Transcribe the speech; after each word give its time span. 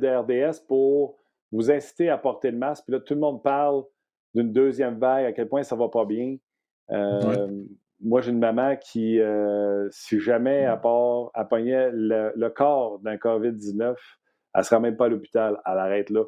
de 0.00 0.08
RDS 0.08 0.60
pour 0.66 1.16
vous 1.52 1.70
inciter 1.70 2.08
à 2.08 2.18
porter 2.18 2.50
le 2.50 2.58
masque. 2.58 2.84
Puis 2.84 2.92
là, 2.92 3.00
tout 3.00 3.14
le 3.14 3.20
monde 3.20 3.42
parle 3.42 3.84
d'une 4.34 4.52
deuxième 4.52 4.98
vague, 4.98 5.24
à 5.24 5.32
quel 5.32 5.48
point 5.48 5.62
ça 5.62 5.76
va 5.76 5.88
pas 5.88 6.04
bien. 6.04 6.36
Euh, 6.90 7.64
moi, 8.00 8.20
j'ai 8.20 8.30
une 8.30 8.38
maman 8.38 8.76
qui, 8.76 9.18
euh, 9.20 9.88
si 9.90 10.20
jamais 10.20 10.66
à 10.66 10.76
part, 10.76 11.30
le, 11.34 12.48
corps 12.48 12.98
d'un 13.00 13.16
COVID-19, 13.16 13.94
elle 14.54 14.60
ne 14.60 14.62
sera 14.62 14.80
même 14.80 14.96
pas 14.96 15.06
à 15.06 15.08
l'hôpital, 15.08 15.60
elle 15.64 15.78
arrête 15.78 16.10
là. 16.10 16.24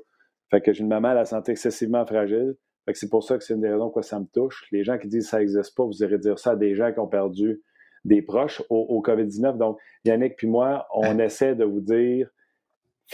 Fait 0.50 0.60
que 0.60 0.72
j'ai 0.72 0.82
une 0.82 0.88
maman 0.88 1.08
à 1.08 1.14
la 1.14 1.24
santé 1.24 1.52
excessivement 1.52 2.06
fragile. 2.06 2.54
Fait 2.86 2.92
que 2.92 2.98
c'est 2.98 3.10
pour 3.10 3.22
ça 3.22 3.36
que 3.36 3.44
c'est 3.44 3.52
une 3.52 3.60
des 3.60 3.68
raisons 3.68 3.84
pourquoi 3.84 4.02
ça 4.02 4.18
me 4.18 4.26
touche. 4.32 4.66
Les 4.72 4.82
gens 4.82 4.96
qui 4.96 5.08
disent 5.08 5.24
que 5.24 5.30
ça 5.30 5.38
n'existe 5.40 5.76
pas, 5.76 5.84
vous 5.84 6.02
irez 6.02 6.18
dire 6.18 6.38
ça 6.38 6.52
à 6.52 6.56
des 6.56 6.74
gens 6.74 6.90
qui 6.90 7.00
ont 7.00 7.06
perdu 7.06 7.62
des 8.04 8.22
proches 8.22 8.62
au, 8.70 9.02
COVID-19. 9.02 9.58
Donc, 9.58 9.78
Yannick 10.04 10.36
puis 10.36 10.46
moi, 10.46 10.86
on 10.94 11.18
essaie 11.18 11.54
de 11.54 11.64
vous 11.64 11.80
dire, 11.80 12.30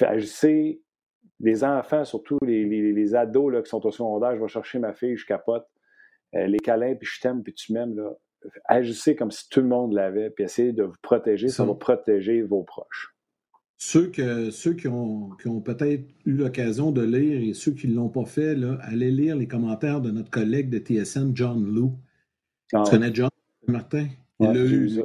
agissez, 0.01 0.83
les 1.41 1.65
enfants, 1.65 2.05
surtout 2.05 2.39
les, 2.43 2.65
les, 2.65 3.15
ados 3.15 3.53
là, 3.53 3.63
qui 3.63 3.69
sont 3.69 3.85
au 3.87 3.91
secondaire, 3.91 4.37
je 4.37 4.41
vais 4.41 4.49
chercher 4.49 4.79
ma 4.79 4.93
fille, 4.93 5.17
je 5.17 5.27
capote. 5.27 5.67
Euh, 6.35 6.47
les 6.47 6.59
câlins, 6.59 6.95
puis 6.95 7.09
je 7.11 7.21
t'aime, 7.21 7.43
puis 7.43 7.55
tu 7.55 7.73
m'aimes, 7.73 7.97
là. 7.97 8.11
Agissez 8.67 9.17
comme 9.17 9.31
si 9.31 9.49
tout 9.49 9.61
le 9.61 9.69
monde 9.69 9.95
l'avait, 9.95 10.31
puis 10.31 10.45
essayez 10.45 10.73
de 10.73 10.83
vous 10.83 10.97
protéger, 11.01 11.49
ça, 11.49 11.65
va 11.65 11.75
protéger 11.75 12.43
vos 12.43 12.63
proches. 12.63 13.15
Ceux, 13.79 14.09
que, 14.09 14.51
ceux 14.51 14.75
qui 14.75 14.87
ont, 14.87 15.31
qui 15.41 15.49
ont 15.49 15.61
peut-être 15.61 16.05
eu 16.27 16.33
l'occasion 16.33 16.93
de 16.93 17.03
lire 17.03 17.41
et 17.41 17.55
ceux 17.55 17.73
qui 17.73 17.89
ne 17.89 17.95
l'ont 17.95 18.11
pas 18.11 18.27
fait, 18.27 18.55
là, 18.55 18.79
allez 18.83 19.11
lire 19.11 19.37
les 19.37 19.49
commentaires 19.49 20.01
de 20.01 20.11
notre 20.11 20.31
collègue 20.31 20.69
de 20.69 20.79
TSN, 20.79 21.35
John 21.35 21.65
Lou. 21.65 21.99
tu 22.69 22.77
ah 22.77 22.85
connais 22.89 23.15
John, 23.15 23.31
Martin? 23.67 24.09
Il, 24.41 25.05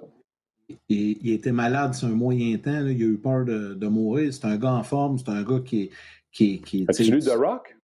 il, 0.90 1.34
était 1.34 1.52
malade 1.52 1.94
c'est 1.94 2.06
un 2.06 2.10
moyen 2.10 2.58
temps. 2.58 2.86
il 2.86 3.02
a 3.02 3.06
eu 3.06 3.18
peur 3.18 3.46
de, 3.46 3.74
de 3.74 3.88
mourir. 3.88 4.34
C'est 4.34 4.46
un 4.46 4.58
gars 4.58 4.74
en 4.74 4.84
forme. 4.84 5.18
C'est 5.18 5.30
un 5.30 5.44
gars 5.44 5.60
qui 5.64 5.84
est. 5.84 5.90
Qui, 6.32 6.62
qui, 6.62 6.86
As-tu 6.88 7.12
lu 7.12 7.20
The 7.20 7.30
Rock? 7.30 7.76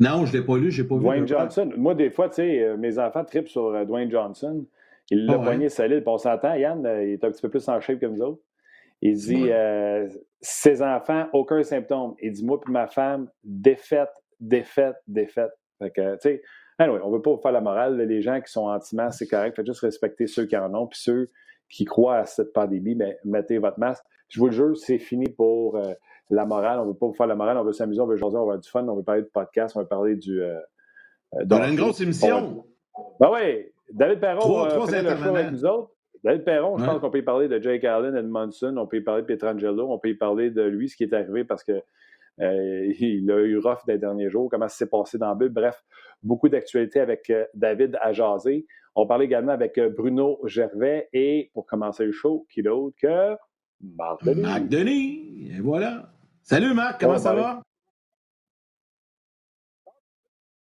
Non, 0.00 0.26
je 0.26 0.32
ne 0.32 0.40
l'ai 0.40 0.44
pas 0.44 0.58
lu. 0.58 0.72
Je 0.72 0.82
n'ai 0.82 0.88
pas 0.88 0.96
Dwayne 0.96 1.28
Johnson. 1.28 1.70
Moi, 1.76 1.94
des 1.94 2.10
fois, 2.10 2.28
tu 2.28 2.36
sais, 2.36 2.62
euh, 2.62 2.76
mes 2.76 2.98
enfants 2.98 3.24
tripent 3.24 3.48
sur 3.48 3.66
euh, 3.66 3.84
Dwayne 3.84 4.10
Johnson. 4.10 4.66
Il 5.10 5.26
l'a 5.26 5.38
oh, 5.38 5.42
poigné 5.42 5.68
solide. 5.68 6.02
on 6.06 6.18
s'entend, 6.18 6.54
Yann, 6.54 6.84
euh, 6.84 7.04
il 7.04 7.12
est 7.12 7.24
un 7.24 7.30
petit 7.30 7.42
peu 7.42 7.48
plus 7.48 7.68
en 7.68 7.80
shape 7.80 8.00
que 8.00 8.06
nous 8.06 8.20
autres. 8.22 8.42
Il 9.00 9.14
dit 9.14 9.50
ses 10.40 10.82
enfants, 10.82 11.28
aucun 11.32 11.62
symptôme. 11.62 12.14
Il 12.20 12.32
dit 12.32 12.44
moi 12.44 12.60
puis 12.60 12.72
ma 12.72 12.86
femme, 12.86 13.28
défaite, 13.44 14.10
défaite, 14.40 14.96
défaite. 15.06 15.50
Fait 15.78 15.90
que, 15.90 16.14
tu 16.14 16.20
sais, 16.22 16.42
Anyway, 16.78 17.00
on 17.02 17.10
ne 17.10 17.16
veut 17.16 17.22
pas 17.22 17.30
vous 17.30 17.40
faire 17.40 17.52
la 17.52 17.60
morale. 17.60 18.00
Les 18.00 18.22
gens 18.22 18.40
qui 18.40 18.50
sont 18.50 18.66
anti-masques, 18.66 19.18
c'est 19.18 19.28
correct. 19.28 19.54
Faites 19.56 19.66
juste 19.66 19.80
respecter 19.80 20.26
ceux 20.26 20.46
qui 20.46 20.56
en 20.56 20.72
ont. 20.74 20.86
Puis 20.86 21.00
ceux 21.00 21.28
qui 21.72 21.84
croient 21.86 22.18
à 22.18 22.26
cette 22.26 22.52
pandémie, 22.52 22.94
ben, 22.94 23.14
mettez 23.24 23.58
votre 23.58 23.80
masque. 23.80 24.04
Je 24.28 24.38
vous 24.38 24.46
le 24.46 24.52
jure, 24.52 24.76
c'est 24.76 24.98
fini 24.98 25.28
pour 25.28 25.76
euh, 25.76 25.94
la 26.30 26.44
morale. 26.44 26.78
On 26.78 26.84
ne 26.84 26.88
veut 26.90 26.96
pas 26.96 27.06
vous 27.06 27.14
faire 27.14 27.26
la 27.26 27.34
morale. 27.34 27.56
On 27.56 27.64
veut 27.64 27.72
s'amuser, 27.72 28.00
on 28.00 28.06
veut 28.06 28.16
jaser, 28.16 28.36
on 28.36 28.40
veut 28.40 28.42
avoir 28.42 28.58
du 28.58 28.68
fun. 28.68 28.86
On 28.86 28.94
veut 28.94 29.02
parler 29.02 29.22
de 29.22 29.30
podcast, 29.32 29.74
on 29.76 29.80
veut 29.80 29.86
parler 29.86 30.16
du. 30.16 30.42
Euh, 30.42 30.58
euh 31.34 31.44
on 31.50 31.56
a 31.56 31.68
une 31.68 31.76
grosse 31.76 32.00
émission. 32.00 32.64
Ben 33.18 33.30
oui. 33.32 33.66
David 33.90 34.20
Perron, 34.20 34.40
trois, 34.40 34.86
fait 34.86 35.02
le 35.02 35.16
show 35.16 35.34
avec 35.34 35.50
nous 35.50 35.64
autres. 35.64 35.90
David 36.22 36.44
Perron, 36.44 36.78
je 36.78 36.84
pense 36.84 37.00
qu'on 37.00 37.10
peut 37.10 37.18
y 37.18 37.22
parler 37.22 37.48
de 37.48 37.60
Jake 37.60 37.84
Allen, 37.84 38.14
Edmondson, 38.14 38.76
on 38.78 38.86
peut 38.86 38.98
y 38.98 39.00
parler 39.00 39.22
de 39.22 39.26
Pietrangelo, 39.26 39.90
on 39.90 39.98
peut 39.98 40.10
y 40.10 40.14
parler 40.14 40.50
de 40.50 40.62
lui, 40.62 40.88
ce 40.88 40.96
qui 40.96 41.02
est 41.02 41.12
arrivé 41.12 41.44
parce 41.44 41.64
que 41.64 41.82
euh, 42.40 42.92
il 43.00 43.30
a 43.30 43.40
eu 43.40 43.58
rough 43.58 43.84
des 43.86 43.98
derniers 43.98 44.30
jours, 44.30 44.48
comment 44.50 44.68
ça 44.68 44.76
s'est 44.76 44.88
passé 44.88 45.18
dans 45.18 45.30
le 45.32 45.38
but. 45.38 45.52
Bref, 45.52 45.82
beaucoup 46.22 46.48
d'actualités 46.48 47.00
avec 47.00 47.28
euh, 47.30 47.44
David 47.54 47.98
à 48.00 48.12
jaser. 48.12 48.66
On 48.94 49.06
parlait 49.06 49.24
également 49.24 49.52
avec 49.52 49.78
euh, 49.78 49.88
Bruno 49.88 50.38
Gervais 50.44 51.08
et 51.12 51.50
pour 51.54 51.66
commencer 51.66 52.04
le 52.04 52.12
show, 52.12 52.46
qui 52.50 52.62
d'autre 52.62 52.96
que 53.00 53.36
Marc 53.80 54.22
Denis. 54.24 54.42
Marc 54.42 54.68
Denis, 54.68 55.50
et 55.50 55.60
voilà. 55.60 56.12
Salut 56.42 56.74
Marc, 56.74 57.00
comment 57.00 57.18
ça 57.18 57.34
va? 57.34 57.62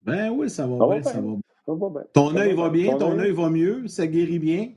Ben 0.03 0.31
oui, 0.31 0.49
ça 0.49 0.65
va, 0.65 0.87
bien, 0.87 1.03
ça 1.03 1.19
va 1.19 1.89
bien. 1.89 2.03
Ton 2.13 2.35
œil 2.35 2.55
va 2.55 2.69
bien, 2.69 2.97
ton 2.97 3.19
œil? 3.19 3.31
va 3.31 3.49
mieux, 3.49 3.87
ça 3.87 4.07
guérit 4.07 4.39
bien? 4.39 4.71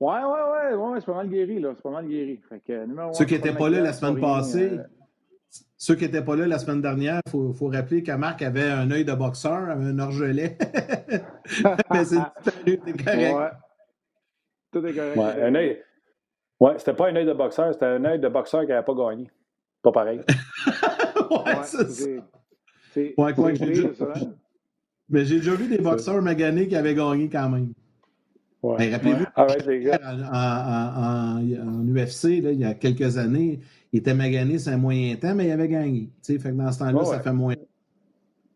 Ouais, 0.00 0.22
ouais, 0.22 0.72
ouais, 0.72 0.74
ouais, 0.74 1.00
c'est 1.00 1.06
pas 1.06 1.14
mal 1.14 1.28
guéri, 1.28 1.60
là. 1.60 1.72
C'est 1.76 1.82
pas 1.82 1.90
mal 1.90 2.06
guéri. 2.06 2.40
Ceux 3.12 3.24
qui 3.26 3.34
n'étaient 3.34 3.52
pas 3.54 3.68
là 3.68 3.80
la 3.80 3.92
semaine 3.92 4.18
passée, 4.18 4.78
ceux 5.80 5.94
qui 5.94 6.04
n'étaient 6.04 6.22
pas 6.22 6.36
là 6.36 6.46
la 6.46 6.58
semaine 6.58 6.82
dernière, 6.82 7.22
il 7.24 7.54
faut, 7.54 7.68
rappeler 7.68 8.02
que 8.02 8.12
Marc 8.12 8.42
avait 8.42 8.68
un 8.68 8.90
œil 8.90 9.06
de 9.06 9.14
boxeur, 9.14 9.70
un 9.70 9.98
orgelet. 9.98 10.58
Mais 11.90 12.04
c'est 12.04 12.16
correct. 13.02 13.34
Ouais. 13.34 13.50
Tout 14.70 14.86
est 14.86 14.92
correct. 14.92 15.16
Ouais, 15.16 15.42
un 15.42 15.54
œil. 15.54 15.82
Ouais, 16.60 16.74
c'était 16.76 16.92
pas 16.92 17.08
un 17.08 17.16
œil 17.16 17.24
de 17.24 17.32
boxeur, 17.32 17.72
c'était 17.72 17.86
un 17.86 18.04
œil 18.04 18.20
de 18.20 18.28
boxeur 18.28 18.60
qui 18.60 18.68
n'avait 18.68 18.84
pas 18.84 18.92
gagné. 18.94 19.30
Pas 19.82 19.90
pareil. 19.90 20.20
ouais, 21.30 21.54
c'est 22.92 23.14
Ouais, 23.16 23.32
quoi 23.32 23.50
que 23.52 23.56
j'ai 23.56 23.66
déjà... 23.66 23.88
Mais 25.08 25.24
j'ai 25.24 25.36
déjà 25.36 25.54
vu 25.54 25.66
des 25.66 25.78
boxeurs 25.78 26.20
maganés 26.20 26.68
qui 26.68 26.76
avaient 26.76 26.94
gagné 26.94 27.30
quand 27.30 27.48
même. 27.48 27.72
Ouais. 28.62 28.76
Ben, 28.76 28.92
rappelez-vous, 28.92 29.24
en, 29.36 29.42
en, 31.68 31.86
UFC, 31.86 32.42
là, 32.42 32.52
il 32.52 32.60
y 32.60 32.64
a 32.64 32.74
quelques 32.74 33.16
années, 33.16 33.60
il 33.92 34.00
était 34.00 34.14
magané, 34.14 34.58
c'est 34.58 34.70
un 34.70 34.76
moyen 34.76 35.16
temps, 35.16 35.34
mais 35.34 35.46
il 35.46 35.50
avait 35.50 35.68
gagné. 35.68 36.10
Fait 36.22 36.36
que 36.36 36.48
dans 36.48 36.70
ce 36.70 36.78
temps-là, 36.80 37.04
ça 37.04 37.20
fait 37.20 37.32
moins. 37.32 37.54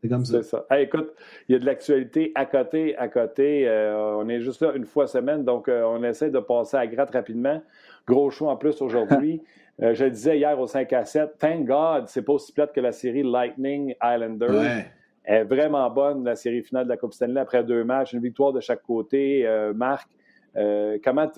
C'est 0.02 0.10
comme 0.10 0.24
ça. 0.26 0.42
C'est 0.42 0.50
ça. 0.50 0.66
écoute, 0.78 1.14
il 1.48 1.52
y 1.52 1.56
a 1.56 1.58
de 1.58 1.64
l'actualité 1.64 2.32
à 2.34 2.44
côté, 2.44 2.94
à 2.98 3.08
côté. 3.08 3.66
Euh, 3.66 4.16
on 4.18 4.28
est 4.28 4.42
juste 4.42 4.60
là 4.60 4.74
une 4.74 4.84
fois 4.84 5.06
semaine, 5.06 5.44
donc 5.44 5.66
euh, 5.68 5.82
on 5.84 6.04
essaie 6.04 6.30
de 6.30 6.40
passer 6.40 6.76
à 6.76 6.86
gratte 6.86 7.12
rapidement. 7.12 7.62
Gros 8.06 8.30
show 8.30 8.48
en 8.48 8.56
plus 8.56 8.80
aujourd'hui. 8.82 9.40
Euh, 9.82 9.92
je 9.92 10.04
le 10.04 10.10
disais 10.12 10.38
hier 10.38 10.56
au 10.60 10.68
5 10.68 10.92
à 10.92 11.04
7, 11.04 11.36
thank 11.36 11.66
God, 11.66 12.04
c'est 12.06 12.22
pas 12.22 12.34
aussi 12.34 12.52
plate 12.52 12.72
que 12.72 12.80
la 12.80 12.92
série 12.92 13.24
Lightning 13.24 13.92
Islander. 14.00 14.84
Est 15.24 15.44
vraiment 15.44 15.88
bonne, 15.90 16.24
la 16.24 16.36
série 16.36 16.62
finale 16.62 16.84
de 16.84 16.90
la 16.90 16.96
Coupe 16.96 17.14
Stanley, 17.14 17.40
après 17.40 17.64
deux 17.64 17.82
matchs, 17.82 18.12
une 18.12 18.20
victoire 18.20 18.52
de 18.52 18.60
chaque 18.60 18.82
côté. 18.82 19.48
Marc, 19.74 20.08
comment, 20.54 21.30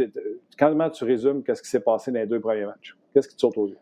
comment 0.58 0.91
tu 0.91 1.04
résumes 1.04 1.44
qu'est-ce 1.44 1.62
qui 1.62 1.70
s'est 1.70 1.80
passé 1.80 2.10
dans 2.10 2.19
les 2.19 2.26
deux 2.26 2.41
premiers 2.41 2.66
matchs? 2.66 2.97
Qu'est-ce 3.14 3.28
qui 3.28 3.36
te 3.36 3.41
saute 3.41 3.56
aux 3.56 3.69
yeux? 3.69 3.78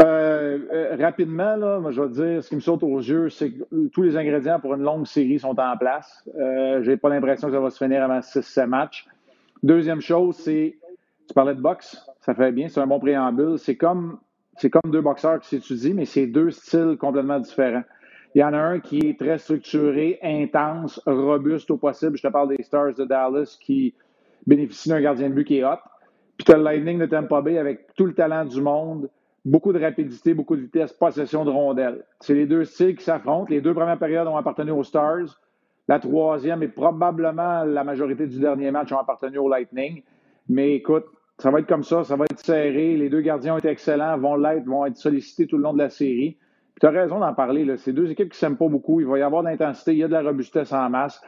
Euh, 0.00 0.58
euh, 0.72 0.96
rapidement, 0.98 1.56
là, 1.56 1.78
moi, 1.78 1.90
je 1.90 2.00
vais 2.00 2.08
te 2.08 2.14
dire, 2.14 2.42
ce 2.42 2.48
qui 2.48 2.56
me 2.56 2.60
saute 2.60 2.82
aux 2.82 2.98
yeux, 2.98 3.28
c'est 3.28 3.52
que 3.52 3.88
tous 3.88 4.02
les 4.02 4.16
ingrédients 4.16 4.58
pour 4.58 4.74
une 4.74 4.82
longue 4.82 5.06
série 5.06 5.38
sont 5.38 5.58
en 5.58 5.76
place. 5.76 6.26
Euh, 6.38 6.82
J'ai 6.82 6.96
pas 6.96 7.08
l'impression 7.08 7.48
que 7.48 7.54
ça 7.54 7.60
va 7.60 7.70
se 7.70 7.82
finir 7.82 8.02
avant 8.02 8.20
6-7 8.20 8.66
matchs. 8.66 9.06
Deuxième 9.62 10.00
chose, 10.00 10.36
c'est, 10.36 10.78
tu 11.28 11.34
parlais 11.34 11.54
de 11.54 11.60
boxe, 11.60 12.04
ça 12.20 12.34
fait 12.34 12.52
bien, 12.52 12.68
c'est 12.68 12.80
un 12.80 12.86
bon 12.86 12.98
préambule. 12.98 13.58
C'est 13.58 13.76
comme, 13.76 14.18
c'est 14.56 14.70
comme 14.70 14.90
deux 14.90 15.02
boxeurs 15.02 15.38
qui 15.40 15.48
s'étudient, 15.48 15.94
mais 15.94 16.04
c'est 16.04 16.26
deux 16.26 16.50
styles 16.50 16.96
complètement 16.98 17.38
différents. 17.38 17.84
Il 18.34 18.38
y 18.40 18.44
en 18.44 18.54
a 18.54 18.58
un 18.58 18.80
qui 18.80 18.98
est 18.98 19.18
très 19.18 19.38
structuré, 19.38 20.18
intense, 20.22 21.00
robuste 21.06 21.70
au 21.70 21.76
possible. 21.76 22.16
Je 22.16 22.22
te 22.22 22.28
parle 22.28 22.56
des 22.56 22.62
Stars 22.62 22.94
de 22.94 23.04
Dallas 23.04 23.58
qui 23.60 23.94
bénéficient 24.46 24.88
d'un 24.88 25.00
gardien 25.00 25.28
de 25.28 25.34
but 25.34 25.44
qui 25.44 25.58
est 25.58 25.64
hot. 25.64 25.76
Puis 26.38 26.46
tu 26.46 26.52
as 26.52 26.56
le 26.56 26.64
Lightning 26.64 26.98
de 26.98 27.06
Tampa 27.06 27.42
Bay 27.42 27.58
avec 27.58 27.94
tout 27.94 28.06
le 28.06 28.14
talent 28.14 28.46
du 28.46 28.62
monde, 28.62 29.10
beaucoup 29.44 29.72
de 29.72 29.78
rapidité, 29.78 30.32
beaucoup 30.32 30.56
de 30.56 30.62
vitesse, 30.62 30.92
possession 30.92 31.44
de 31.44 31.50
rondelles. 31.50 32.04
C'est 32.20 32.34
les 32.34 32.46
deux 32.46 32.64
styles 32.64 32.96
qui 32.96 33.04
s'affrontent. 33.04 33.50
Les 33.50 33.60
deux 33.60 33.74
premières 33.74 33.98
périodes 33.98 34.26
ont 34.26 34.36
appartenu 34.36 34.70
aux 34.70 34.82
Stars. 34.82 35.38
La 35.88 35.98
troisième 35.98 36.62
et 36.62 36.68
probablement 36.68 37.64
la 37.64 37.84
majorité 37.84 38.26
du 38.26 38.40
dernier 38.40 38.70
match 38.70 38.92
ont 38.92 38.98
appartenu 38.98 39.38
au 39.38 39.48
Lightning. 39.48 40.02
Mais 40.48 40.74
écoute, 40.74 41.04
ça 41.38 41.50
va 41.50 41.58
être 41.58 41.66
comme 41.66 41.82
ça, 41.82 42.04
ça 42.04 42.16
va 42.16 42.24
être 42.24 42.38
serré. 42.38 42.96
Les 42.96 43.10
deux 43.10 43.20
gardiens 43.20 43.54
ont 43.54 43.58
été 43.58 43.68
excellents, 43.68 44.16
vont 44.16 44.36
l'être, 44.36 44.64
vont 44.64 44.86
être 44.86 44.96
sollicités 44.96 45.46
tout 45.46 45.58
le 45.58 45.64
long 45.64 45.72
de 45.74 45.78
la 45.78 45.90
série. 45.90 46.38
Tu 46.82 46.88
as 46.88 46.90
raison 46.90 47.20
d'en 47.20 47.32
parler. 47.32 47.64
Là. 47.64 47.76
C'est 47.76 47.92
deux 47.92 48.10
équipes 48.10 48.30
qui 48.30 48.34
ne 48.34 48.40
s'aiment 48.40 48.56
pas 48.56 48.66
beaucoup. 48.66 48.98
Il 48.98 49.06
va 49.06 49.16
y 49.16 49.22
avoir 49.22 49.44
de 49.44 49.48
l'intensité, 49.48 49.92
il 49.92 49.98
y 49.98 50.02
a 50.02 50.08
de 50.08 50.12
la 50.12 50.22
robustesse 50.22 50.72
en 50.72 50.90
masse. 50.90 51.20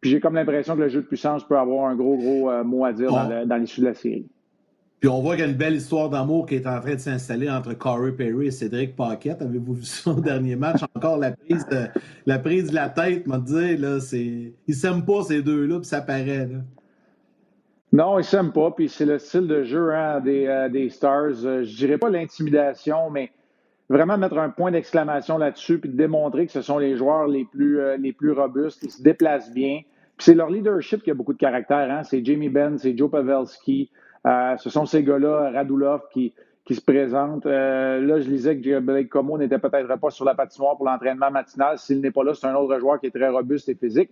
Puis 0.00 0.08
j'ai 0.08 0.20
comme 0.20 0.36
l'impression 0.36 0.76
que 0.76 0.82
le 0.82 0.88
jeu 0.88 1.02
de 1.02 1.06
puissance 1.06 1.42
peut 1.42 1.58
avoir 1.58 1.88
un 1.88 1.96
gros, 1.96 2.16
gros 2.16 2.48
euh, 2.48 2.62
mot 2.62 2.84
à 2.84 2.92
dire 2.92 3.10
dans 3.10 3.56
l'issue 3.56 3.80
de 3.80 3.86
la 3.86 3.94
série. 3.94 4.28
Puis 5.00 5.08
on 5.08 5.20
voit 5.20 5.34
qu'il 5.34 5.44
y 5.44 5.48
a 5.48 5.50
une 5.50 5.56
belle 5.56 5.74
histoire 5.74 6.10
d'amour 6.10 6.46
qui 6.46 6.54
est 6.54 6.66
en 6.68 6.78
train 6.78 6.94
de 6.94 7.00
s'installer 7.00 7.50
entre 7.50 7.74
Corey 7.74 8.12
Perry 8.12 8.46
et 8.46 8.50
Cédric 8.52 8.94
Paquette. 8.94 9.42
Avez-vous 9.42 9.74
vu 9.74 9.82
son 9.82 10.14
dernier 10.14 10.54
match? 10.54 10.82
Encore 10.94 11.18
la 11.18 11.32
prise 11.32 11.66
de 11.66 11.88
la, 12.26 12.38
prise 12.38 12.70
de 12.70 12.76
la 12.76 12.88
tête, 12.88 13.26
m'a 13.26 13.38
dit, 13.38 13.76
là, 13.76 13.98
c'est. 13.98 14.52
Ils 14.68 14.74
s'aiment 14.76 15.04
pas 15.04 15.22
ces 15.24 15.42
deux-là, 15.42 15.80
puis 15.80 15.88
ça 15.88 16.02
paraît. 16.02 16.46
Là. 16.46 16.58
Non, 17.92 18.20
ils 18.20 18.24
s'aiment 18.24 18.52
pas, 18.52 18.70
puis 18.70 18.88
c'est 18.88 19.06
le 19.06 19.18
style 19.18 19.48
de 19.48 19.64
jeu 19.64 19.92
hein, 19.92 20.20
des, 20.20 20.46
euh, 20.46 20.68
des, 20.68 20.88
Stars. 20.88 21.44
Euh, 21.44 21.64
je 21.64 21.76
dirais 21.76 21.98
pas 21.98 22.10
l'intimidation, 22.10 23.10
mais 23.10 23.32
vraiment 23.88 24.16
mettre 24.18 24.38
un 24.38 24.50
point 24.50 24.70
d'exclamation 24.70 25.38
là-dessus, 25.38 25.78
puis 25.78 25.90
de 25.90 25.96
démontrer 25.96 26.46
que 26.46 26.52
ce 26.52 26.62
sont 26.62 26.78
les 26.78 26.96
joueurs 26.96 27.26
les 27.26 27.44
plus, 27.44 27.80
euh, 27.80 27.96
les 27.96 28.12
plus 28.12 28.32
robustes, 28.32 28.80
qui 28.80 28.90
se 28.90 29.02
déplacent 29.02 29.52
bien. 29.52 29.80
Puis 30.16 30.26
c'est 30.26 30.34
leur 30.34 30.50
leadership 30.50 31.02
qui 31.02 31.10
a 31.10 31.14
beaucoup 31.14 31.32
de 31.32 31.38
caractère. 31.38 31.90
Hein? 31.90 32.02
C'est 32.04 32.24
Jamie 32.24 32.48
Benn, 32.48 32.78
c'est 32.78 32.96
Joe 32.96 33.10
Pavelski. 33.10 33.90
Euh, 34.26 34.56
ce 34.56 34.70
sont 34.70 34.86
ces 34.86 35.02
gars-là, 35.02 35.50
Radulov, 35.52 36.02
qui, 36.12 36.32
qui 36.64 36.74
se 36.74 36.80
présentent. 36.80 37.46
Euh, 37.46 38.00
là, 38.00 38.20
je 38.20 38.28
lisais 38.28 38.58
que 38.58 38.78
Blake 38.80 39.08
Como 39.08 39.36
n'était 39.36 39.58
peut-être 39.58 39.98
pas 39.98 40.10
sur 40.10 40.24
la 40.24 40.34
patinoire 40.34 40.76
pour 40.76 40.86
l'entraînement 40.86 41.30
matinal. 41.30 41.78
S'il 41.78 42.00
n'est 42.00 42.10
pas 42.10 42.24
là, 42.24 42.32
c'est 42.34 42.46
un 42.46 42.54
autre 42.54 42.78
joueur 42.78 43.00
qui 43.00 43.06
est 43.06 43.10
très 43.10 43.28
robuste 43.28 43.68
et 43.68 43.74
physique. 43.74 44.10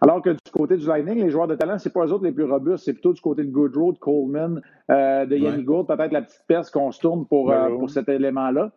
Alors 0.00 0.20
que 0.20 0.30
du 0.30 0.50
côté 0.52 0.76
du 0.76 0.86
Lightning, 0.86 1.22
les 1.22 1.30
joueurs 1.30 1.46
de 1.46 1.54
talent, 1.54 1.78
c'est 1.78 1.92
pas 1.92 2.04
eux 2.06 2.12
autres 2.12 2.24
les 2.24 2.32
plus 2.32 2.44
robustes, 2.44 2.84
c'est 2.84 2.92
plutôt 2.92 3.12
du 3.12 3.20
côté 3.20 3.44
de 3.44 3.50
Goodrow, 3.52 3.92
de 3.92 3.98
Coleman, 3.98 4.60
euh, 4.90 5.26
de 5.26 5.36
Yanni 5.36 5.62
Gould, 5.62 5.86
peut-être 5.86 6.10
la 6.10 6.22
petite 6.22 6.42
perce 6.48 6.70
qu'on 6.70 6.90
se 6.90 6.98
tourne 6.98 7.24
pour, 7.24 7.54
pour 7.78 7.88
cet 7.88 8.08
élément-là. 8.08 8.72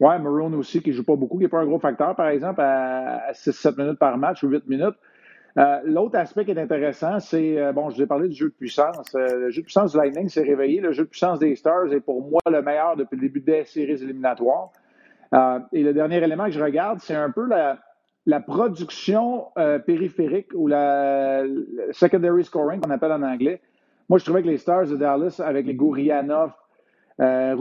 Ouais, 0.00 0.18
Maroon 0.18 0.54
aussi, 0.54 0.82
qui 0.82 0.90
ne 0.90 0.94
joue 0.94 1.04
pas 1.04 1.14
beaucoup, 1.14 1.36
qui 1.36 1.44
n'est 1.44 1.48
pas 1.48 1.60
un 1.60 1.66
gros 1.66 1.78
facteur, 1.78 2.16
par 2.16 2.28
exemple, 2.28 2.62
à 2.62 3.32
6-7 3.32 3.76
minutes 3.76 3.98
par 3.98 4.16
match 4.16 4.42
ou 4.42 4.48
8 4.48 4.66
minutes. 4.66 4.96
Euh, 5.58 5.80
l'autre 5.84 6.16
aspect 6.16 6.46
qui 6.46 6.52
est 6.52 6.58
intéressant, 6.58 7.20
c'est, 7.20 7.58
euh, 7.58 7.72
bon, 7.72 7.90
je 7.90 7.96
vous 7.96 8.02
ai 8.02 8.06
parlé 8.06 8.28
du 8.28 8.34
jeu 8.34 8.48
de 8.48 8.54
puissance. 8.54 9.14
Euh, 9.14 9.40
le 9.40 9.50
jeu 9.50 9.60
de 9.60 9.64
puissance 9.64 9.92
du 9.92 9.98
Lightning 9.98 10.28
s'est 10.28 10.42
réveillé. 10.42 10.80
Le 10.80 10.92
jeu 10.92 11.04
de 11.04 11.08
puissance 11.08 11.38
des 11.38 11.54
Stars 11.54 11.92
est 11.92 12.00
pour 12.00 12.22
moi 12.22 12.40
le 12.50 12.62
meilleur 12.62 12.96
depuis 12.96 13.16
le 13.16 13.22
début 13.22 13.40
des 13.40 13.64
séries 13.64 14.02
éliminatoires. 14.02 14.70
et 15.72 15.82
le 15.82 15.92
dernier 15.92 16.16
élément 16.16 16.46
que 16.46 16.52
je 16.52 16.62
regarde, 16.62 16.98
c'est 17.00 17.14
un 17.14 17.30
peu 17.30 17.46
la, 17.46 18.40
production 18.40 19.48
périphérique 19.86 20.48
ou 20.54 20.66
la, 20.66 21.42
secondary 21.90 22.44
scoring 22.44 22.80
qu'on 22.80 22.90
appelle 22.90 23.12
en 23.12 23.22
anglais. 23.22 23.60
Moi, 24.08 24.18
je 24.18 24.24
trouvais 24.24 24.42
que 24.42 24.48
les 24.48 24.58
Stars 24.58 24.86
de 24.86 24.96
Dallas, 24.96 25.40
avec 25.44 25.66
les 25.66 25.74
Gourianov, 25.74 26.52
euh, 27.20 27.56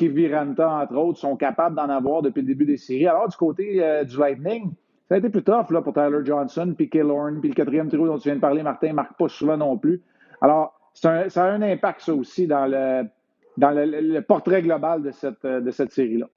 Viranta, 0.00 0.68
entre 0.68 0.96
autres, 0.96 1.18
sont 1.18 1.36
capables 1.36 1.76
d'en 1.76 1.88
avoir 1.88 2.22
depuis 2.22 2.40
le 2.40 2.46
début 2.46 2.64
des 2.64 2.76
séries. 2.76 3.06
Alors, 3.06 3.28
du 3.28 3.36
côté 3.36 3.82
du 4.04 4.18
Lightning, 4.18 4.72
ça 5.08 5.16
a 5.16 5.18
été 5.18 5.28
plus 5.28 5.42
tough 5.42 5.70
là, 5.70 5.82
pour 5.82 5.92
Tyler 5.92 6.20
Johnson, 6.24 6.74
puis 6.76 6.88
Killorn, 6.88 7.40
puis 7.40 7.50
le 7.50 7.54
quatrième 7.54 7.88
trio 7.88 8.06
dont 8.06 8.18
tu 8.18 8.28
viens 8.28 8.36
de 8.36 8.40
parler, 8.40 8.62
Martin, 8.62 8.88
ne 8.88 8.92
marque 8.94 9.16
pas 9.18 9.56
non 9.56 9.76
plus. 9.76 10.02
Alors, 10.40 10.80
ça 10.94 11.24
a 11.34 11.42
un 11.42 11.62
impact, 11.62 12.00
ça 12.00 12.14
aussi, 12.14 12.46
dans 12.46 12.66
le, 12.66 14.20
portrait 14.20 14.62
global 14.62 15.02
de 15.02 15.10
cette, 15.10 15.44
de 15.44 15.70
cette 15.70 15.92
série-là. 15.92 16.28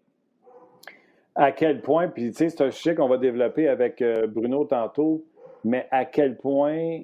À 1.36 1.52
quel 1.52 1.82
point, 1.82 2.10
puis 2.10 2.30
tu 2.30 2.38
sais, 2.38 2.50
c'est 2.50 2.64
un 2.64 2.70
sujet 2.72 2.94
qu'on 2.94 3.08
va 3.08 3.18
développer 3.18 3.68
avec 3.68 4.02
euh, 4.04 4.28
Bruno 4.28 4.66
tantôt, 4.66 5.26
mais 5.64 5.88
à 5.90 6.06
quel 6.06 6.38
point 6.38 7.02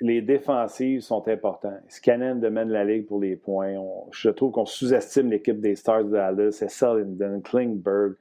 les 0.00 0.22
défensives 0.22 1.02
sont 1.02 1.26
importantes. 1.28 1.80
Scannon 1.88 2.36
demande 2.36 2.70
la 2.70 2.84
ligue 2.84 3.06
pour 3.06 3.20
les 3.20 3.36
points. 3.36 3.74
je 4.12 4.30
trouve 4.30 4.52
qu'on 4.52 4.64
sous-estime 4.64 5.30
l'équipe 5.30 5.60
des 5.60 5.76
Stars 5.76 6.04
de 6.04 6.12
Dallas. 6.12 6.52
C'est 6.52 6.70
Sullivan, 6.70 7.42
Klingberg. 7.42 8.14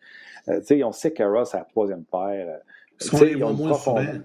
Euh, 0.50 0.62
sais, 0.62 0.84
on 0.84 0.92
sait 0.92 1.12
que 1.12 1.24
Ross 1.24 1.56
a 1.56 1.60
la 1.60 1.64
troisième 1.66 2.04
paire. 2.04 2.60
Ils 3.02 3.16
ont, 3.16 3.52
une 3.52 4.24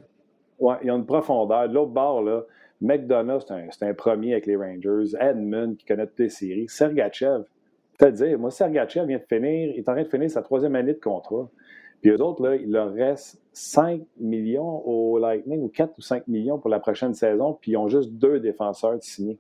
ouais, 0.59 0.75
ils 0.83 0.91
ont 0.91 0.97
une 0.97 1.07
profondeur. 1.07 1.69
De 1.69 1.75
l'autre 1.75 1.93
bord, 1.93 2.23
là, 2.23 2.43
McDonough, 2.81 3.43
c'est 3.47 3.85
un, 3.85 3.89
un, 3.89 3.95
premier 3.95 4.33
avec 4.33 4.47
les 4.47 4.57
Rangers. 4.57 5.17
Edmund, 5.21 5.77
qui 5.77 5.87
connaît 5.87 6.07
toutes 6.07 6.19
les 6.19 6.29
séries. 6.29 6.69
Sergachev, 6.69 7.45
te 7.99 8.07
dire, 8.07 8.39
moi, 8.39 8.51
Sergachev 8.51 9.07
vient 9.07 9.19
de 9.19 9.25
finir, 9.25 9.71
il 9.71 9.79
est 9.79 9.89
en 9.89 9.93
train 9.93 10.03
de 10.03 10.09
finir 10.09 10.31
sa 10.31 10.43
troisième 10.43 10.75
année 10.75 10.95
de 10.95 11.01
contrat. 11.01 11.49
Puis 12.05 12.13
eux 12.13 12.21
autres, 12.21 12.47
là, 12.47 12.55
il 12.55 12.71
leur 12.71 12.93
reste 12.93 13.41
5 13.55 14.03
millions 14.21 14.87
au 14.87 15.19
Lightning, 15.19 15.63
ou 15.63 15.69
4 15.69 15.97
ou 15.97 16.03
5 16.03 16.29
millions 16.29 16.59
pour 16.59 16.69
la 16.69 16.79
prochaine 16.79 17.15
saison, 17.15 17.57
puis 17.59 17.73
ils 17.73 17.77
ont 17.79 17.89
juste 17.89 18.13
deux 18.13 18.41
défenseurs 18.41 18.99
signés. 19.01 19.39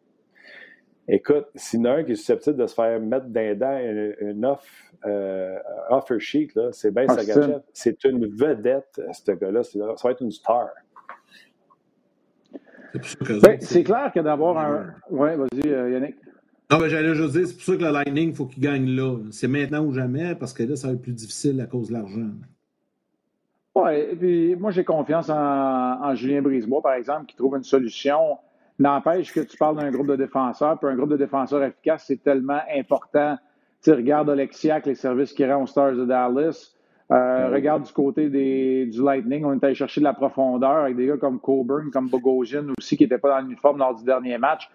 Écoute, 1.06 1.44
s'il 1.54 1.80
y 1.80 1.82
en 1.82 1.90
a 1.90 1.90
un 1.96 2.04
qui 2.04 2.12
est 2.12 2.14
susceptible 2.14 2.56
de 2.56 2.66
se 2.66 2.74
faire 2.74 2.98
mettre 3.00 3.26
d'un 3.26 3.54
dents 3.54 3.78
une, 4.18 4.46
offre, 4.46 4.64
euh, 5.04 5.58
offer 5.90 6.18
sheet, 6.18 6.52
c'est 6.72 6.90
Ben 6.90 7.04
ah, 7.06 7.18
Sagachev. 7.18 7.58
C'est 7.74 8.02
une 8.04 8.34
vedette, 8.34 8.98
ce 9.12 9.32
gars-là. 9.32 9.62
Ça 9.62 9.78
va 10.02 10.10
être 10.12 10.22
une 10.22 10.30
star. 10.30 10.70
Ben, 13.42 13.60
c'est 13.60 13.84
clair 13.84 14.10
que 14.14 14.20
d'avoir 14.20 14.56
un. 14.56 14.86
Oui, 15.10 15.36
vas-y, 15.36 15.68
euh, 15.68 15.90
Yannick. 15.90 16.14
Non, 16.70 16.78
mais 16.78 16.88
j'allais 16.88 17.14
juste 17.14 17.32
dire, 17.32 17.46
c'est 17.46 17.54
pour 17.56 17.62
ça 17.62 17.76
que 17.76 17.82
le 17.82 17.90
Lightning, 17.90 18.30
il 18.30 18.34
faut 18.34 18.46
qu'il 18.46 18.62
gagne 18.62 18.86
là. 18.86 19.18
C'est 19.32 19.48
maintenant 19.48 19.84
ou 19.84 19.92
jamais, 19.92 20.34
parce 20.34 20.54
que 20.54 20.62
là, 20.62 20.76
ça 20.76 20.86
va 20.86 20.94
être 20.94 21.02
plus 21.02 21.12
difficile 21.12 21.60
à 21.60 21.66
cause 21.66 21.88
de 21.88 21.92
l'argent. 21.92 22.30
Oui, 23.74 23.92
et 23.94 24.16
puis 24.16 24.56
moi, 24.56 24.70
j'ai 24.70 24.84
confiance 24.84 25.28
en, 25.30 25.34
en 25.36 26.14
Julien 26.14 26.42
Brisebois, 26.42 26.82
par 26.82 26.94
exemple, 26.94 27.26
qui 27.26 27.36
trouve 27.36 27.56
une 27.56 27.64
solution 27.64 28.38
N'empêche 28.78 29.32
que 29.32 29.40
tu 29.40 29.56
parles 29.56 29.76
d'un 29.76 29.90
groupe 29.90 30.08
de 30.08 30.16
défenseurs, 30.16 30.78
puis 30.78 30.88
un 30.88 30.96
groupe 30.96 31.10
de 31.10 31.16
défenseurs 31.16 31.62
efficace, 31.62 32.04
c'est 32.08 32.22
tellement 32.22 32.60
important. 32.76 33.36
Tu 33.82 33.92
regarde 33.92 34.30
Alexiak, 34.30 34.86
les 34.86 34.96
services 34.96 35.32
qu'il 35.32 35.50
rend 35.50 35.62
aux 35.62 35.66
Stars 35.66 35.92
de 35.92 36.04
Dallas. 36.04 36.72
Euh, 37.12 37.50
regarde 37.52 37.84
du 37.84 37.92
côté 37.92 38.30
des, 38.30 38.86
du 38.86 39.02
Lightning, 39.02 39.44
on 39.44 39.52
est 39.52 39.62
allé 39.62 39.74
chercher 39.74 40.00
de 40.00 40.04
la 40.04 40.14
profondeur 40.14 40.78
avec 40.78 40.96
des 40.96 41.06
gars 41.06 41.18
comme 41.18 41.38
Coburn, 41.38 41.90
comme 41.92 42.08
Bogosian 42.08 42.64
aussi, 42.76 42.96
qui 42.96 43.04
n'étaient 43.04 43.18
pas 43.18 43.28
dans 43.28 43.46
l'uniforme 43.46 43.78
lors 43.78 43.94
du 43.94 44.04
dernier 44.04 44.38
match. 44.38 44.68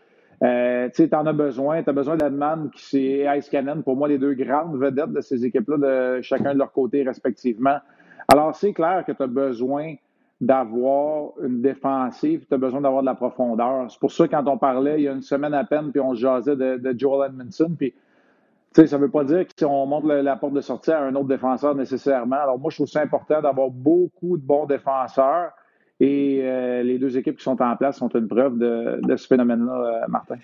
Euh, 0.44 0.88
tu 0.96 1.10
en 1.12 1.26
as 1.26 1.34
besoin. 1.34 1.84
Tu 1.84 1.90
as 1.90 1.94
besoin 1.94 2.16
d'Edman, 2.16 2.70
qui 2.74 2.86
c'est 2.86 3.38
Ice 3.38 3.50
Cannon, 3.50 3.82
pour 3.82 3.98
moi, 3.98 4.08
les 4.08 4.18
deux 4.18 4.34
grandes 4.34 4.80
vedettes 4.80 5.12
de 5.12 5.20
ces 5.20 5.44
équipes-là, 5.44 5.78
de 6.18 6.22
chacun 6.22 6.54
de 6.54 6.60
leur 6.60 6.72
côté 6.72 7.04
respectivement. 7.04 7.80
Alors, 8.32 8.56
c'est 8.56 8.74
clair 8.74 9.04
que 9.06 9.12
tu 9.12 9.24
as 9.24 9.28
besoin 9.28 9.96
d'avoir 10.42 11.32
une 11.44 11.62
défensive, 11.62 12.46
tu 12.48 12.54
as 12.54 12.58
besoin 12.58 12.82
d'avoir 12.82 13.02
de 13.02 13.08
la 13.08 13.16
profondeur. 13.16 13.90
C'est 13.90 14.00
pour 14.00 14.12
ça, 14.12 14.28
quand 14.28 14.48
on 14.48 14.58
parlait 14.58 15.00
il 15.00 15.04
y 15.04 15.08
a 15.08 15.12
une 15.12 15.22
semaine 15.22 15.54
à 15.54 15.64
peine, 15.64 15.92
puis 15.92 16.00
on 16.00 16.14
jasait 16.14 16.56
de, 16.56 16.96
Joel 16.98 17.32
Edmondson, 17.32 17.76
puis 17.78 17.94
ça 18.74 18.84
ne 18.84 19.02
veut 19.02 19.10
pas 19.10 19.24
dire 19.24 19.46
que 19.46 19.52
si 19.58 19.66
on 19.66 19.86
monte 19.86 20.06
la, 20.06 20.36
porte 20.38 20.54
de 20.54 20.62
sortie 20.62 20.92
à 20.92 21.02
un 21.02 21.16
autre 21.16 21.28
défenseur 21.28 21.76
nécessairement. 21.76 22.38
Alors 22.38 22.60
moi, 22.60 22.70
je 22.70 22.78
trouve 22.78 22.88
ça 22.88 23.02
important 23.02 23.42
d'avoir 23.42 23.70
beaucoup 23.70 24.38
de 24.38 24.44
bons 24.44 24.66
défenseurs 24.66 25.52
et 26.00 26.40
euh, 26.44 26.84
les 26.84 27.00
deux 27.00 27.18
équipes 27.18 27.38
qui 27.38 27.44
sont 27.44 27.62
en 27.62 27.76
place 27.76 27.98
sont 27.98 28.10
une 28.10 28.28
preuve 28.28 28.58
de, 28.58 29.18
ce 29.18 29.28
phénomène-là, 29.28 29.74
euh, 29.74 30.08
Martin. 30.08 30.36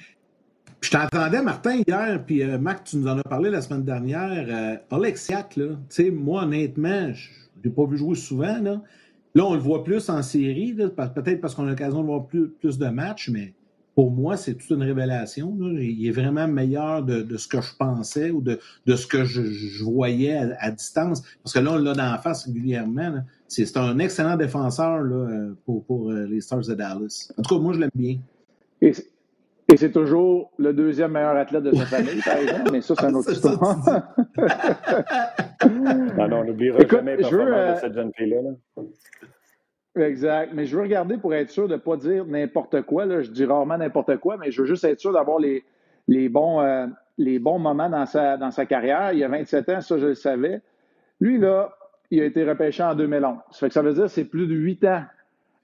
Je 0.81 0.91
t'entendais, 0.91 1.41
Martin, 1.41 1.81
hier, 1.87 2.21
puis 2.25 2.43
euh, 2.43 2.57
Marc, 2.57 2.83
tu 2.85 2.97
nous 2.97 3.07
en 3.07 3.17
as 3.17 3.23
parlé 3.23 3.49
la 3.49 3.61
semaine 3.61 3.83
dernière. 3.83 4.79
Alexiak, 4.91 5.55
là, 5.55 5.67
tu 5.67 5.75
sais, 5.89 6.11
moi, 6.11 6.43
honnêtement, 6.43 7.13
je 7.13 7.44
ne 7.57 7.63
l'ai 7.63 7.69
pas 7.69 7.85
vu 7.85 7.97
jouer 7.97 8.15
souvent, 8.15 8.59
là. 8.61 8.81
On 9.37 9.53
le 9.53 9.59
voit 9.59 9.83
plus 9.83 10.09
en 10.09 10.21
série, 10.21 10.73
peut-être 10.73 11.41
parce 11.41 11.55
qu'on 11.55 11.65
a 11.67 11.69
l'occasion 11.69 12.01
de 12.01 12.05
voir 12.05 12.25
plus, 12.25 12.77
de 12.77 12.87
matchs, 12.87 13.29
mais 13.29 13.53
pour 13.93 14.09
moi, 14.11 14.37
c'est 14.37 14.55
toute 14.55 14.69
une 14.69 14.83
révélation. 14.83 15.57
Il 15.77 16.07
est 16.07 16.11
vraiment 16.11 16.47
meilleur 16.47 17.03
de, 17.03 17.35
ce 17.35 17.47
que 17.47 17.59
je 17.59 17.75
pensais 17.77 18.31
ou 18.31 18.41
de, 18.41 18.59
ce 18.87 19.05
que 19.05 19.25
je, 19.25 19.83
voyais 19.83 20.37
à, 20.37 20.71
distance. 20.71 21.21
Parce 21.43 21.53
que 21.53 21.59
là, 21.59 21.73
on 21.73 21.77
l'a 21.77 21.93
dans 21.93 22.17
face 22.21 22.45
régulièrement. 22.45 23.23
C'est 23.47 23.75
un 23.75 23.99
excellent 23.99 24.37
défenseur 24.37 25.03
pour, 25.65 25.83
pour, 25.83 26.11
euh, 26.11 26.25
les 26.27 26.39
Stars 26.39 26.61
de 26.61 26.73
Dallas. 26.73 27.31
En 27.37 27.41
tout 27.41 27.55
cas, 27.55 27.61
moi, 27.61 27.73
je 27.73 27.79
l'aime 27.79 27.91
bien. 27.93 28.19
Et 29.71 29.77
c'est 29.77 29.91
toujours 29.91 30.51
le 30.57 30.73
deuxième 30.73 31.11
meilleur 31.11 31.35
athlète 31.35 31.63
de 31.63 31.73
sa 31.73 31.85
famille, 31.85 32.21
par 32.23 32.37
exemple, 32.37 32.69
mais 32.71 32.81
ça, 32.81 32.93
c'est 32.95 33.05
un 33.05 33.15
autre 33.15 33.31
histoire. 33.33 33.59
non, 36.17 36.27
non, 36.27 36.39
on 36.39 36.43
n'oubliera 36.43 36.79
jamais 36.87 37.15
veux, 37.15 37.23
de 37.23 37.75
cette 37.79 37.93
jeune 37.93 38.11
fille-là. 38.15 38.41
Exact. 39.95 40.51
Mais 40.53 40.65
je 40.65 40.75
veux 40.75 40.83
regarder 40.83 41.17
pour 41.17 41.33
être 41.33 41.49
sûr 41.49 41.67
de 41.67 41.73
ne 41.73 41.79
pas 41.79 41.97
dire 41.97 42.25
n'importe 42.25 42.83
quoi. 42.83 43.05
Là. 43.05 43.21
Je 43.21 43.31
dis 43.31 43.45
rarement 43.45 43.77
n'importe 43.77 44.17
quoi, 44.17 44.37
mais 44.37 44.51
je 44.51 44.61
veux 44.61 44.67
juste 44.67 44.83
être 44.83 44.99
sûr 44.99 45.13
d'avoir 45.13 45.39
les, 45.39 45.63
les, 46.07 46.29
bons, 46.29 46.61
euh, 46.61 46.85
les 47.17 47.39
bons 47.39 47.57
moments 47.57 47.89
dans 47.89 48.05
sa, 48.05 48.37
dans 48.37 48.51
sa 48.51 48.65
carrière. 48.67 49.13
Il 49.13 49.19
y 49.19 49.23
a 49.23 49.29
27 49.29 49.69
ans, 49.69 49.81
ça, 49.81 49.97
je 49.97 50.07
le 50.07 50.15
savais. 50.15 50.61
Lui, 51.19 51.39
là, 51.39 51.73
il 52.11 52.21
a 52.21 52.25
été 52.25 52.43
repêché 52.43 52.83
en 52.83 52.93
2011. 52.93 53.37
Ça 53.51 53.59
fait 53.59 53.67
que 53.69 53.73
ça 53.73 53.81
veut 53.81 53.93
dire 53.93 54.03
que 54.03 54.09
c'est 54.09 54.25
plus 54.25 54.47
de 54.47 54.53
8 54.53 54.85
ans 54.85 55.03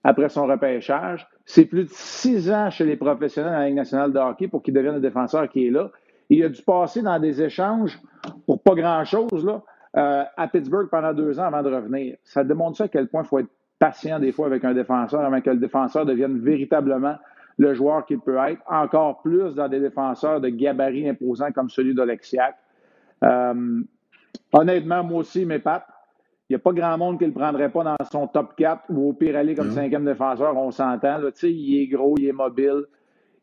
après 0.03 0.29
son 0.29 0.45
repêchage. 0.47 1.27
C'est 1.45 1.65
plus 1.65 1.83
de 1.85 1.89
6 1.91 2.51
ans 2.51 2.69
chez 2.69 2.85
les 2.85 2.95
professionnels 2.95 3.51
dans 3.51 3.59
la 3.59 3.65
Ligue 3.67 3.75
nationale 3.75 4.11
de 4.11 4.19
hockey 4.19 4.47
pour 4.47 4.63
qu'il 4.63 4.73
devienne 4.73 4.95
le 4.95 5.01
défenseur 5.01 5.47
qui 5.49 5.67
est 5.67 5.69
là. 5.69 5.91
Il 6.29 6.43
a 6.43 6.49
dû 6.49 6.61
passer 6.61 7.01
dans 7.01 7.19
des 7.19 7.41
échanges 7.41 7.99
pour 8.45 8.61
pas 8.61 8.73
grand-chose 8.75 9.45
là, 9.45 9.61
euh, 9.97 10.23
à 10.37 10.47
Pittsburgh 10.47 10.89
pendant 10.89 11.13
deux 11.13 11.39
ans 11.39 11.43
avant 11.43 11.61
de 11.61 11.73
revenir. 11.73 12.17
Ça 12.23 12.43
démontre 12.43 12.77
ça 12.77 12.83
à 12.85 12.87
quel 12.87 13.07
point 13.07 13.23
il 13.23 13.27
faut 13.27 13.39
être 13.39 13.49
patient 13.77 14.19
des 14.19 14.31
fois 14.31 14.45
avec 14.45 14.63
un 14.63 14.73
défenseur 14.73 15.21
avant 15.21 15.41
que 15.41 15.49
le 15.49 15.57
défenseur 15.57 16.05
devienne 16.05 16.39
véritablement 16.39 17.15
le 17.57 17.73
joueur 17.73 18.05
qu'il 18.05 18.19
peut 18.19 18.37
être, 18.47 18.61
encore 18.67 19.21
plus 19.21 19.53
dans 19.55 19.67
des 19.67 19.79
défenseurs 19.79 20.39
de 20.39 20.49
gabarit 20.49 21.07
imposants 21.09 21.51
comme 21.51 21.69
celui 21.69 21.93
d'Olexiac. 21.93 22.55
Euh, 23.23 23.81
honnêtement, 24.53 25.03
moi 25.03 25.19
aussi, 25.19 25.45
mes 25.45 25.59
papes, 25.59 25.90
n'y 26.51 26.55
a 26.55 26.59
pas 26.59 26.73
grand 26.73 26.97
monde 26.97 27.17
qui 27.17 27.25
ne 27.25 27.29
le 27.29 27.35
prendrait 27.35 27.69
pas 27.69 27.83
dans 27.83 27.95
son 28.11 28.27
top 28.27 28.55
4 28.55 28.83
ou 28.89 29.09
au 29.09 29.13
pire 29.13 29.35
aller 29.35 29.55
comme 29.55 29.71
cinquième 29.71 30.05
défenseur, 30.05 30.55
on 30.55 30.71
s'entend. 30.71 31.19
Il 31.43 31.81
est 31.81 31.87
gros, 31.87 32.15
il 32.17 32.27
est 32.27 32.33
mobile, 32.33 32.85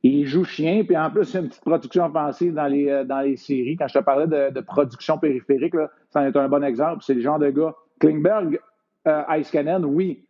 il 0.03 0.27
joue 0.27 0.45
chien, 0.45 0.85
puis 0.85 0.97
en 0.97 1.11
plus, 1.11 1.35
a 1.35 1.41
une 1.41 1.49
petite 1.49 1.65
production 1.65 2.05
offensive 2.05 2.55
dans 2.55 2.67
les, 2.67 2.89
euh, 2.89 3.05
dans 3.05 3.21
les 3.21 3.37
séries. 3.37 3.77
Quand 3.77 3.89
je 3.89 3.99
te 3.99 4.05
parlais 4.05 4.27
de, 4.27 4.61
production 4.61 5.19
périphérique, 5.19 5.75
là, 5.75 5.91
ça 6.11 6.21
en 6.21 6.27
est 6.27 6.37
un 6.37 6.49
bon 6.49 6.63
exemple. 6.63 7.03
C'est 7.05 7.15
le 7.15 7.21
genre 7.21 7.39
de 7.39 7.51
gars. 7.51 7.75
Klingberg, 7.99 8.61
euh, 9.09 9.23
Ice 9.39 9.51
Cannon, 9.51 9.83
oui, 9.85 10.25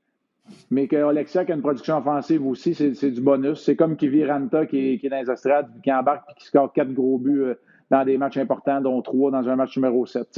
mais 0.70 0.88
que 0.88 0.96
Oleksiak 0.96 1.50
a 1.50 1.54
une 1.54 1.60
production 1.60 1.98
offensive 1.98 2.46
aussi, 2.46 2.74
c'est 2.74 3.10
du 3.10 3.20
bonus. 3.20 3.62
C'est 3.62 3.76
comme 3.76 3.96
Kiviranta 3.96 4.66
qui 4.66 4.94
est, 4.94 4.98
qui 4.98 5.06
est 5.06 5.10
dans 5.10 5.20
les 5.20 5.30
estrades, 5.30 5.68
qui 5.82 5.92
embarque 5.92 6.24
et 6.30 6.34
qui 6.34 6.46
score 6.46 6.72
quatre 6.72 6.92
gros 6.92 7.18
buts 7.18 7.42
euh, 7.42 7.54
dans 7.90 8.04
des 8.04 8.16
matchs 8.16 8.38
importants, 8.38 8.80
dont 8.80 9.02
trois 9.02 9.30
dans 9.30 9.46
un 9.48 9.56
match 9.56 9.76
numéro 9.76 10.06
7. 10.06 10.28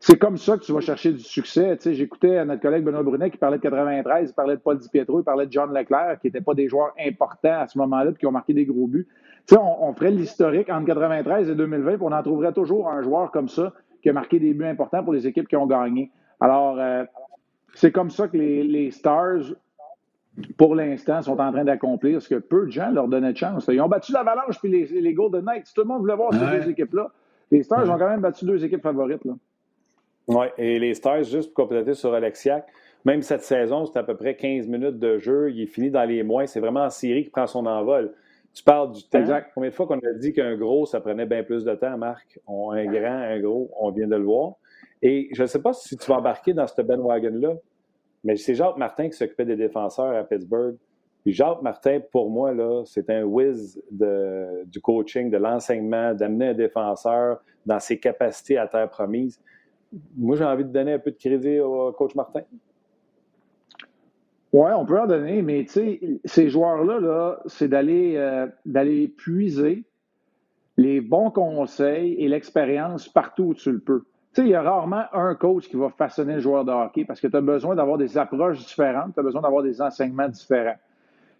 C'est 0.00 0.16
comme 0.16 0.36
ça 0.36 0.56
que 0.56 0.62
tu 0.62 0.72
vas 0.72 0.80
chercher 0.80 1.12
du 1.12 1.20
succès. 1.20 1.76
J'écoutais 1.84 2.44
notre 2.44 2.62
collègue 2.62 2.84
Benoît 2.84 3.02
Brunet 3.02 3.30
qui 3.30 3.36
parlait 3.36 3.58
de 3.58 3.62
93, 3.62 4.30
il 4.30 4.34
parlait 4.34 4.54
de 4.54 4.60
Paul 4.60 4.78
Di 4.78 4.88
Pietro, 4.88 5.20
il 5.20 5.24
parlait 5.24 5.46
de 5.46 5.52
John 5.52 5.74
Leclerc, 5.74 6.20
qui 6.20 6.28
n'étaient 6.28 6.40
pas 6.40 6.54
des 6.54 6.68
joueurs 6.68 6.92
importants 7.04 7.60
à 7.60 7.66
ce 7.66 7.76
moment-là, 7.78 8.12
qui 8.12 8.26
ont 8.26 8.32
marqué 8.32 8.54
des 8.54 8.64
gros 8.64 8.86
buts. 8.86 9.08
On, 9.52 9.56
on, 9.88 9.92
ferait 9.94 10.10
l'historique 10.10 10.70
entre 10.70 10.86
93 10.86 11.50
et 11.50 11.54
2020, 11.54 11.96
puis 11.96 12.02
on 12.02 12.12
en 12.12 12.22
trouverait 12.22 12.52
toujours 12.52 12.88
un 12.88 13.02
joueur 13.02 13.32
comme 13.32 13.48
ça 13.48 13.72
qui 14.02 14.08
a 14.08 14.12
marqué 14.12 14.38
des 14.38 14.54
buts 14.54 14.66
importants 14.66 15.02
pour 15.02 15.12
les 15.12 15.26
équipes 15.26 15.48
qui 15.48 15.56
ont 15.56 15.66
gagné. 15.66 16.12
Alors, 16.38 16.78
euh, 16.78 17.04
c'est 17.74 17.90
comme 17.90 18.10
ça 18.10 18.28
que 18.28 18.36
les, 18.36 18.90
Stars, 18.92 19.54
pour 20.56 20.76
l'instant, 20.76 21.22
sont 21.22 21.40
en 21.40 21.50
train 21.50 21.64
d'accomplir 21.64 22.22
ce 22.22 22.28
que 22.28 22.36
peu 22.36 22.66
de 22.66 22.70
gens 22.70 22.90
leur 22.90 23.08
donnaient 23.08 23.32
de 23.32 23.36
chance. 23.36 23.68
Ils 23.68 23.80
ont 23.80 23.88
battu 23.88 24.12
l'Avalanche 24.12 24.60
puis 24.60 24.70
les, 24.70 25.00
les 25.00 25.14
Golden 25.14 25.44
Knights. 25.44 25.72
Tout 25.74 25.80
le 25.80 25.88
monde 25.88 26.00
voulait 26.00 26.14
voir 26.14 26.32
ces 26.32 26.46
deux 26.46 26.70
équipes-là. 26.70 27.10
Les 27.50 27.62
Stars 27.64 27.88
ont 27.90 27.98
quand 27.98 28.08
même 28.08 28.20
battu 28.20 28.44
deux 28.44 28.64
équipes 28.64 28.82
favorites. 28.82 29.24
Là. 29.24 29.34
Oui, 30.28 30.46
et 30.58 30.78
les 30.78 30.94
Stars, 30.94 31.24
juste 31.24 31.54
pour 31.54 31.64
compléter 31.64 31.94
sur 31.94 32.12
Alexiak, 32.12 32.66
même 33.04 33.22
cette 33.22 33.42
saison, 33.42 33.86
c'est 33.86 33.98
à 33.98 34.02
peu 34.02 34.16
près 34.16 34.36
15 34.36 34.66
minutes 34.66 34.98
de 34.98 35.18
jeu. 35.18 35.50
Il 35.50 35.62
est 35.62 35.66
fini 35.66 35.90
dans 35.90 36.04
les 36.04 36.22
mois. 36.22 36.46
C'est 36.46 36.60
vraiment 36.60 36.84
en 36.84 36.90
série 36.90 37.24
qui 37.24 37.30
prend 37.30 37.46
son 37.46 37.64
envol. 37.66 38.12
Tu 38.52 38.62
parles 38.62 38.92
du 38.92 39.02
temps. 39.04 39.20
Exact. 39.20 39.50
Combien 39.54 39.70
de 39.70 39.74
fois 39.74 39.86
qu'on 39.86 39.98
a 39.98 40.12
dit 40.18 40.32
qu'un 40.32 40.56
gros, 40.56 40.84
ça 40.84 41.00
prenait 41.00 41.26
bien 41.26 41.42
plus 41.42 41.64
de 41.64 41.74
temps, 41.74 41.96
Marc? 41.96 42.38
un 42.48 42.84
grand, 42.86 43.20
un 43.22 43.40
gros, 43.40 43.70
on 43.78 43.90
vient 43.90 44.06
de 44.06 44.16
le 44.16 44.24
voir. 44.24 44.54
Et 45.00 45.28
je 45.32 45.42
ne 45.42 45.46
sais 45.46 45.62
pas 45.62 45.72
si 45.72 45.96
tu 45.96 46.10
vas 46.10 46.18
embarquer 46.18 46.52
dans 46.52 46.66
ce 46.66 46.82
bandwagon-là, 46.82 47.54
mais 48.24 48.36
c'est 48.36 48.54
Jacques 48.54 48.76
Martin 48.76 49.08
qui 49.08 49.16
s'occupait 49.16 49.44
des 49.44 49.56
défenseurs 49.56 50.14
à 50.14 50.24
Pittsburgh. 50.24 50.76
Puis 51.22 51.32
Jacques 51.32 51.62
Martin, 51.62 52.00
pour 52.10 52.30
moi, 52.30 52.52
là, 52.52 52.82
c'est 52.84 53.08
un 53.10 53.22
whiz 53.22 53.80
de, 53.90 54.64
du 54.66 54.80
coaching, 54.80 55.30
de 55.30 55.36
l'enseignement, 55.36 56.14
d'amener 56.14 56.48
un 56.48 56.54
défenseur 56.54 57.38
dans 57.64 57.78
ses 57.78 57.98
capacités 57.98 58.58
à 58.58 58.66
terre 58.66 58.88
promise. 58.88 59.40
Moi, 60.16 60.36
j'ai 60.36 60.44
envie 60.44 60.64
de 60.64 60.70
donner 60.72 60.94
un 60.94 60.98
peu 60.98 61.10
de 61.10 61.16
crédit 61.16 61.60
au 61.60 61.92
coach 61.92 62.14
Martin. 62.14 62.42
Oui, 64.52 64.70
on 64.74 64.86
peut 64.86 64.98
en 64.98 65.06
donner, 65.06 65.42
mais 65.42 65.66
tu 65.66 66.20
ces 66.24 66.48
joueurs-là, 66.48 67.00
-là, 67.00 67.38
c'est 67.46 67.68
d'aller 67.68 68.14
euh, 68.16 68.46
d'aller 68.64 69.08
puiser 69.08 69.84
les 70.78 71.00
bons 71.00 71.30
conseils 71.30 72.14
et 72.14 72.28
l'expérience 72.28 73.08
partout 73.08 73.44
où 73.44 73.54
tu 73.54 73.72
le 73.72 73.80
peux. 73.80 74.04
Il 74.38 74.48
y 74.48 74.54
a 74.54 74.62
rarement 74.62 75.04
un 75.12 75.34
coach 75.34 75.68
qui 75.68 75.76
va 75.76 75.90
façonner 75.90 76.34
le 76.34 76.40
joueur 76.40 76.64
de 76.64 76.70
hockey 76.70 77.04
parce 77.04 77.20
que 77.20 77.26
tu 77.26 77.36
as 77.36 77.40
besoin 77.40 77.74
d'avoir 77.74 77.98
des 77.98 78.16
approches 78.16 78.58
différentes, 78.58 79.14
tu 79.14 79.20
as 79.20 79.22
besoin 79.22 79.42
d'avoir 79.42 79.64
des 79.64 79.82
enseignements 79.82 80.28
différents. 80.28 80.76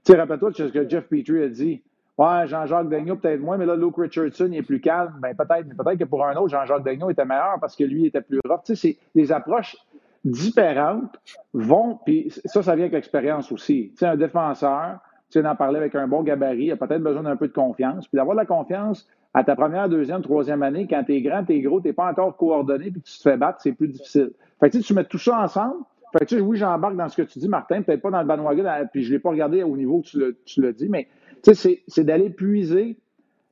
Tu 0.04 0.12
sais, 0.12 0.18
rappelle-toi 0.18 0.52
ce 0.52 0.64
que 0.64 0.88
Jeff 0.88 1.06
Petrie 1.06 1.42
a 1.42 1.48
dit. 1.48 1.82
Ouais, 2.18 2.48
Jean-Jacques 2.48 2.88
Daigneault, 2.88 3.16
peut-être 3.16 3.40
moins, 3.40 3.56
mais 3.56 3.66
là, 3.66 3.76
Luke 3.76 3.96
Richardson, 3.96 4.48
il 4.50 4.58
est 4.58 4.62
plus 4.62 4.80
calme. 4.80 5.14
Ben, 5.22 5.36
peut-être, 5.36 5.66
mais 5.68 5.74
peut-être 5.76 5.98
que 6.00 6.04
pour 6.04 6.26
un 6.26 6.34
autre, 6.34 6.48
Jean-Jacques 6.48 6.82
Daigneault 6.82 7.10
était 7.10 7.24
meilleur 7.24 7.58
parce 7.60 7.76
que 7.76 7.84
lui 7.84 8.06
était 8.06 8.20
plus 8.20 8.40
rough. 8.44 8.62
Tu 8.64 8.74
sais, 8.74 8.98
des 9.14 9.30
approches 9.30 9.76
différentes 10.24 11.16
vont, 11.54 12.00
puis 12.04 12.32
ça, 12.44 12.62
ça 12.62 12.74
vient 12.74 12.86
avec 12.86 12.94
l'expérience 12.94 13.52
aussi. 13.52 13.90
Tu 13.92 13.98
sais, 13.98 14.06
un 14.06 14.16
défenseur, 14.16 14.98
tu 15.30 15.34
sais, 15.38 15.42
d'en 15.42 15.54
parler 15.54 15.78
avec 15.78 15.94
un 15.94 16.08
bon 16.08 16.24
gabarit, 16.24 16.64
il 16.64 16.72
a 16.72 16.76
peut-être 16.76 17.02
besoin 17.02 17.22
d'un 17.22 17.36
peu 17.36 17.46
de 17.46 17.52
confiance. 17.52 18.08
Puis 18.08 18.16
d'avoir 18.16 18.34
de 18.34 18.40
la 18.40 18.46
confiance 18.46 19.06
à 19.32 19.44
ta 19.44 19.54
première, 19.54 19.88
deuxième, 19.88 20.22
troisième 20.22 20.64
année, 20.64 20.88
quand 20.90 21.04
tu 21.04 21.14
es 21.14 21.22
grand, 21.22 21.44
tu 21.44 21.52
es 21.52 21.60
gros, 21.60 21.80
tu 21.80 21.86
n'es 21.86 21.92
pas 21.92 22.10
encore 22.10 22.36
coordonné, 22.36 22.90
puis 22.90 23.00
tu 23.00 23.16
te 23.16 23.22
fais 23.22 23.36
battre, 23.36 23.60
c'est 23.60 23.72
plus 23.72 23.88
difficile. 23.88 24.32
Fait 24.58 24.70
que 24.70 24.78
tu 24.78 24.92
mets 24.92 25.04
tout 25.04 25.18
ça 25.18 25.40
ensemble. 25.40 25.84
Fait 26.12 26.24
que, 26.24 26.30
tu 26.30 26.36
sais, 26.36 26.40
oui, 26.40 26.56
j'embarque 26.56 26.96
dans 26.96 27.08
ce 27.08 27.16
que 27.16 27.22
tu 27.22 27.38
dis, 27.38 27.48
Martin, 27.48 27.82
peut-être 27.82 28.02
pas 28.02 28.10
dans 28.10 28.22
le 28.22 28.26
bandwagon, 28.26 28.64
puis 28.90 29.04
je 29.04 29.10
ne 29.10 29.14
l'ai 29.14 29.20
pas 29.20 29.30
regardé 29.30 29.62
au 29.62 29.76
niveau 29.76 29.98
où 29.98 30.02
tu 30.02 30.18
le, 30.18 30.38
tu 30.44 30.62
le 30.62 30.72
dis, 30.72 30.88
mais 30.88 31.06
tu 31.42 31.54
sais, 31.54 31.82
c'est 31.86 32.04
d'aller 32.04 32.30
puiser 32.30 32.96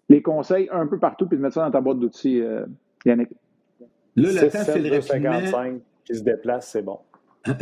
les 0.08 0.22
conseils 0.22 0.68
un 0.72 0.86
peu 0.86 0.98
partout, 0.98 1.26
puis 1.26 1.36
de 1.36 1.42
mettre 1.42 1.54
ça 1.54 1.64
dans 1.64 1.70
ta 1.70 1.80
boîte 1.80 1.98
d'outils, 1.98 2.40
euh, 2.40 2.64
Yannick. 3.04 3.30
Là, 4.16 4.32
le 4.32 4.50
temps 4.50 4.64
fait 4.64 5.00
55 5.00 5.80
qui 6.04 6.14
se 6.14 6.22
déplace, 6.22 6.70
c'est 6.70 6.82
bon. 6.82 6.98
là, 7.46 7.52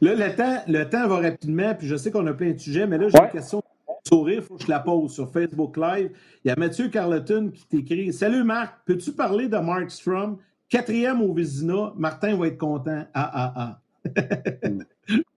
le 0.00 0.36
temps, 0.36 0.58
le 0.68 0.84
temps 0.84 1.08
va 1.08 1.16
rapidement, 1.16 1.74
puis 1.74 1.86
je 1.86 1.96
sais 1.96 2.10
qu'on 2.10 2.26
a 2.26 2.32
plein 2.32 2.52
de 2.52 2.58
sujets, 2.58 2.86
mais 2.86 2.98
là, 2.98 3.08
j'ai 3.08 3.18
une 3.18 3.30
question 3.30 3.62
sourire, 4.06 4.40
il 4.40 4.42
faut 4.42 4.56
que 4.56 4.64
je 4.64 4.68
la 4.68 4.80
pose 4.80 5.12
sur 5.12 5.30
Facebook 5.32 5.76
Live. 5.76 6.10
Il 6.44 6.48
y 6.48 6.50
a 6.50 6.56
Mathieu 6.56 6.88
Carleton 6.88 7.50
qui 7.52 7.66
t'écrit 7.66 8.12
Salut 8.12 8.44
Marc, 8.44 8.74
peux-tu 8.84 9.12
parler 9.12 9.48
de 9.48 9.56
Mark 9.56 9.90
Strom, 9.90 10.38
quatrième 10.68 11.22
au 11.22 11.32
Vizina, 11.32 11.92
Martin 11.96 12.36
va 12.36 12.48
être 12.48 12.58
content. 12.58 13.06
Ah, 13.14 13.30
ah, 13.34 13.52
ah. 13.56 13.80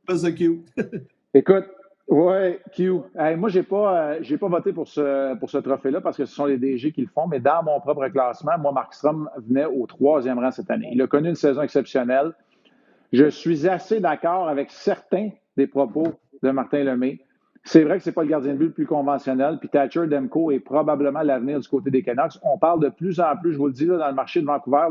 Pas 0.06 0.18
ça 0.18 0.32
cute. 0.32 0.66
Écoute, 1.34 1.66
oui, 2.10 2.58
Q. 2.74 2.92
moi, 3.38 3.50
je 3.50 3.60
n'ai 3.60 3.64
pas, 3.64 4.12
euh, 4.14 4.38
pas 4.40 4.48
voté 4.48 4.72
pour 4.72 4.88
ce, 4.88 5.36
pour 5.36 5.50
ce 5.50 5.58
trophée-là 5.58 6.00
parce 6.00 6.16
que 6.16 6.26
ce 6.26 6.34
sont 6.34 6.46
les 6.46 6.58
DG 6.58 6.94
qui 6.94 7.02
le 7.02 7.08
font, 7.08 7.28
mais 7.28 7.40
dans 7.40 7.64
mon 7.64 7.80
propre 7.82 8.08
classement, 8.08 8.58
moi, 8.58 8.72
Mark 8.72 8.94
Strom 8.94 9.30
venait 9.38 9.66
au 9.66 9.86
troisième 9.88 10.40
rang 10.40 10.52
cette 10.52 10.72
année. 10.72 10.90
Il 10.94 11.02
a 11.02 11.08
connu 11.08 11.30
une 11.30 11.36
saison 11.36 11.62
exceptionnelle. 11.62 12.32
Je 13.12 13.30
suis 13.30 13.68
assez 13.68 14.00
d'accord 14.00 14.48
avec 14.48 14.72
certains 14.72 15.30
des 15.58 15.68
propos 15.68 16.08
de 16.44 16.52
Martin 16.52 16.84
Lemay. 16.84 17.20
C'est 17.64 17.84
vrai 17.84 17.98
que 17.98 18.04
ce 18.04 18.10
n'est 18.10 18.14
pas 18.14 18.24
le 18.24 18.30
gardien 18.30 18.54
de 18.54 18.58
but 18.58 18.68
le 18.68 18.72
plus 18.72 18.86
conventionnel, 18.86 19.58
puis 19.60 19.68
Thatcher 19.68 20.08
Demko 20.08 20.52
est 20.52 20.62
probablement 20.62 21.22
l'avenir 21.22 21.60
du 21.60 21.68
côté 21.68 21.92
des 21.92 22.02
Canucks. 22.02 22.40
On 22.42 22.58
parle 22.58 22.80
de 22.80 22.88
plus 22.88 23.20
en 23.20 23.36
plus, 23.36 23.52
je 23.52 23.58
vous 23.58 23.68
le 23.68 23.74
dis, 23.74 23.86
là, 23.86 23.98
dans 23.98 24.08
le 24.08 24.14
marché 24.14 24.40
de 24.40 24.46
Vancouver, 24.46 24.88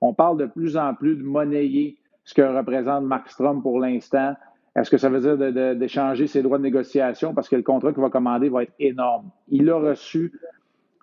on 0.00 0.12
parle 0.14 0.38
de 0.38 0.46
plus 0.46 0.76
en 0.76 0.94
plus 0.94 1.14
de 1.14 1.22
monnayer 1.22 1.96
ce 2.24 2.34
que 2.34 2.42
représente 2.42 3.04
Mark 3.04 3.28
Strom 3.30 3.62
pour 3.62 3.78
l'instant. 3.78 4.34
Est-ce 4.76 4.90
que 4.90 4.98
ça 4.98 5.08
veut 5.08 5.20
dire 5.20 5.76
d'échanger 5.76 6.26
ses 6.26 6.42
droits 6.42 6.58
de 6.58 6.62
négociation? 6.62 7.34
Parce 7.34 7.48
que 7.48 7.56
le 7.56 7.62
contrat 7.62 7.92
qu'il 7.92 8.02
va 8.02 8.10
commander 8.10 8.48
va 8.48 8.62
être 8.62 8.74
énorme? 8.78 9.30
Il 9.48 9.68
a 9.70 9.76
reçu 9.76 10.32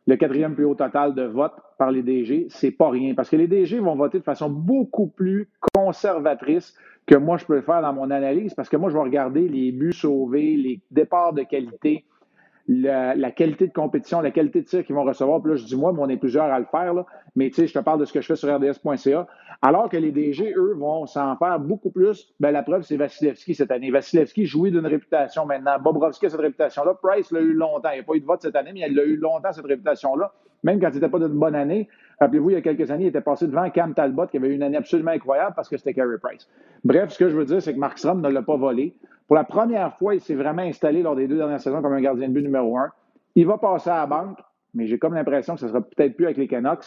le 0.08 0.16
quatrième 0.16 0.56
plus 0.56 0.66
haut 0.66 0.76
total 0.76 1.14
de 1.16 1.24
vote 1.24 1.54
par 1.78 1.92
les 1.92 2.04
DG. 2.04 2.48
C'est 2.50 2.72
pas 2.72 2.90
rien 2.90 3.14
parce 3.16 3.30
que 3.30 3.36
les 3.36 3.48
DG 3.48 3.80
vont 3.80 3.96
voter 3.96 4.20
de 4.20 4.24
façon 4.24 4.50
beaucoup 4.50 5.08
plus 5.08 5.50
conservatrice 5.74 6.76
que 7.06 7.16
moi 7.16 7.38
je 7.38 7.46
peux 7.46 7.56
le 7.56 7.62
faire 7.62 7.82
dans 7.82 7.94
mon 7.94 8.10
analyse 8.12 8.54
parce 8.54 8.70
que 8.70 8.78
moi 8.78 8.90
je 8.90 8.96
vais 8.96 9.04
regarder 9.04 9.48
les 9.48 9.72
buts 9.72 9.94
sauvés, 9.94 10.56
les 10.56 10.80
départs 10.92 11.34
de 11.34 11.44
qualité, 11.44 12.06
la, 12.68 13.32
qualité 13.32 13.68
de 13.68 13.74
compétition, 13.74 14.22
la 14.22 14.32
qualité 14.32 14.62
de 14.62 14.66
tir 14.66 14.84
qu'ils 14.86 14.96
vont 14.96 15.04
recevoir. 15.04 15.42
Puis 15.42 15.52
là, 15.52 15.58
je 15.58 15.66
dis 15.66 15.76
moi, 15.76 15.94
mais 15.94 16.00
on 16.02 16.10
est 16.10 16.18
plusieurs 16.18 16.46
à 16.46 16.60
le 16.60 16.66
faire. 16.66 16.94
Là. 16.94 17.06
Mais 17.36 17.50
tu 17.50 17.56
sais, 17.56 17.68
je 17.68 17.74
te 17.74 17.80
parle 17.80 18.00
de 18.00 18.06
ce 18.06 18.14
que 18.14 18.22
je 18.22 18.28
fais 18.28 18.36
sur 18.36 18.54
RDS.ca. 18.54 19.28
Alors 19.62 19.90
que 19.90 19.98
les 19.98 20.12
DG, 20.12 20.54
eux, 20.56 20.74
vont 20.78 21.06
s'en 21.06 21.36
faire 21.38 21.60
beaucoup 21.60 21.92
plus. 21.92 22.34
Ben, 22.40 22.52
la 22.52 22.64
preuve, 22.64 22.82
c'est 22.82 22.98
Vasilevski 22.98 23.56
cette 23.56 23.72
année. 23.72 23.92
Vasilevski 23.92 24.46
jouit 24.46 24.72
d'une 24.72 24.86
réputation 24.86 25.46
maintenant. 25.46 25.80
Bobrovski 25.80 26.26
a 26.26 26.30
cette 26.30 26.40
réputation-là. 26.40 26.96
Price 27.02 27.32
l'a 27.32 27.40
eu 27.40 27.54
longtemps. 27.54 27.90
Il 27.92 27.96
n'y 27.96 28.00
a 28.02 28.04
pas 28.04 28.16
eu 28.16 28.22
de 28.22 28.26
vote 28.26 28.42
cette 28.42 28.56
année, 28.56 28.72
mais 28.74 28.82
il 28.90 29.00
a 29.00 29.04
eu 29.04 29.16
longtemps 29.16 29.52
cette 29.52 29.66
réputation-là. 29.66 30.34
Même 30.64 30.80
quand 30.80 30.90
il 30.90 30.96
n'était 30.96 31.10
pas 31.10 31.20
d'une 31.20 31.40
bonne 31.40 31.56
année. 31.56 31.88
Rappelez-vous, 32.20 32.50
il 32.52 32.54
y 32.54 32.56
a 32.56 32.62
quelques 32.62 32.90
années, 32.92 33.04
il 33.06 33.08
était 33.08 33.22
passé 33.22 33.46
devant 33.46 33.70
Cam 33.70 33.94
Talbot, 33.94 34.28
qui 34.28 34.38
avait 34.38 34.48
eu 34.48 34.56
une 34.56 34.64
année 34.64 34.78
absolument 34.78 35.12
incroyable 35.12 35.54
parce 35.56 35.68
que 35.68 35.78
c'était 35.78 35.94
Carey 35.94 36.18
Price. 36.22 36.48
Bref, 36.84 37.12
ce 37.12 37.20
que 37.20 37.30
je 37.30 37.36
veux 37.36 37.46
dire, 37.46 37.62
c'est 37.62 37.74
que 37.74 37.80
Mark 37.80 37.98
Strom 37.98 38.22
ne 38.22 38.30
l'a 38.30 38.42
pas 38.42 38.56
volé. 38.56 38.96
Pour 39.28 39.36
la 39.36 39.44
première 39.44 39.96
fois, 39.98 40.16
il 40.16 40.22
s'est 40.22 40.36
vraiment 40.36 40.62
installé 40.62 41.02
lors 41.02 41.16
des 41.16 41.28
deux 41.28 41.38
dernières 41.38 41.62
saisons 41.62 41.82
comme 41.82 41.94
un 41.94 42.02
gardien 42.02 42.28
de 42.28 42.34
but 42.34 42.44
numéro 42.44 42.78
un. 42.78 42.92
Il 43.36 43.48
va 43.48 43.58
passer 43.58 43.90
à 43.90 43.98
la 43.98 44.06
banque, 44.06 44.38
mais 44.74 44.86
j'ai 44.86 45.00
comme 45.00 45.14
l'impression 45.14 45.56
que 45.56 45.62
ce 45.62 45.68
sera 45.68 45.82
peut-être 45.82 46.16
plus 46.16 46.26
avec 46.26 46.38
les 46.38 46.48
Canucks. 46.48 46.86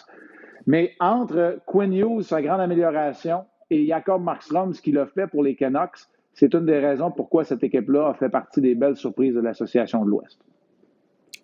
Mais 0.67 0.93
entre 1.01 1.59
Quinn 1.67 1.93
Hughes, 1.93 2.23
sa 2.23 2.41
grande 2.43 2.61
amélioration, 2.61 3.45
et 3.71 3.87
Jacob 3.87 4.23
Markstrom, 4.23 4.73
ce 4.73 4.81
qu'il 4.81 4.99
a 4.99 5.07
fait 5.07 5.27
pour 5.27 5.43
les 5.43 5.57
Canucks, 5.57 5.99
c'est 6.33 6.55
une 6.55 6.67
des 6.67 6.79
raisons 6.79 7.11
pourquoi 7.11 7.45
cette 7.45 7.65
équipe-là 7.65 8.09
a 8.09 8.15
fait 8.15 8.29
partie 8.29 8.61
des 8.61 8.75
belles 8.75 8.97
surprises 8.97 9.35
de 9.35 9.41
l'Association 9.41 10.05
de 10.05 10.11
l'Ouest. 10.11 10.39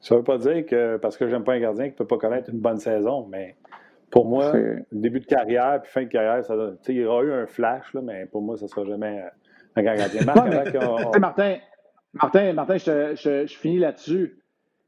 Ça 0.00 0.14
ne 0.14 0.20
veut 0.20 0.24
pas 0.24 0.38
dire 0.38 0.64
que 0.66 0.96
parce 0.98 1.16
que 1.16 1.28
j'aime 1.28 1.44
pas 1.44 1.54
un 1.54 1.60
gardien 1.60 1.86
qui 1.86 1.92
ne 1.92 1.96
peut 1.96 2.06
pas 2.06 2.18
connaître 2.18 2.50
une 2.50 2.60
bonne 2.60 2.76
saison, 2.76 3.26
mais 3.30 3.56
pour 4.10 4.26
moi, 4.26 4.52
début 4.92 5.20
de 5.20 5.26
carrière 5.26 5.80
puis 5.82 5.90
fin 5.90 6.02
de 6.02 6.08
carrière, 6.08 6.44
ça, 6.44 6.54
il 6.88 6.94
y 6.94 7.04
aura 7.04 7.24
eu 7.24 7.32
un 7.32 7.46
flash, 7.46 7.92
là, 7.94 8.02
mais 8.02 8.26
pour 8.26 8.42
moi, 8.42 8.56
ça 8.56 8.66
ne 8.66 8.68
sera 8.68 8.84
jamais 8.84 9.24
Martin, 11.21 11.57
Martin, 12.12 12.52
Martin, 12.52 12.78
je, 12.78 13.47
finis 13.47 13.78
là-dessus. 13.78 14.38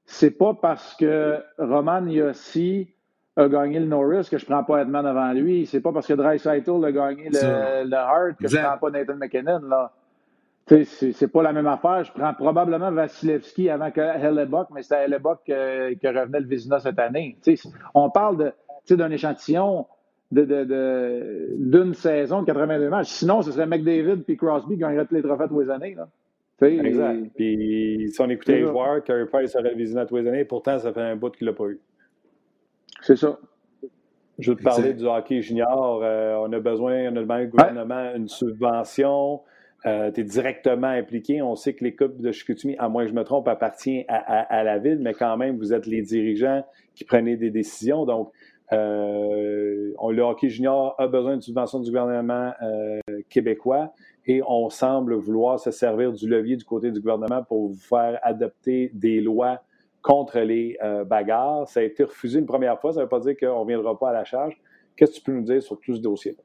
C'est 0.05 0.31
pas 0.31 0.55
parce 0.55 0.95
que 0.95 1.43
Roman 1.59 2.07
Yossi 2.07 2.89
a 3.37 3.49
gagné 3.49 3.81
le 3.81 3.87
Norris 3.87 4.29
que 4.31 4.39
je 4.39 4.47
prends 4.47 4.63
pas 4.65 4.83
Edman 4.83 5.05
avant 5.05 5.33
lui. 5.33 5.67
C'est 5.67 5.81
pas 5.81 5.93
parce 5.93 6.07
que 6.07 6.15
Dreisaitl 6.15 6.85
a 6.85 6.93
gagné 6.93 7.29
le, 7.31 7.89
le 7.89 7.97
Hart 7.97 8.37
que 8.39 8.49
je 8.49 8.57
prends 8.57 8.79
pas 8.79 8.91
Nathan 8.91 9.17
McKinnon. 9.17 9.61
Là. 9.69 9.93
C'est 10.67 11.33
pas 11.33 11.43
la 11.43 11.53
même 11.53 11.67
affaire. 11.69 12.03
Je 12.03 12.13
prends 12.13 12.35
probablement 12.35 12.91
Vasilevski 12.91 13.71
avant 13.71 13.93
que 13.93 14.01
Hellebuck, 14.01 14.69
mais 14.73 14.83
c'était 14.83 15.05
Hellebuck 15.05 15.49
euh, 15.49 15.95
qui 15.95 16.09
revenait 16.09 16.41
le 16.41 16.47
Vizina 16.47 16.81
cette 16.81 16.99
année. 16.99 17.39
on 17.95 18.11
parle 18.11 18.53
d'un 18.91 19.11
échantillon 19.11 19.87
d'une 20.33 20.45
de, 20.45 21.93
saison 21.93 22.41
de 22.43 22.47
82 22.47 22.89
matchs. 22.89 23.11
Sinon, 23.11 23.43
ce 23.43 23.53
serait 23.53 23.67
McDavid 23.67 24.23
puis 24.25 24.37
Crosby 24.37 24.75
qui 24.75 24.81
gagneraient 24.81 25.07
tous 25.07 25.15
les 25.15 25.23
trophées 25.23 25.49
tous 25.49 25.61
les 25.61 25.71
années. 25.71 25.95
Là. 25.95 26.09
exact. 26.67 27.31
Puis 27.37 28.11
si 28.13 28.21
on 28.21 28.29
écoutait 28.29 28.61
les 28.61 28.67
joueurs, 28.67 29.03
Carey 29.05 29.27
Price 29.27 29.55
aurait 29.57 29.75
visiné 29.75 30.05
tous 30.07 30.17
les 30.17 30.29
années, 30.29 30.45
pourtant, 30.45 30.79
ça 30.79 30.93
fait 30.93 31.01
un 31.01 31.17
bout 31.17 31.31
qu'il 31.31 31.47
l'a 31.47 31.53
pas 31.53 31.67
eu. 31.67 31.81
C'est 33.03 33.17
ça. 33.17 33.39
Je 34.39 34.51
veux 34.51 34.57
te 34.57 34.63
parler 34.63 34.93
du 34.93 35.05
hockey 35.05 35.41
junior. 35.41 36.01
Euh, 36.03 36.37
on 36.41 36.53
a 36.53 36.61
besoin, 36.61 37.11
on 37.11 37.17
a 37.17 37.21
besoin 37.21 37.41
du 37.45 37.49
gouvernement, 37.49 38.13
une 38.15 38.29
subvention. 38.29 39.41
Euh, 39.87 40.11
tu 40.11 40.21
es 40.21 40.25
directement 40.25 40.89
impliqué. 40.89 41.41
On 41.41 41.55
sait 41.55 41.75
que 41.75 41.85
l'équipe 41.85 42.21
de 42.21 42.33
Chicoutimi, 42.33 42.77
à 42.79 42.89
moins 42.89 43.05
que 43.05 43.11
je 43.11 43.15
me 43.15 43.25
trompe, 43.25 43.49
appartient 43.49 44.05
à, 44.09 44.17
à, 44.17 44.65
la 44.65 44.79
ville, 44.79 44.99
mais 45.01 45.15
quand 45.15 45.37
même, 45.37 45.57
vous 45.57 45.73
êtes 45.73 45.87
les 45.87 46.03
dirigeants 46.03 46.65
qui 46.95 47.05
prenaient 47.05 47.37
des 47.37 47.51
décisions. 47.51 48.05
Donc, 48.05 48.29
euh, 48.29 48.33
le 48.73 50.23
hockey 50.23 50.49
junior 50.49 50.95
a 50.99 51.07
besoin 51.07 51.37
de 51.37 51.43
subvention 51.43 51.81
du 51.81 51.91
gouvernement 51.91 52.53
euh, 52.63 52.99
québécois 53.29 53.93
et 54.27 54.43
on 54.47 54.71
semble 54.71 55.15
vouloir 55.15 55.61
se 55.61 55.71
servir 55.71 56.13
du 56.13 56.29
levier 56.29 56.57
du 56.57 56.65
côté 56.65 56.91
du 56.91 57.01
gouvernement 57.01 57.43
pour 57.45 57.69
vous 57.69 57.79
faire 57.79 58.19
adopter 58.23 58.91
des 58.93 59.21
lois 59.21 59.61
contre 60.03 60.41
les 60.41 60.77
euh, 60.83 61.05
bagarres. 61.05 61.69
Ça 61.69 61.81
a 61.81 61.83
été 61.83 62.05
refusé 62.05 62.39
une 62.39 62.47
première 62.47 62.81
fois, 62.81 62.93
ça 62.93 63.01
ne 63.01 63.05
veut 63.05 63.09
pas 63.09 63.21
dire 63.21 63.37
qu'on 63.39 63.47
ne 63.47 63.61
reviendra 63.61 63.99
pas 63.99 64.11
à 64.11 64.13
la 64.13 64.25
charge. 64.25 64.57
Qu'est-ce 64.97 65.13
que 65.13 65.17
tu 65.17 65.23
peux 65.23 65.33
nous 65.33 65.43
dire 65.43 65.63
sur 65.63 65.79
tout 65.81 65.95
ce 65.95 66.01
dossier? 66.01 66.37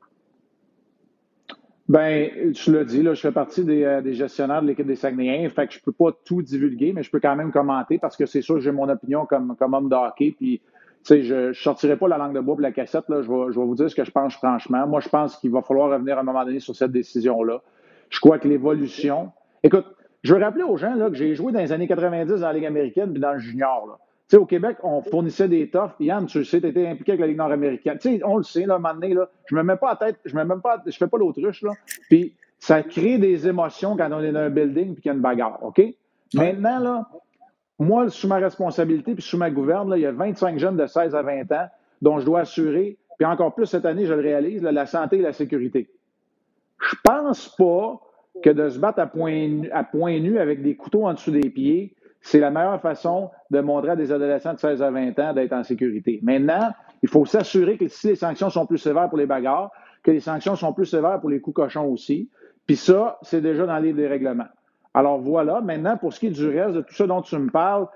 Bien, 1.87 2.29
tu 2.53 2.71
l'as 2.71 2.85
dit, 2.85 3.01
là, 3.01 3.13
je 3.13 3.19
fais 3.19 3.31
partie 3.31 3.65
des, 3.65 4.13
gestionnaires 4.13 4.61
de 4.61 4.67
l'équipe 4.67 4.87
des 4.87 4.95
Saguenayens, 4.95 5.49
fait 5.49 5.67
que 5.67 5.73
je 5.73 5.79
ne 5.79 5.83
peux 5.83 5.91
pas 5.91 6.17
tout 6.23 6.41
divulguer, 6.41 6.93
mais 6.93 7.03
je 7.03 7.11
peux 7.11 7.19
quand 7.19 7.35
même 7.35 7.51
commenter 7.51 7.97
parce 7.97 8.15
que 8.15 8.25
c'est 8.25 8.41
sûr 8.41 8.55
que 8.55 8.61
j'ai 8.61 8.71
mon 8.71 8.87
opinion 8.87 9.25
comme, 9.25 9.55
comme 9.57 9.73
homme 9.73 9.89
de 9.89 9.95
hockey, 9.95 10.33
puis 10.37 10.61
sais, 11.03 11.23
je 11.23 11.47
ne 11.47 11.53
sortirai 11.53 11.97
pas 11.97 12.07
la 12.07 12.17
langue 12.17 12.33
de 12.33 12.39
bois 12.39 12.55
pour 12.55 12.61
la 12.61 12.71
cassette. 12.71 13.07
Là. 13.09 13.21
Je, 13.21 13.29
vais, 13.29 13.51
je 13.51 13.59
vais 13.59 13.65
vous 13.65 13.75
dire 13.75 13.89
ce 13.89 13.95
que 13.95 14.03
je 14.03 14.11
pense 14.11 14.33
franchement. 14.35 14.85
Moi, 14.87 14.99
je 14.99 15.09
pense 15.09 15.37
qu'il 15.37 15.51
va 15.51 15.61
falloir 15.61 15.89
revenir 15.89 16.17
à 16.17 16.21
un 16.21 16.23
moment 16.23 16.43
donné 16.45 16.59
sur 16.59 16.75
cette 16.75 16.91
décision-là. 16.91 17.61
Je 18.09 18.19
crois 18.19 18.39
que 18.39 18.47
l'évolution. 18.47 19.31
Écoute, 19.63 19.85
je 20.23 20.35
veux 20.35 20.41
rappeler 20.41 20.63
aux 20.63 20.77
gens 20.77 20.95
là, 20.95 21.09
que 21.09 21.15
j'ai 21.15 21.33
joué 21.35 21.51
dans 21.51 21.59
les 21.59 21.71
années 21.71 21.87
90 21.87 22.27
dans 22.27 22.47
la 22.47 22.53
Ligue 22.53 22.65
américaine 22.65 23.11
puis 23.11 23.21
dans 23.21 23.33
le 23.33 23.39
junior. 23.39 23.87
Là. 23.87 23.97
Au 24.37 24.45
Québec, 24.45 24.77
on 24.83 25.01
fournissait 25.01 25.49
des 25.49 25.69
toughs. 25.69 25.91
Yann, 25.99 26.25
tu 26.25 26.45
sais, 26.45 26.61
tu 26.61 26.67
étais 26.67 26.87
impliqué 26.87 27.11
avec 27.11 27.21
la 27.21 27.27
Ligue 27.27 27.37
nord-américaine. 27.37 27.97
On 28.23 28.37
le 28.37 28.43
sait, 28.43 28.65
là, 28.65 28.75
à 28.75 28.77
un 28.77 28.79
moment 28.79 28.93
donné, 28.93 29.13
là, 29.13 29.29
je 29.45 29.55
me 29.55 29.63
mets 29.63 29.75
pas 29.75 29.91
à 29.91 29.95
tête, 29.97 30.17
je 30.23 30.35
me 30.35 30.43
même 30.43 30.61
pas, 30.61 30.81
je 30.85 30.95
fais 30.95 31.07
pas 31.07 31.17
l'autruche, 31.17 31.61
là. 31.63 31.71
Puis 32.09 32.33
ça 32.57 32.81
crée 32.83 33.17
des 33.17 33.47
émotions 33.47 33.97
quand 33.97 34.09
on 34.11 34.21
est 34.21 34.31
dans 34.31 34.39
un 34.39 34.49
building 34.49 34.93
puis 34.93 35.01
qu'il 35.01 35.09
y 35.09 35.11
a 35.11 35.15
une 35.15 35.21
bagarre, 35.21 35.59
OK? 35.63 35.81
Maintenant, 36.33 36.79
là, 36.79 37.09
moi, 37.81 38.09
sous 38.09 38.27
ma 38.27 38.37
responsabilité 38.37 39.13
puis 39.13 39.23
sous 39.23 39.37
ma 39.37 39.49
gouverne, 39.49 39.93
il 39.95 40.01
y 40.01 40.05
a 40.05 40.11
25 40.11 40.57
jeunes 40.59 40.77
de 40.77 40.85
16 40.85 41.15
à 41.15 41.21
20 41.21 41.51
ans 41.51 41.67
dont 42.01 42.19
je 42.19 42.25
dois 42.25 42.41
assurer, 42.41 42.97
puis 43.17 43.25
encore 43.25 43.53
plus 43.53 43.65
cette 43.65 43.85
année, 43.85 44.05
je 44.05 44.13
le 44.13 44.21
réalise, 44.21 44.61
la 44.63 44.85
santé 44.85 45.17
et 45.17 45.21
la 45.21 45.33
sécurité. 45.33 45.89
Je 46.79 46.95
pense 47.03 47.55
pas 47.55 47.99
que 48.43 48.49
de 48.49 48.69
se 48.69 48.79
battre 48.79 48.99
à 48.99 49.07
point, 49.07 49.63
à 49.71 49.83
point 49.83 50.19
nu 50.19 50.39
avec 50.39 50.61
des 50.63 50.75
couteaux 50.75 51.05
en 51.05 51.13
dessous 51.13 51.31
des 51.31 51.49
pieds, 51.49 51.95
c'est 52.21 52.39
la 52.39 52.51
meilleure 52.51 52.81
façon 52.81 53.31
de 53.49 53.59
montrer 53.59 53.91
à 53.91 53.95
des 53.95 54.11
adolescents 54.11 54.53
de 54.53 54.59
16 54.59 54.81
à 54.81 54.91
20 54.91 55.19
ans 55.19 55.33
d'être 55.33 55.53
en 55.53 55.63
sécurité. 55.63 56.19
Maintenant, 56.21 56.71
il 57.01 57.09
faut 57.09 57.25
s'assurer 57.25 57.77
que 57.77 57.87
si 57.87 58.07
les 58.07 58.15
sanctions 58.15 58.49
sont 58.49 58.65
plus 58.65 58.77
sévères 58.77 59.09
pour 59.09 59.17
les 59.17 59.25
bagarres, 59.25 59.71
que 60.03 60.11
les 60.11 60.19
sanctions 60.19 60.55
sont 60.55 60.73
plus 60.73 60.85
sévères 60.85 61.19
pour 61.19 61.29
les 61.29 61.41
coups 61.41 61.55
cochons 61.55 61.85
aussi. 61.85 62.29
Puis 62.67 62.75
ça, 62.75 63.17
c'est 63.21 63.41
déjà 63.41 63.65
dans 63.65 63.77
les 63.77 64.07
règlements. 64.07 64.47
Alors 64.93 65.19
voilà, 65.19 65.61
maintenant, 65.61 65.97
pour 65.97 66.13
ce 66.13 66.19
qui 66.19 66.27
est 66.27 66.31
du 66.31 66.47
reste, 66.47 66.75
de 66.75 66.81
tout 66.81 66.93
ça 66.93 67.07
dont 67.07 67.21
tu 67.21 67.37
me 67.37 67.49
parles, 67.49 67.87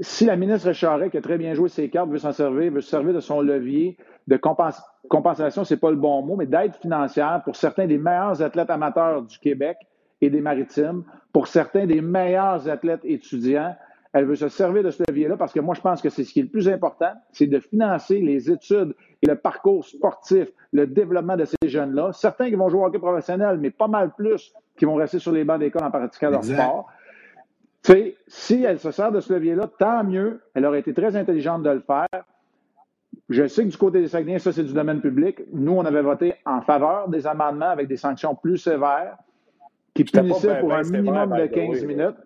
si 0.00 0.24
la 0.24 0.36
ministre 0.36 0.72
Charest, 0.72 1.10
qui 1.10 1.18
a 1.18 1.20
très 1.20 1.38
bien 1.38 1.54
joué 1.54 1.68
ses 1.68 1.88
cartes, 1.88 2.10
veut 2.10 2.18
s'en 2.18 2.32
servir, 2.32 2.72
veut 2.72 2.80
se 2.80 2.90
servir 2.90 3.12
de 3.12 3.20
son 3.20 3.40
levier 3.40 3.96
de 4.28 4.36
compensation, 4.36 4.84
compensation, 5.08 5.64
c'est 5.64 5.76
pas 5.76 5.90
le 5.90 5.96
bon 5.96 6.22
mot, 6.22 6.36
mais 6.36 6.46
d'aide 6.46 6.74
financière 6.76 7.42
pour 7.44 7.56
certains 7.56 7.86
des 7.86 7.98
meilleurs 7.98 8.40
athlètes 8.42 8.70
amateurs 8.70 9.22
du 9.22 9.38
Québec 9.38 9.76
et 10.20 10.30
des 10.30 10.40
maritimes, 10.40 11.02
pour 11.32 11.48
certains 11.48 11.86
des 11.86 12.00
meilleurs 12.00 12.68
athlètes 12.68 13.00
étudiants, 13.04 13.74
elle 14.12 14.24
veut 14.24 14.36
se 14.36 14.48
servir 14.48 14.82
de 14.82 14.90
ce 14.90 15.02
levier-là 15.08 15.36
parce 15.36 15.52
que 15.52 15.60
moi, 15.60 15.74
je 15.74 15.80
pense 15.80 16.02
que 16.02 16.08
c'est 16.08 16.24
ce 16.24 16.32
qui 16.32 16.40
est 16.40 16.44
le 16.44 16.48
plus 16.48 16.68
important, 16.68 17.12
c'est 17.32 17.46
de 17.46 17.60
financer 17.60 18.20
les 18.20 18.50
études 18.50 18.94
et 19.22 19.26
le 19.26 19.36
parcours 19.36 19.84
sportif, 19.84 20.48
le 20.72 20.86
développement 20.86 21.36
de 21.36 21.44
ces 21.44 21.68
jeunes-là. 21.68 22.12
Certains 22.12 22.48
qui 22.48 22.56
vont 22.56 22.68
jouer 22.68 22.80
au 22.80 22.86
hockey 22.86 22.98
professionnel, 22.98 23.58
mais 23.58 23.70
pas 23.70 23.86
mal 23.86 24.12
plus 24.16 24.52
qui 24.76 24.84
vont 24.84 24.96
rester 24.96 25.18
sur 25.18 25.32
les 25.32 25.44
bancs 25.44 25.60
d'école 25.60 25.84
en 25.84 25.90
pratiquant 25.90 26.30
leur 26.30 26.44
sport. 26.44 26.88
Tu 27.82 27.92
sais, 27.92 28.16
si 28.26 28.64
elle 28.64 28.78
se 28.78 28.90
sert 28.90 29.12
de 29.12 29.20
ce 29.20 29.32
levier-là, 29.32 29.68
tant 29.78 30.04
mieux. 30.04 30.40
Elle 30.54 30.66
aurait 30.66 30.80
été 30.80 30.92
très 30.92 31.16
intelligente 31.16 31.62
de 31.62 31.70
le 31.70 31.80
faire. 31.80 32.24
Je 33.28 33.46
sais 33.46 33.64
que 33.64 33.70
du 33.70 33.76
côté 33.76 34.00
des 34.00 34.08
Saguenay, 34.08 34.38
ça, 34.38 34.52
c'est 34.52 34.64
du 34.64 34.72
domaine 34.72 35.00
public. 35.00 35.40
Nous, 35.52 35.72
on 35.72 35.84
avait 35.84 36.02
voté 36.02 36.34
en 36.44 36.60
faveur 36.62 37.08
des 37.08 37.26
amendements 37.26 37.70
avec 37.70 37.86
des 37.88 37.96
sanctions 37.96 38.34
plus 38.34 38.58
sévères 38.58 39.16
qui 39.94 40.04
punissaient 40.04 40.60
pour 40.60 40.72
un 40.72 40.82
minimum 40.82 41.36
de 41.36 41.46
15 41.46 41.84
minutes. 41.84 42.16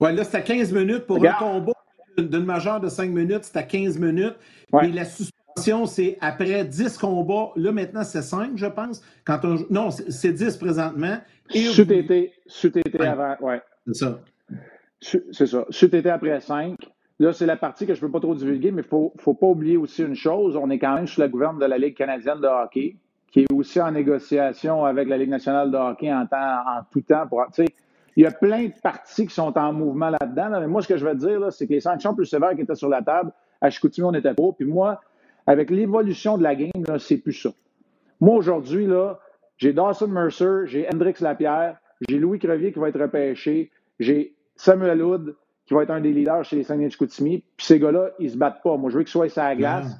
Oui, 0.00 0.14
là, 0.14 0.24
c'était 0.24 0.42
15 0.42 0.72
minutes 0.72 1.06
pour 1.06 1.24
un 1.24 1.32
combat 1.32 1.72
d'une 2.16 2.44
majeure 2.44 2.80
de 2.80 2.88
5 2.88 3.10
minutes, 3.10 3.44
c'était 3.44 3.66
15 3.66 3.98
minutes. 3.98 4.36
Et 4.82 4.88
la 4.88 5.04
suspension, 5.04 5.86
c'est 5.86 6.16
après 6.20 6.64
10 6.64 6.96
combats. 6.98 7.50
Là, 7.56 7.72
maintenant, 7.72 8.02
c'est 8.02 8.22
5, 8.22 8.52
je 8.56 8.66
pense. 8.66 9.02
Quand 9.24 9.40
on... 9.44 9.58
Non, 9.70 9.90
c'est 9.90 10.32
10 10.32 10.56
présentement. 10.56 11.18
Sud 11.48 11.90
été, 11.92 12.32
été 12.64 13.06
avant, 13.06 13.36
oui. 13.40 13.56
C'est 13.86 13.94
ça. 13.94 14.20
C'est 15.00 15.46
ça. 15.46 15.64
Sud 15.70 15.94
été 15.94 16.10
après 16.10 16.40
5. 16.40 16.76
Là, 17.18 17.34
c'est 17.34 17.46
la 17.46 17.56
partie 17.56 17.86
que 17.86 17.94
je 17.94 18.00
ne 18.00 18.06
peux 18.06 18.12
pas 18.12 18.20
trop 18.20 18.34
divulguer, 18.34 18.70
mais 18.70 18.82
il 18.82 18.96
ne 18.96 19.10
faut, 19.18 19.34
pas 19.34 19.46
oublier 19.46 19.76
aussi 19.76 20.02
une 20.02 20.14
chose. 20.14 20.56
On 20.56 20.70
est 20.70 20.78
quand 20.78 20.94
même 20.94 21.06
sous 21.06 21.20
la 21.20 21.28
gouverne 21.28 21.58
de 21.58 21.66
la 21.66 21.76
Ligue 21.76 21.94
canadienne 21.94 22.40
de 22.40 22.46
hockey, 22.46 22.96
qui 23.30 23.40
est 23.40 23.52
aussi 23.52 23.78
en 23.80 23.90
négociation 23.90 24.86
avec 24.86 25.06
la 25.08 25.18
Ligue 25.18 25.28
nationale 25.28 25.70
de 25.70 25.76
hockey 25.76 26.10
en, 26.10 26.26
temps, 26.26 26.62
en 26.66 26.80
tout 26.90 27.02
temps. 27.02 27.26
Pour, 27.28 27.44
il 28.20 28.24
y 28.24 28.26
a 28.26 28.32
plein 28.32 28.66
de 28.66 28.74
parties 28.82 29.26
qui 29.26 29.34
sont 29.34 29.56
en 29.56 29.72
mouvement 29.72 30.10
là-dedans. 30.10 30.50
mais 30.60 30.66
moi, 30.66 30.82
ce 30.82 30.88
que 30.88 30.98
je 30.98 31.06
veux 31.06 31.14
dire, 31.14 31.50
c'est 31.50 31.66
que 31.66 31.72
les 31.72 31.80
sanctions 31.80 32.14
plus 32.14 32.26
sévères 32.26 32.54
qui 32.54 32.60
étaient 32.60 32.74
sur 32.74 32.90
la 32.90 33.00
table, 33.00 33.32
à 33.62 33.70
Chicoutimi, 33.70 34.06
on 34.06 34.12
n'était 34.12 34.34
pas. 34.34 34.52
Puis 34.58 34.66
moi, 34.66 35.00
avec 35.46 35.70
l'évolution 35.70 36.36
de 36.36 36.42
la 36.42 36.54
game, 36.54 36.70
c'est 36.98 37.16
plus 37.16 37.32
ça. 37.32 37.48
Moi, 38.20 38.34
aujourd'hui, 38.34 38.86
j'ai 39.56 39.72
Dawson 39.72 40.08
Mercer, 40.08 40.66
j'ai 40.66 40.86
Hendrix 40.92 41.14
Lapierre, 41.20 41.78
j'ai 42.06 42.18
Louis 42.18 42.38
Crevier 42.38 42.74
qui 42.74 42.78
va 42.78 42.90
être 42.90 43.00
repêché, 43.00 43.70
j'ai 43.98 44.34
Samuel 44.54 45.02
Hood 45.02 45.34
qui 45.64 45.72
va 45.72 45.84
être 45.84 45.90
un 45.90 46.02
des 46.02 46.12
leaders 46.12 46.44
chez 46.44 46.56
les 46.56 46.64
Saguenay 46.64 46.88
de 46.88 46.92
Chicoutimi. 46.92 47.42
Puis 47.56 47.66
ces 47.68 47.80
gars-là, 47.80 48.10
ils 48.18 48.32
se 48.32 48.36
battent 48.36 48.62
pas. 48.62 48.76
Moi, 48.76 48.90
je 48.90 48.98
veux 48.98 49.02
qu'ils 49.02 49.12
soient 49.12 49.30
sur 49.30 49.42
la 49.42 49.56
glace. 49.56 49.96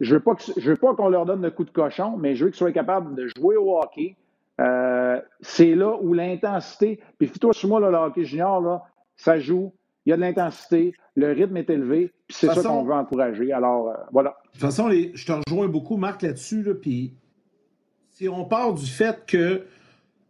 je 0.00 0.14
veux 0.14 0.20
pas 0.20 0.34
je 0.58 0.70
veux 0.70 0.76
pas 0.76 0.94
qu'on 0.94 1.08
leur 1.08 1.24
donne 1.24 1.40
de 1.40 1.48
coups 1.48 1.68
de 1.68 1.74
cochon, 1.74 2.18
mais 2.18 2.36
je 2.36 2.44
veux 2.44 2.50
qu'ils 2.50 2.58
soient 2.58 2.72
capables 2.72 3.14
de 3.14 3.30
jouer 3.34 3.56
au 3.56 3.78
hockey. 3.78 4.14
Euh, 4.60 5.20
c'est 5.40 5.74
là 5.74 5.96
où 6.00 6.12
l'intensité. 6.12 7.00
Puis 7.18 7.30
toi 7.30 7.52
sur 7.52 7.68
moi, 7.68 7.80
là, 7.80 7.90
le 7.90 7.96
hockey 7.96 8.24
junior, 8.24 8.60
là, 8.60 8.82
ça 9.16 9.38
joue. 9.38 9.72
Il 10.04 10.10
y 10.10 10.12
a 10.12 10.16
de 10.16 10.20
l'intensité, 10.20 10.94
le 11.16 11.32
rythme 11.32 11.56
est 11.56 11.68
élevé, 11.68 12.12
puis 12.28 12.36
c'est 12.38 12.46
ça 12.46 12.62
qu'on 12.62 12.84
veut 12.84 12.94
encourager. 12.94 13.52
Alors, 13.52 13.88
euh, 13.88 13.94
voilà. 14.12 14.36
De 14.46 14.52
toute 14.52 14.60
façon, 14.60 14.88
je 14.90 15.26
te 15.26 15.32
rejoins 15.32 15.66
beaucoup, 15.66 15.96
Marc, 15.96 16.22
là-dessus. 16.22 16.62
Là, 16.62 16.74
puis 16.74 17.14
si 18.10 18.28
on 18.28 18.44
part 18.44 18.72
du 18.72 18.86
fait 18.86 19.24
que 19.26 19.64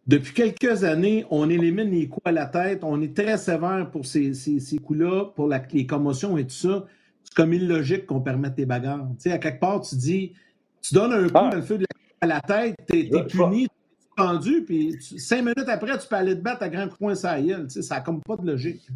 depuis 0.07 0.33
quelques 0.33 0.85
années, 0.85 1.27
on 1.31 1.51
élimine 1.51 1.91
les 1.91 2.09
coups 2.09 2.27
à 2.27 2.33
la 2.33 2.47
tête. 2.47 2.85
On 2.85 3.01
est 3.03 3.15
très 3.15 3.37
sévère 3.39 3.91
pour 3.91 4.07
ces, 4.07 4.35
ces, 4.35 4.79
coups-là, 4.79 5.27
pour 5.35 5.49
les 5.73 5.87
commotions 5.87 6.39
et 6.39 6.45
tout 6.45 6.55
ça. 6.55 6.85
C'est 7.25 7.35
comme 7.35 7.53
illogique 7.53 8.07
qu'on 8.07 8.21
permette 8.21 8.55
des 8.55 8.67
bagarres. 8.67 9.09
Tu 9.17 9.23
sais, 9.23 9.33
à 9.33 9.39
quelque 9.39 9.59
part, 9.59 9.81
tu 9.81 9.97
dis, 9.97 10.33
tu 10.81 10.95
donnes 10.95 11.13
un 11.13 11.25
coup 11.25 11.33
ah. 11.35 11.49
dans 11.51 11.57
le 11.57 11.63
feu 11.63 11.79
de 11.79 11.85
la, 11.91 11.97
à 12.21 12.27
la 12.27 12.41
tête, 12.41 12.77
t'es 12.87 13.11
es 13.13 13.25
puni, 13.25 13.67
pendu, 14.17 14.65
puis 14.65 14.97
cinq 15.01 15.43
minutes 15.43 15.69
après, 15.69 15.99
tu 15.99 16.09
peux 16.09 16.17
aller 16.17 16.35
te 16.35 16.41
battre 16.41 16.63
à 16.63 16.69
grand 16.69 16.89
sur 17.15 17.29
la 17.29 17.41
gueule. 17.41 17.67
Tu 17.67 17.71
sais, 17.71 17.83
ça 17.83 17.97
n'a 17.97 18.01
comme 18.01 18.21
pas 18.23 18.37
de 18.37 18.47
logique. 18.47 18.89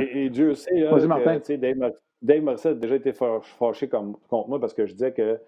Et, 0.00 0.30
Dieu 0.30 0.54
sait, 0.54 0.80
là, 0.80 0.90
que, 0.90 1.56
Dave, 1.56 1.92
Dave 2.22 2.42
Morissette 2.42 2.72
a 2.72 2.74
déjà 2.74 2.96
été 2.96 3.12
fâché 3.12 3.88
comme, 3.88 4.16
contre 4.28 4.48
moi 4.48 4.60
parce 4.60 4.74
que 4.74 4.86
je 4.86 4.92
disais 4.92 5.12
que 5.12 5.38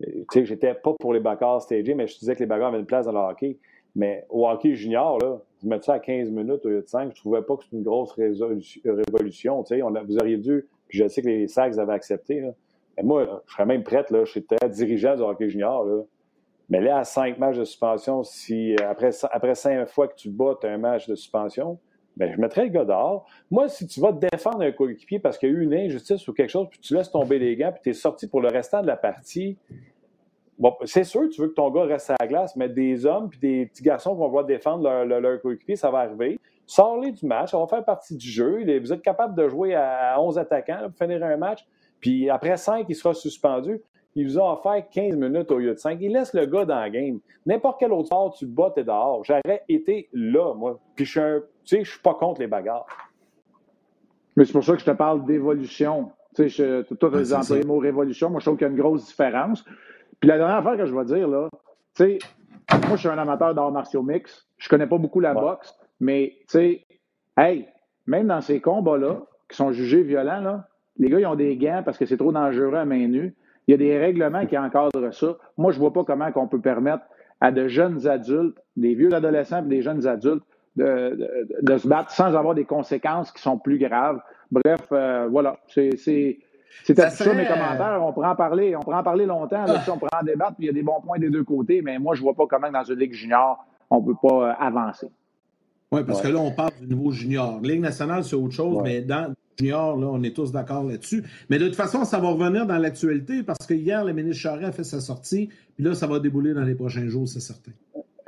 tu 0.00 0.24
sais, 0.30 0.44
j'étais 0.44 0.74
pas 0.74 0.92
pour 0.98 1.14
les 1.14 1.20
bagarres 1.20 1.62
stagées, 1.62 1.94
mais 1.94 2.06
je 2.06 2.18
disais 2.18 2.34
que 2.34 2.40
les 2.40 2.46
bagarres 2.46 2.68
avaient 2.68 2.80
une 2.80 2.86
place 2.86 3.06
dans 3.06 3.12
le 3.12 3.18
hockey. 3.18 3.58
Mais 3.94 4.26
au 4.28 4.46
hockey 4.46 4.74
junior, 4.74 5.18
là, 5.18 5.40
vous 5.62 5.68
mettez 5.68 5.86
ça 5.86 5.94
à 5.94 5.98
15 5.98 6.30
minutes 6.30 6.66
au 6.66 6.68
lieu 6.68 6.82
de 6.82 6.86
5, 6.86 7.04
je 7.04 7.06
ne 7.06 7.14
trouvais 7.14 7.42
pas 7.42 7.56
que 7.56 7.64
c'était 7.64 7.76
une 7.76 7.82
grosse 7.82 8.12
révolution. 8.12 9.64
On 9.70 10.04
vous 10.04 10.18
auriez 10.18 10.36
dû, 10.36 10.66
puis 10.88 10.98
je 10.98 11.08
sais 11.08 11.22
que 11.22 11.28
les 11.28 11.48
Sags 11.48 11.78
avaient 11.78 11.94
accepté. 11.94 12.42
Mais 12.96 13.02
moi, 13.02 13.42
je 13.46 13.52
serais 13.52 13.64
même 13.64 13.82
prête, 13.82 14.10
là, 14.10 14.24
je 14.26 14.38
très 14.40 14.68
dirigeant 14.68 15.16
du 15.16 15.22
hockey 15.22 15.48
junior. 15.48 15.84
Là. 15.86 16.02
Mais 16.68 16.80
là, 16.80 16.98
à 16.98 17.04
5 17.04 17.38
matchs 17.38 17.56
de 17.56 17.64
suspension, 17.64 18.22
si 18.24 18.74
après, 18.82 19.10
après 19.30 19.54
5 19.54 19.86
fois 19.86 20.08
que 20.08 20.16
tu 20.16 20.30
bats, 20.30 20.56
tu 20.60 20.66
as 20.66 20.70
un 20.70 20.78
match 20.78 21.06
de 21.06 21.14
suspension, 21.14 21.78
ben, 22.16 22.32
je 22.34 22.40
mettrais 22.40 22.64
le 22.64 22.70
gars 22.70 22.84
dehors. 22.84 23.26
Moi, 23.50 23.68
si 23.68 23.86
tu 23.86 24.00
vas 24.00 24.12
défendre 24.12 24.62
un 24.62 24.72
coéquipier 24.72 25.18
parce 25.18 25.38
qu'il 25.38 25.50
y 25.50 25.52
a 25.52 25.54
eu 25.54 25.62
une 25.62 25.74
injustice 25.74 26.26
ou 26.26 26.32
quelque 26.32 26.50
chose, 26.50 26.66
puis 26.70 26.80
tu 26.80 26.94
laisses 26.94 27.10
tomber 27.10 27.38
les 27.38 27.56
gants, 27.56 27.72
puis 27.72 27.82
tu 27.82 27.90
es 27.90 27.92
sorti 27.92 28.26
pour 28.26 28.40
le 28.40 28.48
restant 28.48 28.80
de 28.82 28.86
la 28.86 28.96
partie, 28.96 29.58
Bon, 30.58 30.74
c'est 30.84 31.04
sûr, 31.04 31.28
tu 31.28 31.42
veux 31.42 31.48
que 31.48 31.54
ton 31.54 31.70
gars 31.70 31.84
reste 31.84 32.08
à 32.10 32.16
la 32.18 32.26
glace, 32.26 32.56
mais 32.56 32.70
des 32.70 33.04
hommes 33.04 33.28
puis 33.28 33.38
des 33.38 33.66
petits 33.66 33.82
garçons 33.82 34.14
vont 34.14 34.26
vouloir 34.26 34.46
défendre 34.46 34.84
leur, 34.84 35.20
leur, 35.20 35.40
coéquipier, 35.42 35.76
ça 35.76 35.90
va 35.90 35.98
arriver. 35.98 36.38
Sors-les 36.66 37.12
du 37.12 37.26
match, 37.26 37.50
ça 37.50 37.58
va 37.58 37.66
faire 37.66 37.84
partie 37.84 38.16
du 38.16 38.26
jeu. 38.26 38.64
Vous 38.80 38.92
êtes 38.92 39.02
capable 39.02 39.36
de 39.36 39.48
jouer 39.48 39.74
à 39.74 40.16
11 40.18 40.38
attaquants 40.38 40.88
pour 40.88 40.96
finir 40.96 41.22
un 41.22 41.36
match. 41.36 41.66
Puis 42.00 42.30
après 42.30 42.56
5, 42.56 42.86
il 42.88 42.94
sera 42.94 43.12
suspendu. 43.12 43.82
Il 44.16 44.26
vous 44.26 44.38
a 44.38 44.54
offert 44.54 44.82
15 44.90 45.14
minutes 45.14 45.50
au 45.50 45.58
lieu 45.58 45.72
de 45.72 45.78
5. 45.78 45.98
Il 46.00 46.12
laisse 46.12 46.32
le 46.32 46.46
gars 46.46 46.64
dans 46.64 46.80
la 46.80 46.88
game. 46.88 47.20
N'importe 47.44 47.78
quel 47.78 47.92
autre 47.92 48.06
sport, 48.06 48.34
tu 48.34 48.46
te 48.46 48.50
bats, 48.50 48.72
t'es 48.74 48.82
dehors. 48.82 49.22
J'aurais 49.24 49.62
été 49.68 50.08
là, 50.14 50.54
moi. 50.54 50.80
Puis 50.94 51.04
je 51.04 51.10
suis 51.10 51.20
tu 51.64 51.76
sais, 51.76 51.84
je 51.84 51.90
suis 51.90 52.00
pas 52.00 52.14
contre 52.14 52.40
les 52.40 52.46
bagarres. 52.46 52.86
Mais 54.34 54.46
c'est 54.46 54.52
pour 54.52 54.64
ça 54.64 54.72
que 54.72 54.80
je 54.80 54.86
te 54.86 54.90
parle 54.92 55.26
d'évolution. 55.26 56.12
Tu 56.34 56.48
sais, 56.48 56.84
toi, 56.98 57.10
tu 57.10 57.34
as 57.34 57.38
employé 57.38 57.62
le 57.62 57.68
mot 57.68 57.78
révolution. 57.78 58.30
Moi, 58.30 58.40
je 58.40 58.46
trouve 58.46 58.56
qu'il 58.56 58.66
y 58.66 58.70
a 58.70 58.72
une 58.72 58.80
grosse 58.80 59.06
différence. 59.06 59.64
Puis 60.18 60.28
la 60.28 60.38
dernière 60.38 60.56
affaire 60.56 60.78
que 60.78 60.86
je 60.86 60.94
vais 60.94 61.04
dire, 61.04 61.28
là, 61.28 61.50
tu 61.94 62.04
sais, 62.04 62.18
moi, 62.86 62.96
je 62.96 63.00
suis 63.00 63.08
un 63.08 63.18
amateur 63.18 63.54
d'arts 63.54 63.72
martiaux 63.72 64.02
mix. 64.02 64.46
Je 64.56 64.68
connais 64.70 64.86
pas 64.86 64.96
beaucoup 64.96 65.20
la 65.20 65.34
boxe, 65.34 65.78
mais, 66.00 66.36
tu 66.40 66.44
sais, 66.48 66.86
hey, 67.36 67.68
même 68.06 68.28
dans 68.28 68.40
ces 68.40 68.60
combats-là, 68.60 69.26
qui 69.50 69.56
sont 69.56 69.72
jugés 69.72 70.02
violents, 70.02 70.40
là, 70.40 70.68
les 70.98 71.10
gars, 71.10 71.20
ils 71.20 71.26
ont 71.26 71.34
des 71.34 71.56
gants 71.58 71.82
parce 71.84 71.98
que 71.98 72.06
c'est 72.06 72.16
trop 72.16 72.32
dangereux 72.32 72.74
à 72.74 72.86
main 72.86 73.08
nue. 73.08 73.36
Il 73.66 73.72
y 73.72 73.74
a 73.74 73.78
des 73.78 73.98
règlements 73.98 74.46
qui 74.46 74.56
encadrent 74.56 75.12
ça. 75.12 75.36
Moi, 75.56 75.72
je 75.72 75.78
vois 75.78 75.92
pas 75.92 76.04
comment 76.04 76.28
on 76.34 76.46
peut 76.46 76.60
permettre 76.60 77.04
à 77.40 77.50
de 77.50 77.68
jeunes 77.68 78.06
adultes, 78.06 78.56
des 78.76 78.94
vieux 78.94 79.12
adolescents 79.12 79.64
et 79.64 79.68
des 79.68 79.82
jeunes 79.82 80.06
adultes, 80.06 80.44
de, 80.76 81.18
de, 81.62 81.78
se 81.78 81.88
battre 81.88 82.10
sans 82.10 82.36
avoir 82.36 82.54
des 82.54 82.64
conséquences 82.64 83.32
qui 83.32 83.42
sont 83.42 83.58
plus 83.58 83.78
graves. 83.78 84.20
Bref, 84.50 84.86
euh, 84.92 85.26
voilà, 85.30 85.58
c'est 85.68 85.90
c'était 86.84 87.10
ça, 87.10 87.34
mes 87.34 87.46
commentaires. 87.46 88.00
On 88.02 88.12
pourrait 88.12 88.28
en 88.28 88.36
parler, 88.36 88.76
on 88.76 88.80
pourrait 88.80 88.96
en 88.96 89.02
parler 89.02 89.26
longtemps. 89.26 89.64
Là, 89.64 89.76
ah. 89.78 89.90
on 89.90 89.98
pourrait 89.98 90.10
en 90.20 90.24
débattre, 90.24 90.56
puis 90.56 90.64
il 90.64 90.66
y 90.66 90.70
a 90.70 90.74
des 90.74 90.82
bons 90.82 91.00
points 91.00 91.18
des 91.18 91.30
deux 91.30 91.44
côtés, 91.44 91.82
mais 91.82 91.98
moi, 91.98 92.14
je 92.14 92.20
ne 92.20 92.24
vois 92.24 92.34
pas 92.34 92.46
comment 92.46 92.70
dans 92.70 92.84
une 92.84 92.98
Ligue 92.98 93.14
junior, 93.14 93.64
on 93.90 94.00
ne 94.00 94.06
peut 94.06 94.18
pas 94.20 94.50
euh, 94.50 94.52
avancer. 94.58 95.08
Oui, 95.92 96.00
parce 96.04 96.20
que 96.20 96.28
là, 96.28 96.38
on 96.38 96.50
parle 96.50 96.72
du 96.80 96.88
niveau 96.94 97.12
junior. 97.12 97.60
Ligue 97.62 97.80
nationale, 97.80 98.24
c'est 98.24 98.34
autre 98.34 98.54
chose, 98.54 98.80
mais 98.82 99.02
dans 99.02 99.32
junior, 99.58 99.96
là, 99.96 100.08
on 100.10 100.22
est 100.22 100.34
tous 100.34 100.52
d'accord 100.52 100.84
là-dessus. 100.84 101.24
Mais 101.48 101.58
de 101.58 101.66
toute 101.66 101.76
façon, 101.76 102.04
ça 102.04 102.18
va 102.18 102.28
revenir 102.28 102.66
dans 102.66 102.78
l'actualité 102.78 103.42
parce 103.42 103.66
que 103.66 103.74
hier, 103.74 104.04
le 104.04 104.12
ministre 104.12 104.42
Charest 104.42 104.68
a 104.68 104.72
fait 104.72 104.84
sa 104.84 105.00
sortie, 105.00 105.48
puis 105.74 105.84
là, 105.84 105.94
ça 105.94 106.06
va 106.06 106.18
débouler 106.18 106.54
dans 106.54 106.64
les 106.64 106.74
prochains 106.74 107.06
jours, 107.06 107.28
c'est 107.28 107.40
certain. 107.40 107.72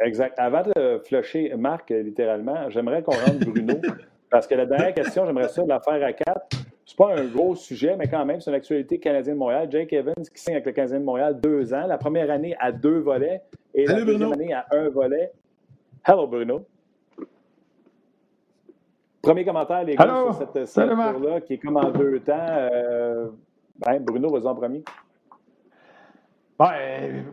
Exact. 0.00 0.38
Avant 0.38 0.62
de 0.62 1.02
flusher 1.04 1.52
Marc, 1.56 1.90
littéralement, 1.90 2.70
j'aimerais 2.70 3.02
qu'on 3.02 3.12
rentre 3.12 3.44
Bruno. 3.44 3.74
parce 4.30 4.46
que 4.46 4.54
la 4.54 4.66
dernière 4.66 4.94
question, 4.94 5.26
j'aimerais 5.26 5.48
ça 5.48 5.62
de 5.62 5.68
la 5.68 5.80
faire 5.80 6.04
à 6.04 6.12
quatre. 6.12 6.46
C'est 6.86 6.96
pas 6.96 7.14
un 7.14 7.24
gros 7.26 7.54
sujet, 7.54 7.96
mais 7.98 8.06
quand 8.06 8.24
même, 8.24 8.40
c'est 8.40 8.50
une 8.50 8.56
actualité 8.56 8.98
canadienne 8.98 9.34
de 9.34 9.38
Montréal. 9.38 9.68
Jake 9.70 9.92
Evans 9.92 10.14
qui 10.16 10.40
signe 10.40 10.54
avec 10.54 10.66
le 10.66 10.72
Canadien 10.72 11.00
de 11.00 11.04
Montréal 11.04 11.38
deux 11.40 11.74
ans. 11.74 11.86
La 11.86 11.98
première 11.98 12.30
année 12.30 12.54
à 12.60 12.72
deux 12.72 12.98
volets 12.98 13.42
et 13.74 13.84
la 13.84 14.02
deuxième 14.02 14.32
année 14.32 14.52
à 14.54 14.66
un 14.70 14.88
volet. 14.88 15.32
Hello, 16.06 16.26
Bruno. 16.26 16.64
Premier 19.28 19.44
commentaire, 19.44 19.84
les 19.84 19.94
gars, 19.94 20.32
sur 20.32 20.34
cette 20.54 20.66
ceinture-là 20.66 21.42
qui 21.42 21.52
est 21.52 21.58
comme 21.58 21.76
en 21.76 21.90
deux 21.90 22.18
temps. 22.20 22.32
Euh, 22.32 23.28
ben, 23.78 24.02
Bruno, 24.02 24.30
vas-y 24.30 24.46
en 24.46 24.54
premier. 24.54 24.82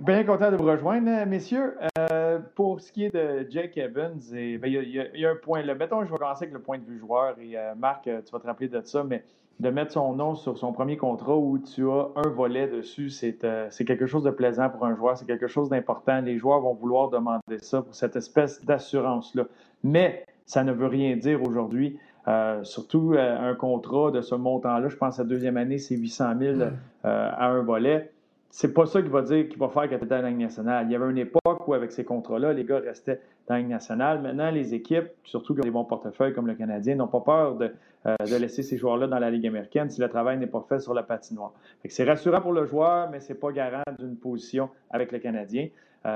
bien 0.02 0.26
content 0.26 0.52
de 0.52 0.58
vous 0.58 0.66
rejoindre, 0.66 1.26
messieurs. 1.26 1.78
Euh, 1.98 2.40
pour 2.54 2.82
ce 2.82 2.92
qui 2.92 3.06
est 3.06 3.16
de 3.16 3.50
Jake 3.50 3.78
Evans, 3.78 4.20
ben, 4.30 4.60
il 4.66 5.10
y, 5.14 5.26
a 5.26 5.32
un 5.32 5.36
point 5.38 5.62
là. 5.62 5.74
Mettons, 5.74 6.04
je 6.04 6.12
vais 6.12 6.18
commencer 6.18 6.44
avec 6.44 6.54
le 6.54 6.60
point 6.60 6.80
de 6.80 6.84
vue 6.84 7.00
joueur. 7.00 7.36
Et 7.40 7.58
euh, 7.58 7.76
Marc, 7.76 8.04
tu 8.04 8.10
vas 8.10 8.40
te 8.40 8.46
rappeler 8.46 8.68
de 8.68 8.82
ça, 8.82 9.06
mais 9.06 9.24
de 9.62 9.70
mettre 9.70 9.94
son 9.94 10.12
nom 10.16 10.36
sur 10.36 10.58
son 10.58 10.74
premier 10.74 10.98
contrat 10.98 11.38
où 11.38 11.60
tu 11.60 11.90
as 11.90 12.10
un 12.18 12.28
volet 12.28 12.68
dessus, 12.68 13.10
c'est 13.10 13.38
quelque 13.86 14.06
chose 14.06 14.24
de 14.24 14.32
plaisant 14.32 14.70
pour 14.70 14.86
un 14.86 14.98
joueur, 14.98 15.18
c'est 15.18 15.26
quelque 15.26 15.48
chose 15.48 15.70
d'important. 15.70 16.20
Les 16.20 16.38
joueurs 16.38 16.60
vont 16.60 16.74
vouloir 16.74 17.10
demander 17.10 17.60
ça 17.60 17.82
pour 17.82 17.96
cette 17.96 18.18
espèce 18.18 18.66
d'assurance-là. 18.66 19.46
Mais 19.82 20.26
ça 20.46 20.64
ne 20.64 20.72
veut 20.72 20.88
rien 20.88 21.16
dire 21.16 21.42
aujourd'hui. 21.44 21.98
Euh, 22.28 22.64
surtout 22.64 23.14
euh, 23.14 23.52
un 23.52 23.54
contrat 23.54 24.10
de 24.12 24.22
ce 24.22 24.34
montant-là, 24.34 24.88
je 24.88 24.96
pense 24.96 25.18
que 25.18 25.22
la 25.22 25.28
deuxième 25.28 25.58
année, 25.58 25.78
c'est 25.78 25.96
800 25.96 26.34
000 26.40 26.60
euh, 26.60 26.70
à 27.04 27.48
un 27.50 27.62
volet. 27.62 28.12
C'est 28.50 28.74
pas 28.74 28.86
ça 28.86 29.02
qui 29.02 29.10
va 29.10 29.22
dire 29.22 29.48
qu'il 29.50 29.60
va 29.60 29.68
faire 29.68 29.90
qu'il 29.90 30.00
dans 30.00 30.22
la 30.22 30.30
Ligue 30.30 30.40
nationale. 30.40 30.86
Il 30.88 30.92
y 30.92 30.96
avait 30.96 31.10
une 31.10 31.18
époque 31.18 31.68
où, 31.68 31.74
avec 31.74 31.92
ces 31.92 32.06
contrats-là, 32.06 32.54
les 32.54 32.64
gars 32.64 32.80
restaient 32.80 33.20
dans 33.48 33.56
la 33.56 33.60
Ligue 33.60 33.70
nationale. 33.70 34.22
Maintenant, 34.22 34.50
les 34.50 34.74
équipes, 34.74 35.10
surtout 35.24 35.54
qui 35.54 35.60
ont 35.60 35.64
des 35.64 35.72
bons 35.72 35.84
portefeuilles 35.84 36.34
comme 36.34 36.48
le 36.48 36.56
Canadien, 36.56 36.96
n'ont 36.96 37.08
pas 37.08 37.20
peur 37.20 37.56
de, 37.56 37.72
de 38.06 38.36
laisser 38.38 38.64
ces 38.64 38.78
joueurs-là 38.78 39.08
dans 39.08 39.20
la 39.20 39.30
Ligue 39.30 39.46
américaine 39.46 39.90
si 39.90 40.00
le 40.00 40.08
travail 40.08 40.38
n'est 40.38 40.48
pas 40.48 40.66
fait 40.70 40.80
sur 40.80 40.94
la 40.94 41.04
patinoire. 41.04 41.52
C'est 41.84 42.06
rassurant 42.06 42.40
pour 42.40 42.54
le 42.54 42.66
joueur, 42.66 43.10
mais 43.12 43.20
ce 43.20 43.34
n'est 43.34 43.40
pas 43.40 43.52
garant 43.52 43.84
d'une 44.00 44.16
position 44.16 44.70
avec 44.90 45.12
le 45.12 45.20
Canadien. 45.20 45.68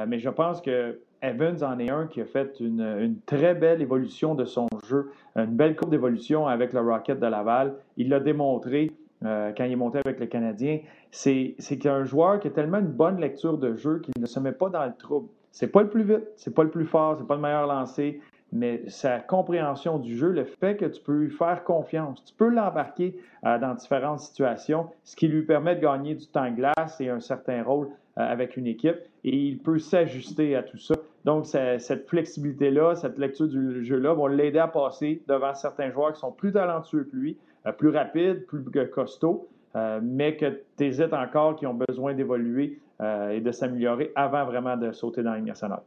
mais 0.07 0.17
je 0.17 0.29
pense 0.29 0.61
que 0.61 0.97
Evans 1.21 1.63
en 1.63 1.79
est 1.79 1.89
un 1.89 2.07
qui 2.07 2.21
a 2.21 2.25
fait 2.25 2.59
une, 2.59 3.15
très 3.25 3.55
belle 3.55 3.81
évolution 3.81 4.35
de 4.35 4.45
son 4.45 4.67
jeu, 4.87 5.11
une 5.35 5.55
belle 5.55 5.75
courbe 5.75 5.91
d'évolution 5.91 6.47
avec 6.47 6.73
le 6.73 6.81
Rocket 6.81 7.19
de 7.19 7.25
Laval. 7.27 7.75
Il 7.97 8.09
l'a 8.09 8.19
démontré 8.19 8.91
euh, 9.25 9.51
quand 9.55 9.65
il 9.65 9.73
est 9.73 9.75
monté 9.75 9.99
avec 10.05 10.19
le 10.19 10.27
Canadien. 10.27 10.79
C'est 11.11 11.55
un 11.85 12.03
joueur 12.05 12.39
qui 12.39 12.47
a 12.47 12.51
tellement 12.51 12.79
une 12.79 12.87
bonne 12.87 13.19
lecture 13.19 13.57
de 13.57 13.75
jeu 13.75 13.99
qu'il 13.99 14.13
ne 14.19 14.25
se 14.25 14.39
met 14.39 14.53
pas 14.53 14.69
dans 14.69 14.85
le 14.85 14.93
trouble. 14.93 15.27
C'est 15.51 15.67
pas 15.67 15.81
le 15.81 15.89
plus 15.89 16.03
vite, 16.03 16.27
c'est 16.35 16.53
pas 16.53 16.63
le 16.63 16.69
plus 16.69 16.85
fort, 16.85 17.17
c'est 17.17 17.27
pas 17.27 17.35
le 17.35 17.41
meilleur 17.41 17.67
lancé, 17.67 18.21
mais 18.51 18.83
sa 18.87 19.19
compréhension 19.19 19.99
du 19.99 20.15
jeu, 20.15 20.29
le 20.29 20.45
fait 20.45 20.77
que 20.77 20.85
tu 20.85 21.01
peux 21.01 21.13
lui 21.13 21.31
faire 21.31 21.63
confiance, 21.63 22.23
tu 22.23 22.33
peux 22.33 22.49
l'embarquer 22.49 23.17
euh, 23.45 23.59
dans 23.59 23.73
différentes 23.73 24.19
situations, 24.19 24.87
ce 25.03 25.15
qui 25.15 25.27
lui 25.27 25.43
permet 25.43 25.75
de 25.75 25.81
gagner 25.81 26.15
du 26.15 26.27
temps 26.27 26.51
glace 26.51 26.99
et 26.99 27.09
un 27.09 27.19
certain 27.19 27.63
rôle 27.63 27.89
avec 28.19 28.57
une 28.57 28.67
équipe, 28.67 28.97
et 29.23 29.35
il 29.35 29.59
peut 29.59 29.79
s'ajuster 29.79 30.55
à 30.55 30.63
tout 30.63 30.77
ça. 30.77 30.95
Donc, 31.25 31.45
cette 31.45 32.07
flexibilité-là, 32.07 32.95
cette 32.95 33.17
lecture 33.17 33.47
du 33.47 33.83
jeu-là 33.83 34.13
vont 34.13 34.27
l'aider 34.27 34.59
à 34.59 34.67
passer 34.67 35.21
devant 35.27 35.53
certains 35.53 35.91
joueurs 35.91 36.13
qui 36.13 36.19
sont 36.19 36.31
plus 36.31 36.53
talentueux 36.53 37.07
que 37.11 37.15
lui, 37.15 37.37
euh, 37.65 37.71
plus 37.71 37.89
rapides, 37.89 38.45
plus 38.45 38.63
costauds, 38.89 39.47
euh, 39.75 39.99
mais 40.01 40.37
que 40.37 40.61
tu 40.77 40.85
hésites 40.85 41.13
encore, 41.13 41.55
qui 41.55 41.67
ont 41.67 41.73
besoin 41.73 42.13
d'évoluer 42.13 42.79
euh, 43.01 43.31
et 43.31 43.41
de 43.41 43.51
s'améliorer 43.51 44.11
avant 44.15 44.45
vraiment 44.45 44.77
de 44.77 44.91
sauter 44.91 45.23
dans 45.23 45.31
la 45.31 45.37
ligne 45.37 45.47
nationale. 45.47 45.81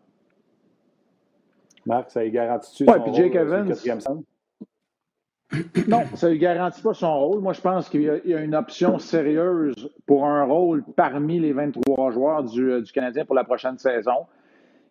Marc, 1.86 2.10
ça 2.10 2.22
lui 2.22 2.30
garantit-tu 2.30 2.88
ouais, 2.88 3.00
puis 3.00 3.14
Jake 3.14 3.34
Evans, 3.34 3.74
non, 5.88 6.04
ça 6.14 6.30
ne 6.30 6.34
garantit 6.34 6.82
pas 6.82 6.94
son 6.94 7.18
rôle. 7.18 7.40
Moi, 7.40 7.52
je 7.52 7.60
pense 7.60 7.88
qu'il 7.88 8.02
y, 8.02 8.34
a 8.34 8.40
une 8.40 8.54
option 8.54 8.98
sérieuse 8.98 9.90
pour 10.06 10.26
un 10.26 10.44
rôle 10.44 10.84
parmi 10.96 11.38
les 11.38 11.52
23 11.52 12.10
joueurs 12.10 12.44
du, 12.44 12.82
du 12.82 12.92
Canadien 12.92 13.24
pour 13.24 13.34
la 13.34 13.44
prochaine 13.44 13.78
saison. 13.78 14.26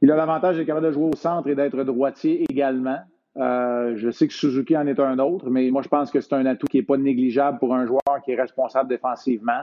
Il 0.01 0.11
a 0.11 0.15
l'avantage 0.15 0.57
d'être 0.57 0.65
capable 0.65 0.87
de 0.87 0.91
jouer 0.91 1.09
au 1.13 1.15
centre 1.15 1.47
et 1.47 1.55
d'être 1.55 1.83
droitier 1.83 2.43
également. 2.49 2.99
Euh, 3.37 3.93
je 3.95 4.09
sais 4.09 4.27
que 4.27 4.33
Suzuki 4.33 4.75
en 4.75 4.87
est 4.87 4.99
un 4.99 5.17
autre, 5.19 5.49
mais 5.49 5.69
moi, 5.69 5.81
je 5.81 5.87
pense 5.87 6.11
que 6.11 6.19
c'est 6.19 6.33
un 6.33 6.45
atout 6.45 6.67
qui 6.67 6.77
n'est 6.77 6.83
pas 6.83 6.97
négligeable 6.97 7.59
pour 7.59 7.73
un 7.73 7.85
joueur 7.85 8.21
qui 8.25 8.31
est 8.31 8.41
responsable 8.41 8.89
défensivement. 8.89 9.61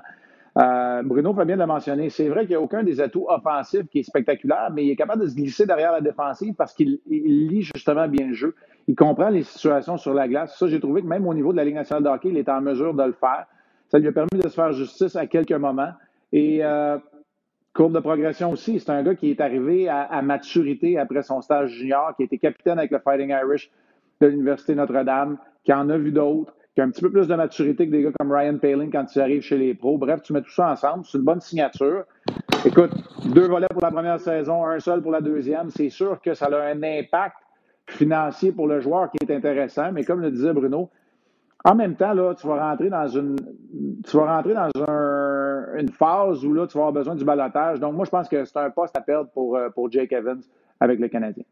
Euh, 0.59 1.03
Bruno 1.05 1.33
fait 1.35 1.45
bien 1.45 1.57
de 1.57 1.61
le 1.61 1.67
mentionner. 1.67 2.11
C'est 2.11 2.29
vrai 2.29 2.41
qu'il 2.41 2.51
n'y 2.51 2.57
a 2.57 2.61
aucun 2.61 2.83
des 2.83 3.01
atouts 3.01 3.27
offensifs 3.29 3.87
qui 3.91 4.01
est 4.01 4.03
spectaculaire, 4.03 4.71
mais 4.73 4.85
il 4.85 4.91
est 4.91 4.97
capable 4.97 5.23
de 5.23 5.29
se 5.29 5.37
glisser 5.37 5.67
derrière 5.67 5.93
la 5.93 6.01
défensive 6.01 6.55
parce 6.55 6.75
qu'il 6.75 6.99
lit 7.07 7.63
justement 7.63 8.09
bien 8.09 8.27
le 8.27 8.35
jeu. 8.35 8.55
Il 8.89 8.97
comprend 8.97 9.29
les 9.29 9.45
situations 9.45 9.97
sur 9.97 10.15
la 10.15 10.27
glace. 10.27 10.59
Ça, 10.59 10.67
j'ai 10.67 10.81
trouvé 10.81 11.03
que 11.03 11.07
même 11.07 11.27
au 11.27 11.35
niveau 11.35 11.53
de 11.53 11.59
la 11.59 11.65
Ligue 11.65 11.77
nationale 11.77 12.03
de 12.03 12.09
hockey, 12.09 12.31
il 12.31 12.37
est 12.39 12.49
en 12.49 12.61
mesure 12.61 12.95
de 12.95 13.03
le 13.05 13.13
faire. 13.13 13.47
Ça 13.89 13.99
lui 13.99 14.09
a 14.09 14.13
permis 14.13 14.31
de 14.35 14.49
se 14.49 14.55
faire 14.55 14.73
justice 14.73 15.15
à 15.15 15.27
quelques 15.27 15.53
moments. 15.53 15.93
Et 16.33 16.65
euh, 16.65 16.99
Courbe 17.73 17.93
de 17.93 18.01
progression 18.01 18.51
aussi. 18.51 18.81
C'est 18.81 18.91
un 18.91 19.03
gars 19.05 19.15
qui 19.15 19.31
est 19.31 19.41
arrivé 19.41 19.89
à, 19.89 20.21
maturité 20.23 20.99
après 20.99 21.23
son 21.23 21.41
stage 21.41 21.71
junior, 21.71 22.17
qui 22.17 22.23
a 22.23 22.25
été 22.25 22.37
capitaine 22.39 22.79
avec 22.79 22.91
le 22.91 22.99
Fighting 22.99 23.31
Irish 23.31 23.71
de 24.21 24.27
l'Université 24.27 24.75
Notre-Dame, 24.75 25.39
qui 25.63 25.73
en 25.73 25.89
a 25.89 25.97
vu 25.97 26.11
d'autres, 26.11 26.53
qui 26.79 26.83
a 26.83 26.85
un 26.85 26.91
petit 26.91 27.03
peu 27.03 27.11
plus 27.11 27.27
de 27.27 27.35
maturité 27.35 27.89
que 27.89 27.91
des 27.91 28.03
gars 28.05 28.13
comme 28.17 28.31
Ryan 28.31 28.57
Palin 28.57 28.89
quand 28.89 29.05
tu 29.07 29.19
arrives 29.19 29.43
chez 29.43 29.59
les 29.59 29.75
pros. 29.75 29.99
Bref, 29.99 30.23
tu 30.23 30.33
mets 30.33 30.43
tout 30.43 30.53
ça 30.53 30.71
ensemble. 30.71 31.05
C'est 31.05 31.19
une 31.19 31.25
bonne 31.25 31.41
signature. 31.41 32.05
Écoute, 32.65 32.93
deux 33.35 33.49
volets 33.49 33.67
pour 33.69 33.83
la 33.83 33.91
première 33.91 34.21
saison, 34.21 34.65
un 34.65 34.79
seul 34.79 35.03
pour 35.03 35.11
la 35.11 35.21
deuxième. 35.21 35.71
C'est 35.71 35.89
sûr 35.89 36.21
que 36.21 36.35
ça 36.35 36.47
a 36.47 36.71
un 36.71 36.81
impact 36.85 37.35
financier 37.89 38.53
pour 38.53 38.69
le 38.69 38.79
joueur 38.79 39.11
qui 39.11 39.19
est 39.27 39.35
intéressant, 39.35 39.91
mais 39.91 40.05
comme 40.05 40.21
le 40.21 40.31
disait 40.31 40.53
Bruno, 40.53 40.89
en 41.65 41.75
même 41.75 41.97
temps, 41.97 42.13
là, 42.13 42.37
tu 42.37 42.47
vas 42.47 42.71
rentrer 42.71 42.91
dans 42.91 43.09
une, 43.09 43.35
tu 44.09 44.17
vas 44.17 44.37
rentrer 44.37 44.55
dans 44.55 44.71
une 45.77 45.89
phase 45.89 46.45
où 46.45 46.55
là, 46.55 46.69
tu 46.69 46.79
vas 46.79 46.83
avoir 46.83 46.93
besoin 46.93 47.17
du 47.17 47.25
balotage. 47.25 47.81
Donc, 47.81 47.95
moi, 47.95 48.05
je 48.05 48.11
pense 48.11 48.29
que 48.29 48.45
c'est 48.45 48.57
un 48.57 48.71
poste 48.71 48.97
à 48.97 49.01
perdre 49.01 49.31
pour, 49.31 49.57
euh, 49.57 49.69
pour 49.71 49.91
Jake 49.91 50.13
Evans 50.13 50.43
avec 50.79 51.01
le 51.01 51.09
Canadien. 51.09 51.43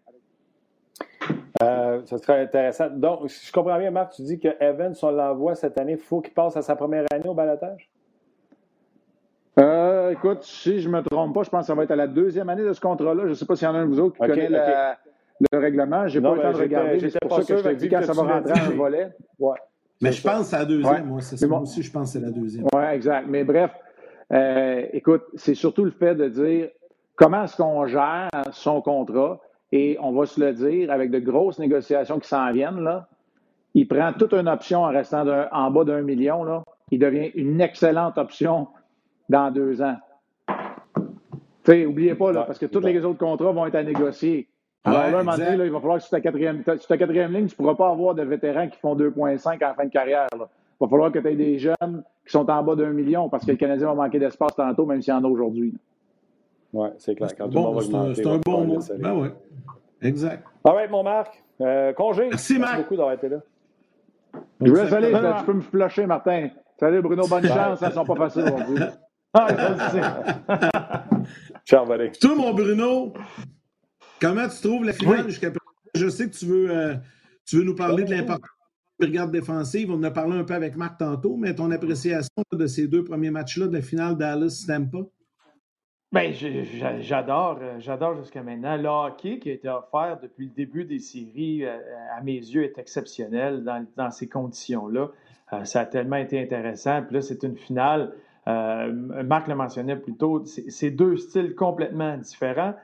Euh, 1.62 2.02
ça 2.04 2.18
serait 2.18 2.42
intéressant. 2.42 2.90
Donc, 2.90 3.30
si 3.30 3.46
je 3.46 3.52
comprends 3.52 3.78
bien, 3.78 3.90
Marc, 3.90 4.12
tu 4.12 4.22
dis 4.22 4.38
que 4.38 4.48
Evans, 4.60 4.94
on 5.02 5.10
l'envoie 5.10 5.54
cette 5.54 5.78
année, 5.78 5.92
il 5.92 5.98
faut 5.98 6.20
qu'il 6.20 6.34
passe 6.34 6.56
à 6.56 6.62
sa 6.62 6.76
première 6.76 7.04
année 7.12 7.28
au 7.28 7.34
balotage? 7.34 7.90
Euh, 9.58 10.10
écoute, 10.10 10.42
si 10.42 10.80
je 10.80 10.88
ne 10.88 10.98
me 10.98 11.02
trompe 11.02 11.34
pas, 11.34 11.42
je 11.42 11.50
pense 11.50 11.62
que 11.62 11.66
ça 11.68 11.74
va 11.74 11.84
être 11.84 11.90
à 11.90 11.96
la 11.96 12.06
deuxième 12.06 12.48
année 12.50 12.62
de 12.62 12.72
ce 12.74 12.80
contrat-là. 12.80 13.22
Je 13.24 13.30
ne 13.30 13.34
sais 13.34 13.46
pas 13.46 13.56
s'il 13.56 13.66
y 13.66 13.70
en 13.70 13.74
a 13.74 13.78
un 13.78 13.86
de 13.86 13.90
vous 13.90 14.00
autres 14.00 14.14
qui 14.14 14.26
connaît 14.26 14.48
le 15.50 15.58
règlement. 15.58 16.06
Je 16.08 16.18
n'ai 16.18 16.22
pas 16.22 16.32
eu 16.32 16.36
le 16.36 16.42
temps 16.42 16.52
de 16.52 16.56
regarder. 16.58 17.10
C'est 17.10 17.18
pour 17.20 17.42
ça 17.42 17.54
que 17.54 17.56
je 17.56 17.62
te 17.62 17.74
dis 17.74 17.88
quand 17.88 18.02
ça 18.02 18.12
va 18.12 18.22
rentrer 18.22 18.60
un 18.60 18.70
volet. 18.70 19.08
Ouais. 19.38 19.56
Mais 20.02 20.12
je 20.12 20.22
pense 20.22 20.40
que 20.40 20.44
c'est 20.44 20.58
la 20.58 20.64
deuxième, 20.66 21.06
moi. 21.06 21.20
C'est 21.22 21.46
Moi 21.46 21.60
aussi, 21.60 21.82
je 21.82 21.90
pense 21.90 22.12
que 22.12 22.18
c'est 22.18 22.24
la 22.24 22.30
deuxième. 22.30 22.66
Oui, 22.74 22.82
exact. 22.92 23.26
Mais 23.28 23.44
bref, 23.44 23.70
euh, 24.32 24.86
écoute, 24.92 25.22
c'est 25.34 25.54
surtout 25.54 25.84
le 25.84 25.90
fait 25.90 26.14
de 26.14 26.28
dire 26.28 26.68
comment 27.14 27.44
est-ce 27.44 27.56
qu'on 27.56 27.86
gère 27.86 28.28
son 28.52 28.82
contrat. 28.82 29.40
Et 29.72 29.98
on 30.00 30.12
va 30.12 30.26
se 30.26 30.40
le 30.40 30.52
dire, 30.52 30.90
avec 30.90 31.10
de 31.10 31.18
grosses 31.18 31.58
négociations 31.58 32.18
qui 32.18 32.28
s'en 32.28 32.52
viennent, 32.52 32.80
là, 32.80 33.08
il 33.74 33.86
prend 33.86 34.12
toute 34.12 34.32
une 34.32 34.48
option 34.48 34.84
en 34.84 34.88
restant 34.88 35.26
en 35.52 35.70
bas 35.70 35.84
d'un 35.84 36.02
million. 36.02 36.44
Là. 36.44 36.64
Il 36.90 36.98
devient 36.98 37.30
une 37.34 37.60
excellente 37.60 38.16
option 38.16 38.68
dans 39.28 39.50
deux 39.50 39.82
ans. 39.82 39.96
sais, 41.64 41.84
oubliez 41.84 42.14
pas, 42.14 42.32
là, 42.32 42.44
parce 42.44 42.58
que 42.58 42.66
tous 42.66 42.80
les 42.80 43.04
autres 43.04 43.18
contrats 43.18 43.52
vont 43.52 43.66
être 43.66 43.74
à 43.74 43.82
négocier. 43.82 44.48
Alors 44.84 45.10
là, 45.10 45.18
un 45.18 45.24
moment 45.24 45.36
donné, 45.36 45.64
il 45.64 45.70
va 45.72 45.80
falloir 45.80 45.96
que 45.98 46.04
sur 46.04 46.10
ta, 46.10 46.20
quatrième, 46.20 46.62
sur 46.64 46.96
quatrième 46.96 47.32
ligne, 47.32 47.46
tu 47.46 47.54
ne 47.54 47.56
pourras 47.56 47.74
pas 47.74 47.90
avoir 47.90 48.14
de 48.14 48.22
vétérans 48.22 48.68
qui 48.68 48.78
font 48.78 48.94
2,5 48.94 49.56
à 49.62 49.68
la 49.68 49.74
fin 49.74 49.84
de 49.84 49.90
carrière. 49.90 50.28
Il 50.32 50.38
va 50.38 50.88
falloir 50.88 51.10
que 51.10 51.18
tu 51.18 51.28
aies 51.28 51.34
des 51.34 51.58
jeunes 51.58 52.04
qui 52.24 52.32
sont 52.32 52.48
en 52.48 52.62
bas 52.62 52.76
d'un 52.76 52.92
million 52.92 53.28
parce 53.28 53.44
que 53.44 53.50
le 53.50 53.56
Canadien 53.56 53.88
va 53.88 53.94
manquer 53.94 54.20
d'espace 54.20 54.54
tantôt, 54.54 54.86
même 54.86 55.02
s'il 55.02 55.12
y 55.12 55.16
en 55.16 55.24
a 55.24 55.28
aujourd'hui. 55.28 55.74
Oui, 56.76 56.88
c'est 56.98 57.14
clair. 57.14 57.30
Quand 57.36 57.48
bon, 57.48 57.80
c'est 58.14 58.26
un, 58.26 58.38
bon 58.38 58.64
mot. 58.66 58.78
Ben 58.98 59.14
oui. 59.14 59.28
Exact. 60.02 60.44
All 60.62 60.74
right, 60.74 60.90
mon 60.90 61.02
Marc. 61.02 61.42
Euh, 61.60 61.92
congé. 61.94 62.28
Merci, 62.28 62.58
Marc. 62.58 62.72
Merci 62.72 62.82
beaucoup 62.82 62.96
d'avoir 62.96 63.14
été 63.14 63.28
là. 63.30 63.38
Je 64.60 64.68
vous 64.68 64.76
laisse 64.76 64.92
aller. 64.92 65.12
Tu 65.38 65.44
peux 65.46 65.54
me 65.54 65.60
flusher, 65.62 66.06
Martin. 66.06 66.48
Salut, 66.78 67.00
Bruno. 67.00 67.26
Bonne 67.26 67.46
chance. 67.46 67.80
Elles 67.80 67.88
ne 67.88 67.94
sont 67.94 68.04
pas 68.04 68.16
faciles 68.16 68.42
aujourd'hui. 68.42 68.84
ah, 69.32 71.04
Ciao, 71.64 71.86
buddy. 71.86 72.10
Toi, 72.18 72.34
mon 72.34 72.52
Bruno, 72.52 73.14
Comment 74.20 74.48
tu 74.48 74.60
trouves 74.60 74.84
la 74.84 74.92
finale 74.92 75.28
jusqu'à 75.28 75.50
présent? 75.50 75.60
Je 75.94 76.08
sais 76.08 76.28
que 76.28 76.36
tu 76.36 76.46
veux, 76.46 76.70
euh, 76.70 76.94
tu 77.44 77.56
veux 77.56 77.64
nous 77.64 77.74
parler 77.74 78.04
de 78.04 78.10
l'importance 78.10 78.50
de 78.98 79.04
la 79.04 79.06
brigade 79.06 79.30
défensive. 79.30 79.90
On 79.90 79.94
en 79.94 80.02
a 80.04 80.10
parlé 80.10 80.38
un 80.38 80.44
peu 80.44 80.54
avec 80.54 80.76
Marc 80.76 80.98
tantôt, 80.98 81.36
mais 81.36 81.54
ton 81.54 81.70
appréciation 81.70 82.42
de 82.52 82.66
ces 82.66 82.86
deux 82.86 83.04
premiers 83.04 83.30
matchs-là 83.30 83.66
de 83.66 83.74
la 83.74 83.82
finale 83.82 84.16
Dallas-Tampa? 84.16 84.98
Ben, 86.12 86.32
j'adore, 87.00 87.58
euh, 87.60 87.80
j'adore 87.80 88.16
jusqu'à 88.16 88.42
maintenant. 88.42 88.76
Le 88.76 88.88
hockey 88.88 89.40
qui 89.40 89.50
a 89.50 89.54
été 89.54 89.68
offert 89.68 90.18
depuis 90.22 90.46
le 90.46 90.52
début 90.52 90.84
des 90.84 91.00
séries, 91.00 91.64
euh, 91.64 91.78
à 92.16 92.22
mes 92.22 92.36
yeux, 92.36 92.62
est 92.62 92.78
exceptionnel 92.78 93.64
dans, 93.96 94.10
ces 94.12 94.28
conditions-là. 94.28 95.08
Euh, 95.52 95.64
ça 95.64 95.80
a 95.80 95.84
tellement 95.84 96.16
été 96.16 96.40
intéressant. 96.40 97.02
Puis 97.02 97.16
là, 97.16 97.22
c'est 97.22 97.42
une 97.42 97.56
finale. 97.56 98.12
Marc 98.46 99.48
le 99.48 99.56
mentionnait 99.56 99.96
plus 99.96 100.14
tôt, 100.14 100.44
c'est 100.44 100.92
deux 100.92 101.16
styles 101.16 101.56
complètement 101.56 102.16
différents. 102.16 102.74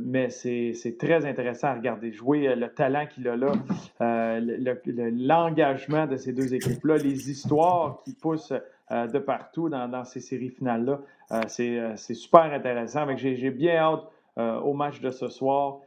mais 0.00 0.30
c'est 0.30 0.96
très 0.98 1.26
intéressant 1.26 1.68
à 1.68 1.74
regarder 1.74 2.10
jouer, 2.10 2.54
le 2.56 2.72
talent 2.72 3.04
qu'il 3.04 3.28
a 3.28 3.36
là, 3.36 3.52
l'engagement 4.00 6.06
de 6.06 6.16
ces 6.16 6.32
deux 6.32 6.54
équipes-là, 6.54 6.96
les 6.96 7.30
histoires 7.30 8.00
qui 8.02 8.14
poussent 8.14 8.54
de 8.90 9.18
partout 9.18 9.68
dans 9.68 10.04
ces 10.04 10.20
séries 10.20 10.50
finales-là. 10.50 11.00
Euh, 11.32 11.42
euh, 11.60 11.92
c'est 11.96 12.14
super 12.14 12.42
intéressant. 12.42 13.06
J'ai 13.16 13.50
bien 13.50 13.76
hâte 13.76 14.04
euh, 14.38 14.58
au 14.60 14.72
match 14.72 15.00
de 15.00 15.10
ce 15.10 15.28
soir 15.28 15.80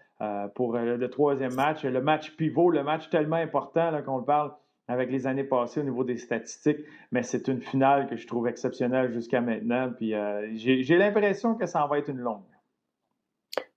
pour 0.54 0.78
le 0.78 1.08
troisième 1.10 1.56
match. 1.56 1.84
Le 1.84 2.00
match 2.00 2.36
pivot, 2.36 2.70
le 2.70 2.84
match 2.84 3.10
tellement 3.10 3.38
important 3.38 3.92
qu'on 4.06 4.20
le 4.20 4.24
parle 4.24 4.52
avec 4.88 5.10
les 5.10 5.26
années 5.26 5.44
passées 5.44 5.80
au 5.80 5.84
niveau 5.84 6.04
des 6.04 6.18
statistiques, 6.18 6.78
mais 7.12 7.24
c'est 7.24 7.48
une 7.48 7.60
finale 7.60 8.06
que 8.08 8.16
je 8.16 8.28
trouve 8.28 8.48
exceptionnelle 8.48 9.12
jusqu'à 9.12 9.42
maintenant. 9.42 9.92
Puis 9.98 10.14
j'ai 10.54 10.98
l'impression 10.98 11.56
que 11.56 11.66
ça 11.66 11.84
en 11.84 11.88
va 11.88 11.98
être 11.98 12.10
une 12.10 12.20
longue. 12.20 12.44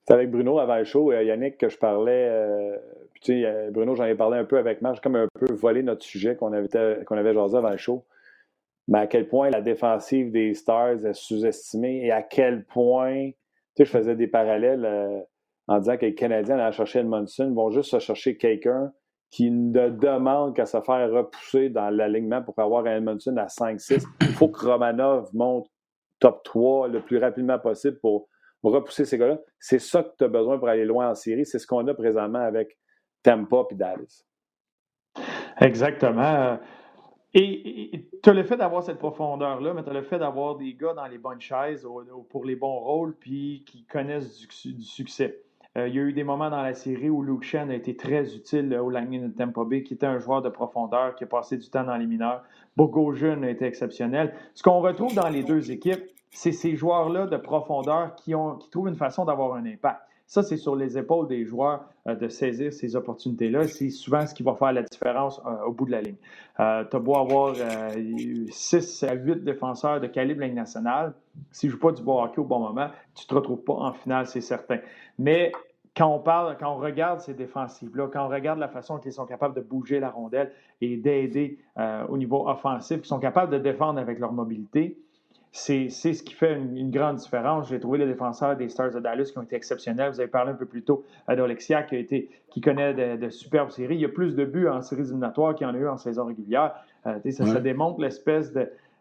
C'est 0.02 0.12
avec 0.12 0.30
Bruno 0.30 0.60
le 0.62 0.84
show, 0.84 1.14
Yannick, 1.14 1.56
que 1.56 1.70
je 1.70 1.78
parlais. 1.78 2.30
puis, 3.22 3.46
Bruno, 3.70 3.94
j'en 3.94 4.04
ai 4.04 4.14
parlé 4.14 4.36
un 4.36 4.44
peu 4.44 4.58
avec 4.58 4.82
Marc, 4.82 5.02
comme 5.02 5.16
un 5.16 5.28
peu 5.40 5.50
volé 5.50 5.82
notre 5.82 6.02
sujet 6.02 6.36
qu'on 6.36 6.52
avait, 6.52 7.04
qu'on 7.06 7.16
avait 7.16 7.32
jasé 7.32 7.58
show 7.78 8.04
mais 8.88 8.98
à 9.00 9.06
quel 9.06 9.28
point 9.28 9.50
la 9.50 9.60
défensive 9.60 10.30
des 10.30 10.54
Stars 10.54 11.04
est 11.06 11.14
sous-estimée 11.14 12.04
et 12.04 12.10
à 12.10 12.22
quel 12.22 12.64
point, 12.64 13.30
tu 13.30 13.34
sais, 13.76 13.84
je 13.84 13.90
faisais 13.90 14.16
des 14.16 14.26
parallèles 14.26 14.84
euh, 14.84 15.20
en 15.68 15.78
disant 15.78 15.96
que 15.96 16.06
les 16.06 16.14
Canadiens 16.14 16.58
allaient 16.58 16.72
chercher 16.72 17.00
Edmondson 17.00 17.52
vont 17.54 17.70
juste 17.70 17.90
se 17.90 17.98
chercher 17.98 18.36
quelqu'un 18.36 18.92
qui 19.30 19.50
ne 19.50 19.88
demande 19.88 20.54
qu'à 20.54 20.66
se 20.66 20.80
faire 20.80 21.10
repousser 21.10 21.68
dans 21.68 21.90
l'alignement 21.90 22.42
pour 22.42 22.58
avoir 22.58 22.86
un 22.86 22.98
Edmondson 22.98 23.36
à 23.36 23.46
5-6. 23.46 24.04
Il 24.20 24.28
faut 24.28 24.48
que 24.48 24.64
Romanov 24.64 25.30
monte 25.34 25.66
top 26.20 26.42
3 26.44 26.88
le 26.88 27.00
plus 27.00 27.18
rapidement 27.18 27.58
possible 27.58 27.98
pour 28.00 28.28
repousser 28.62 29.04
ces 29.04 29.18
gars-là. 29.18 29.40
C'est 29.58 29.80
ça 29.80 30.02
que 30.02 30.10
tu 30.16 30.24
as 30.24 30.28
besoin 30.28 30.58
pour 30.58 30.68
aller 30.68 30.84
loin 30.84 31.10
en 31.10 31.14
série. 31.14 31.44
C'est 31.44 31.58
ce 31.58 31.66
qu'on 31.66 31.86
a 31.88 31.94
présentement 31.94 32.40
avec 32.40 32.78
Tampa 33.22 33.64
et 33.70 33.74
Dallas. 33.74 34.24
Exactement. 35.60 36.58
Et 37.36 38.06
tu 38.22 38.30
as 38.30 38.32
le 38.32 38.44
fait 38.44 38.56
d'avoir 38.56 38.84
cette 38.84 38.98
profondeur-là, 38.98 39.74
mais 39.74 39.82
tu 39.82 39.90
as 39.90 39.92
le 39.92 40.02
fait 40.02 40.20
d'avoir 40.20 40.56
des 40.56 40.74
gars 40.74 40.94
dans 40.94 41.06
les 41.06 41.18
bonnes 41.18 41.40
chaises 41.40 41.86
pour 42.30 42.44
les 42.44 42.54
bons 42.54 42.78
rôles, 42.78 43.14
puis 43.18 43.64
qui 43.66 43.84
connaissent 43.84 44.38
du, 44.38 44.82
succès. 44.82 45.42
Euh, 45.76 45.88
il 45.88 45.96
y 45.96 45.98
a 45.98 46.02
eu 46.02 46.12
des 46.12 46.22
moments 46.22 46.48
dans 46.48 46.62
la 46.62 46.74
série 46.74 47.10
où 47.10 47.22
Luke 47.22 47.42
Shen 47.42 47.72
a 47.72 47.74
été 47.74 47.96
très 47.96 48.36
utile 48.36 48.72
au 48.78 48.88
Lightning 48.88 49.26
de 49.26 49.36
Tampa 49.36 49.64
Bay, 49.64 49.82
qui 49.82 49.94
était 49.94 50.06
un 50.06 50.20
joueur 50.20 50.42
de 50.42 50.48
profondeur, 50.48 51.16
qui 51.16 51.24
a 51.24 51.26
passé 51.26 51.56
du 51.56 51.68
temps 51.68 51.82
dans 51.82 51.96
les 51.96 52.06
mineurs. 52.06 52.44
Bogosian 52.76 53.42
a 53.42 53.50
été 53.50 53.64
exceptionnel. 53.64 54.32
Ce 54.54 54.62
qu'on 54.62 54.78
retrouve 54.78 55.12
dans 55.14 55.28
les 55.28 55.42
deux 55.42 55.72
équipes, 55.72 56.04
c'est 56.30 56.52
ces 56.52 56.76
joueurs-là 56.76 57.26
de 57.26 57.36
profondeur 57.36 58.14
qui, 58.14 58.32
qui 58.60 58.70
trouvent 58.70 58.88
une 58.88 58.94
façon 58.94 59.24
d'avoir 59.24 59.54
un 59.54 59.66
impact. 59.66 60.00
Ça, 60.26 60.44
c'est 60.44 60.56
sur 60.56 60.76
les 60.76 60.96
épaules 60.96 61.26
des 61.26 61.44
joueurs 61.44 61.80
euh, 61.80 61.93
de 62.06 62.28
saisir 62.28 62.72
ces 62.72 62.96
opportunités-là. 62.96 63.66
C'est 63.66 63.90
souvent 63.90 64.26
ce 64.26 64.34
qui 64.34 64.42
va 64.42 64.54
faire 64.54 64.72
la 64.72 64.82
différence 64.82 65.40
euh, 65.46 65.66
au 65.66 65.72
bout 65.72 65.86
de 65.86 65.92
la 65.92 66.02
ligne. 66.02 66.16
Euh, 66.60 66.84
tu 66.88 66.96
as 66.96 67.00
beau 67.00 67.16
avoir 67.16 67.54
6 68.50 69.02
à 69.04 69.14
8 69.14 69.44
défenseurs 69.44 70.00
de 70.00 70.06
calibre 70.06 70.42
Ligue 70.42 70.54
nationale, 70.54 71.14
si 71.50 71.68
je 71.68 71.72
ne 71.72 71.76
joue 71.76 71.80
pas 71.80 71.92
du 71.92 72.02
bon 72.02 72.22
hockey 72.22 72.40
au 72.40 72.44
bon 72.44 72.58
moment, 72.58 72.88
tu 73.14 73.24
ne 73.24 73.28
te 73.28 73.34
retrouves 73.34 73.62
pas 73.64 73.74
en 73.74 73.92
finale, 73.92 74.26
c'est 74.26 74.40
certain. 74.40 74.78
Mais 75.18 75.52
quand 75.96 76.08
on 76.08 76.18
parle, 76.18 76.56
quand 76.58 76.74
on 76.74 76.78
regarde 76.78 77.20
ces 77.20 77.34
défensives-là, 77.34 78.08
quand 78.12 78.26
on 78.26 78.28
regarde 78.28 78.58
la 78.58 78.68
façon 78.68 78.98
qu'ils 78.98 79.12
sont 79.12 79.26
capables 79.26 79.54
de 79.54 79.60
bouger 79.60 80.00
la 80.00 80.10
rondelle 80.10 80.52
et 80.80 80.96
d'aider 80.96 81.58
au 82.08 82.18
niveau 82.18 82.48
offensif, 82.48 82.98
qu'ils 82.98 83.06
sont 83.06 83.20
capables 83.20 83.52
de 83.52 83.58
défendre 83.58 84.00
avec 84.00 84.18
leur 84.18 84.32
mobilité, 84.32 84.98
c'est 85.56 85.88
ce 85.88 86.22
qui 86.24 86.34
fait 86.34 86.56
une, 86.56 86.90
grande 86.90 87.16
différence. 87.16 87.68
J'ai 87.68 87.78
trouvé 87.78 87.98
les 87.98 88.06
défenseurs 88.06 88.56
des 88.56 88.68
Stars 88.68 88.90
de 88.90 88.98
Dallas 88.98 89.30
qui 89.30 89.38
ont 89.38 89.42
été 89.42 89.54
exceptionnels. 89.54 90.10
Vous 90.10 90.18
avez 90.18 90.28
parlé 90.28 90.50
un 90.50 90.56
peu 90.56 90.66
plus 90.66 90.82
tôt 90.82 91.04
d'Alexia 91.28 91.84
qui, 91.84 91.94
a 91.94 91.98
été, 92.00 92.28
qui 92.50 92.60
connaît 92.60 93.16
de, 93.16 93.30
superbes 93.30 93.70
séries. 93.70 93.94
Il 93.94 94.00
y 94.00 94.04
a 94.04 94.08
plus 94.08 94.34
de 94.34 94.44
buts 94.44 94.66
en 94.66 94.82
séries 94.82 95.02
éliminatoires 95.02 95.54
qu'il 95.54 95.64
y 95.64 95.70
en 95.70 95.74
a 95.74 95.78
eu 95.78 95.86
en 95.86 95.96
saison 95.96 96.24
régulière. 96.24 96.74
Euh, 97.06 97.20
ça, 97.30 97.60
démontre 97.60 98.00
l'espèce 98.00 98.52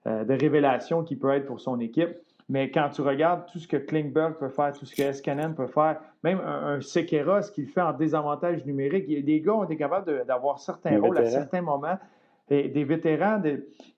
euh, 0.06 0.24
de, 0.24 0.34
révélation 0.34 1.04
qui 1.04 1.16
peut 1.16 1.32
être 1.32 1.48
pour 1.48 1.60
son 1.60 1.80
équipe. 1.80 2.12
Mais 2.50 2.70
quand 2.70 2.90
tu 2.90 3.02
regardes 3.02 3.48
tout 3.48 3.58
ce 3.58 3.68
que 3.68 3.78
Klingberg 3.78 4.36
peut 4.36 4.50
faire, 4.50 4.74
tout 4.74 4.86
ce 4.86 4.96
que 4.96 5.02
Eskanen 5.02 5.56
peut 5.56 5.66
faire, 5.66 6.02
même 6.24 6.40
un, 6.40 6.82
Sekera, 6.82 7.42
ce 7.42 7.52
qu'il 7.52 7.66
fait 7.66 7.82
en 7.82 7.94
désavantage 7.94 8.64
numérique, 8.64 9.08
des 9.08 9.42
gars 9.42 9.56
ont 9.56 9.64
été 9.64 9.76
capables 9.76 10.24
d'avoir 10.28 10.60
certains 10.60 11.00
rôles 11.00 11.18
à 11.18 11.26
certains 11.26 11.64
moments, 11.64 11.98
et 12.52 12.70
des 12.70 12.84
vétérans, 12.84 13.42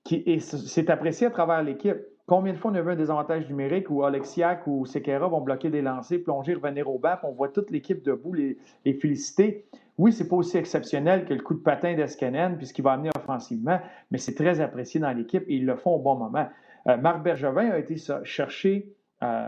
qui, 0.05 0.23
et 0.25 0.39
c'est 0.39 0.89
apprécié 0.89 1.27
à 1.27 1.31
travers 1.31 1.61
l'équipe. 1.61 1.97
Combien 2.27 2.53
de 2.53 2.57
fois 2.57 2.71
on 2.71 2.75
a 2.75 2.81
vu 2.81 2.91
un 2.91 2.95
désavantage 2.95 3.47
numérique 3.49 3.91
où 3.91 4.03
Alexiak 4.03 4.65
ou 4.65 4.87
Sekera 4.87 5.27
vont 5.27 5.41
bloquer 5.41 5.69
des 5.69 5.83
lancers, 5.83 6.23
plonger, 6.23 6.55
revenir 6.55 6.89
au 6.89 6.97
bas, 6.97 7.19
on 7.21 7.31
voit 7.31 7.49
toute 7.49 7.69
l'équipe 7.69 8.03
debout 8.03 8.33
les, 8.33 8.57
féliciter? 8.99 9.67
Oui, 9.99 10.11
c'est 10.11 10.27
pas 10.27 10.35
aussi 10.35 10.57
exceptionnel 10.57 11.25
que 11.25 11.35
le 11.35 11.41
coup 11.41 11.53
de 11.53 11.59
patin 11.59 11.93
d'Escanen, 11.93 12.57
puisqu'il 12.57 12.81
va 12.81 12.93
amener 12.93 13.11
offensivement, 13.15 13.79
mais 14.09 14.17
c'est 14.17 14.33
très 14.33 14.59
apprécié 14.59 14.99
dans 14.99 15.11
l'équipe 15.11 15.43
et 15.47 15.55
ils 15.55 15.65
le 15.65 15.75
font 15.75 15.91
au 15.91 15.99
bon 15.99 16.15
moment. 16.15 16.49
Euh, 16.87 16.97
Marc 16.97 17.21
Bergevin 17.21 17.69
a 17.69 17.77
été 17.77 17.95
chercher 18.23 18.91
euh, 19.21 19.47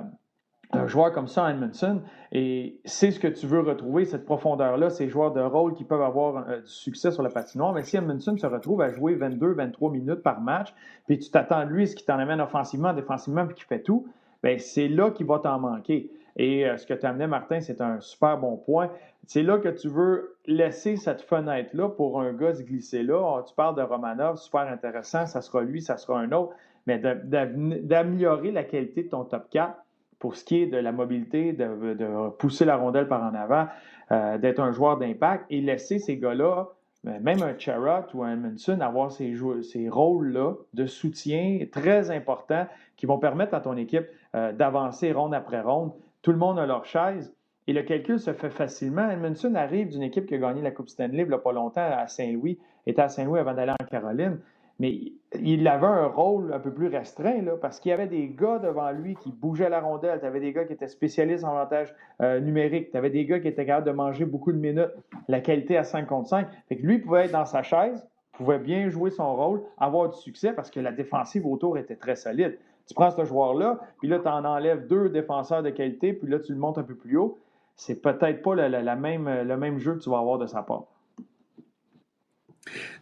un 0.71 0.87
joueur 0.87 1.13
comme 1.13 1.27
ça, 1.27 1.49
Edmondson, 1.49 2.01
et 2.31 2.79
c'est 2.83 3.11
ce 3.11 3.19
que 3.19 3.27
tu 3.27 3.47
veux 3.47 3.61
retrouver, 3.61 4.05
cette 4.05 4.25
profondeur-là, 4.25 4.89
ces 4.89 5.07
joueurs 5.09 5.31
de 5.31 5.39
rôle 5.39 5.73
qui 5.73 5.85
peuvent 5.85 6.01
avoir 6.01 6.49
euh, 6.49 6.59
du 6.59 6.69
succès 6.69 7.11
sur 7.11 7.23
la 7.23 7.29
patinoire. 7.29 7.73
Mais 7.73 7.83
si 7.83 7.95
Edmondson 7.95 8.35
se 8.37 8.45
retrouve 8.45 8.81
à 8.81 8.91
jouer 8.91 9.15
22-23 9.15 9.91
minutes 9.91 10.23
par 10.23 10.41
match, 10.41 10.73
puis 11.07 11.19
tu 11.19 11.29
t'attends 11.31 11.63
lui 11.63 11.87
ce 11.87 11.95
qui 11.95 12.05
t'en 12.05 12.19
amène 12.19 12.41
offensivement, 12.41 12.93
défensivement, 12.93 13.45
puis 13.45 13.55
qui 13.55 13.63
fait 13.63 13.81
tout, 13.81 14.07
bien, 14.43 14.57
c'est 14.59 14.89
là 14.89 15.11
qu'il 15.11 15.25
va 15.25 15.39
t'en 15.39 15.59
manquer. 15.59 16.11
Et 16.35 16.67
euh, 16.67 16.77
ce 16.77 16.85
que 16.85 16.93
tu 16.93 17.05
amené, 17.05 17.27
Martin, 17.27 17.61
c'est 17.61 17.81
un 17.81 17.99
super 18.01 18.37
bon 18.37 18.57
point. 18.57 18.91
C'est 19.25 19.43
là 19.43 19.57
que 19.57 19.69
tu 19.69 19.87
veux 19.87 20.37
laisser 20.45 20.97
cette 20.97 21.21
fenêtre-là 21.21 21.89
pour 21.89 22.21
un 22.21 22.33
gars 22.33 22.53
se 22.53 22.61
glisser 22.61 23.03
là. 23.03 23.37
Ah, 23.37 23.43
tu 23.47 23.53
parles 23.55 23.75
de 23.75 23.81
Romanov, 23.81 24.37
super 24.37 24.67
intéressant, 24.67 25.25
ça 25.25 25.41
sera 25.41 25.61
lui, 25.61 25.81
ça 25.81 25.97
sera 25.97 26.19
un 26.19 26.31
autre, 26.31 26.53
mais 26.85 26.99
d'améliorer 26.99 28.51
la 28.51 28.63
qualité 28.63 29.03
de 29.03 29.09
ton 29.09 29.23
top 29.25 29.49
4 29.49 29.75
pour 30.19 30.35
ce 30.35 30.43
qui 30.43 30.61
est 30.61 30.67
de 30.67 30.77
la 30.77 30.91
mobilité, 30.91 31.53
de, 31.53 32.29
pousser 32.37 32.65
la 32.65 32.75
rondelle 32.75 33.07
par 33.07 33.23
en 33.23 33.35
avant, 33.35 33.67
euh, 34.11 34.37
d'être 34.37 34.59
un 34.59 34.71
joueur 34.71 34.97
d'impact 34.97 35.45
et 35.49 35.61
laisser 35.61 35.99
ces 35.99 36.17
gars-là, 36.17 36.69
ben, 37.03 37.21
même 37.21 37.43
un 37.43 37.57
Charrot 37.57 38.05
ou 38.13 38.23
un 38.23 38.35
Manson, 38.35 38.79
avoir 38.81 39.11
ces, 39.11 39.35
ces 39.61 39.89
rôles-là 39.89 40.53
de 40.73 40.85
soutien 40.85 41.59
très 41.71 42.09
importants 42.09 42.67
qui 42.95 43.05
vont 43.05 43.19
permettre 43.19 43.53
à 43.53 43.61
ton 43.61 43.77
équipe 43.77 44.07
euh, 44.35 44.51
d'avancer 44.51 45.11
ronde 45.11 45.33
après 45.33 45.61
ronde. 45.61 45.91
Tout 46.21 46.31
le 46.31 46.37
monde 46.37 46.57
a 46.59 46.65
leur 46.65 46.85
chaise. 46.85 47.33
Et 47.67 47.73
le 47.73 47.83
calcul 47.83 48.19
se 48.19 48.33
fait 48.33 48.49
facilement. 48.49 49.09
Edmondson 49.09 49.53
arrive 49.55 49.89
d'une 49.89 50.03
équipe 50.03 50.25
qui 50.25 50.35
a 50.35 50.37
gagné 50.37 50.61
la 50.61 50.71
Coupe 50.71 50.89
Stanley 50.89 51.23
il 51.23 51.27
n'y 51.27 51.33
a 51.33 51.37
pas 51.37 51.51
longtemps 51.51 51.81
à 51.85 52.07
Saint-Louis, 52.07 52.57
était 52.85 53.01
à 53.01 53.09
Saint-Louis 53.09 53.39
avant 53.39 53.53
d'aller 53.53 53.73
en 53.79 53.85
Caroline. 53.85 54.39
Mais 54.79 55.11
il 55.39 55.67
avait 55.67 55.87
un 55.87 56.05
rôle 56.05 56.53
un 56.53 56.59
peu 56.59 56.71
plus 56.71 56.87
restreint, 56.87 57.43
parce 57.61 57.79
qu'il 57.79 57.89
y 57.89 57.93
avait 57.93 58.07
des 58.07 58.29
gars 58.29 58.59
devant 58.59 58.91
lui 58.91 59.15
qui 59.15 59.31
bougeaient 59.31 59.69
la 59.69 59.81
rondelle. 59.81 60.19
Tu 60.19 60.25
avais 60.25 60.39
des 60.39 60.53
gars 60.53 60.65
qui 60.65 60.73
étaient 60.73 60.87
spécialistes 60.87 61.43
en 61.43 61.49
avantage 61.49 61.93
euh, 62.21 62.39
numérique. 62.39 62.91
Tu 62.91 62.97
avais 62.97 63.09
des 63.09 63.25
gars 63.25 63.39
qui 63.39 63.47
étaient 63.47 63.65
capables 63.65 63.87
de 63.87 63.91
manger 63.91 64.25
beaucoup 64.25 64.51
de 64.51 64.57
minutes, 64.57 64.91
la 65.27 65.41
qualité 65.41 65.77
à 65.77 65.83
5 65.83 66.07
contre 66.07 66.29
5. 66.29 66.47
Fait 66.69 66.77
que 66.77 66.85
lui 66.85 66.99
pouvait 66.99 67.25
être 67.25 67.31
dans 67.31 67.45
sa 67.45 67.63
chaise, 67.63 68.07
pouvait 68.33 68.59
bien 68.59 68.89
jouer 68.89 69.09
son 69.09 69.35
rôle, 69.35 69.63
avoir 69.77 70.09
du 70.09 70.17
succès 70.17 70.53
parce 70.53 70.69
que 70.69 70.79
la 70.79 70.91
défensive 70.91 71.45
autour 71.45 71.77
était 71.77 71.95
très 71.95 72.15
solide. 72.15 72.57
Tu 72.87 72.93
prends 72.93 73.11
ce 73.11 73.25
joueur-là, 73.25 73.79
puis 73.99 74.07
là, 74.07 74.19
tu 74.19 74.27
en 74.29 74.45
enlèves 74.45 74.87
deux 74.87 75.09
défenseurs 75.09 75.61
de 75.61 75.71
qualité, 75.71 76.13
puis 76.13 76.29
là, 76.29 76.39
tu 76.39 76.53
le 76.53 76.59
montes 76.59 76.77
un 76.77 76.83
peu 76.83 76.95
plus 76.95 77.17
haut. 77.17 77.37
C'est 77.75 78.01
peut-être 78.01 78.41
pas 78.41 78.55
le 78.55 79.55
même 79.57 79.77
jeu 79.79 79.95
que 79.95 79.99
tu 79.99 80.09
vas 80.09 80.19
avoir 80.19 80.37
de 80.37 80.45
sa 80.45 80.63
part. 80.63 80.85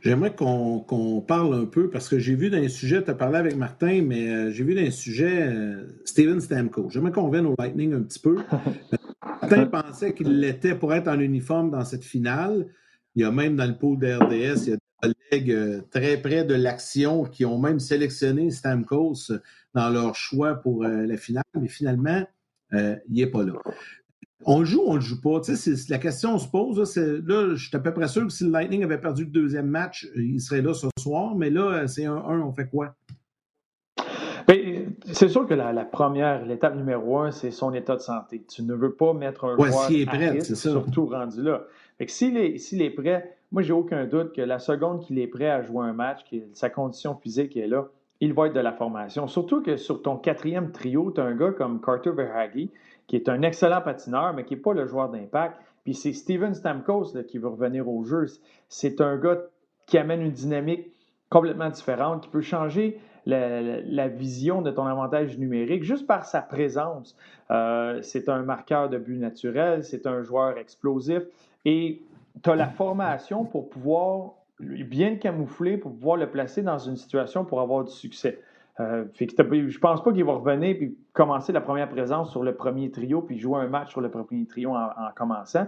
J'aimerais 0.01 0.35
qu'on 0.35 1.23
parle 1.27 1.55
un 1.55 1.65
peu, 1.65 1.89
parce 1.89 2.09
que 2.09 2.19
j'ai 2.19 2.35
vu 2.35 2.49
dans 2.49 2.67
sujet, 2.69 3.03
tu 3.03 3.09
as 3.09 3.15
parlé 3.15 3.37
avec 3.37 3.55
Martin, 3.55 4.01
mais 4.03 4.29
euh, 4.29 4.51
j'ai 4.51 4.63
vu 4.63 4.75
dans 4.75 4.91
sujet 4.91 5.43
euh, 5.43 5.99
Steven 6.05 6.39
Stamkos. 6.39 6.89
J'aimerais 6.91 7.11
qu'on 7.11 7.29
vienne 7.29 7.47
au 7.47 7.55
Lightning 7.57 7.93
un 7.93 8.03
petit 8.03 8.19
peu. 8.19 8.37
Martin 9.41 9.65
pensait 9.65 10.13
qu'il 10.13 10.39
l'était 10.39 10.75
pour 10.75 10.93
être 10.93 11.07
en 11.07 11.19
uniforme 11.19 11.71
dans 11.71 11.83
cette 11.85 12.03
finale. 12.03 12.67
Il 13.15 13.21
y 13.21 13.25
a 13.25 13.31
même 13.31 13.55
dans 13.55 13.65
le 13.65 13.77
pool 13.77 13.97
de 13.97 14.13
RDS, 14.13 14.67
il 14.67 14.69
y 14.69 14.73
a 14.73 14.75
des 14.75 15.13
collègues 15.29 15.51
euh, 15.51 15.81
très 15.89 16.17
près 16.21 16.43
de 16.43 16.53
l'action 16.55 17.23
qui 17.23 17.45
ont 17.45 17.57
même 17.57 17.79
sélectionné 17.79 18.51
Stamkos 18.51 19.31
dans 19.73 19.89
leur 19.89 20.15
choix 20.15 20.55
pour 20.55 20.83
la 20.83 21.17
finale, 21.17 21.43
mais 21.59 21.67
finalement, 21.67 22.23
il 22.71 22.99
n'est 23.09 23.27
pas 23.27 23.43
là. 23.43 23.53
On 24.43 24.59
le 24.59 24.65
joue 24.65 24.81
ou 24.81 24.89
on 24.89 24.95
le 24.95 25.01
joue 25.01 25.21
pas? 25.21 25.39
Tu 25.39 25.55
sais, 25.55 25.73
la 25.89 25.97
question 25.97 26.37
se 26.37 26.47
pose. 26.47 26.77
Là, 26.97 27.55
je 27.55 27.67
suis 27.67 27.75
à 27.75 27.79
peu 27.79 27.93
près 27.93 28.07
sûr 28.07 28.23
que 28.23 28.33
si 28.33 28.43
le 28.43 28.51
Lightning 28.51 28.83
avait 28.83 28.99
perdu 28.99 29.23
le 29.23 29.31
deuxième 29.31 29.67
match, 29.67 30.07
il 30.15 30.41
serait 30.41 30.61
là 30.61 30.73
ce 30.73 30.87
soir. 30.99 31.35
Mais 31.35 31.49
là, 31.49 31.87
c'est 31.87 32.05
un 32.05 32.17
1, 32.17 32.41
on 32.41 32.51
fait 32.51 32.67
quoi? 32.67 32.95
Ben, 34.47 34.93
c'est 35.11 35.29
sûr 35.29 35.47
que 35.47 35.53
la, 35.53 35.73
première, 35.85 36.45
l'étape 36.45 36.75
numéro 36.75 37.19
un, 37.19 37.31
c'est 37.31 37.49
son 37.49 37.73
état 37.73 37.95
de 37.95 38.01
santé. 38.01 38.43
Tu 38.47 38.61
ne 38.61 38.75
veux 38.75 38.93
pas 38.93 39.13
mettre 39.13 39.45
un 39.45 39.55
joueur 39.55 39.89
est 39.89 40.05
prêt, 40.05 40.29
risque, 40.29 40.55
surtout 40.55 41.07
rendu 41.07 41.41
là. 41.41 41.63
s'il 42.05 42.37
est, 42.37 42.57
s'il 42.59 42.81
est 42.83 42.91
prêt, 42.91 43.37
moi, 43.51 43.63
j'ai 43.63 43.73
aucun 43.73 44.05
doute 44.05 44.33
que 44.33 44.41
la 44.41 44.59
seconde 44.59 45.01
qu'il 45.01 45.17
est 45.17 45.27
prêt 45.27 45.49
à 45.49 45.63
jouer 45.63 45.85
un 45.85 45.93
match, 45.93 46.25
que 46.29 46.37
sa 46.53 46.69
condition 46.69 47.15
physique 47.15 47.57
est 47.57 47.67
là, 47.67 47.87
il 48.19 48.33
va 48.33 48.47
être 48.47 48.53
de 48.53 48.59
la 48.59 48.73
formation. 48.73 49.27
Surtout 49.27 49.61
que 49.61 49.77
sur 49.77 50.01
ton 50.01 50.17
quatrième 50.17 50.71
trio, 50.71 51.11
tu 51.11 51.21
as 51.21 51.23
un 51.23 51.35
gars 51.35 51.51
comme 51.51 51.81
Carter 51.81 52.11
Verhage, 52.11 52.67
qui 53.07 53.15
est 53.15 53.29
un 53.29 53.41
excellent 53.41 53.81
patineur, 53.81 54.33
mais 54.33 54.45
qui 54.45 54.55
n'est 54.55 54.61
pas 54.61 54.73
le 54.73 54.85
joueur 54.85 55.09
d'impact. 55.09 55.59
Puis 55.83 55.93
c'est 55.93 56.13
Steven 56.13 56.53
Stamkos 56.53 57.13
qui 57.27 57.37
veut 57.37 57.49
revenir 57.49 57.87
au 57.87 58.03
jeu. 58.03 58.25
C'est 58.69 59.01
un 59.01 59.17
gars 59.17 59.37
qui 59.85 59.97
amène 59.97 60.21
une 60.21 60.31
dynamique 60.31 60.91
complètement 61.29 61.69
différente, 61.69 62.23
qui 62.23 62.29
peut 62.29 62.41
changer 62.41 62.99
la, 63.25 64.07
vision 64.07 64.61
de 64.61 64.71
ton 64.71 64.85
avantage 64.85 65.37
numérique 65.37 65.83
juste 65.83 66.07
par 66.07 66.25
sa 66.25 66.41
présence. 66.41 67.15
Euh, 67.51 68.01
c'est 68.01 68.29
un 68.29 68.43
marqueur 68.43 68.89
de 68.89 68.97
but 68.97 69.17
naturel, 69.17 69.83
c'est 69.83 70.07
un 70.07 70.21
joueur 70.21 70.57
explosif 70.57 71.23
et 71.65 72.01
tu 72.43 72.49
as 72.49 72.55
la 72.55 72.67
formation 72.67 73.45
pour 73.45 73.69
pouvoir 73.69 74.33
bien 74.59 75.11
le 75.11 75.17
camoufler, 75.17 75.77
pour 75.77 75.91
pouvoir 75.91 76.17
le 76.17 76.29
placer 76.29 76.61
dans 76.61 76.77
une 76.77 76.95
situation 76.95 77.45
pour 77.45 77.61
avoir 77.61 77.83
du 77.83 77.91
succès. 77.91 78.39
Euh, 78.81 79.05
fait 79.13 79.27
je 79.29 79.79
pense 79.79 80.03
pas 80.03 80.11
qu'il 80.11 80.25
va 80.25 80.33
revenir 80.33 80.75
puis 80.77 80.97
commencer 81.13 81.53
la 81.53 81.61
première 81.61 81.87
présence 81.87 82.31
sur 82.31 82.43
le 82.43 82.55
premier 82.55 82.91
trio 82.91 83.21
puis 83.21 83.39
jouer 83.39 83.59
un 83.59 83.67
match 83.67 83.91
sur 83.91 84.01
le 84.01 84.09
premier 84.09 84.45
trio 84.45 84.71
en, 84.71 84.89
commençant. 85.15 85.67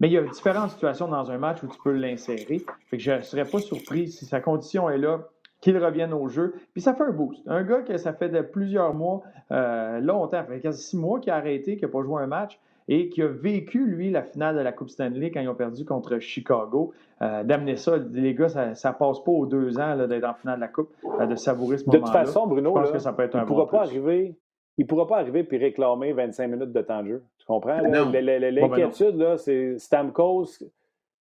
Mais 0.00 0.08
il 0.08 0.12
y 0.12 0.18
a 0.18 0.22
différentes 0.22 0.70
situations 0.70 1.08
dans 1.08 1.30
un 1.30 1.38
match 1.38 1.62
où 1.62 1.68
tu 1.68 1.78
peux 1.82 1.92
l'insérer. 1.92 2.64
Je 2.92 3.12
ne 3.12 3.20
serais 3.20 3.44
pas 3.44 3.58
surpris 3.58 4.08
si 4.08 4.26
sa 4.26 4.40
condition 4.40 4.88
est 4.90 4.98
là, 4.98 5.28
qu'il 5.60 5.76
revienne 5.76 6.12
au 6.12 6.28
jeu. 6.28 6.54
Puis 6.72 6.82
ça 6.82 6.94
fait 6.94 7.02
un 7.02 7.10
boost. 7.10 7.42
Un 7.48 7.64
gars 7.64 7.82
que 7.82 7.96
ça 7.96 8.12
fait 8.12 8.30
plusieurs 8.44 8.94
mois, 8.94 9.22
euh, 9.50 9.98
longtemps, 10.00 10.44
fait 10.44 10.60
quasi 10.60 10.82
six 10.82 10.96
mois 10.96 11.18
qu'il 11.18 11.32
a 11.32 11.36
arrêté, 11.36 11.76
qu'il 11.76 11.86
n'a 11.86 11.92
pas 11.92 12.02
joué 12.02 12.22
un 12.22 12.28
match 12.28 12.60
et 12.88 13.10
qui 13.10 13.22
a 13.22 13.28
vécu, 13.28 13.84
lui, 13.84 14.10
la 14.10 14.22
finale 14.22 14.56
de 14.56 14.60
la 14.60 14.72
Coupe 14.72 14.88
Stanley 14.88 15.30
quand 15.30 15.40
ils 15.40 15.48
ont 15.48 15.54
perdu 15.54 15.84
contre 15.84 16.18
Chicago. 16.18 16.92
Euh, 17.20 17.44
d'amener 17.44 17.76
ça, 17.76 17.98
les 18.12 18.34
gars, 18.34 18.48
ça, 18.48 18.68
ne 18.68 18.98
passe 18.98 19.22
pas 19.22 19.30
aux 19.30 19.46
deux 19.46 19.78
ans 19.78 20.06
d'être 20.06 20.24
en 20.24 20.34
finale 20.34 20.56
de 20.56 20.60
la 20.62 20.68
Coupe, 20.68 20.90
euh, 21.20 21.26
de 21.26 21.34
savourer 21.34 21.76
ce 21.76 21.84
moment-là. 21.84 22.00
De 22.00 22.04
toute 22.06 22.12
façon, 22.12 22.46
Bruno, 22.46 22.74
je 22.76 22.80
pense 22.80 22.90
que 22.92 22.98
ça 22.98 23.12
peut 23.12 23.24
être 23.24 23.36
un 23.36 23.40
il 23.40 23.42
ne 23.42 23.46
pourra 23.46 23.68
pas 23.68 23.82
arriver. 23.82 24.36
Il 24.78 24.86
pourra 24.86 25.06
pas 25.06 25.18
arriver 25.18 25.46
et 25.50 25.56
réclamer 25.56 26.12
25 26.12 26.48
minutes 26.48 26.72
de 26.72 26.80
temps 26.80 27.02
de 27.02 27.08
jeu. 27.08 27.22
Tu 27.38 27.46
comprends? 27.46 27.80
L'inquiétude, 27.80 29.36
c'est 29.36 29.78
Stamkos. 29.78 30.46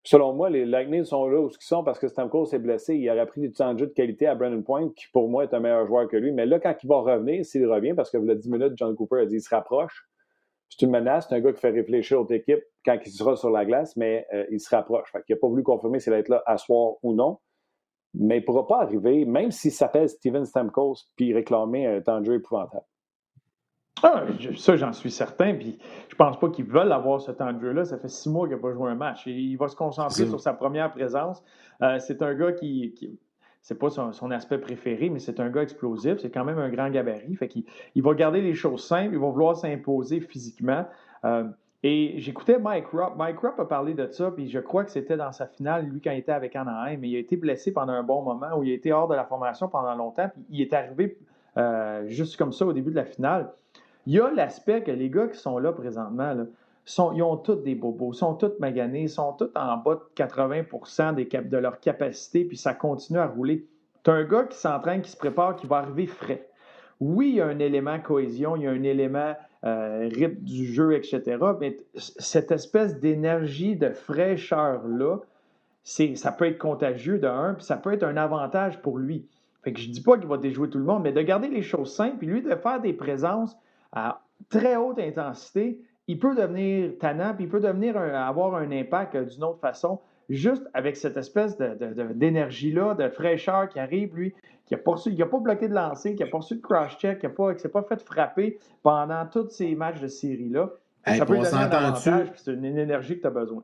Selon 0.06 0.34
moi, 0.34 0.49
les 0.49 0.65
Lightning 0.65 1.06
sont 1.06 1.28
là 1.28 1.39
où 1.39 1.47
ils 1.47 1.65
sont 1.65 1.84
parce 1.84 1.97
que 1.97 2.10
Stamkos 2.10 2.47
est 2.54 2.60
blessé. 2.60 2.95
Il 2.95 3.10
aurait 3.10 3.26
pris 3.26 3.39
du 3.39 3.52
temps 3.54 3.73
de 3.73 3.80
jeu 3.80 3.88
de 3.88 3.93
qualité 3.93 4.28
à 4.28 4.36
Brandon 4.36 4.62
Point, 4.62 4.89
qui 4.89 5.06
pour 5.13 5.30
moi 5.30 5.43
est 5.43 5.54
un 5.54 5.62
meilleur 5.62 5.86
joueur 5.86 6.10
que 6.10 6.17
lui. 6.17 6.34
Mais 6.34 6.45
là, 6.45 6.60
quand 6.60 6.76
il 6.84 6.88
va 6.88 6.97
revenir, 6.97 7.45
s'il 7.45 7.65
revient, 7.67 7.93
parce 7.93 8.10
que 8.10 8.17
vous 8.17 8.26
l'avez 8.26 8.39
10 8.39 8.49
minutes, 8.49 8.73
John 8.76 8.95
Cooper 8.95 9.21
a 9.21 9.26
dit 9.26 9.36
qu'il 9.36 9.41
se 9.41 9.56
rapproche, 9.56 10.10
c'est 10.77 10.86
une 10.86 10.91
menace. 10.91 11.27
C'est 11.29 11.36
un 11.36 11.39
gars 11.39 11.53
qui 11.53 11.59
fait 11.59 11.69
réfléchir 11.69 12.19
autre 12.21 12.33
équipe 12.33 12.63
quand 12.86 12.97
il 13.05 13.12
sera 13.12 13.36
sur 13.36 13.49
la 13.49 13.65
glace, 13.65 13.95
mais 13.95 14.25
euh, 14.33 14.45
il 14.51 14.59
se 14.59 14.73
rapproche. 14.73 15.12
Fait 15.12 15.23
il 15.27 15.33
n'a 15.33 15.39
pas 15.39 15.47
voulu 15.47 15.63
confirmer 15.63 15.99
s'il 15.99 16.12
va 16.12 16.19
être 16.19 16.29
là 16.29 16.41
à 16.45 16.57
soir 16.57 16.95
ou 17.03 17.13
non. 17.13 17.39
Mais 18.15 18.38
il 18.38 18.41
ne 18.41 18.45
pourra 18.45 18.67
pas 18.67 18.81
arriver, 18.81 19.25
même 19.25 19.51
s'il 19.51 19.71
s'appelle 19.71 20.07
Steven 20.07 20.45
Stamkos, 20.45 20.95
puis 21.15 21.33
réclamer 21.33 21.88
un 21.88 22.01
temps 22.01 22.19
de 22.19 22.25
jeu 22.25 22.36
épouvantable. 22.36 22.86
Ah, 24.03 24.25
ça, 24.57 24.75
j'en 24.75 24.91
suis 24.91 25.12
certain. 25.12 25.53
Puis 25.55 25.77
je 26.09 26.15
pense 26.15 26.38
pas 26.39 26.49
qu'ils 26.49 26.65
veulent 26.65 26.91
avoir 26.91 27.21
ce 27.21 27.31
temps 27.31 27.53
de 27.53 27.59
jeu-là. 27.59 27.86
Ça 27.86 27.97
fait 27.97 28.09
six 28.09 28.29
mois 28.29 28.47
qu'il 28.47 28.55
n'a 28.57 28.62
pas 28.62 28.73
joué 28.73 28.89
un 28.91 28.95
match. 28.95 29.25
Et 29.27 29.31
il 29.31 29.55
va 29.55 29.67
se 29.67 29.75
concentrer 29.75 30.25
sur 30.25 30.39
sa 30.39 30.53
première 30.53 30.91
présence. 30.91 31.41
Euh, 31.81 31.99
c'est 31.99 32.21
un 32.21 32.33
gars 32.36 32.51
qui, 32.51 32.93
c'est 33.63 33.80
pas 33.80 33.89
son, 33.89 34.32
aspect 34.32 34.58
préféré, 34.58 35.10
mais 35.10 35.19
c'est 35.19 35.39
un 35.39 35.49
gars 35.49 35.62
explosif. 35.62 36.19
C'est 36.19 36.30
quand 36.30 36.43
même 36.43 36.60
un 36.60 36.69
grand 36.69 36.89
gabarit. 36.89 37.34
Fait 37.36 37.47
qu'il 37.47 37.63
il 37.95 38.04
va 38.04 38.13
garder 38.13 38.41
les 38.41 38.54
choses 38.54 38.86
simples. 38.86 39.13
Il 39.13 39.19
va 39.19 39.30
vouloir 39.30 39.56
s'imposer 39.56 40.19
physiquement. 40.19 40.86
Euh, 41.23 41.45
et 41.82 42.15
j'écoutais 42.17 42.60
Mike 42.60 42.88
Rupp. 42.88 43.15
Mike 43.15 43.39
Rupp 43.39 43.60
a 43.60 43.65
parlé 43.65 43.93
de 43.93 44.06
ça, 44.12 44.32
puis 44.32 44.49
je 44.49 44.60
crois 44.60 44.84
que 44.84 44.91
c'était 44.91 45.15
dans 45.15 45.32
sa 45.32 45.47
finale, 45.47 45.86
lui, 45.86 46.02
quand 46.02 46.12
il 46.12 46.19
était 46.19 46.34
avec 46.34 46.58
Anaheim. 46.58 46.97
Mais 46.99 47.10
il 47.10 47.15
a 47.15 47.19
été 47.19 47.38
blessé 47.38 47.71
pendant 47.71 47.93
un 47.93 48.04
bon 48.04 48.21
moment, 48.21 48.58
où 48.58 48.63
il 48.63 48.71
a 48.71 48.73
été 48.73 48.91
hors 48.91 49.08
de 49.08 49.15
la 49.15 49.23
formation 49.23 49.69
pendant 49.69 49.95
longtemps, 49.95 50.30
puis 50.34 50.43
il 50.49 50.62
est 50.62 50.73
arrivé 50.73 51.17
euh, 51.56 52.06
juste 52.08 52.36
comme 52.36 52.52
ça 52.52 52.65
au 52.65 52.73
début 52.73 52.91
de 52.91 52.97
la 52.97 53.06
finale. 53.06 53.54
Il 54.06 54.13
y 54.13 54.19
a 54.19 54.30
l'aspect 54.30 54.84
que 54.84 54.91
les 54.91 55.10
gars 55.10 55.28
qui 55.28 55.38
sont 55.38 55.58
là 55.58 55.71
présentement, 55.71 56.36
ils 56.85 57.23
ont 57.23 57.37
tous 57.37 57.55
des 57.55 57.75
bobos, 57.75 58.13
sont 58.13 58.35
tous 58.35 58.59
maganés, 58.59 59.07
sont 59.07 59.33
tous 59.33 59.49
en 59.55 59.77
bas 59.77 59.95
de 59.95 60.01
80 60.15 61.13
des 61.13 61.27
cap 61.27 61.47
de 61.47 61.57
leur 61.57 61.79
capacité, 61.79 62.43
puis 62.45 62.57
ça 62.57 62.73
continue 62.73 63.19
à 63.19 63.27
rouler. 63.27 63.65
Tu 64.03 64.11
un 64.11 64.23
gars 64.25 64.43
qui 64.43 64.57
s'entraîne, 64.57 65.01
qui 65.01 65.11
se 65.11 65.17
prépare, 65.17 65.55
qui 65.55 65.65
va 65.65 65.77
arriver 65.77 66.07
frais. 66.07 66.49
Oui, 66.99 67.29
il 67.29 67.35
y 67.35 67.41
a 67.41 67.47
un 67.47 67.59
élément 67.59 67.99
cohésion, 67.99 68.55
il 68.55 68.63
y 68.63 68.67
a 68.67 68.71
un 68.71 68.83
élément 68.83 69.33
euh, 69.63 70.09
rythme 70.11 70.43
du 70.43 70.65
jeu, 70.65 70.93
etc. 70.93 71.37
Mais 71.59 71.77
cette 71.95 72.51
espèce 72.51 72.99
d'énergie, 72.99 73.77
de 73.77 73.89
fraîcheur-là, 73.91 75.19
ça 75.83 76.31
peut 76.31 76.47
être 76.47 76.57
contagieux 76.57 77.17
de 77.17 77.27
un, 77.27 77.53
puis 77.53 77.63
ça 77.63 77.77
peut 77.77 77.93
être 77.93 78.03
un 78.03 78.17
avantage 78.17 78.81
pour 78.81 78.97
lui. 78.97 79.25
Fait 79.63 79.71
que 79.71 79.79
je 79.79 79.89
dis 79.89 80.01
pas 80.01 80.17
qu'il 80.17 80.27
va 80.27 80.37
déjouer 80.37 80.69
tout 80.69 80.77
le 80.77 80.83
monde, 80.83 81.03
mais 81.03 81.13
de 81.13 81.21
garder 81.21 81.47
les 81.47 81.61
choses 81.61 81.93
simples, 81.93 82.17
puis 82.17 82.27
lui 82.27 82.41
de 82.41 82.55
faire 82.55 82.81
des 82.81 82.93
présences 82.93 83.55
à 83.93 84.21
très 84.49 84.75
haute 84.75 84.99
intensité, 84.99 85.79
il 86.07 86.19
peut 86.19 86.35
devenir 86.35 86.91
tannant, 86.99 87.33
puis 87.33 87.45
il 87.45 87.49
peut 87.49 87.59
devenir 87.59 87.97
avoir 87.97 88.55
un 88.55 88.71
impact 88.71 89.15
euh, 89.15 89.25
d'une 89.25 89.43
autre 89.43 89.59
façon, 89.59 89.99
juste 90.29 90.63
avec 90.73 90.95
cette 90.97 91.17
espèce 91.17 91.57
d'énergie-là, 91.57 92.95
de, 92.95 93.09
fraîcheur 93.09 93.69
qui 93.69 93.79
arrive, 93.79 94.15
lui, 94.15 94.33
qui 94.65 94.73
n'a 94.73 94.79
pas, 94.79 94.95
pas 94.95 95.39
bloqué 95.39 95.67
de 95.67 95.73
lancer, 95.73 96.15
qui 96.15 96.23
n'a 96.23 96.29
pas 96.29 96.37
reçu 96.37 96.55
de 96.55 96.61
cross-check, 96.61 97.19
qui 97.19 97.27
ne 97.27 97.57
s'est 97.57 97.69
pas 97.69 97.83
fait 97.83 98.01
frapper 98.01 98.59
pendant 98.81 99.25
tous 99.25 99.49
ces 99.49 99.75
matchs 99.75 99.99
de 99.99 100.07
série-là. 100.07 100.71
ça 101.05 101.25
peut 101.25 101.35
donner 101.35 101.47
un 101.47 101.57
avantage, 101.57 102.27
c'est 102.35 102.53
une, 102.53 102.65
énergie 102.65 103.17
que 103.17 103.21
tu 103.21 103.27
as 103.27 103.31
besoin. 103.31 103.63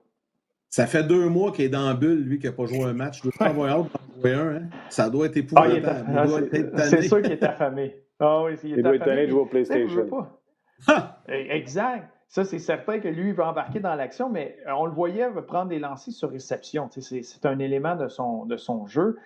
Ça 0.69 0.85
fait 0.85 1.03
deux 1.03 1.29
mois 1.29 1.51
qu'il 1.51 1.65
est 1.65 1.69
dans 1.69 1.87
la 1.87 1.95
bulle, 1.95 2.23
lui, 2.23 2.37
qui 2.37 2.45
n'a 2.45 2.53
pas 2.53 2.65
joué 2.65 2.83
un 2.83 2.93
match. 2.93 3.19
Je 3.19 3.23
dois 3.23 3.31
pas 3.39 3.47
avoir 3.47 3.69
hâte 3.69 3.87
jouer 4.19 4.33
un. 4.33 4.55
Hein? 4.55 4.61
Ça 4.89 5.09
doit 5.09 5.25
être 5.25 5.37
épouvantable. 5.37 6.05
Ah, 6.15 6.83
c'est 6.83 7.01
sûr 7.01 7.21
qu'il 7.21 7.31
est 7.31 7.43
affamé. 7.43 7.95
Ah 8.19 8.43
oui, 8.43 8.51
il, 8.63 8.77
il 8.77 8.83
doit 8.83 8.95
être 8.95 9.05
tanné 9.05 9.25
de 9.25 9.31
jouer 9.31 9.39
au 9.39 9.45
PlayStation. 9.45 10.27
Eh, 11.27 11.47
exact. 11.51 12.09
Ça, 12.29 12.45
c'est 12.45 12.59
certain 12.59 12.99
que 12.99 13.07
lui, 13.07 13.29
il 13.29 13.33
va 13.33 13.49
embarquer 13.49 13.79
dans 13.79 13.95
l'action, 13.95 14.29
mais 14.29 14.55
euh, 14.67 14.71
on 14.77 14.85
le 14.85 14.91
voyait 14.91 15.27
prendre 15.47 15.69
des 15.69 15.79
lancers 15.79 16.13
sur 16.13 16.29
réception. 16.29 16.87
C'est 16.91 17.45
un 17.47 17.57
élément 17.57 17.95
de 17.95 18.07
son, 18.07 18.85
jeu. 18.85 19.17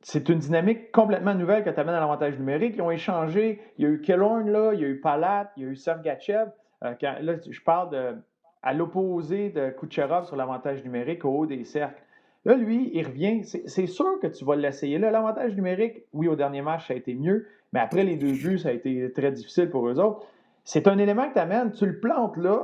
C'est 0.00 0.30
une 0.30 0.38
dynamique 0.38 0.90
complètement 0.90 1.34
nouvelle 1.34 1.62
que 1.62 1.68
tu 1.68 1.78
amènes 1.78 1.94
à 1.94 2.00
l'avantage 2.00 2.38
numérique. 2.38 2.74
Ils 2.76 2.82
ont 2.82 2.90
échangé. 2.90 3.60
Il 3.76 3.84
y 3.84 3.86
a 3.86 3.90
eu 3.90 4.00
Kellorn, 4.00 4.48
là, 4.48 4.72
il 4.72 4.80
y 4.80 4.84
a 4.84 4.88
eu 4.88 4.98
Palat, 4.98 5.52
il 5.58 5.64
y 5.64 5.66
a 5.66 5.68
eu 5.68 5.76
Sergachev. 5.76 6.50
Euh, 6.84 6.94
là, 7.02 7.34
je 7.46 7.60
parle 7.60 8.22
à 8.62 8.72
l'opposé 8.72 9.50
de 9.50 9.68
Kucherov 9.68 10.24
sur 10.24 10.36
l'avantage 10.36 10.82
numérique 10.84 11.26
au 11.26 11.40
haut 11.40 11.46
des 11.46 11.64
cercles. 11.64 12.00
Là, 12.46 12.54
lui, 12.54 12.90
il 12.94 13.06
revient. 13.06 13.44
C'est 13.44 13.86
sûr 13.86 14.18
que 14.22 14.26
tu 14.26 14.46
vas 14.46 14.56
l'essayer. 14.56 14.98
Là, 14.98 15.10
l'avantage 15.10 15.54
numérique, 15.54 16.04
oui, 16.14 16.28
au 16.28 16.36
dernier 16.36 16.62
match, 16.62 16.88
ça 16.88 16.94
a 16.94 16.96
été 16.96 17.14
mieux, 17.14 17.46
mais 17.74 17.80
après 17.80 18.04
les 18.04 18.16
deux 18.16 18.32
buts, 18.32 18.58
ça 18.58 18.70
a 18.70 18.72
été 18.72 19.12
très 19.12 19.32
difficile 19.32 19.68
pour 19.68 19.86
eux 19.86 20.00
autres. 20.00 20.26
C'est 20.68 20.86
un 20.86 20.98
élément 20.98 21.26
que 21.30 21.32
tu 21.32 21.38
amènes, 21.38 21.72
tu 21.72 21.86
le 21.86 21.98
plantes 21.98 22.36
là, 22.36 22.62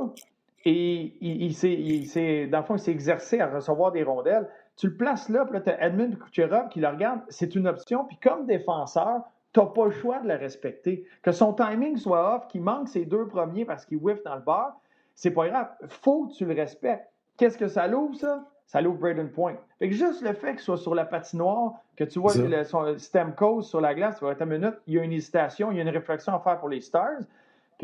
et 0.67 1.17
il, 1.23 1.47
il, 1.47 2.51
dans 2.51 2.59
le 2.59 2.65
fond, 2.65 2.75
il 2.75 2.79
s'est 2.79 2.91
exercé 2.91 3.41
à 3.41 3.49
recevoir 3.49 3.93
des 3.93 4.03
rondelles. 4.03 4.47
Tu 4.77 4.89
le 4.89 4.95
places 4.95 5.31
là, 5.31 5.47
puis 5.47 5.55
là, 5.55 5.63
tu 5.63 5.71
as 5.71 5.87
Edmund 5.87 6.19
Kucherov 6.19 6.69
qui 6.69 6.81
le 6.81 6.89
regarde, 6.89 7.21
c'est 7.31 7.55
une 7.55 7.67
option, 7.67 8.05
puis 8.05 8.19
comme 8.19 8.45
défenseur, 8.45 9.23
tu 9.55 9.61
n'as 9.61 9.67
pas 9.67 9.87
le 9.87 9.91
choix 9.91 10.19
de 10.19 10.29
le 10.29 10.35
respecter. 10.35 11.07
Que 11.23 11.33
son 11.33 11.55
timing 11.55 11.97
soit 11.97 12.37
off, 12.37 12.49
qu'il 12.49 12.61
manque 12.61 12.89
ses 12.89 13.07
deux 13.07 13.27
premiers 13.27 13.65
parce 13.65 13.87
qu'il 13.87 13.97
whiff 13.97 14.23
dans 14.23 14.35
le 14.35 14.43
bar, 14.43 14.79
c'est 15.15 15.31
pas 15.31 15.49
grave. 15.49 15.69
faut 15.89 16.27
que 16.27 16.35
tu 16.35 16.45
le 16.45 16.53
respectes. 16.53 17.11
Qu'est-ce 17.39 17.57
que 17.57 17.69
ça 17.69 17.87
l'ouvre, 17.87 18.17
ça? 18.17 18.45
Ça 18.67 18.83
l'ouvre 18.83 18.99
Braden 18.99 19.31
Point. 19.31 19.57
Fait 19.79 19.89
que 19.89 19.95
juste 19.95 20.21
le 20.21 20.35
fait 20.35 20.51
qu'il 20.51 20.61
soit 20.61 20.77
sur 20.77 20.95
la 20.95 21.07
patinoire, 21.07 21.73
que 21.97 22.05
tu 22.05 22.19
vois 22.19 22.35
le, 22.37 22.65
son 22.65 22.99
Stamkos 22.99 23.63
sur 23.63 23.81
la 23.81 23.95
glace, 23.95 24.19
tu 24.19 24.27
vas 24.27 24.33
être 24.33 24.43
une 24.43 24.59
minute, 24.59 24.75
il 24.87 24.95
y 24.95 24.99
a 24.99 25.03
une 25.05 25.13
hésitation, 25.13 25.73
il 25.73 25.79
y 25.79 25.81
a 25.81 25.83
une 25.85 25.89
réflexion 25.89 26.35
à 26.35 26.41
faire 26.41 26.61
pour 26.61 26.69
les 26.69 26.83
Stars. 26.83 27.23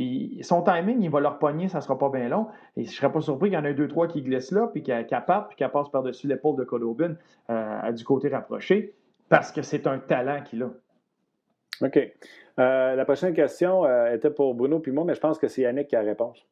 Puis 0.01 0.39
son 0.41 0.63
timing, 0.63 1.03
il 1.03 1.11
va 1.11 1.21
leur 1.21 1.39
pogner, 1.39 1.69
ça 1.69 1.77
ne 1.77 1.83
sera 1.83 1.99
pas 1.99 2.09
bien 2.09 2.27
long. 2.31 2.47
Et 2.75 2.85
je 2.85 2.89
ne 2.89 2.95
serais 2.95 3.13
pas 3.13 3.21
surpris 3.21 3.51
qu'il 3.51 3.59
y 3.59 3.61
en 3.61 3.67
ait 3.67 3.75
deux, 3.75 3.87
trois 3.87 4.09
qui 4.09 4.23
glissent 4.23 4.51
là, 4.51 4.67
puis 4.73 4.83
qu'elle 4.83 5.07
parte, 5.27 5.49
puis 5.49 5.57
qu'elle 5.59 5.71
passe 5.71 5.91
par-dessus 5.91 6.27
l'épaule 6.27 6.57
de 6.57 6.65
Kodobin 6.65 7.17
euh, 7.51 7.93
du 7.93 8.03
côté 8.03 8.29
rapproché, 8.29 8.95
parce 9.29 9.53
que 9.53 9.61
c'est 9.61 9.87
un 9.87 9.99
talent 9.99 10.43
qu'il 10.43 10.63
a. 10.63 10.71
OK. 11.83 11.99
Euh, 11.99 12.95
la 12.95 13.05
prochaine 13.05 13.35
question 13.35 13.85
euh, 13.85 14.15
était 14.15 14.31
pour 14.31 14.55
Bruno 14.55 14.79
puis 14.79 14.91
moi, 14.91 15.05
mais 15.05 15.15
je 15.15 15.21
pense 15.21 15.39
que 15.39 15.49
c'est 15.49 15.61
Yannick 15.61 15.89
qui 15.89 15.97
a 15.97 16.03
la 16.03 16.09
réponse. 16.09 16.47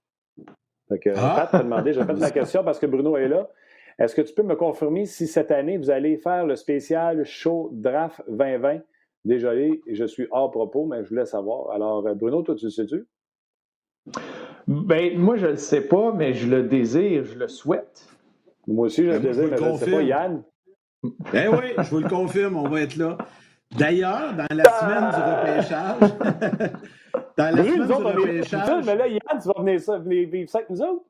Donc, 0.91 1.07
ah! 1.17 1.35
Pat 1.35 1.51
t'a 1.51 1.63
demandé, 1.63 1.95
je 1.95 2.01
répète 2.01 2.19
la 2.19 2.31
question 2.31 2.63
parce 2.63 2.79
que 2.79 2.85
Bruno 2.85 3.17
est 3.17 3.29
là. 3.29 3.49
Est-ce 3.99 4.15
que 4.15 4.21
tu 4.21 4.35
peux 4.35 4.43
me 4.43 4.57
confirmer 4.57 5.07
si 5.07 5.27
cette 5.27 5.53
année, 5.53 5.79
vous 5.79 5.89
allez 5.89 6.19
faire 6.19 6.45
le 6.45 6.55
spécial 6.55 7.25
show 7.25 7.71
draft 7.73 8.21
2020? 8.29 8.81
Désolé, 9.25 9.81
je 9.91 10.05
suis 10.05 10.27
hors 10.33 10.51
propos, 10.51 10.85
mais 10.85 11.03
je 11.03 11.09
voulais 11.09 11.25
savoir. 11.25 11.71
Alors, 11.71 12.03
Bruno, 12.15 12.43
toi, 12.43 12.55
tu 12.55 12.67
le 12.67 12.71
sais-tu? 12.71 13.07
Ben, 14.69 15.19
moi, 15.19 15.37
je 15.37 15.47
ne 15.47 15.53
le 15.53 15.57
sais 15.57 15.81
pas, 15.81 16.13
mais 16.13 16.35
je 16.35 16.47
le 16.47 16.63
désire, 16.63 17.25
je 17.25 17.39
le 17.39 17.49
souhaite. 17.49 18.07
Moi 18.67 18.87
aussi, 18.87 19.03
je 19.03 19.11
le 19.11 19.19
ben, 19.19 19.23
désire, 19.23 19.49
mais 19.51 19.57
je 19.57 19.65
ne 19.65 19.77
sais 19.79 19.91
pas, 19.91 20.03
Yann. 20.03 20.43
Ben 21.33 21.49
oui, 21.51 21.73
je 21.79 21.91
vous 21.91 22.01
le 22.01 22.09
confirme, 22.09 22.57
on 22.57 22.69
va 22.69 22.83
être 22.83 22.97
là. 22.97 23.17
D'ailleurs, 23.79 24.35
dans 24.35 24.47
la 24.55 24.65
semaine 24.65 25.11
du 25.11 25.51
repêchage. 25.57 26.73
dans 27.39 27.57
la 27.57 27.65
semaine 27.65 27.87
du 27.87 27.93
repêchage. 27.93 28.85
mais 28.85 28.97
là, 28.97 29.09
Yann, 29.09 29.41
tu 29.41 29.49
vas 29.49 29.55
venir, 29.59 29.81
ça, 29.81 29.99
venir 29.99 30.29
vivre 30.29 30.51
ça 30.51 30.59
avec 30.59 30.69
nous 30.69 30.83
autres? 30.83 31.05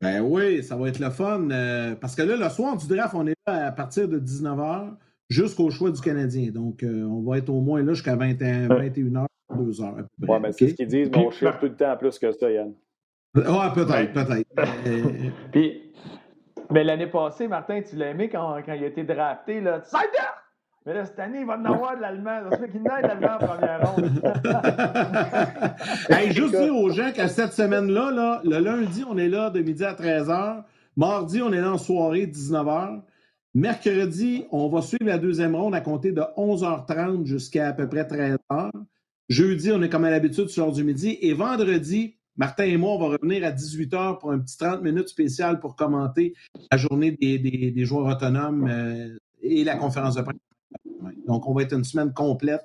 Ben 0.00 0.20
oui, 0.20 0.64
ça 0.64 0.76
va 0.76 0.88
être 0.88 0.98
le 0.98 1.10
fun. 1.10 1.48
Euh, 1.50 1.94
parce 1.94 2.16
que 2.16 2.22
là, 2.22 2.36
le 2.36 2.48
soir 2.48 2.76
du 2.76 2.88
draft, 2.88 3.14
on 3.14 3.26
est 3.28 3.36
là 3.46 3.66
à 3.66 3.72
partir 3.72 4.08
de 4.08 4.18
19h 4.18 4.94
jusqu'au 5.28 5.70
choix 5.70 5.90
du 5.90 6.00
Canadien. 6.00 6.50
Donc, 6.50 6.82
euh, 6.82 7.04
on 7.04 7.22
va 7.22 7.38
être 7.38 7.50
au 7.50 7.60
moins 7.60 7.82
là 7.82 7.94
jusqu'à 7.94 8.16
21, 8.16 8.66
21h, 8.66 9.26
2h. 9.54 10.04
Oui, 10.22 10.38
mais 10.42 10.52
c'est 10.52 10.68
ce 10.70 10.74
qu'ils 10.74 10.88
disent, 10.88 11.10
mais 11.12 11.18
on 11.18 11.30
cherche 11.30 11.60
tout 11.60 11.66
le 11.66 11.76
temps 11.76 11.96
plus 11.96 12.18
que 12.18 12.32
ça, 12.32 12.50
Yann. 12.50 12.74
Ouais, 13.36 13.72
peut-être, 13.74 14.12
peut-être. 14.12 15.32
Puis, 15.52 15.92
mais 16.70 16.84
l'année 16.84 17.06
passée, 17.06 17.48
Martin, 17.48 17.82
tu 17.82 17.96
l'as 17.96 18.10
aimé 18.10 18.28
quand, 18.28 18.56
quand 18.64 18.72
il 18.72 18.84
a 18.84 18.86
été 18.86 19.04
drafté, 19.04 19.60
là. 19.60 19.82
Mais 20.84 20.94
là, 20.94 21.04
cette 21.04 21.18
année, 21.18 21.40
il 21.40 21.46
va 21.46 21.58
en 21.58 21.64
avoir 21.64 21.96
de 21.96 22.02
l'allemand. 22.02 22.48
Ça 22.50 22.58
fait 22.58 22.70
qu'il 22.70 22.82
n'aille 22.82 23.02
l'allemand 23.02 23.34
en 23.40 23.46
première 23.46 23.92
ronde. 23.92 24.10
hey, 26.10 26.32
juste 26.32 26.56
dire 26.56 26.76
aux 26.76 26.90
gens 26.90 27.10
qu'à 27.12 27.28
cette 27.28 27.52
semaine-là, 27.52 28.12
là, 28.12 28.40
le 28.44 28.58
lundi, 28.58 29.04
on 29.08 29.18
est 29.18 29.28
là 29.28 29.50
de 29.50 29.60
midi 29.60 29.84
à 29.84 29.94
13h. 29.94 30.62
Mardi, 30.96 31.42
on 31.42 31.52
est 31.52 31.60
là 31.60 31.72
en 31.72 31.78
soirée, 31.78 32.26
19h. 32.26 33.02
Mercredi, 33.54 34.46
on 34.52 34.68
va 34.68 34.80
suivre 34.80 35.06
la 35.06 35.18
deuxième 35.18 35.56
ronde 35.56 35.74
à 35.74 35.80
compter 35.80 36.12
de 36.12 36.22
11h30 36.36 37.26
jusqu'à 37.26 37.68
à 37.68 37.72
peu 37.72 37.88
près 37.88 38.04
13h. 38.04 38.70
Jeudi, 39.28 39.72
on 39.72 39.82
est 39.82 39.88
comme 39.88 40.04
à 40.04 40.10
l'habitude 40.10 40.48
sur 40.48 40.66
l'heure 40.66 40.74
du 40.74 40.84
midi. 40.84 41.18
Et 41.20 41.32
vendredi, 41.32 42.15
Martin 42.36 42.64
et 42.64 42.76
moi, 42.76 42.92
on 42.92 42.98
va 42.98 43.16
revenir 43.16 43.44
à 43.44 43.50
18h 43.50 44.18
pour 44.18 44.32
un 44.32 44.38
petit 44.38 44.58
30 44.58 44.82
minutes 44.82 45.08
spécial 45.08 45.58
pour 45.60 45.76
commenter 45.76 46.34
la 46.70 46.76
journée 46.76 47.12
des, 47.12 47.38
des, 47.38 47.84
joueurs 47.84 48.06
autonomes 48.06 48.68
euh, 48.68 49.16
et 49.42 49.64
la 49.64 49.76
conférence 49.76 50.16
de 50.16 50.22
presse. 50.22 50.36
Donc, 51.26 51.48
on 51.48 51.54
va 51.54 51.62
être 51.62 51.72
une 51.72 51.84
semaine 51.84 52.12
complète. 52.12 52.62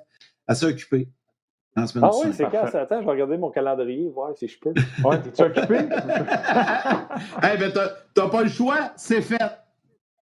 En 0.48 1.86
semaine 1.86 2.04
ah 2.04 2.10
oui, 2.22 2.32
c'est 2.32 2.50
quand? 2.50 2.66
Ça? 2.66 2.82
Attends, 2.82 3.00
je 3.00 3.06
vais 3.06 3.12
regarder 3.12 3.38
mon 3.38 3.50
calendrier, 3.50 4.10
voir 4.10 4.36
si 4.36 4.46
je 4.46 4.58
peux. 4.58 4.74
Ouais, 5.04 5.18
t'es-tu 5.20 5.42
occupé? 5.42 5.78
Eh 7.54 7.56
bien, 7.56 7.70
t'as 8.14 8.28
pas 8.28 8.42
le 8.42 8.48
choix, 8.48 8.92
c'est 8.96 9.22
fait. 9.22 9.38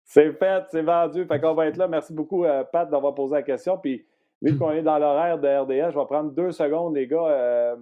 C'est 0.05 0.31
fait, 0.33 0.63
c'est 0.69 0.81
vendu. 0.81 1.25
Fait 1.25 1.41
qu'on 1.41 1.53
va 1.53 1.67
être 1.67 1.77
là. 1.77 1.87
Merci 1.89 2.13
beaucoup, 2.13 2.45
euh, 2.45 2.63
Pat, 2.63 2.89
d'avoir 2.89 3.13
posé 3.15 3.35
la 3.35 3.43
question. 3.43 3.77
Puis, 3.77 4.05
vu 4.41 4.57
qu'on 4.57 4.71
est 4.71 4.83
dans 4.83 4.97
l'horaire 4.97 5.37
de 5.37 5.47
RDA, 5.47 5.89
je 5.91 5.99
vais 5.99 6.05
prendre 6.05 6.31
deux 6.31 6.51
secondes, 6.51 6.95
les 6.95 7.07
gars. 7.07 7.27
Euh, 7.27 7.75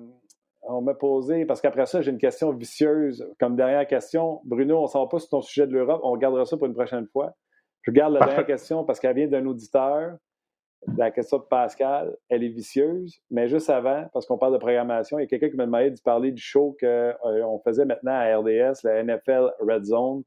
on 0.68 0.82
m'a 0.82 0.93
posé, 0.93 1.45
parce 1.45 1.61
qu'après 1.61 1.86
ça, 1.86 2.01
j'ai 2.01 2.11
une 2.11 2.18
question 2.18 2.51
vicieuse 2.51 3.28
comme 3.39 3.55
dernière 3.55 3.86
question. 3.88 4.41
Bruno, 4.45 4.80
on 4.80 4.84
ne 4.84 4.88
s'en 4.88 5.03
va 5.03 5.09
pas 5.09 5.20
sur 5.20 5.30
ton 5.30 5.41
sujet 5.41 5.68
de 5.68 5.74
l'Europe. 5.74 6.01
On 6.03 6.16
gardera 6.18 6.45
ça 6.45 6.57
pour 6.57 6.68
une 6.68 6.74
prochaine 6.74 7.07
fois. 7.07 7.34
Je 7.84 7.91
garde 7.91 8.14
la 8.14 8.22
dernière 8.26 8.45
question 8.45 8.84
parce 8.86 8.99
qu'elle 8.99 9.16
vient 9.16 9.28
d'un 9.28 9.45
auditeur. 9.45 10.18
La 10.97 11.11
question 11.11 11.38
de 11.38 11.43
Pascal, 11.43 12.14
elle 12.28 12.43
est 12.43 12.49
vicieuse, 12.49 13.22
mais 13.32 13.47
juste 13.47 13.70
avant, 13.70 14.05
parce 14.11 14.26
qu'on 14.26 14.38
parle 14.38 14.51
de 14.51 14.57
programmation, 14.57 15.18
il 15.18 15.22
y 15.22 15.26
a 15.26 15.28
quelqu'un 15.28 15.49
qui 15.49 15.55
m'a 15.55 15.66
demandé 15.66 15.91
de 15.91 16.01
parler 16.03 16.34
du 16.34 16.41
show 16.41 16.76
qu'on 16.78 16.86
euh, 16.88 17.57
faisait 17.64 17.86
maintenant 17.86 18.11
à 18.11 18.38
RDS, 18.38 18.84
la 18.84 19.01
NFL 19.01 19.51
Red 19.61 19.86
Zone. 19.86 20.18
Vous 20.18 20.24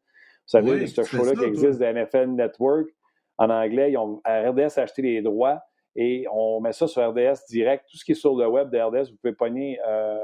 savez, 0.46 0.86
ce 0.86 1.02
show-là 1.02 1.34
qui 1.34 1.44
existe 1.44 1.78
de 1.78 1.84
NFL 1.84 2.28
Network 2.30 2.86
en 3.36 3.50
anglais. 3.50 3.92
Ils 3.92 3.98
ont, 3.98 4.22
RDS 4.24 4.78
a 4.78 4.82
acheté 4.82 5.02
les 5.02 5.20
droits 5.20 5.60
et 5.96 6.26
on 6.30 6.60
met 6.60 6.72
ça 6.72 6.86
sur 6.86 7.02
RDS 7.08 7.46
direct. 7.48 7.86
Tout 7.90 7.96
ce 7.96 8.04
qui 8.04 8.12
est 8.12 8.16
sur 8.16 8.36
le 8.36 8.46
web 8.46 8.70
de 8.70 8.78
RDS, 8.78 9.10
vous 9.10 9.16
pouvez 9.22 9.34
pogner 9.34 9.78
euh, 9.86 10.18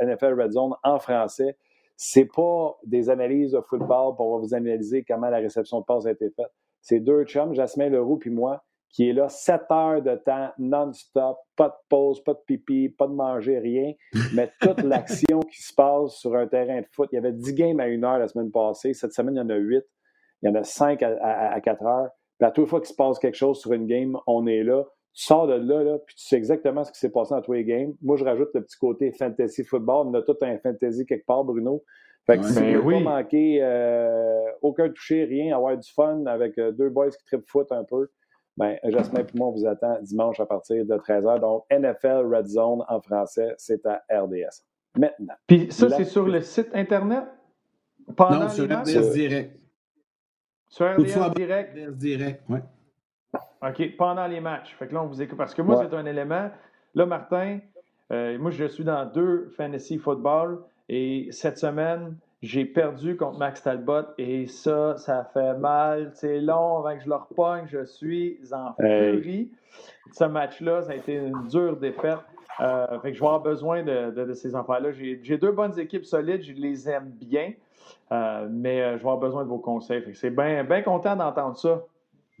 NFL 0.00 0.40
Red 0.40 0.52
Zone 0.52 0.74
en 0.82 0.98
français. 0.98 1.56
C'est 1.96 2.26
pas 2.26 2.76
des 2.84 3.08
analyses 3.08 3.52
de 3.52 3.60
football 3.60 4.14
pour 4.16 4.38
vous 4.38 4.54
analyser 4.54 5.04
comment 5.04 5.30
la 5.30 5.38
réception 5.38 5.80
de 5.80 5.84
passe 5.84 6.06
a 6.06 6.10
été 6.10 6.30
faite. 6.30 6.50
C'est 6.82 7.00
deux 7.00 7.24
chums, 7.24 7.54
Jasmin 7.54 7.88
Leroux 7.88 8.18
puis 8.18 8.30
moi, 8.30 8.62
qui 8.90 9.08
est 9.08 9.12
là 9.12 9.28
sept 9.28 9.62
heures 9.72 10.02
de 10.02 10.14
temps 10.14 10.50
non-stop, 10.58 11.38
pas 11.56 11.68
de 11.68 11.74
pause, 11.88 12.22
pas 12.22 12.34
de 12.34 12.40
pipi, 12.46 12.90
pas 12.90 13.08
de 13.08 13.12
manger, 13.12 13.58
rien, 13.58 13.92
mais 14.34 14.52
toute 14.60 14.82
l'action 14.82 15.40
qui 15.40 15.62
se 15.62 15.74
passe 15.74 16.16
sur 16.16 16.36
un 16.36 16.46
terrain 16.46 16.80
de 16.80 16.86
foot. 16.92 17.08
Il 17.12 17.16
y 17.16 17.18
avait 17.18 17.32
dix 17.32 17.54
games 17.54 17.80
à 17.80 17.88
une 17.88 18.04
heure 18.04 18.18
la 18.18 18.28
semaine 18.28 18.52
passée. 18.52 18.94
Cette 18.94 19.12
semaine, 19.12 19.34
il 19.34 19.38
y 19.38 19.40
en 19.40 19.48
a 19.48 19.56
huit. 19.56 19.84
Il 20.42 20.48
y 20.48 20.52
en 20.52 20.54
a 20.54 20.62
cinq 20.62 21.02
à, 21.02 21.60
quatre 21.60 21.84
heures. 21.84 22.10
Puis 22.38 22.46
à 22.46 22.50
toute 22.50 22.68
fois 22.68 22.80
qu'il 22.80 22.90
se 22.90 22.94
passe 22.94 23.18
quelque 23.18 23.36
chose 23.36 23.60
sur 23.60 23.72
une 23.72 23.86
game, 23.86 24.16
on 24.26 24.46
est 24.46 24.62
là. 24.62 24.84
Tu 25.14 25.24
sors 25.24 25.46
de 25.46 25.54
là, 25.54 25.84
là 25.84 25.98
puis 25.98 26.14
tu 26.16 26.26
sais 26.26 26.36
exactement 26.36 26.82
ce 26.82 26.90
qui 26.90 26.98
s'est 26.98 27.10
passé 27.10 27.34
dans 27.34 27.42
tous 27.42 27.52
les 27.52 27.64
games. 27.64 27.94
Moi, 28.02 28.16
je 28.16 28.24
rajoute 28.24 28.50
le 28.54 28.62
petit 28.62 28.76
côté 28.76 29.12
fantasy 29.12 29.64
football. 29.64 30.08
On 30.08 30.14
a 30.14 30.22
tout 30.22 30.36
un 30.42 30.58
fantasy 30.58 31.06
quelque 31.06 31.24
part, 31.24 31.44
Bruno. 31.44 31.84
Fait 32.26 32.38
que 32.38 32.44
si 32.44 32.58
ben 32.58 32.78
vous 32.78 32.90
ne 32.90 33.04
pas 33.04 33.16
manquer 33.16 33.58
euh, 33.62 34.50
aucun 34.62 34.88
toucher, 34.88 35.24
rien, 35.24 35.54
avoir 35.54 35.76
du 35.76 35.90
fun 35.92 36.24
avec 36.26 36.58
euh, 36.58 36.72
deux 36.72 36.88
boys 36.88 37.10
qui 37.10 37.24
trip 37.26 37.44
foot 37.46 37.70
un 37.70 37.84
peu, 37.84 38.08
ben, 38.56 38.78
Jasmin 38.84 39.20
et 39.20 39.26
moi, 39.36 39.48
on 39.48 39.50
vous 39.52 39.66
attend 39.66 39.98
dimanche 40.00 40.40
à 40.40 40.46
partir 40.46 40.86
de 40.86 40.94
13h. 40.94 41.40
Donc, 41.40 41.64
NFL 41.70 42.34
Red 42.34 42.46
Zone 42.46 42.82
en 42.88 43.00
français, 43.00 43.54
c'est 43.58 43.84
à 43.84 44.02
RDS. 44.10 44.64
Maintenant. 44.96 45.34
Puis 45.46 45.70
ça, 45.70 45.90
c'est 45.90 46.04
sur 46.04 46.26
le 46.26 46.40
site 46.40 46.70
Internet? 46.72 47.24
Pendant 48.16 48.40
non, 48.40 48.48
sur 48.48 48.64
RDS 48.64 49.12
Direct. 49.12 49.58
Sur 50.68 50.94
RDS 50.94 51.34
Direct? 51.34 51.76
RDS 51.76 51.96
Direct, 51.96 52.42
oui. 52.48 52.58
OK, 53.66 53.96
pendant 53.96 54.26
les 54.26 54.40
matchs. 54.40 54.74
Fait 54.78 54.86
que 54.86 54.94
là, 54.94 55.02
on 55.02 55.06
vous 55.06 55.22
écoute. 55.22 55.38
Parce 55.38 55.54
que 55.54 55.62
moi, 55.62 55.82
c'est 55.82 55.94
un 55.96 56.04
élément. 56.04 56.50
Là, 56.94 57.06
Martin, 57.06 57.60
euh, 58.12 58.38
moi, 58.38 58.50
je 58.50 58.64
suis 58.66 58.84
dans 58.84 59.06
deux 59.06 59.48
fantasy 59.56 59.98
football. 59.98 60.62
Et 60.88 61.28
cette 61.30 61.56
semaine, 61.58 62.16
j'ai 62.42 62.66
perdu 62.66 63.16
contre 63.16 63.38
Max 63.38 63.62
Talbot 63.62 64.02
et 64.18 64.46
ça, 64.46 64.98
ça 64.98 65.24
fait 65.32 65.54
mal. 65.54 66.10
C'est 66.14 66.40
long 66.40 66.78
avant 66.78 66.94
que 66.96 67.02
je 67.02 67.08
le 67.08 67.14
repogne. 67.14 67.64
Je 67.66 67.84
suis 67.86 68.38
en 68.52 68.74
furie. 68.74 69.50
Ce 70.12 70.24
match-là, 70.24 70.82
ça 70.82 70.92
a 70.92 70.94
été 70.96 71.14
une 71.14 71.46
dure 71.48 71.78
défaite. 71.78 72.18
Euh, 72.60 73.00
fait 73.00 73.10
que 73.10 73.16
je 73.16 73.20
vais 73.20 73.26
avoir 73.26 73.40
besoin 73.40 73.82
de, 73.82 74.32
ces 74.34 74.54
enfants-là. 74.54 74.90
J'ai 74.92 75.38
deux 75.38 75.50
bonnes 75.50 75.76
équipes 75.78 76.04
solides, 76.04 76.42
je 76.42 76.52
les 76.52 76.88
aime 76.88 77.10
bien, 77.10 77.52
euh, 78.12 78.46
mais 78.48 78.80
je 78.80 79.02
vais 79.02 79.10
avoir 79.10 79.16
besoin 79.16 79.42
de 79.42 79.48
vos 79.48 79.58
conseils. 79.58 80.04
C'est 80.14 80.30
bien 80.30 80.62
bien 80.62 80.82
content 80.82 81.16
d'entendre 81.16 81.56
ça. 81.56 81.82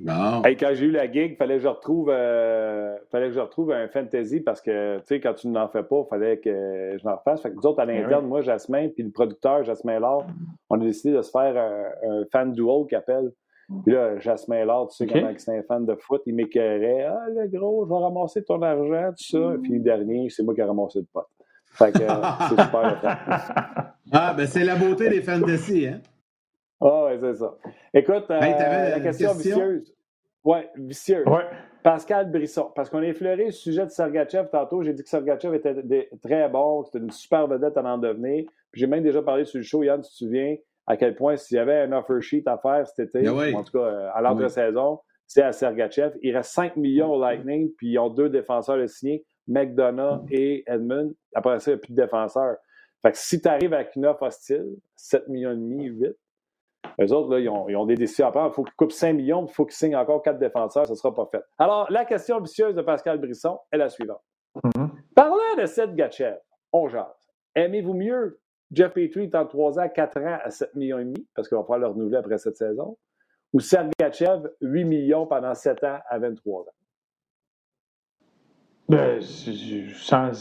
Non. 0.00 0.42
quand 0.42 0.70
j'ai 0.72 0.86
eu 0.86 0.90
la 0.90 1.10
gig, 1.10 1.32
il 1.32 1.36
fallait 1.36 1.56
que 1.56 1.62
je 1.62 1.68
retrouve 1.68 2.10
euh, 2.10 2.96
fallait 3.12 3.28
que 3.28 3.34
je 3.34 3.40
retrouve 3.40 3.70
un 3.70 3.86
fantasy 3.88 4.40
parce 4.40 4.60
que 4.60 4.98
tu 4.98 5.04
sais, 5.06 5.20
quand 5.20 5.34
tu 5.34 5.48
n'en 5.48 5.68
fais 5.68 5.84
pas, 5.84 6.02
il 6.04 6.08
fallait 6.08 6.38
que 6.38 6.96
je 6.98 7.06
n'en 7.06 7.16
refasse. 7.16 7.42
Fait 7.42 7.50
que 7.50 7.54
nous 7.54 7.66
autres, 7.66 7.80
à 7.80 7.86
ben 7.86 8.02
l'interne, 8.02 8.26
moi, 8.26 8.40
Jasmin, 8.40 8.88
puis 8.88 9.04
le 9.04 9.10
producteur, 9.10 9.62
Jasmin 9.62 10.00
Lard, 10.00 10.26
on 10.68 10.80
a 10.80 10.84
décidé 10.84 11.14
de 11.14 11.22
se 11.22 11.30
faire 11.30 11.56
un, 11.56 12.24
fan 12.32 12.52
duo 12.52 12.86
qui 12.86 12.96
appelle. 12.96 13.30
Puis 13.84 13.94
là, 13.94 14.18
Jasmin 14.18 14.64
Lard, 14.64 14.88
tu 14.88 14.96
sais 14.96 15.06
comment 15.06 15.32
c'est 15.38 15.56
un 15.56 15.62
fan 15.62 15.86
de 15.86 15.94
foot, 15.94 16.22
il 16.26 16.34
m'écœurait 16.34 17.04
Ah 17.04 17.26
le 17.34 17.46
gros, 17.46 17.84
je 17.86 17.90
vais 17.90 17.98
ramasser 17.98 18.44
ton 18.44 18.60
argent, 18.62 19.10
tout 19.16 19.38
ça. 19.38 19.54
Puis 19.62 19.74
le 19.74 19.80
dernier, 19.80 20.28
c'est 20.28 20.42
moi 20.42 20.54
qui 20.54 20.60
ai 20.60 20.64
ramassé 20.64 20.98
le 20.98 21.06
pot. 21.06 21.26
Fait 21.72 21.92
que 21.92 21.98
c'est 21.98 22.62
super 22.62 23.00
Ah, 24.12 24.34
ben 24.36 24.46
c'est 24.46 24.64
la 24.64 24.76
beauté 24.76 25.08
des 25.08 25.22
fantasy, 25.22 25.86
hein? 25.86 26.00
Ah, 26.80 27.06
oui, 27.06 27.18
c'est 27.20 27.34
ça. 27.34 27.56
Écoute, 27.92 28.30
euh, 28.30 28.40
la 28.40 29.00
question, 29.00 29.32
vicieuse. 29.32 29.94
Oui, 30.44 30.58
vicieuse. 30.76 31.26
Ouais. 31.26 31.44
Pascal 31.82 32.30
Brisson, 32.30 32.70
parce 32.74 32.88
qu'on 32.88 33.00
a 33.00 33.06
effleuré 33.06 33.46
le 33.46 33.50
sujet 33.50 33.84
de 33.84 33.90
Sergachev 33.90 34.48
tantôt. 34.50 34.82
J'ai 34.82 34.94
dit 34.94 35.02
que 35.02 35.08
Sergachev 35.08 35.54
était 35.54 36.08
très 36.22 36.48
bon, 36.48 36.82
c'était 36.82 36.98
une 36.98 37.10
super 37.10 37.46
vedette 37.46 37.76
à 37.76 37.82
en 37.82 37.98
devenir. 37.98 38.44
Puis 38.72 38.80
j'ai 38.80 38.86
même 38.86 39.02
déjà 39.02 39.22
parlé 39.22 39.44
sur 39.44 39.58
le 39.58 39.64
show, 39.64 39.82
Yann, 39.82 40.00
tu 40.00 40.08
te 40.08 40.14
souviens, 40.14 40.56
à 40.86 40.96
quel 40.96 41.14
point 41.14 41.36
s'il 41.36 41.58
y 41.58 41.60
avait 41.60 41.80
un 41.80 41.92
offer 41.92 42.20
sheet 42.22 42.44
à 42.46 42.56
faire 42.56 42.86
cet 42.86 43.14
été, 43.14 43.26
ah 43.26 43.58
en 43.58 43.62
tout 43.62 43.72
cas 43.72 43.84
euh, 43.84 44.10
à 44.14 44.22
l'entre-saison, 44.22 45.00
c'est 45.26 45.42
à 45.42 45.52
Sergachev. 45.52 46.16
Il 46.22 46.34
reste 46.34 46.52
5 46.52 46.76
millions 46.76 47.12
au 47.12 47.20
Lightning, 47.20 47.70
puis 47.76 47.92
ils 47.92 47.98
ont 47.98 48.08
deux 48.08 48.30
défenseurs 48.30 48.78
de 48.78 48.86
signer, 48.86 49.24
McDonough 49.46 50.24
et 50.30 50.64
Edmund. 50.66 51.14
Après 51.34 51.58
ça, 51.60 51.70
il 51.70 51.74
n'y 51.74 51.78
a 51.78 51.82
plus 51.82 51.92
de 51.92 52.00
défenseurs. 52.00 52.56
Fait 53.02 53.12
que 53.12 53.18
si 53.18 53.40
tu 53.42 53.48
arrives 53.48 53.74
avec 53.74 53.94
une 53.96 54.06
offre 54.06 54.22
hostile, 54.22 54.76
7 54.96 55.28
millions 55.28 55.52
et 55.52 55.56
demi, 55.56 55.84
8, 55.84 56.16
eux 57.00 57.12
autres, 57.12 57.30
là, 57.30 57.40
ils, 57.40 57.48
ont, 57.48 57.86
des 57.86 57.94
décisions 57.94 58.26
à 58.26 58.30
prendre. 58.30 58.50
Il 58.50 58.54
faut 58.54 58.64
qu'ils 58.64 58.74
coupent 58.74 58.92
5 58.92 59.12
millions, 59.14 59.46
il 59.46 59.52
faut 59.52 59.64
qu'ils 59.64 59.74
signent 59.74 59.96
encore 59.96 60.22
4 60.22 60.38
défenseurs, 60.38 60.86
ça 60.86 60.92
ne 60.92 60.96
sera 60.96 61.14
pas 61.14 61.26
fait. 61.30 61.42
Alors, 61.58 61.90
la 61.90 62.04
question 62.04 62.40
vicieuse 62.40 62.74
de 62.74 62.82
Pascal 62.82 63.18
Brisson 63.18 63.58
est 63.72 63.78
la 63.78 63.88
suivante. 63.88 64.22
Mm-hmm. 64.62 64.88
Parlant 65.14 65.56
de 65.58 65.66
Seth 65.66 65.94
Gatchev, 65.94 66.36
on 66.72 66.88
jase. 66.88 67.32
Aimez-vous 67.54 67.94
mieux 67.94 68.40
Jeff 68.70 68.92
Petrie 68.92 69.28
dans 69.28 69.46
3 69.46 69.80
ans, 69.80 69.88
4 69.88 70.18
ans 70.18 70.38
à 70.42 70.50
7 70.50 70.74
millions 70.74 70.98
et 70.98 71.04
demi, 71.04 71.26
parce 71.34 71.48
qu'on 71.48 71.56
va 71.56 71.62
pouvoir 71.62 71.78
le 71.78 71.86
renouveler 71.88 72.16
après 72.16 72.38
cette 72.38 72.56
saison, 72.56 72.96
ou 73.52 73.60
Sergachev, 73.60 74.48
8 74.60 74.84
millions 74.84 75.26
pendant 75.26 75.54
7 75.54 75.84
ans 75.84 75.98
à 76.08 76.18
23 76.18 76.62
ans? 76.62 76.66
Ben, 78.88 79.20
sans 79.22 80.32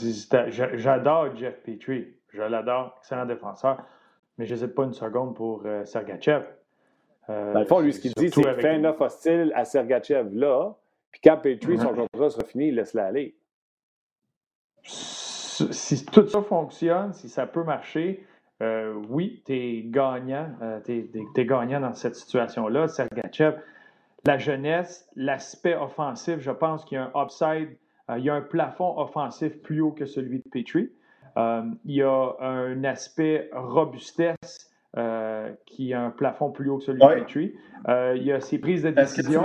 j'adore 0.50 1.36
Jeff 1.38 1.62
Petrie. 1.64 2.08
Je 2.30 2.42
l'adore, 2.42 2.96
excellent 3.00 3.26
défenseur 3.26 3.78
mais 4.38 4.46
je 4.46 4.54
n'hésite 4.54 4.76
pas 4.76 4.84
une 4.84 4.94
seconde 4.94 5.36
pour 5.36 5.64
euh, 5.66 5.86
Sergachev. 5.86 6.46
Euh, 7.30 7.54
Dans 7.54 7.60
le 7.60 7.66
fond, 7.66 7.80
lui, 7.80 7.94
ce 7.94 8.00
qu'il 8.00 8.14
dit, 8.14 8.30
c'est 8.30 8.42
qu'il 8.42 8.56
fait 8.56 8.70
un 8.70 8.84
offre 8.86 9.02
hostile 9.02 9.52
à 9.56 9.66
Sergachev 9.66 10.30
là, 10.34 10.76
puis 11.12 11.22
quand 11.24 11.38
Petrie, 11.38 11.78
son 11.78 11.94
contrat 11.94 12.30
sera 12.30 12.44
fini, 12.44 12.70
il 12.70 12.76
laisse 12.76 12.94
l'aller. 12.94 13.36
Si 14.82 16.06
tout 16.06 16.28
ça 16.28 16.42
fonctionne, 16.42 17.14
si 17.14 17.30
ça 17.30 17.46
peut 17.46 17.64
marcher, 17.64 18.26
euh, 18.62 18.94
oui, 19.10 19.44
tu 19.46 19.54
es 19.54 19.84
gagnant. 19.86 20.50
tu 20.84 21.10
es, 21.36 21.46
gagnant 21.46 21.80
dans 21.80 21.94
cette 21.94 22.16
situation-là. 22.16 22.88
Sergachev, 22.88 23.58
la 24.26 24.38
jeunesse, 24.38 25.10
l'aspect 25.16 25.76
offensif, 25.76 26.40
je 26.40 26.52
pense 26.52 26.86
qu'il 26.86 26.98
y 26.98 27.00
a 27.00 27.12
un 27.14 27.24
upside, 27.24 27.78
euh, 28.10 28.18
il 28.18 28.26
y 28.26 28.30
a 28.30 28.36
un 28.36 28.42
plafond 28.42 28.98
offensif 28.98 29.62
plus 29.62 29.82
haut 29.82 29.92
que 29.92 30.06
celui 30.06 30.40
de 30.40 30.50
Petrie. 30.50 30.92
Euh, 31.38 31.64
il 31.86 31.96
y 31.96 32.04
a 32.04 32.36
un 32.40 32.84
aspect 32.84 33.50
robustesse 33.54 34.70
qui 35.66 35.92
a 35.92 36.02
un 36.02 36.12
plafond 36.12 36.52
plus 36.52 36.70
haut 36.70 36.78
que 36.78 36.84
celui 36.84 37.00
de 37.00 37.24
Petrie. 37.24 37.56
il 38.16 38.24
y 38.24 38.32
a 38.32 38.40
ses 38.40 38.60
prises 38.60 38.84
de 38.84 38.92
décision 38.92 39.44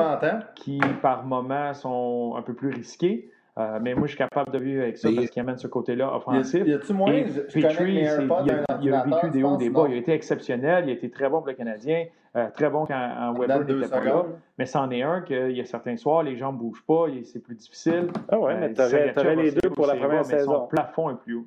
qui, 0.54 0.78
par 1.00 1.24
moments, 1.24 1.72
sont 1.72 2.34
un 2.36 2.42
peu 2.42 2.52
plus 2.52 2.68
risquées. 2.68 3.30
Euh, 3.58 3.78
mais 3.82 3.94
moi, 3.94 4.06
je 4.06 4.12
suis 4.12 4.18
capable 4.18 4.52
de 4.52 4.58
vivre 4.58 4.82
avec 4.82 4.98
ça 4.98 5.08
parce 5.12 5.30
qu'il 5.30 5.42
amène 5.42 5.58
ce 5.58 5.66
côté-là 5.66 6.14
offensif. 6.14 6.64
Y 6.64 6.74
a-tu 6.74 6.92
moyen 6.92 7.24
Petrie, 7.24 8.06
il, 8.80 8.92
a, 8.94 9.02
vécu 9.02 9.30
des 9.30 9.42
hauts, 9.42 9.56
des 9.56 9.68
bas. 9.68 9.86
Il 9.88 9.94
a 9.94 9.96
été 9.96 10.12
exceptionnel. 10.12 10.84
Il 10.86 10.90
a 10.90 10.92
été 10.92 11.10
très 11.10 11.28
bon 11.28 11.38
pour 11.38 11.48
le 11.48 11.54
Canadien. 11.54 12.06
Euh, 12.36 12.48
très 12.54 12.70
bon 12.70 12.86
quand 12.86 13.34
Weber 13.36 13.64
n'était 13.64 13.88
pas 13.88 14.04
là. 14.04 14.26
Mais 14.58 14.66
c'en 14.66 14.90
est 14.90 15.02
un 15.02 15.22
qu'il 15.22 15.56
y 15.56 15.60
a 15.60 15.64
certains 15.64 15.96
soirs, 15.96 16.22
les 16.22 16.36
gens 16.36 16.52
ne 16.52 16.58
bougent 16.58 16.84
pas. 16.86 17.06
C'est 17.24 17.42
plus 17.42 17.56
difficile. 17.56 18.08
Ah 18.28 18.38
ouais, 18.38 18.54
mais 18.54 18.78
euh, 18.78 19.12
tu 19.12 19.20
aurais, 19.20 19.34
les 19.34 19.50
deux 19.50 19.70
pour 19.70 19.86
la 19.86 19.96
première 19.96 20.24
saison. 20.24 20.52
Son 20.52 20.66
plafond 20.66 21.10
est 21.10 21.16
plus 21.16 21.34
haut. 21.34 21.46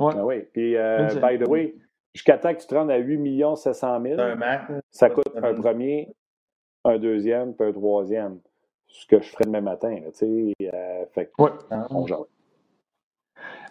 Ouais. 0.00 0.12
Ah 0.16 0.24
oui. 0.24 0.42
Puis, 0.52 0.74
by 0.74 1.38
the 1.38 1.48
way, 1.48 1.74
jusqu'à 2.14 2.38
temps 2.38 2.54
que 2.54 2.60
tu 2.60 2.66
te 2.66 2.74
rendes 2.74 2.90
à 2.90 2.96
8 2.96 3.42
700 3.56 4.02
000, 4.02 4.20
ça 4.90 5.10
coûte 5.10 5.30
un 5.36 5.54
premier, 5.54 6.14
un 6.84 6.98
deuxième, 6.98 7.54
puis 7.54 7.68
un 7.68 7.72
troisième 7.72 8.40
ce 8.90 9.06
que 9.06 9.20
je 9.20 9.28
ferais 9.28 9.44
demain 9.44 9.60
matin. 9.60 9.96
Là, 10.00 10.10
euh, 10.22 11.06
fait 11.12 11.30
ouais. 11.38 11.50
on 11.90 12.06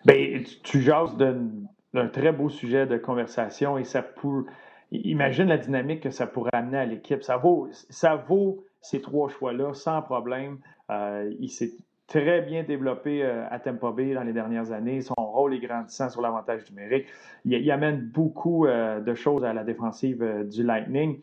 Ben, 0.06 0.44
tu 0.64 0.82
jases 0.82 1.16
d'un 1.18 2.08
très 2.08 2.32
beau 2.32 2.50
sujet 2.50 2.88
de 2.88 2.98
conversation 2.98 3.78
et 3.78 3.84
ça 3.84 4.02
peut. 4.02 4.46
Imagine 4.92 5.50
la 5.50 5.58
dynamique 5.58 6.02
que 6.02 6.10
ça 6.10 6.26
pourrait 6.26 6.50
amener 6.54 6.78
à 6.80 6.86
l'équipe. 6.86 7.22
Ça 7.22 7.38
vaut, 7.38 7.68
ça 7.72 8.16
vaut 8.16 8.64
ces 8.82 9.02
trois 9.02 9.30
choix-là 9.30 9.74
sans 9.76 10.02
problème. 10.02 10.58
Euh, 10.90 11.32
il 11.40 11.50
s'est 11.50 11.74
très 12.10 12.42
bien 12.42 12.64
développé 12.64 13.24
euh, 13.24 13.46
à 13.50 13.60
Tampa 13.60 13.92
Bay 13.92 14.14
dans 14.14 14.24
les 14.24 14.34
dernières 14.34 14.72
années. 14.72 15.02
Son 15.02 15.14
rôle 15.16 15.54
est 15.54 15.60
grandissant 15.60 16.10
sur 16.10 16.22
l'avantage 16.22 16.70
numérique. 16.70 17.08
Il, 17.46 17.72
amène 17.72 18.02
beaucoup 18.02 18.68
de 18.68 19.14
choses 19.14 19.46
à 19.46 19.54
la 19.54 19.64
défensive 19.64 20.46
du 20.50 20.64
Lightning. 20.64 21.20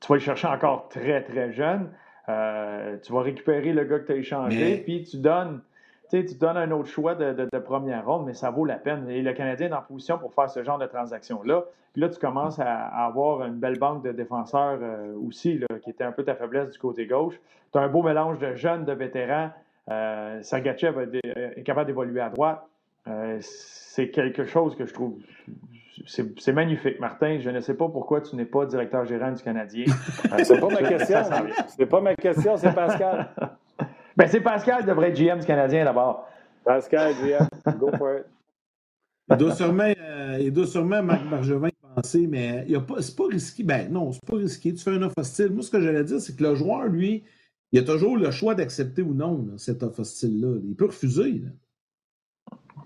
Tu 0.00 0.08
vas 0.08 0.14
le 0.14 0.20
chercher 0.20 0.46
encore 0.46 0.88
très, 0.88 1.22
très 1.22 1.52
jeune. 1.52 1.90
Euh, 2.28 2.96
tu 3.02 3.12
vas 3.12 3.20
récupérer 3.20 3.72
le 3.72 3.84
gars 3.84 4.00
que 4.00 4.06
tu 4.06 4.12
as 4.12 4.16
échangé, 4.16 4.78
puis 4.78 5.04
tu 5.04 5.18
donnes, 5.18 5.60
tu 6.10 6.24
donnes 6.38 6.56
un 6.56 6.70
autre 6.72 6.88
choix 6.88 7.14
de, 7.14 7.32
de, 7.32 7.58
première 7.58 8.04
ronde, 8.06 8.26
mais 8.26 8.34
ça 8.34 8.50
vaut 8.50 8.64
la 8.64 8.76
peine. 8.76 9.08
Et 9.08 9.22
le 9.22 9.32
Canadien 9.32 9.68
est 9.68 9.72
en 9.72 9.82
position 9.82 10.18
pour 10.18 10.34
faire 10.34 10.50
ce 10.50 10.64
genre 10.64 10.78
de 10.78 10.86
transaction-là. 10.86 11.64
Puis 11.92 12.02
là, 12.02 12.08
tu 12.08 12.18
commences 12.18 12.58
à, 12.58 12.86
avoir 13.06 13.44
une 13.44 13.54
belle 13.54 13.78
banque 13.78 14.04
de 14.04 14.12
défenseurs 14.12 14.78
euh, 14.82 15.14
aussi, 15.26 15.58
là, 15.58 15.66
qui 15.82 15.90
était 15.90 16.04
un 16.04 16.12
peu 16.12 16.24
ta 16.24 16.34
faiblesse 16.34 16.70
du 16.70 16.78
côté 16.78 17.06
gauche. 17.06 17.40
Tu 17.72 17.78
as 17.78 17.82
un 17.82 17.88
beau 17.88 18.02
mélange 18.02 18.38
de 18.38 18.54
jeunes, 18.54 18.84
de 18.84 18.92
vétérans. 18.92 19.50
Euh, 19.90 20.42
Sergachev 20.42 21.08
est 21.22 21.62
capable 21.62 21.86
d'évoluer 21.86 22.20
à 22.20 22.30
droite. 22.30 22.66
Euh, 23.06 23.38
c'est 23.40 24.10
quelque 24.10 24.44
chose 24.44 24.74
que 24.76 24.84
je 24.84 24.92
trouve 24.92 25.18
c'est 26.06 26.52
magnifique, 26.52 27.00
Martin. 27.00 27.38
Je 27.40 27.50
ne 27.50 27.60
sais 27.60 27.74
pas 27.74 27.88
pourquoi 27.88 28.20
tu 28.20 28.36
n'es 28.36 28.44
pas 28.44 28.66
directeur 28.66 29.04
gérant 29.04 29.32
du 29.32 29.42
Canadien. 29.42 29.86
Euh, 30.32 30.38
c'est 30.44 30.60
pas 30.60 30.68
ma 30.68 30.82
question. 30.82 31.16
C'est 31.68 31.86
pas 31.86 32.00
ma 32.00 32.14
question, 32.14 32.56
c'est 32.56 32.74
Pascal. 32.74 33.28
ben, 34.16 34.26
c'est 34.28 34.40
Pascal 34.40 34.80
qui 34.80 34.86
devrait 34.86 35.10
être 35.10 35.18
GM 35.18 35.38
du 35.38 35.46
Canadien 35.46 35.84
d'abord. 35.84 36.28
Pascal, 36.64 37.14
GM, 37.14 37.46
go 37.78 37.90
for 37.96 38.18
it. 38.18 38.26
Il 39.30 39.36
doit 39.36 39.54
sûrement, 39.54 39.92
euh, 39.98 40.38
il 40.40 40.52
doit 40.52 40.66
sûrement 40.66 41.02
Marc 41.02 41.24
Bergevin 41.28 41.68
penser, 41.94 42.26
mais 42.28 42.66
c'est 43.00 43.16
pas 43.16 43.26
risqué. 43.26 43.64
Ben 43.64 43.90
non, 43.90 44.12
c'est 44.12 44.24
pas 44.24 44.36
risqué. 44.36 44.72
Tu 44.74 44.82
fais 44.84 44.90
un 44.90 45.02
offre 45.02 45.18
hostile. 45.18 45.50
Moi, 45.50 45.62
ce 45.62 45.70
que 45.70 45.80
j'allais 45.80 46.04
dire, 46.04 46.20
c'est 46.20 46.36
que 46.36 46.42
le 46.44 46.54
joueur, 46.54 46.84
lui, 46.84 47.24
il 47.72 47.78
a 47.78 47.82
toujours 47.82 48.16
le 48.16 48.30
choix 48.30 48.54
d'accepter 48.54 49.02
ou 49.02 49.14
non 49.14 49.46
cet 49.56 49.82
offre 49.82 50.00
hostile-là. 50.00 50.58
Il 50.64 50.74
peut 50.76 50.86
refuser. 50.86 51.42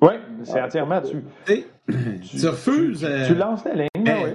Oui, 0.02 0.12
c'est 0.44 0.60
entièrement. 0.60 1.02
Tu, 1.46 2.38
tu, 2.38 2.46
refuses. 2.46 3.04
Tu, 3.26 3.34
lances 3.34 3.64
la 3.64 3.74
ligne, 3.74 3.88
oui. 3.96 4.30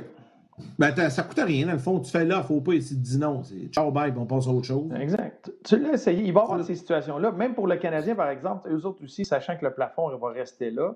Ben, 0.78 0.94
ça 1.10 1.24
coûte 1.24 1.40
rien, 1.40 1.66
dans 1.68 1.74
le 1.74 1.80
fond. 1.80 2.00
Tu 2.00 2.12
fais 2.12 2.26
là, 2.26 2.36
il 2.36 2.40
ne 2.40 2.44
faut 2.44 2.62
pas 2.62 2.74
essayer 2.74 2.98
de 2.98 3.02
dire 3.02 3.20
non. 3.20 3.44
C'est 3.44 3.68
ciao, 3.72 3.92
bye, 3.92 4.14
on 4.18 4.26
passe 4.26 4.48
à 4.48 4.52
autre 4.52 4.66
chose. 4.66 4.92
Exact. 5.00 5.52
Tu 5.64 5.80
l'as 5.80 5.94
essayé. 5.94 6.24
Il 6.24 6.34
va 6.34 6.42
y 6.42 6.44
avoir 6.44 6.64
ces 6.64 6.76
situations-là. 6.76 7.32
Même 7.32 7.54
pour 7.54 7.68
le 7.68 7.78
Canadien, 7.78 8.16
par 8.16 8.30
exemple, 8.30 8.70
eux 8.70 8.86
autres 8.86 9.04
aussi, 9.04 9.26
sachant 9.26 9.58
que 9.58 9.66
le 9.66 9.74
plafond 9.74 10.16
va 10.18 10.30
rester 10.30 10.72
là, 10.72 10.96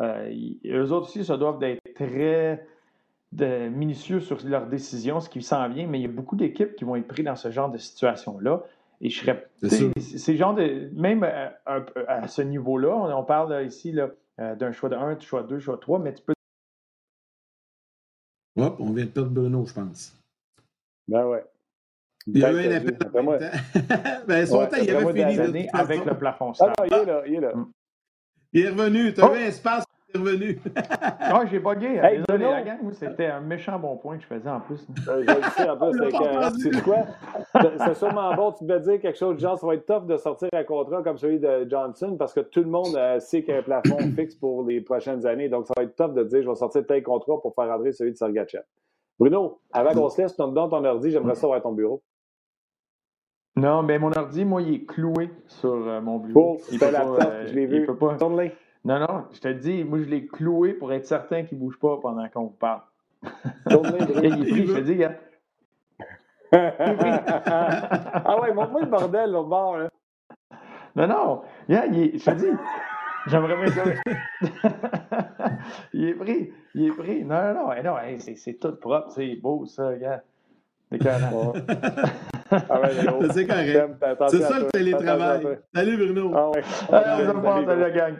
euh, 0.00 0.32
eux 0.64 0.92
autres 0.92 1.08
aussi, 1.08 1.24
ça 1.24 1.36
doivent 1.36 1.62
être 1.62 1.80
très 1.94 2.66
de, 3.32 3.68
minutieux 3.68 4.20
sur 4.20 4.38
leurs 4.44 4.66
décisions, 4.66 5.20
ce 5.20 5.28
qui 5.28 5.42
s'en 5.42 5.68
vient, 5.68 5.86
mais 5.86 5.98
il 5.98 6.02
y 6.02 6.06
a 6.06 6.12
beaucoup 6.12 6.36
d'équipes 6.36 6.74
qui 6.76 6.84
vont 6.84 6.96
être 6.96 7.08
prises 7.08 7.24
dans 7.24 7.36
ce 7.36 7.50
genre 7.50 7.70
de 7.70 7.78
situation-là. 7.78 8.62
Et 9.00 9.10
je 9.10 9.20
serais. 9.20 9.48
C'est 9.62 10.36
genre 10.36 10.54
de. 10.54 10.90
Même 10.94 11.22
à, 11.24 12.28
ce 12.28 12.42
niveau-là, 12.42 12.94
on, 13.16 13.24
parle 13.24 13.64
ici 13.66 13.94
euh, 13.98 14.54
d'un 14.54 14.72
choix 14.72 14.88
de 14.88 14.96
1, 14.96 15.20
choix 15.20 15.42
de 15.42 15.48
2, 15.48 15.58
choix 15.58 15.76
de 15.76 15.80
3, 15.80 15.98
mais 15.98 16.14
tu 16.14 16.22
peux. 16.22 16.34
Hop, 18.58 18.76
on 18.80 18.92
vient 18.92 19.04
de 19.04 19.10
perdre 19.10 19.30
Bruno, 19.30 19.66
je 19.66 19.74
pense. 19.74 20.16
Ben 21.08 21.26
ouais. 21.26 21.44
Il 22.26 22.38
y 22.38 22.44
a 22.44 22.52
eu 22.52 22.66
un 22.66 22.76
appel. 22.76 22.98
ben, 24.26 24.46
son 24.46 24.66
temps, 24.66 24.76
il 24.82 24.90
avait 24.90 25.34
fini. 25.34 25.68
avec 25.72 26.04
le 26.04 26.18
plafond 26.18 26.52
Ah 26.58 26.72
non, 26.78 26.84
il 26.86 26.92
est 26.92 27.04
là, 27.04 27.22
il 27.26 27.34
est 27.34 27.40
là. 27.40 27.52
Il 28.52 28.64
est 28.64 28.68
revenu. 28.70 29.14
Tu 29.14 29.20
as 29.20 29.30
oh! 29.30 29.34
un 29.34 29.38
espace 29.38 29.84
revenu. 30.14 30.60
ah, 31.00 31.44
j'ai 31.50 31.58
bugué. 31.58 32.00
Hey, 32.02 32.22
Désolé, 32.26 32.44
la 32.44 32.62
gang, 32.62 32.92
c'était 32.92 33.26
un 33.26 33.40
méchant 33.40 33.78
bon 33.78 33.96
point 33.96 34.16
que 34.16 34.22
je 34.22 34.26
faisais 34.26 34.48
en 34.48 34.60
plus. 34.60 34.86
Euh, 35.08 35.24
je 35.26 35.34
le 35.34 35.42
sais, 35.42 35.68
en 35.68 35.76
plus, 35.76 36.72
c'est 36.72 36.82
quoi? 36.82 37.04
C'est 37.84 37.94
sûrement 37.94 38.34
bon, 38.34 38.52
tu 38.52 38.64
devais 38.64 38.80
dire 38.80 39.00
quelque 39.00 39.18
chose 39.18 39.38
genre, 39.38 39.58
ça 39.58 39.66
va 39.66 39.74
être 39.74 39.86
tough 39.86 40.06
de 40.06 40.16
sortir 40.16 40.48
un 40.52 40.64
contrat 40.64 41.02
comme 41.02 41.18
celui 41.18 41.38
de 41.38 41.66
Johnson 41.68 42.16
parce 42.18 42.32
que 42.32 42.40
tout 42.40 42.60
le 42.60 42.70
monde 42.70 42.94
euh, 42.96 43.18
sait 43.20 43.42
qu'il 43.42 43.54
y 43.54 43.56
a 43.56 43.60
un 43.60 43.62
plafond 43.62 43.98
fixe 44.16 44.34
pour 44.34 44.64
les 44.64 44.80
prochaines 44.80 45.26
années. 45.26 45.48
Donc, 45.48 45.66
ça 45.66 45.74
va 45.76 45.82
être 45.82 45.96
tough 45.96 46.14
de 46.14 46.24
dire, 46.24 46.42
je 46.42 46.48
vais 46.48 46.54
sortir 46.54 46.86
tel 46.86 47.02
contrat 47.02 47.40
pour 47.40 47.54
faire 47.54 47.68
rentrer 47.68 47.92
celui 47.92 48.12
de 48.12 48.16
Sergachev. 48.16 48.62
Bruno, 49.18 49.60
avant 49.72 49.92
qu'on 49.92 50.08
se 50.10 50.20
laisse, 50.20 50.36
dans 50.36 50.68
ton 50.68 50.84
ordi, 50.84 51.10
j'aimerais 51.10 51.34
savoir 51.34 51.62
ton 51.62 51.72
bureau. 51.72 52.02
Non, 53.56 53.82
mais 53.82 53.98
mon 53.98 54.12
ordi, 54.12 54.44
moi, 54.44 54.60
il 54.60 54.74
est 54.74 54.84
cloué 54.84 55.30
sur 55.46 55.70
euh, 55.72 56.00
mon 56.02 56.18
bureau. 56.18 56.58
il 56.70 56.78
peut 56.78 56.90
laptop, 56.90 57.18
pas, 57.18 57.46
je 57.46 57.54
l'ai 57.54 57.64
vu. 57.64 57.80
Il 57.80 57.86
peut 57.86 57.96
pas. 57.96 58.18
Non, 58.86 59.00
non, 59.00 59.24
je 59.32 59.40
te 59.40 59.48
dis, 59.48 59.82
moi, 59.82 59.98
je 59.98 60.04
l'ai 60.04 60.26
cloué 60.26 60.72
pour 60.72 60.92
être 60.92 61.06
certain 61.06 61.42
qu'il 61.42 61.58
ne 61.58 61.64
bouge 61.64 61.76
pas 61.76 61.98
pendant 62.00 62.28
qu'on 62.28 62.44
vous 62.44 62.50
parle. 62.50 62.82
il 63.68 63.72
est 63.72 64.48
pris, 64.48 64.64
je 64.64 64.74
te 64.74 64.80
dis, 64.80 64.94
gars. 64.94 65.16
ah 66.52 68.40
ouais, 68.40 68.54
montre-moi 68.54 68.82
le 68.82 68.86
bordel, 68.86 69.34
au 69.34 69.44
bord, 69.44 69.78
là. 69.78 69.88
Non, 70.94 71.08
non, 71.08 71.42
yeah, 71.68 71.86
il 71.86 71.98
est, 71.98 72.18
je 72.18 72.30
te 72.30 72.36
dis, 72.36 72.46
j'aimerais 73.26 73.56
bien 73.56 73.72
ça. 73.72 73.82
il 75.92 76.04
est 76.04 76.14
pris, 76.14 76.52
il 76.76 76.86
est 76.86 76.92
pris. 76.92 77.24
Non, 77.24 77.54
non, 77.54 77.74
non, 77.74 77.82
non 77.82 77.96
c'est 78.18 78.54
tout 78.54 78.76
propre, 78.76 79.10
c'est 79.10 79.34
beau, 79.34 79.66
ça, 79.66 79.96
gars. 79.96 80.22
C'est 80.92 81.00
Ah 82.50 82.80
c'est 83.34 83.46
correct. 83.46 83.96
C'est 84.28 84.40
ça 84.42 84.60
le 84.60 84.66
télétravail. 84.72 85.58
Salut 85.74 85.96
Bruno. 85.96 86.32
Ah 86.34 86.50
ouais. 86.50 86.62
salut 86.62 87.80
la 87.80 87.90
gang. 87.90 88.14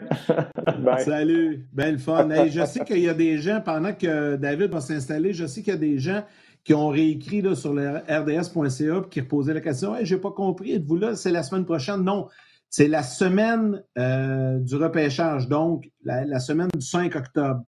Salut. 0.99 1.67
Belle 1.73 1.99
fun. 1.99 2.29
je 2.47 2.65
sais 2.65 2.81
qu'il 2.81 2.99
y 2.99 3.09
a 3.09 3.13
des 3.13 3.37
gens, 3.37 3.61
pendant 3.61 3.93
que 3.93 4.35
David 4.35 4.71
va 4.71 4.81
s'installer, 4.81 5.33
je 5.33 5.45
sais 5.45 5.61
qu'il 5.61 5.73
y 5.73 5.77
a 5.77 5.79
des 5.79 5.99
gens 5.99 6.23
qui 6.63 6.73
ont 6.73 6.89
réécrit 6.89 7.41
là, 7.41 7.55
sur 7.55 7.73
le 7.73 7.99
rds.ca 8.09 9.01
qui 9.09 9.21
reposaient 9.21 9.53
la 9.53 9.61
question 9.61 9.95
hey, 9.95 10.05
j'ai 10.05 10.17
pas 10.17 10.31
compris, 10.31 10.73
êtes-vous 10.73 10.97
là 10.97 11.15
C'est 11.15 11.31
la 11.31 11.43
semaine 11.43 11.65
prochaine? 11.65 12.03
Non. 12.03 12.27
C'est 12.69 12.89
la 12.89 13.03
semaine 13.03 13.81
euh, 13.97 14.59
du 14.59 14.75
repêchage, 14.75 15.47
donc 15.47 15.89
la, 16.03 16.25
la, 16.25 16.39
semaine 16.39 16.67
du 16.75 16.85
5 16.85 17.15
octobre, 17.15 17.63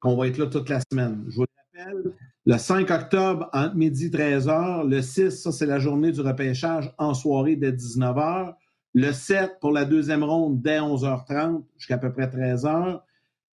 qu'on 0.00 0.16
va 0.16 0.26
être 0.26 0.38
là 0.38 0.46
toute 0.46 0.68
la 0.68 0.80
semaine. 0.90 1.24
Je 1.28 1.36
vous 1.36 1.44
le 1.80 1.98
rappelle, 1.98 2.12
le 2.46 2.58
5 2.58 2.90
octobre, 2.90 3.50
entre 3.52 3.76
midi 3.76 4.06
et 4.06 4.10
13h. 4.10 4.88
Le 4.88 5.02
6, 5.02 5.30
ça, 5.30 5.52
c'est 5.52 5.66
la 5.66 5.78
journée 5.78 6.12
du 6.12 6.20
repêchage 6.20 6.92
en 6.98 7.14
soirée 7.14 7.56
dès 7.56 7.72
19h. 7.72 8.54
Le 8.94 9.12
7, 9.12 9.58
pour 9.60 9.72
la 9.72 9.84
deuxième 9.84 10.24
ronde, 10.24 10.60
dès 10.60 10.78
11h30 10.78 11.62
jusqu'à 11.76 11.98
peu 11.98 12.12
près 12.12 12.26
13h. 12.26 13.00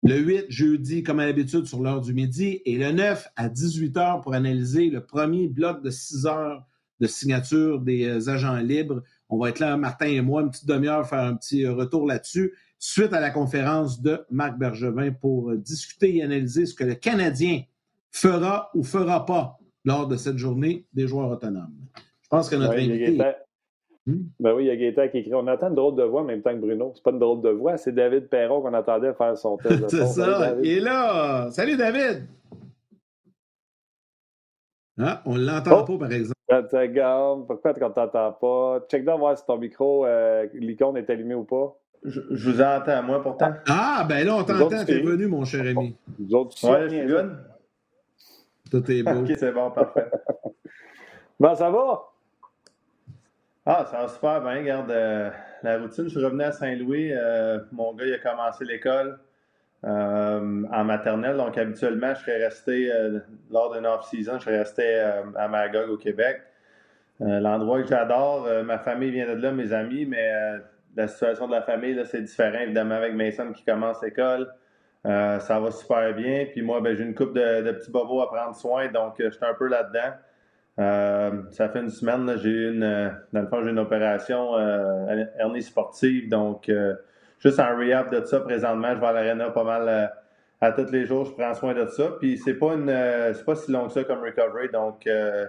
Le 0.03 0.17
8, 0.17 0.45
jeudi, 0.49 1.03
comme 1.03 1.19
à 1.19 1.25
l'habitude, 1.25 1.65
sur 1.65 1.81
l'heure 1.81 2.01
du 2.01 2.13
midi. 2.13 2.61
Et 2.65 2.77
le 2.77 2.91
9, 2.91 3.27
à 3.35 3.49
18h, 3.49 4.21
pour 4.21 4.33
analyser 4.33 4.89
le 4.89 5.03
premier 5.03 5.47
bloc 5.47 5.81
de 5.83 5.89
6 5.89 6.25
heures 6.27 6.65
de 7.01 7.07
signature 7.07 7.81
des 7.81 8.05
euh, 8.05 8.29
agents 8.29 8.55
libres. 8.57 9.03
On 9.27 9.37
va 9.37 9.49
être 9.49 9.59
là, 9.59 9.75
Martin 9.75 10.05
et 10.05 10.21
moi, 10.21 10.43
une 10.43 10.51
petite 10.51 10.67
demi-heure, 10.67 11.07
faire 11.07 11.19
un 11.19 11.35
petit 11.35 11.67
retour 11.67 12.05
là-dessus, 12.05 12.53
suite 12.79 13.11
à 13.13 13.19
la 13.19 13.31
conférence 13.31 14.01
de 14.01 14.21
Marc 14.29 14.57
Bergevin 14.57 15.11
pour 15.11 15.49
euh, 15.49 15.57
discuter 15.57 16.17
et 16.17 16.23
analyser 16.23 16.65
ce 16.65 16.73
que 16.73 16.83
le 16.83 16.95
Canadien 16.95 17.63
fera 18.15 18.69
ou 18.73 18.83
fera 18.83 19.25
pas 19.25 19.57
lors 19.83 20.07
de 20.07 20.15
cette 20.15 20.37
journée 20.37 20.85
des 20.93 21.07
joueurs 21.07 21.29
autonomes. 21.29 21.75
Je 22.21 22.27
pense 22.29 22.49
que 22.49 22.55
notre 22.55 22.73
invité... 22.73 23.21
Hmm? 24.07 24.21
Ben 24.39 24.53
oui, 24.53 24.65
il 24.65 24.67
y 24.67 24.69
a 24.69 24.75
Gaëtan 24.75 25.09
qui 25.09 25.17
écrit 25.17 25.33
On 25.33 25.47
attend 25.47 25.69
une 25.69 25.75
drôle 25.75 25.95
de 25.95 26.03
voix 26.03 26.21
en 26.21 26.25
même 26.25 26.43
temps 26.43 26.53
que 26.53 26.59
Bruno. 26.59 26.91
C'est 26.93 27.03
pas 27.03 27.09
une 27.09 27.17
drôle 27.17 27.41
de 27.41 27.49
voix, 27.49 27.75
c'est 27.77 27.91
David 27.91 28.29
Perron 28.29 28.61
qu'on 28.61 28.73
attendait 28.75 29.13
faire 29.15 29.35
son 29.35 29.57
test. 29.57 29.89
c'est 29.89 30.05
ça, 30.05 30.55
il 30.61 30.77
est 30.77 30.79
là. 30.79 31.49
Salut 31.49 31.75
David. 31.75 32.27
Ah, 34.99 35.23
on 35.25 35.35
ne 35.35 35.45
l'entend 35.45 35.81
oh! 35.81 35.85
pas, 35.85 36.05
par 36.05 36.11
exemple. 36.11 36.35
secondes. 36.69 37.47
Pourquoi 37.47 37.73
on 37.81 37.89
t'entend 37.89 38.31
pas? 38.33 38.85
Check 38.89 39.05
down 39.05 39.19
voir 39.19 39.37
si 39.37 39.45
ton 39.45 39.57
micro, 39.57 40.05
euh, 40.05 40.45
l'icône 40.53 40.97
est 40.97 41.09
allumée 41.09 41.35
ou 41.35 41.43
pas. 41.43 41.75
Je, 42.03 42.21
vous 42.29 42.61
entends, 42.61 43.01
moi, 43.01 43.21
pourtant. 43.23 43.53
Ah, 43.67 44.05
ben 44.07 44.23
là, 44.23 44.35
on 44.35 44.43
t'entend. 44.43 44.85
T'es 44.85 45.01
venu, 45.01 45.25
mon 45.25 45.43
cher 45.45 45.61
ami. 45.61 45.97
Vous 46.19 46.35
autres, 46.35 46.55
ouais, 46.69 46.83
je 46.83 46.95
suis 46.95 47.07
good. 47.07 47.35
Tout 48.71 48.91
est 48.91 49.03
beau. 49.03 49.21
OK, 49.21 49.31
c'est 49.37 49.51
bon, 49.51 49.71
parfait. 49.71 50.09
ben, 51.39 51.55
ça 51.55 51.69
va? 51.69 52.11
Ah, 53.65 53.85
ça 53.89 54.01
va 54.01 54.07
super 54.07 54.41
bien. 54.41 54.57
Regarde, 54.57 54.91
euh, 54.91 55.29
la 55.63 55.79
routine, 55.79 56.05
je 56.05 56.09
suis 56.09 56.23
revenu 56.23 56.43
à 56.43 56.51
Saint-Louis. 56.51 57.11
Euh, 57.13 57.59
mon 57.71 57.93
gars, 57.93 58.05
il 58.05 58.13
a 58.13 58.19
commencé 58.19 58.63
l'école 58.63 59.19
euh, 59.83 60.63
en 60.71 60.83
maternelle. 60.83 61.37
Donc, 61.37 61.57
habituellement, 61.57 62.13
je 62.13 62.21
serais 62.21 62.43
resté, 62.43 62.91
lors 63.51 63.73
d'une 63.73 63.85
off-season, 63.85 64.39
je 64.39 64.45
serais 64.45 64.59
resté 64.59 64.99
à 65.35 65.47
Magog 65.47 65.89
au 65.89 65.97
Québec. 65.97 66.41
L'endroit 67.19 67.81
que 67.81 67.87
j'adore, 67.87 68.47
ma 68.63 68.77
famille 68.77 69.11
vient 69.11 69.27
de 69.27 69.41
là, 69.41 69.51
mes 69.51 69.73
amis, 69.73 70.05
mais 70.05 70.31
la 70.95 71.07
situation 71.07 71.47
de 71.47 71.53
la 71.53 71.61
famille, 71.61 71.99
c'est 72.05 72.21
différent, 72.21 72.59
évidemment, 72.59 72.95
avec 72.95 73.13
Mason 73.13 73.51
qui 73.51 73.63
commence 73.63 74.01
l'école. 74.03 74.51
Euh, 75.05 75.39
ça 75.39 75.59
va 75.59 75.71
super 75.71 76.13
bien. 76.15 76.45
Puis 76.51 76.61
moi, 76.61 76.81
ben, 76.81 76.95
j'ai 76.95 77.03
une 77.03 77.13
coupe 77.13 77.33
de, 77.33 77.71
petits 77.71 77.91
bobos 77.91 78.21
à 78.21 78.27
prendre 78.27 78.55
soin, 78.55 78.87
donc 78.87 79.19
euh, 79.19 79.29
je 79.29 79.35
suis 79.35 79.45
un 79.45 79.53
peu 79.53 79.67
là-dedans. 79.67 80.15
Euh, 80.77 81.31
ça 81.51 81.69
fait 81.69 81.79
une 81.79 81.89
semaine, 81.89 82.37
j'ai 82.41 82.49
une, 82.49 83.13
dans 83.31 83.41
le 83.41 83.47
fond, 83.47 83.63
j'ai 83.63 83.69
une 83.69 83.79
opération 83.79 84.57
hernie 85.39 85.61
sportive, 85.61 86.27
donc 86.27 86.69
juste 87.39 87.59
en 87.59 87.77
rehab 87.77 88.11
de 88.13 88.25
ça 88.25 88.41
présentement, 88.41 88.93
je 88.93 88.99
vais 88.99 89.05
à 89.05 89.13
l'arena 89.13 89.51
pas 89.51 89.63
mal 89.63 90.11
à 90.59 90.71
tous 90.73 90.91
les 90.91 91.05
jours, 91.05 91.25
je 91.25 91.31
prends 91.31 91.53
soin 91.53 91.73
de 91.73 91.85
ça. 91.85 92.09
Puis 92.19 92.37
c'est 92.37 92.55
pas 92.55 92.73
une, 92.73 92.91
c'est 93.33 93.45
pas 93.45 93.55
si 93.55 93.71
long 93.71 93.87
que 93.87 93.93
ça 93.93 94.03
comme 94.03 94.19
recovery, 94.19 94.67
donc 94.69 95.03
je 95.05 95.47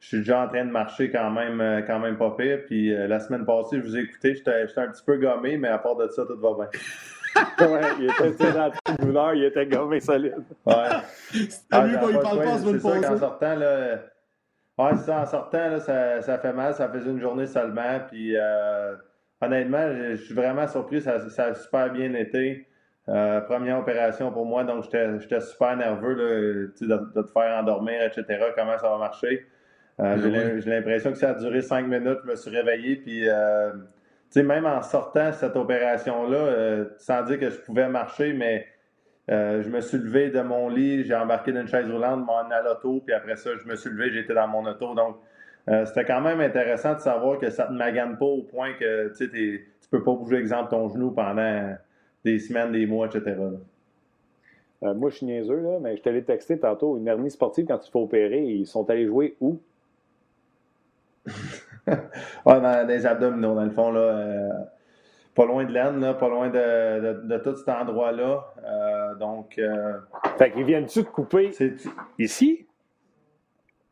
suis 0.00 0.18
déjà 0.18 0.40
en 0.42 0.48
train 0.48 0.64
de 0.64 0.72
marcher 0.72 1.08
quand 1.08 1.30
même, 1.30 1.84
quand 1.86 2.00
même 2.00 2.16
pas 2.16 2.34
pire. 2.36 2.62
Puis 2.66 2.92
la 2.92 3.20
semaine 3.20 3.46
passée, 3.46 3.76
je 3.76 3.82
vous 3.82 3.96
ai 3.96 4.00
écouté, 4.00 4.34
j'étais 4.34 4.66
un 4.76 4.88
petit 4.88 5.04
peu 5.06 5.18
gommé, 5.18 5.56
mais 5.56 5.68
à 5.68 5.78
part 5.78 5.94
de 5.94 6.08
ça, 6.08 6.24
tout 6.26 6.40
va 6.40 6.54
bien. 6.54 6.80
Ouais, 7.60 7.80
il 7.98 8.04
était 8.06 8.52
dans 8.52 8.70
la 8.88 8.94
douleur, 8.96 9.34
il 9.34 9.44
était 9.44 9.66
gommé 9.66 10.00
solide. 10.00 10.44
Ouais. 10.66 10.74
Ah, 11.70 11.86
lui, 11.86 11.94
il 12.10 12.18
parle 12.18 12.38
pas, 12.38 13.08
qu'en 13.08 13.18
sortant, 13.18 13.56
là. 13.56 13.98
Ouais, 14.76 14.90
c'est 14.96 15.04
ça, 15.06 15.20
en 15.20 15.26
sortant, 15.26 15.68
là, 15.68 15.80
ça, 15.80 16.20
ça, 16.22 16.38
fait 16.38 16.52
mal, 16.52 16.74
ça 16.74 16.88
faisait 16.88 17.10
une 17.10 17.20
journée 17.20 17.46
seulement. 17.46 18.00
Puis, 18.08 18.36
euh, 18.36 18.94
honnêtement, 19.40 19.88
je 20.10 20.16
suis 20.16 20.34
vraiment 20.34 20.66
surpris, 20.66 21.00
ça, 21.00 21.28
ça, 21.30 21.46
a 21.46 21.54
super 21.54 21.92
bien 21.92 22.12
été. 22.14 22.66
Euh, 23.08 23.40
première 23.42 23.78
opération 23.78 24.32
pour 24.32 24.46
moi, 24.46 24.64
donc 24.64 24.84
j'étais 24.84 25.40
super 25.40 25.76
nerveux 25.76 26.14
là, 26.14 26.68
de, 26.80 27.12
de, 27.14 27.22
te 27.22 27.30
faire 27.32 27.58
endormir, 27.58 28.02
etc. 28.02 28.46
Comment 28.56 28.78
ça 28.78 28.88
va 28.88 28.98
marcher. 28.98 29.46
Euh, 30.00 30.16
ben 30.16 30.60
j'ai 30.60 30.70
l'impression 30.70 31.12
que 31.12 31.18
ça 31.18 31.30
a 31.30 31.34
duré 31.34 31.60
cinq 31.60 31.86
minutes. 31.86 32.18
Je 32.24 32.30
me 32.30 32.34
suis 32.34 32.50
réveillé, 32.50 32.96
puis 32.96 33.28
même 34.42 34.66
en 34.66 34.82
sortant 34.82 35.32
cette 35.32 35.56
opération-là, 35.56 36.36
euh, 36.36 36.84
sans 36.98 37.22
dire 37.22 37.38
que 37.38 37.50
je 37.50 37.58
pouvais 37.58 37.88
marcher, 37.88 38.32
mais 38.32 38.66
euh, 39.30 39.62
je 39.62 39.70
me 39.70 39.80
suis 39.80 39.98
levé 39.98 40.30
de 40.30 40.40
mon 40.40 40.68
lit, 40.68 41.04
j'ai 41.04 41.14
embarqué 41.14 41.52
dans 41.52 41.60
une 41.60 41.68
chaise 41.68 41.90
roulante, 41.90 42.26
m'en 42.26 42.38
à 42.38 42.62
l'auto, 42.62 43.00
puis 43.04 43.14
après 43.14 43.36
ça, 43.36 43.50
je 43.56 43.68
me 43.68 43.76
suis 43.76 43.90
levé, 43.90 44.10
j'étais 44.10 44.34
dans 44.34 44.48
mon 44.48 44.66
auto. 44.66 44.94
Donc, 44.94 45.16
euh, 45.68 45.84
c'était 45.86 46.04
quand 46.04 46.20
même 46.20 46.40
intéressant 46.40 46.94
de 46.94 47.00
savoir 47.00 47.38
que 47.38 47.48
ça 47.50 47.64
ne 47.64 47.68
te 47.68 47.74
magane 47.74 48.18
pas 48.18 48.26
au 48.26 48.42
point 48.42 48.74
que 48.74 49.12
tu 49.16 49.24
ne 49.24 49.58
peux 49.90 50.02
pas 50.02 50.12
bouger, 50.12 50.36
exemple, 50.36 50.70
ton 50.70 50.88
genou 50.88 51.12
pendant 51.12 51.76
des 52.24 52.38
semaines, 52.38 52.72
des 52.72 52.86
mois, 52.86 53.06
etc. 53.06 53.36
moi, 54.82 55.08
je 55.10 55.16
suis 55.16 55.26
niaiseux, 55.26 55.60
là, 55.60 55.78
mais 55.80 55.96
je 55.96 56.02
t'allais 56.02 56.22
texter 56.22 56.58
tantôt, 56.58 56.98
une 56.98 57.08
hernie 57.08 57.30
sportive, 57.30 57.66
quand 57.66 57.78
tu 57.78 57.86
te 57.86 57.92
fais 57.92 58.02
opérer, 58.02 58.42
ils 58.42 58.66
sont 58.66 58.90
allés 58.90 59.06
jouer 59.06 59.36
où? 59.40 59.58
ouais, 61.86 62.60
dans 62.60 62.86
les 62.86 63.06
abdominaux, 63.06 63.54
dans 63.54 63.64
le 63.64 63.70
fond, 63.70 63.90
là. 63.92 64.00
Euh, 64.00 64.48
pas 65.34 65.46
loin 65.46 65.64
de 65.64 65.72
l'aine, 65.72 66.14
pas 66.18 66.28
loin 66.28 66.48
de, 66.48 67.26
de, 67.26 67.38
tout 67.38 67.56
cet 67.56 67.68
endroit-là. 67.68 68.44
Euh, 68.64 69.14
donc. 69.16 69.58
Euh, 69.58 69.98
fait 70.38 70.52
qu'ils 70.52 70.64
viennent-tu 70.64 71.02
de 71.02 71.08
couper 71.08 71.50
ici? 72.18 72.66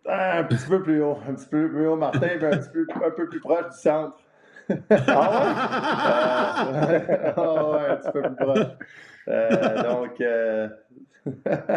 Ah, 0.06 0.38
un 0.38 0.44
petit 0.44 0.68
peu 0.68 0.82
plus 0.82 1.02
haut. 1.02 1.18
Un 1.28 1.34
petit 1.34 1.48
peu 1.48 1.68
plus 1.68 1.86
haut, 1.86 1.96
Martin, 1.96 2.28
un, 2.42 2.58
petit 2.58 2.70
peu, 2.72 2.86
un 3.04 3.10
peu 3.10 3.28
plus 3.28 3.40
proche 3.40 3.70
du 3.70 3.76
centre. 3.76 4.18
ah 4.90 6.66
ouais? 6.88 7.32
oh, 7.36 7.72
ouais, 7.72 7.90
un 7.90 7.96
petit 7.96 8.12
peu 8.12 8.22
plus 8.22 8.36
proche. 8.36 8.68
donc. 9.82 10.22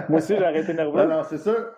Moi 0.09 0.19
aussi, 0.19 0.35
j'ai 0.37 0.45
arrêté 0.45 0.73
nerveux. 0.73 1.05
Non, 1.05 1.17
non, 1.17 1.23
c'est 1.23 1.39
sûr. 1.39 1.71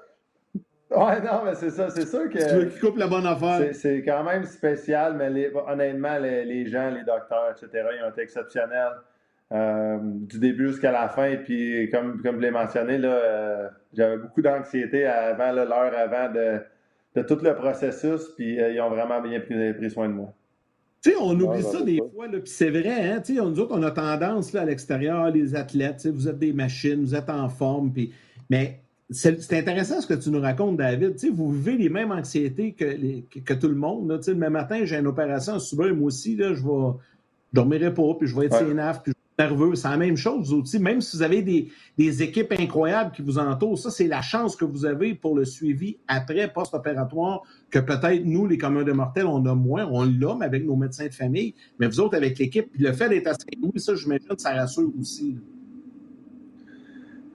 Ouais, 0.89 1.21
non, 1.21 1.41
mais 1.43 1.53
c'est 1.55 1.69
ça, 1.69 1.89
c'est 1.89 2.05
sûr 2.05 2.29
que. 2.29 2.37
Tu 2.37 2.55
veux 2.55 2.65
qu'ils 2.67 2.79
coupent 2.79 2.97
la 2.97 3.07
bonne 3.07 3.25
affaire. 3.25 3.73
C'est 3.73 4.01
quand 4.03 4.23
même 4.23 4.45
spécial, 4.45 5.15
mais 5.17 5.51
honnêtement, 5.67 6.17
les, 6.17 6.65
gens, 6.67 6.89
les 6.89 7.03
docteurs, 7.03 7.51
etc., 7.51 7.87
ils 7.97 8.05
ont 8.05 8.09
été 8.09 8.21
exceptionnels 8.21 8.93
euh, 9.51 9.97
du 10.01 10.39
début 10.39 10.69
jusqu'à 10.69 10.93
la 10.93 11.09
fin. 11.09 11.35
Puis, 11.43 11.89
comme, 11.91 12.21
comme 12.21 12.37
je 12.37 12.41
l'ai 12.41 12.51
mentionné, 12.51 12.97
là, 12.97 13.09
euh, 13.09 13.69
j'avais 13.93 14.17
beaucoup 14.17 14.41
d'anxiété 14.41 15.05
avant, 15.05 15.51
l'heure 15.51 15.91
avant 15.97 16.31
de, 16.31 16.59
de, 17.15 17.21
tout 17.21 17.39
le 17.43 17.53
processus, 17.53 18.29
puis 18.37 18.61
euh, 18.61 18.71
ils 18.71 18.79
ont 18.79 18.89
vraiment 18.89 19.21
bien 19.21 19.41
pris, 19.41 19.91
soin 19.91 20.07
de 20.07 20.13
moi. 20.13 20.33
Tu 21.03 21.11
sais, 21.11 21.17
on 21.19 21.37
oublie 21.37 21.63
ça 21.63 21.81
des 21.81 21.97
fois, 21.97 22.27
puis 22.29 22.41
c'est 22.45 22.69
vrai, 22.69 23.11
hein, 23.11 23.21
tu 23.23 23.35
sais, 23.35 23.41
nous 23.41 23.59
autres, 23.59 23.77
on 23.77 23.83
a 23.83 23.91
tendance 23.91 24.53
là, 24.53 24.61
à 24.61 24.65
l'extérieur, 24.65 25.29
les 25.31 25.53
athlètes, 25.53 26.07
vous 26.07 26.27
êtes 26.29 26.39
des 26.39 26.53
machines, 26.53 27.01
vous 27.01 27.13
êtes 27.13 27.29
en 27.29 27.49
forme, 27.49 27.91
puis, 27.91 28.13
mais 28.49 28.79
c'est 29.09 29.53
intéressant 29.53 30.01
ce 30.01 30.07
que 30.07 30.13
tu 30.13 30.29
nous 30.29 30.41
racontes, 30.41 30.77
David. 30.77 31.15
vous 31.33 31.51
vivez 31.51 31.77
les 31.77 31.89
mêmes 31.89 32.11
anxiétés 32.11 32.73
que, 32.73 33.39
que, 33.39 33.53
tout 33.53 33.69
le 33.69 33.75
monde. 33.75 34.09
Là. 34.09 34.19
Le 34.27 34.35
même 34.35 34.53
matin, 34.53 34.83
j'ai 34.83 34.97
une 34.97 35.07
opération 35.07 35.53
à 35.53 35.59
subir, 35.59 35.95
moi 35.95 36.07
aussi, 36.07 36.35
là, 36.35 36.53
je 36.53 36.61
ne 36.61 36.91
dormirai 37.53 37.93
pas, 37.93 38.13
puis 38.19 38.27
je 38.27 38.37
vais 38.37 38.47
être 38.47 38.53
ouais. 38.53 38.59
puis 38.59 38.67
je 38.67 38.73
vais 38.73 39.45
nerveux. 39.45 39.75
C'est 39.75 39.87
la 39.87 39.97
même 39.97 40.17
chose, 40.17 40.51
vous 40.51 40.61
aussi. 40.61 40.77
Même 40.79 40.99
si 40.99 41.15
vous 41.15 41.23
avez 41.23 41.41
des, 41.41 41.69
des 41.97 42.21
équipes 42.21 42.53
incroyables 42.59 43.11
qui 43.11 43.21
vous 43.21 43.37
entourent, 43.37 43.77
ça, 43.77 43.91
c'est 43.91 44.07
la 44.07 44.21
chance 44.21 44.57
que 44.57 44.65
vous 44.65 44.83
avez 44.83 45.15
pour 45.15 45.37
le 45.37 45.45
suivi 45.45 45.97
après, 46.09 46.51
post-opératoire, 46.51 47.43
que 47.69 47.79
peut-être 47.79 48.25
nous, 48.25 48.45
les 48.45 48.57
communs 48.57 48.83
de 48.83 48.91
mortels, 48.91 49.27
on 49.27 49.45
a 49.45 49.55
moins. 49.55 49.87
On 49.89 50.03
l'a, 50.03 50.35
mais 50.37 50.45
avec 50.45 50.65
nos 50.65 50.75
médecins 50.75 51.07
de 51.07 51.13
famille. 51.13 51.53
Mais 51.79 51.87
vous 51.87 52.01
autres, 52.01 52.17
avec 52.17 52.37
l'équipe, 52.39 52.67
le 52.77 52.91
fait 52.91 53.07
d'être 53.07 53.27
à 53.27 53.33
Saint-Louis, 53.33 53.79
ça, 53.79 53.95
j'imagine, 53.95 54.27
ça 54.37 54.53
rassure 54.53 54.91
aussi. 54.99 55.37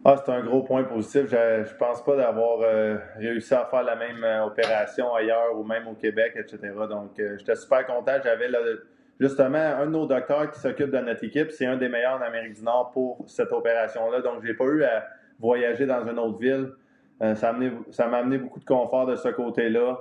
Ah, 0.05 0.17
c'est 0.17 0.33
un 0.33 0.43
gros 0.43 0.63
point 0.65 0.83
positif. 0.83 1.27
Je 1.29 1.61
ne 1.61 1.79
pense 1.79 2.03
pas 2.03 2.17
d'avoir 2.17 2.61
euh, 2.63 2.97
réussi 3.17 3.55
à 3.55 3.65
faire 3.67 3.85
la 3.85 3.95
même 3.95 4.25
euh, 4.25 4.47
opération 4.47 5.15
ailleurs 5.15 5.57
ou 5.57 5.63
même 5.63 5.87
au 5.87 5.95
Québec, 5.95 6.33
etc. 6.35 6.59
Donc, 6.91 7.21
euh, 7.21 7.37
j'étais 7.39 7.55
super 7.55 7.87
content. 7.87 8.15
J'avais 8.25 8.49
justement 9.21 9.59
un 9.59 9.87
de 9.87 9.93
nos 9.93 10.07
docteurs 10.07 10.51
qui 10.51 10.59
s'occupe 10.59 10.91
de 10.91 10.99
notre 10.99 11.23
équipe. 11.23 11.53
C'est 11.53 11.67
un 11.67 11.77
des 11.77 11.89
meilleurs 11.89 12.19
en 12.19 12.23
Amérique 12.23 12.55
du 12.55 12.65
Nord 12.65 12.91
pour 12.91 13.25
cette 13.29 13.53
opération-là. 13.53 14.23
Donc, 14.23 14.43
je 14.43 14.49
n'ai 14.49 14.55
pas 14.55 14.65
eu 14.65 14.83
à 14.83 15.07
voyager 15.39 15.87
dans 15.87 16.05
une 16.05 16.19
autre 16.19 16.39
ville. 16.39 16.73
ça 17.37 17.53
m'a 17.53 18.17
amené 18.17 18.39
beaucoup 18.39 18.59
de 18.59 18.65
confort 18.65 19.07
de 19.07 19.15
ce 19.15 19.29
côté-là. 19.29 20.01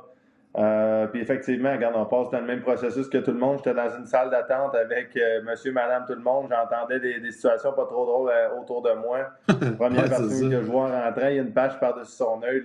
Euh, 0.57 1.07
puis 1.07 1.21
effectivement, 1.21 1.71
regarde, 1.71 1.95
on 1.95 2.05
passe 2.05 2.29
dans 2.29 2.39
le 2.39 2.45
même 2.45 2.61
processus 2.61 3.07
que 3.07 3.19
tout 3.19 3.31
le 3.31 3.37
monde. 3.37 3.57
J'étais 3.59 3.73
dans 3.73 3.89
une 3.89 4.05
salle 4.05 4.29
d'attente 4.29 4.75
avec 4.75 5.15
euh, 5.15 5.41
monsieur, 5.43 5.71
madame, 5.71 6.03
tout 6.05 6.13
le 6.13 6.21
monde. 6.21 6.49
J'entendais 6.49 6.99
des, 6.99 7.31
situations 7.31 7.71
pas 7.71 7.85
trop 7.85 8.05
drôles 8.05 8.31
euh, 8.31 8.59
autour 8.59 8.81
de 8.81 8.91
moi. 8.91 9.29
Première 9.77 10.09
personne 10.09 10.49
que 10.49 10.61
je 10.61 10.69
vois 10.69 10.89
en 10.89 11.03
rentrant, 11.03 11.27
il 11.27 11.35
y 11.35 11.39
a 11.39 11.41
une 11.41 11.53
page 11.53 11.79
par-dessus 11.79 12.11
son 12.11 12.41
œil. 12.43 12.63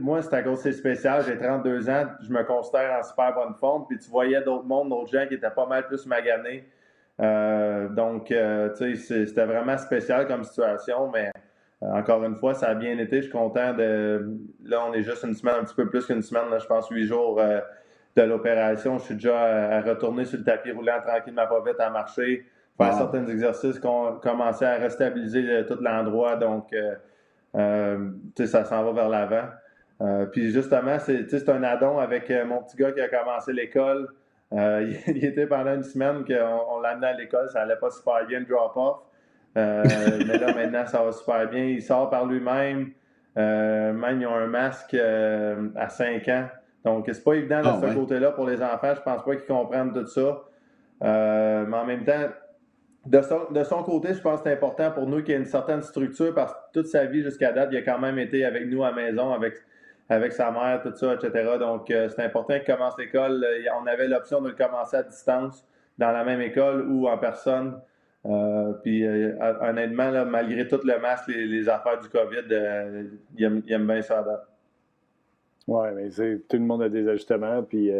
Moi, 0.00 0.22
c'est 0.22 0.44
cause 0.44 0.60
c'est 0.60 0.72
spécial. 0.72 1.24
J'ai 1.26 1.36
32 1.36 1.90
ans, 1.90 2.06
je 2.20 2.32
me 2.32 2.44
considère 2.44 3.00
en 3.00 3.02
super 3.02 3.34
bonne 3.34 3.54
forme. 3.54 3.84
Puis 3.88 3.98
tu 3.98 4.08
voyais 4.08 4.40
d'autres 4.42 4.64
mondes, 4.64 4.90
d'autres 4.90 5.10
gens 5.10 5.26
qui 5.26 5.34
étaient 5.34 5.50
pas 5.50 5.66
mal 5.66 5.88
plus 5.88 6.06
maganés. 6.06 6.68
donc, 7.18 8.32
c'était 8.76 9.44
vraiment 9.44 9.76
spécial 9.76 10.28
comme 10.28 10.44
situation, 10.44 11.10
mais 11.12 11.32
encore 11.90 12.22
une 12.24 12.36
fois, 12.36 12.54
ça 12.54 12.68
a 12.68 12.74
bien 12.74 12.98
été. 12.98 13.16
Je 13.16 13.22
suis 13.22 13.32
content 13.32 13.74
de. 13.74 14.38
Là, 14.64 14.84
on 14.88 14.92
est 14.92 15.02
juste 15.02 15.24
une 15.24 15.34
semaine, 15.34 15.56
un 15.60 15.64
petit 15.64 15.74
peu 15.74 15.88
plus 15.88 16.06
qu'une 16.06 16.22
semaine, 16.22 16.44
je 16.58 16.66
pense 16.66 16.88
huit 16.90 17.06
jours 17.06 17.40
euh, 17.40 17.60
de 18.16 18.22
l'opération. 18.22 18.98
Je 18.98 19.04
suis 19.04 19.14
déjà 19.14 19.76
à, 19.76 19.80
retourner 19.80 20.24
sur 20.24 20.38
le 20.38 20.44
tapis 20.44 20.70
roulant 20.70 21.00
tranquillement, 21.04 21.46
pas 21.46 21.60
vite, 21.64 21.80
à 21.80 21.90
marcher, 21.90 22.46
faire 22.76 22.94
certains 22.94 23.26
exercices, 23.26 23.80
commencer 23.80 24.64
à 24.64 24.76
restabiliser 24.76 25.48
euh, 25.48 25.64
tout 25.64 25.78
l'endroit. 25.80 26.36
Donc, 26.36 26.72
ça 27.54 28.64
s'en 28.64 28.84
va 28.84 28.92
vers 28.92 29.08
l'avant. 29.08 30.28
puis 30.30 30.50
justement, 30.50 30.98
c'est 30.98 31.48
un 31.48 31.62
addon 31.64 31.98
avec 31.98 32.32
mon 32.46 32.62
petit 32.62 32.76
gars 32.76 32.92
qui 32.92 33.00
a 33.00 33.08
commencé 33.08 33.52
l'école. 33.52 34.08
il, 34.52 35.24
était 35.24 35.46
pendant 35.46 35.74
une 35.74 35.82
semaine 35.82 36.24
qu'on 36.26 36.80
l'a 36.80 36.90
amené 36.90 37.06
à 37.06 37.12
l'école, 37.14 37.48
ça 37.48 37.62
allait 37.62 37.76
pas 37.76 37.90
super 37.90 38.26
bien, 38.26 38.40
le 38.40 38.44
drop-off. 38.44 38.98
Euh, 39.56 39.84
mais 40.26 40.38
là, 40.38 40.54
maintenant, 40.54 40.86
ça 40.86 41.02
va 41.02 41.12
super 41.12 41.48
bien. 41.48 41.64
Il 41.64 41.82
sort 41.82 42.10
par 42.10 42.26
lui-même. 42.26 42.90
Euh, 43.38 43.92
même, 43.92 44.20
ils 44.20 44.26
ont 44.26 44.34
un 44.34 44.46
masque 44.46 44.94
euh, 44.94 45.68
à 45.76 45.88
5 45.88 46.28
ans. 46.28 46.48
Donc, 46.84 47.08
c'est 47.10 47.22
pas 47.22 47.34
évident 47.34 47.60
de 47.60 47.68
ah, 47.68 47.80
ce 47.80 47.94
côté-là 47.94 48.32
pour 48.32 48.46
les 48.46 48.62
enfants. 48.62 48.94
Je 48.94 49.02
pense 49.02 49.22
pas 49.22 49.36
qu'ils 49.36 49.46
comprennent 49.46 49.92
tout 49.92 50.06
ça. 50.06 50.42
mais 51.00 51.76
en 51.76 51.84
même 51.84 52.04
temps, 52.04 52.28
de 53.06 53.62
son, 53.64 53.82
côté, 53.82 54.14
je 54.14 54.20
pense 54.20 54.40
que 54.40 54.48
c'est 54.48 54.54
important 54.54 54.90
pour 54.90 55.06
nous 55.06 55.22
qu'il 55.22 55.30
y 55.30 55.32
ait 55.32 55.40
une 55.40 55.44
certaine 55.44 55.82
structure 55.82 56.32
parce 56.34 56.52
que 56.52 56.58
toute 56.72 56.86
sa 56.86 57.04
vie 57.04 57.22
jusqu'à 57.22 57.52
date, 57.52 57.70
il 57.72 57.78
a 57.78 57.82
quand 57.82 57.98
même 57.98 58.18
été 58.18 58.44
avec 58.44 58.66
nous 58.68 58.84
à 58.84 58.90
la 58.90 58.96
maison, 58.96 59.32
avec 59.32 59.54
avec 60.08 60.32
sa 60.32 60.50
mère, 60.50 60.82
tout 60.82 60.94
ça, 60.94 61.14
etc. 61.14 61.56
Donc, 61.58 61.84
c'est 61.88 62.20
important 62.20 62.54
qu'il 62.58 62.74
commence 62.74 62.98
l'école. 62.98 63.46
On 63.80 63.86
avait 63.86 64.08
l'option 64.08 64.42
de 64.42 64.48
le 64.48 64.54
commencer 64.54 64.96
à 64.96 65.02
distance 65.04 65.64
dans 65.96 66.10
la 66.10 66.22
même 66.22 66.40
école 66.42 66.86
ou 66.86 67.08
en 67.08 67.16
personne. 67.16 67.80
Puis 68.82 69.04
honnêtement, 69.04 70.24
malgré 70.24 70.68
tout 70.68 70.80
le 70.84 71.00
masque, 71.00 71.28
les, 71.28 71.68
affaires 71.68 72.00
du 72.00 72.08
COVID, 72.08 73.10
il, 73.36 73.44
aime, 73.44 73.86
bien 73.86 74.02
ça 74.02 74.24
Oui, 75.66 75.88
mais 75.94 76.08
tout 76.10 76.56
le 76.56 76.60
monde 76.60 76.82
a 76.82 76.88
des 76.88 77.08
ajustements. 77.08 77.62
Puis 77.62 77.90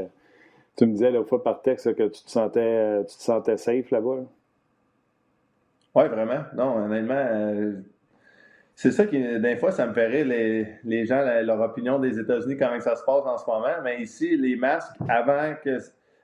tu 0.76 0.86
me 0.86 0.92
disais 0.92 1.10
l'autre 1.10 1.28
fois 1.28 1.42
par 1.42 1.62
texte 1.62 1.94
que 1.94 2.04
tu 2.04 2.24
te 2.24 2.30
sentais, 2.30 3.04
tu 3.04 3.16
te 3.16 3.22
sentais 3.22 3.56
safe 3.56 3.90
là-bas. 3.90 4.24
Oui, 5.94 6.08
vraiment. 6.08 6.44
Non, 6.56 6.76
honnêtement, 6.84 7.14
euh, 7.14 7.74
c'est 8.74 8.92
ça 8.92 9.06
qui, 9.06 9.20
des 9.40 9.56
fois, 9.56 9.70
ça 9.70 9.86
me 9.86 9.92
ferait 9.92 10.24
les, 10.24 10.66
les 10.84 11.04
gens, 11.04 11.22
leur 11.42 11.60
opinion 11.60 11.98
des 11.98 12.18
États-Unis, 12.18 12.56
comment 12.56 12.80
ça 12.80 12.96
se 12.96 13.04
passe 13.04 13.26
en 13.26 13.36
ce 13.36 13.44
moment. 13.46 13.82
Mais 13.84 14.00
ici, 14.00 14.36
les 14.36 14.56
masques, 14.56 14.96
avant 15.08 15.54
que, 15.62 15.78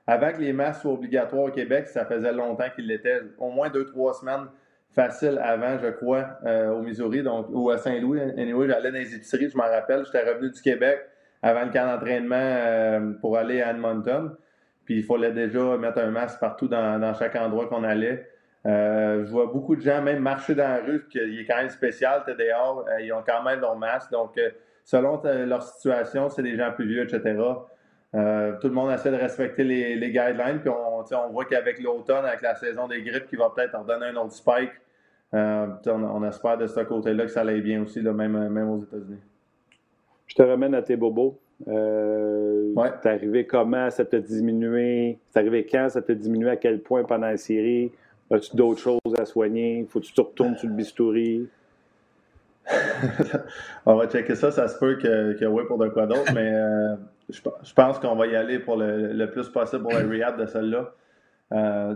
avant 0.09 0.31
que 0.33 0.39
les 0.39 0.53
masques 0.53 0.81
soient 0.81 0.93
obligatoires 0.93 1.43
au 1.43 1.51
Québec, 1.51 1.87
ça 1.87 2.03
faisait 2.03 2.33
longtemps 2.33 2.69
qu'ils 2.73 2.87
l'étaient. 2.87 3.21
Au 3.37 3.51
moins 3.51 3.69
deux, 3.69 3.85
trois 3.85 4.15
semaines 4.15 4.47
facile 4.91 5.39
avant, 5.43 5.77
je 5.77 5.89
crois, 5.89 6.39
euh, 6.47 6.71
au 6.71 6.81
Missouri, 6.81 7.21
donc, 7.21 7.45
ou 7.49 7.69
à 7.69 7.77
Saint-Louis. 7.77 8.19
Anyway, 8.19 8.67
j'allais 8.67 8.91
dans 8.91 8.97
les 8.97 9.15
épiceries, 9.15 9.51
je 9.51 9.55
m'en 9.55 9.69
rappelle. 9.69 10.03
J'étais 10.05 10.27
revenu 10.27 10.49
du 10.49 10.59
Québec 10.61 10.99
avant 11.43 11.63
le 11.63 11.71
camp 11.71 11.85
d'entraînement 11.85 12.35
euh, 12.35 13.11
pour 13.21 13.37
aller 13.37 13.61
à 13.61 13.69
Edmonton. 13.69 14.35
Puis 14.83 14.97
il 14.97 15.03
fallait 15.03 15.31
déjà 15.31 15.77
mettre 15.77 15.99
un 15.99 16.09
masque 16.09 16.39
partout 16.39 16.67
dans, 16.67 17.13
chaque 17.13 17.35
endroit 17.35 17.67
qu'on 17.67 17.83
allait. 17.83 18.27
Euh, 18.65 19.23
je 19.23 19.29
vois 19.29 19.45
beaucoup 19.45 19.75
de 19.75 19.81
gens 19.81 20.01
même 20.01 20.23
marcher 20.23 20.55
dans 20.55 20.67
la 20.69 20.79
rue, 20.79 21.07
qui 21.07 21.19
est 21.19 21.45
quand 21.45 21.57
même 21.57 21.69
spécial, 21.69 22.23
tu 22.27 22.33
dehors, 22.33 22.83
ils 22.99 23.13
ont 23.13 23.23
quand 23.23 23.43
même 23.43 23.59
leur 23.59 23.77
masque. 23.77 24.09
Donc, 24.11 24.39
selon 24.83 25.21
leur 25.23 25.61
situation, 25.61 26.29
c'est 26.29 26.41
des 26.41 26.55
gens 26.55 26.71
plus 26.71 26.87
vieux, 26.87 27.03
etc. 27.03 27.37
tout 28.11 28.67
le 28.67 28.73
monde 28.73 28.91
essaie 28.91 29.11
de 29.11 29.17
respecter 29.17 29.63
les, 29.63 30.11
guidelines, 30.11 30.59
puis 30.59 30.69
on, 30.69 30.99
on 30.99 31.29
voit 31.29 31.45
qu'avec 31.45 31.81
l'automne, 31.81 32.25
avec 32.25 32.41
la 32.41 32.55
saison 32.55 32.87
des 32.87 33.01
grippes 33.01 33.27
qui 33.27 33.35
va 33.35 33.51
peut-être 33.55 33.77
redonner 33.77 34.07
un 34.07 34.15
autre 34.15 34.33
spike, 34.33 34.71
on, 35.31 36.23
espère 36.23 36.57
de 36.57 36.67
ce 36.67 36.79
côté-là 36.81 37.25
que 37.25 37.31
ça 37.31 37.41
aille 37.41 37.61
bien 37.61 37.83
aussi, 37.83 38.01
même, 38.01 38.49
même 38.49 38.69
aux 38.69 38.81
États-Unis. 38.81 39.19
Je 40.27 40.35
te 40.35 40.41
ramène 40.43 40.75
à 40.75 40.81
tes 40.81 40.95
bobos. 40.95 41.39
Euh, 41.67 42.71
ouais. 42.73 42.91
T'es 43.01 43.09
arrivé 43.09 43.45
comment? 43.45 43.89
Ça 43.89 44.05
t'a 44.05 44.19
diminué? 44.19 45.17
C'est 45.29 45.39
arrivé 45.39 45.65
quand? 45.65 45.89
Ça 45.89 46.01
t'a 46.01 46.13
diminué 46.13 46.49
à 46.49 46.55
quel 46.55 46.81
point 46.81 47.03
pendant 47.03 47.27
la 47.27 47.37
série? 47.37 47.91
As-tu 48.31 48.55
d'autres 48.55 48.79
choses 48.79 49.15
à 49.17 49.25
soigner? 49.25 49.85
Faut 49.89 49.99
que 49.99 50.05
tu 50.05 50.13
te 50.13 50.21
retournes 50.21 50.55
sur 50.55 50.67
le 50.67 50.75
bistouri? 50.75 51.47
on 53.85 53.95
va 53.95 54.07
checker 54.07 54.35
ça. 54.35 54.51
Ça 54.51 54.67
se 54.67 54.77
peut 54.77 54.97
que, 54.97 55.33
que 55.33 55.45
oui 55.45 55.63
pour 55.67 55.79
de 55.79 55.89
quoi 55.89 56.05
d'autre, 56.05 56.31
mais 56.33 56.53
euh, 57.29 57.49
je, 57.63 57.73
pense 57.73 57.99
qu'on 57.99 58.15
va 58.15 58.27
y 58.27 58.35
aller 58.35 58.59
pour 58.59 58.77
le, 58.77 59.25
plus 59.27 59.49
possible 59.49 59.83
pour 59.83 59.93
le 59.93 60.07
rehab 60.07 60.39
de 60.39 60.45
celle-là. 60.45 60.91
Euh, 61.51 61.95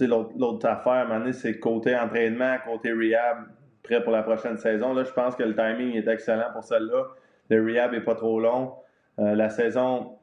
l'autre 0.00 0.66
affaire, 0.68 1.10
à 1.10 1.32
c'est 1.32 1.58
côté 1.58 1.96
entraînement, 1.96 2.56
côté 2.64 2.92
rehab, 2.92 3.46
prêt 3.82 4.02
pour 4.02 4.12
la 4.12 4.22
prochaine 4.22 4.56
saison. 4.56 4.94
Là, 4.94 5.04
je 5.04 5.12
pense 5.12 5.36
que 5.36 5.42
le 5.42 5.54
timing 5.54 5.96
est 5.96 6.08
excellent 6.08 6.52
pour 6.52 6.64
celle-là. 6.64 7.04
Le 7.50 7.64
rehab 7.64 7.92
n'est 7.92 8.00
pas 8.00 8.14
trop 8.14 8.40
long. 8.40 8.74
Euh, 9.18 9.34
la 9.34 9.48
saison, 9.48 10.16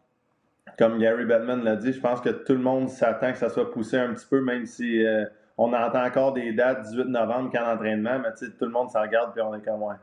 comme 0.77 0.99
Gary 0.99 1.25
Bettman 1.25 1.63
l'a 1.63 1.75
dit, 1.75 1.93
je 1.93 1.99
pense 1.99 2.21
que 2.21 2.29
tout 2.29 2.53
le 2.53 2.59
monde 2.59 2.89
s'attend 2.89 3.31
que 3.31 3.37
ça 3.37 3.49
soit 3.49 3.71
poussé 3.71 3.97
un 3.97 4.13
petit 4.13 4.27
peu, 4.27 4.41
même 4.41 4.65
si 4.65 5.03
on 5.57 5.73
entend 5.73 6.03
encore 6.03 6.33
des 6.33 6.53
dates 6.53 6.81
18 6.81 7.05
novembre, 7.05 7.51
camp 7.51 7.65
d'entraînement, 7.65 8.19
mais 8.19 8.29
tout 8.33 8.65
le 8.65 8.71
monde 8.71 8.89
s'en 8.89 9.01
regarde 9.01 9.31
puis 9.33 9.41
on 9.41 9.53
est 9.53 9.61
comme 9.61 9.83
ouais. 9.83 9.95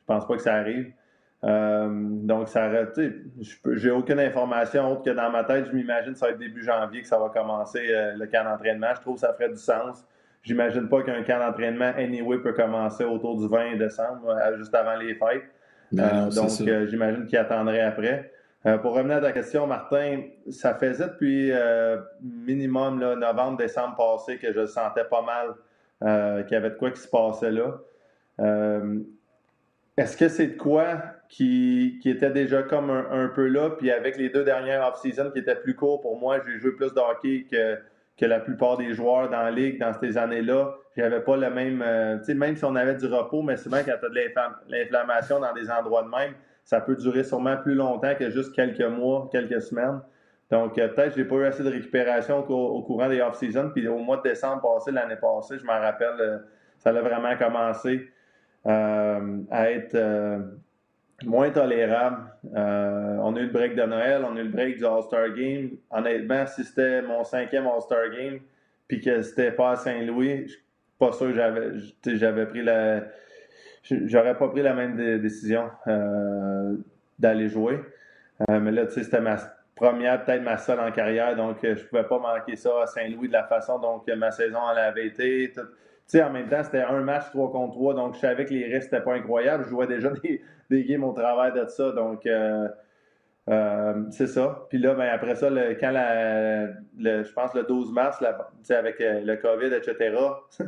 Je 0.00 0.06
pense 0.06 0.26
pas 0.26 0.36
que 0.36 0.42
ça 0.42 0.54
arrive. 0.54 0.92
Euh, 1.44 1.88
donc, 1.90 2.48
ça 2.48 2.70
j'ai 3.72 3.90
aucune 3.90 4.20
information 4.20 4.92
autre 4.92 5.02
que 5.02 5.10
dans 5.10 5.30
ma 5.30 5.44
tête, 5.44 5.66
je 5.66 5.72
m'imagine 5.72 6.12
que 6.12 6.18
ça 6.18 6.26
va 6.26 6.32
être 6.32 6.38
début 6.38 6.62
janvier 6.62 7.02
que 7.02 7.08
ça 7.08 7.18
va 7.18 7.28
commencer 7.28 7.86
euh, 7.90 8.14
le 8.16 8.26
camp 8.26 8.44
d'entraînement. 8.44 8.94
Je 8.96 9.00
trouve 9.02 9.14
que 9.14 9.20
ça 9.20 9.32
ferait 9.34 9.50
du 9.50 9.58
sens. 9.58 10.04
J'imagine 10.42 10.88
pas 10.88 11.02
qu'un 11.02 11.22
camp 11.22 11.38
d'entraînement 11.38 11.92
anyway 11.96 12.38
peut 12.38 12.52
commencer 12.52 13.04
autour 13.04 13.38
du 13.38 13.48
20 13.48 13.76
décembre, 13.76 14.28
euh, 14.28 14.56
juste 14.56 14.74
avant 14.74 14.96
les 14.96 15.14
fêtes. 15.14 15.44
Ben 15.92 16.28
donc, 16.28 16.48
j'imagine 16.88 17.26
qu'il 17.26 17.38
attendrait 17.38 17.80
après. 17.80 18.30
Pour 18.80 18.94
revenir 18.94 19.18
à 19.18 19.20
ta 19.20 19.32
question, 19.32 19.66
Martin, 19.66 20.22
ça 20.48 20.74
faisait 20.74 21.04
depuis 21.04 21.52
minimum 22.22 22.98
novembre, 22.98 23.58
décembre 23.58 23.94
passé 23.94 24.38
que 24.38 24.52
je 24.52 24.64
sentais 24.64 25.04
pas 25.04 25.20
mal 25.20 26.42
qu'il 26.44 26.52
y 26.52 26.56
avait 26.56 26.70
de 26.70 26.76
quoi 26.76 26.90
qui 26.90 27.00
se 27.00 27.08
passait 27.08 27.52
là. 27.52 27.78
Est-ce 29.96 30.16
que 30.16 30.28
c'est 30.28 30.46
de 30.48 30.56
quoi 30.56 31.13
qui, 31.28 32.00
était 32.04 32.30
déjà 32.30 32.62
comme 32.62 32.90
un, 32.90 33.28
peu 33.28 33.48
là? 33.48 33.70
Puis 33.70 33.90
avec 33.90 34.16
les 34.16 34.28
deux 34.28 34.44
dernières 34.44 34.86
off-season 34.88 35.30
qui 35.30 35.40
étaient 35.40 35.56
plus 35.56 35.74
courts 35.74 36.00
pour 36.00 36.18
moi, 36.18 36.38
j'ai 36.46 36.58
joué 36.58 36.72
plus 36.72 36.92
de 36.92 37.00
hockey 37.00 37.46
que, 37.50 37.78
que 38.16 38.26
la 38.26 38.40
plupart 38.40 38.76
des 38.76 38.94
joueurs 38.94 39.28
dans 39.30 39.42
la 39.42 39.50
ligue 39.50 39.80
dans 39.80 39.92
ces 39.92 40.16
années-là. 40.16 40.74
J'avais 40.96 41.20
pas 41.20 41.36
le 41.36 41.50
même. 41.50 41.84
tu 42.20 42.26
sais, 42.26 42.34
même 42.34 42.56
si 42.56 42.64
on 42.64 42.76
avait 42.76 42.94
du 42.94 43.06
repos, 43.06 43.42
mais 43.42 43.56
souvent 43.56 43.78
quand 43.78 43.96
tu 43.98 44.06
as 44.06 44.08
de 44.08 44.70
l'inflammation 44.70 45.40
dans 45.40 45.52
des 45.52 45.70
endroits 45.70 46.04
de 46.04 46.08
même, 46.08 46.34
ça 46.64 46.80
peut 46.80 46.96
durer 46.96 47.24
sûrement 47.24 47.56
plus 47.56 47.74
longtemps 47.74 48.14
que 48.18 48.30
juste 48.30 48.54
quelques 48.54 48.80
mois, 48.80 49.28
quelques 49.30 49.60
semaines. 49.60 50.00
Donc, 50.50 50.78
euh, 50.78 50.88
peut-être 50.88 51.10
que 51.10 51.16
je 51.16 51.22
n'ai 51.22 51.28
pas 51.28 51.36
eu 51.36 51.44
assez 51.46 51.62
de 51.62 51.70
récupération 51.70 52.38
au, 52.48 52.82
courant 52.82 53.08
des 53.08 53.20
off-season. 53.20 53.70
Puis 53.70 53.86
au 53.88 53.98
mois 53.98 54.18
de 54.18 54.22
décembre 54.22 54.62
passé, 54.62 54.90
l'année 54.90 55.16
passée, 55.16 55.58
je 55.58 55.64
m'en 55.64 55.80
rappelle, 55.80 56.20
euh, 56.20 56.38
ça 56.78 56.90
a 56.90 56.92
vraiment 56.92 57.36
commencé 57.36 58.08
euh, 58.66 59.38
à 59.50 59.70
être 59.70 59.96
moins 61.26 61.50
tolérable. 61.50 62.18
on 62.52 63.36
a 63.36 63.40
eu 63.40 63.46
le 63.46 63.52
break 63.52 63.74
de 63.74 63.82
Noël, 63.82 64.24
on 64.24 64.36
a 64.36 64.40
eu 64.40 64.44
le 64.44 64.50
break 64.50 64.78
du 64.78 64.86
All-Star 64.86 65.32
Game. 65.34 65.70
Honnêtement, 65.90 66.46
si 66.46 66.64
c'était 66.64 67.02
mon 67.02 67.24
cinquième 67.24 67.66
All-Star 67.66 68.10
Game, 68.10 68.40
puis 68.88 69.00
que 69.00 69.22
c'était 69.22 69.52
pas 69.52 69.72
à 69.72 69.76
Saint-Louis, 69.76 70.42
je 70.46 70.52
suis 70.52 70.62
pas 70.98 71.12
sûr 71.12 71.32
que 71.32 72.16
j'avais 72.16 72.46
pris 72.46 72.62
la 72.62 73.04
j'aurais 73.90 74.36
pas 74.36 74.48
pris 74.48 74.62
la 74.62 74.74
même 74.74 75.20
décision 75.20 75.70
euh, 75.86 76.76
d'aller 77.18 77.48
jouer. 77.48 77.80
Euh, 78.48 78.60
mais 78.60 78.72
là, 78.72 78.88
c'était 78.88 79.20
ma 79.20 79.36
première, 79.74 80.24
peut-être 80.24 80.42
ma 80.42 80.56
seule 80.56 80.80
en 80.80 80.90
carrière, 80.90 81.36
donc 81.36 81.62
euh, 81.64 81.74
je 81.76 81.84
pouvais 81.84 82.04
pas 82.04 82.18
manquer 82.18 82.56
ça 82.56 82.82
à 82.82 82.86
Saint-Louis 82.86 83.28
de 83.28 83.32
la 83.32 83.44
façon 83.44 83.78
dont 83.78 84.02
ma 84.16 84.30
saison 84.30 84.58
elle 84.70 84.78
avait 84.78 85.06
été. 85.06 85.52
En 86.14 86.30
même 86.30 86.48
temps, 86.48 86.62
c'était 86.62 86.82
un 86.82 87.00
match 87.00 87.24
3 87.30 87.50
contre 87.52 87.74
3, 87.74 87.94
donc 87.94 88.14
je 88.14 88.20
savais 88.20 88.44
que 88.44 88.52
les 88.52 88.64
risques 88.66 88.92
n'étaient 88.92 89.04
pas 89.04 89.14
incroyables. 89.14 89.64
Je 89.64 89.70
jouais 89.70 89.86
déjà 89.86 90.10
des, 90.22 90.42
des 90.70 90.84
games 90.84 91.04
au 91.04 91.12
travail 91.12 91.52
de 91.52 91.66
ça, 91.66 91.92
donc 91.92 92.26
c'est 94.10 94.26
ça. 94.26 94.66
Puis 94.68 94.78
là, 94.78 94.94
ben, 94.94 95.08
après 95.12 95.34
ça, 95.34 95.48
quand 95.80 95.90
la, 95.90 96.66
je 96.96 97.32
pense 97.32 97.54
le 97.54 97.64
12 97.64 97.92
mars, 97.92 98.22
avec 98.70 98.96
le 99.00 99.36
COVID, 99.36 99.74
etc., 99.74 100.16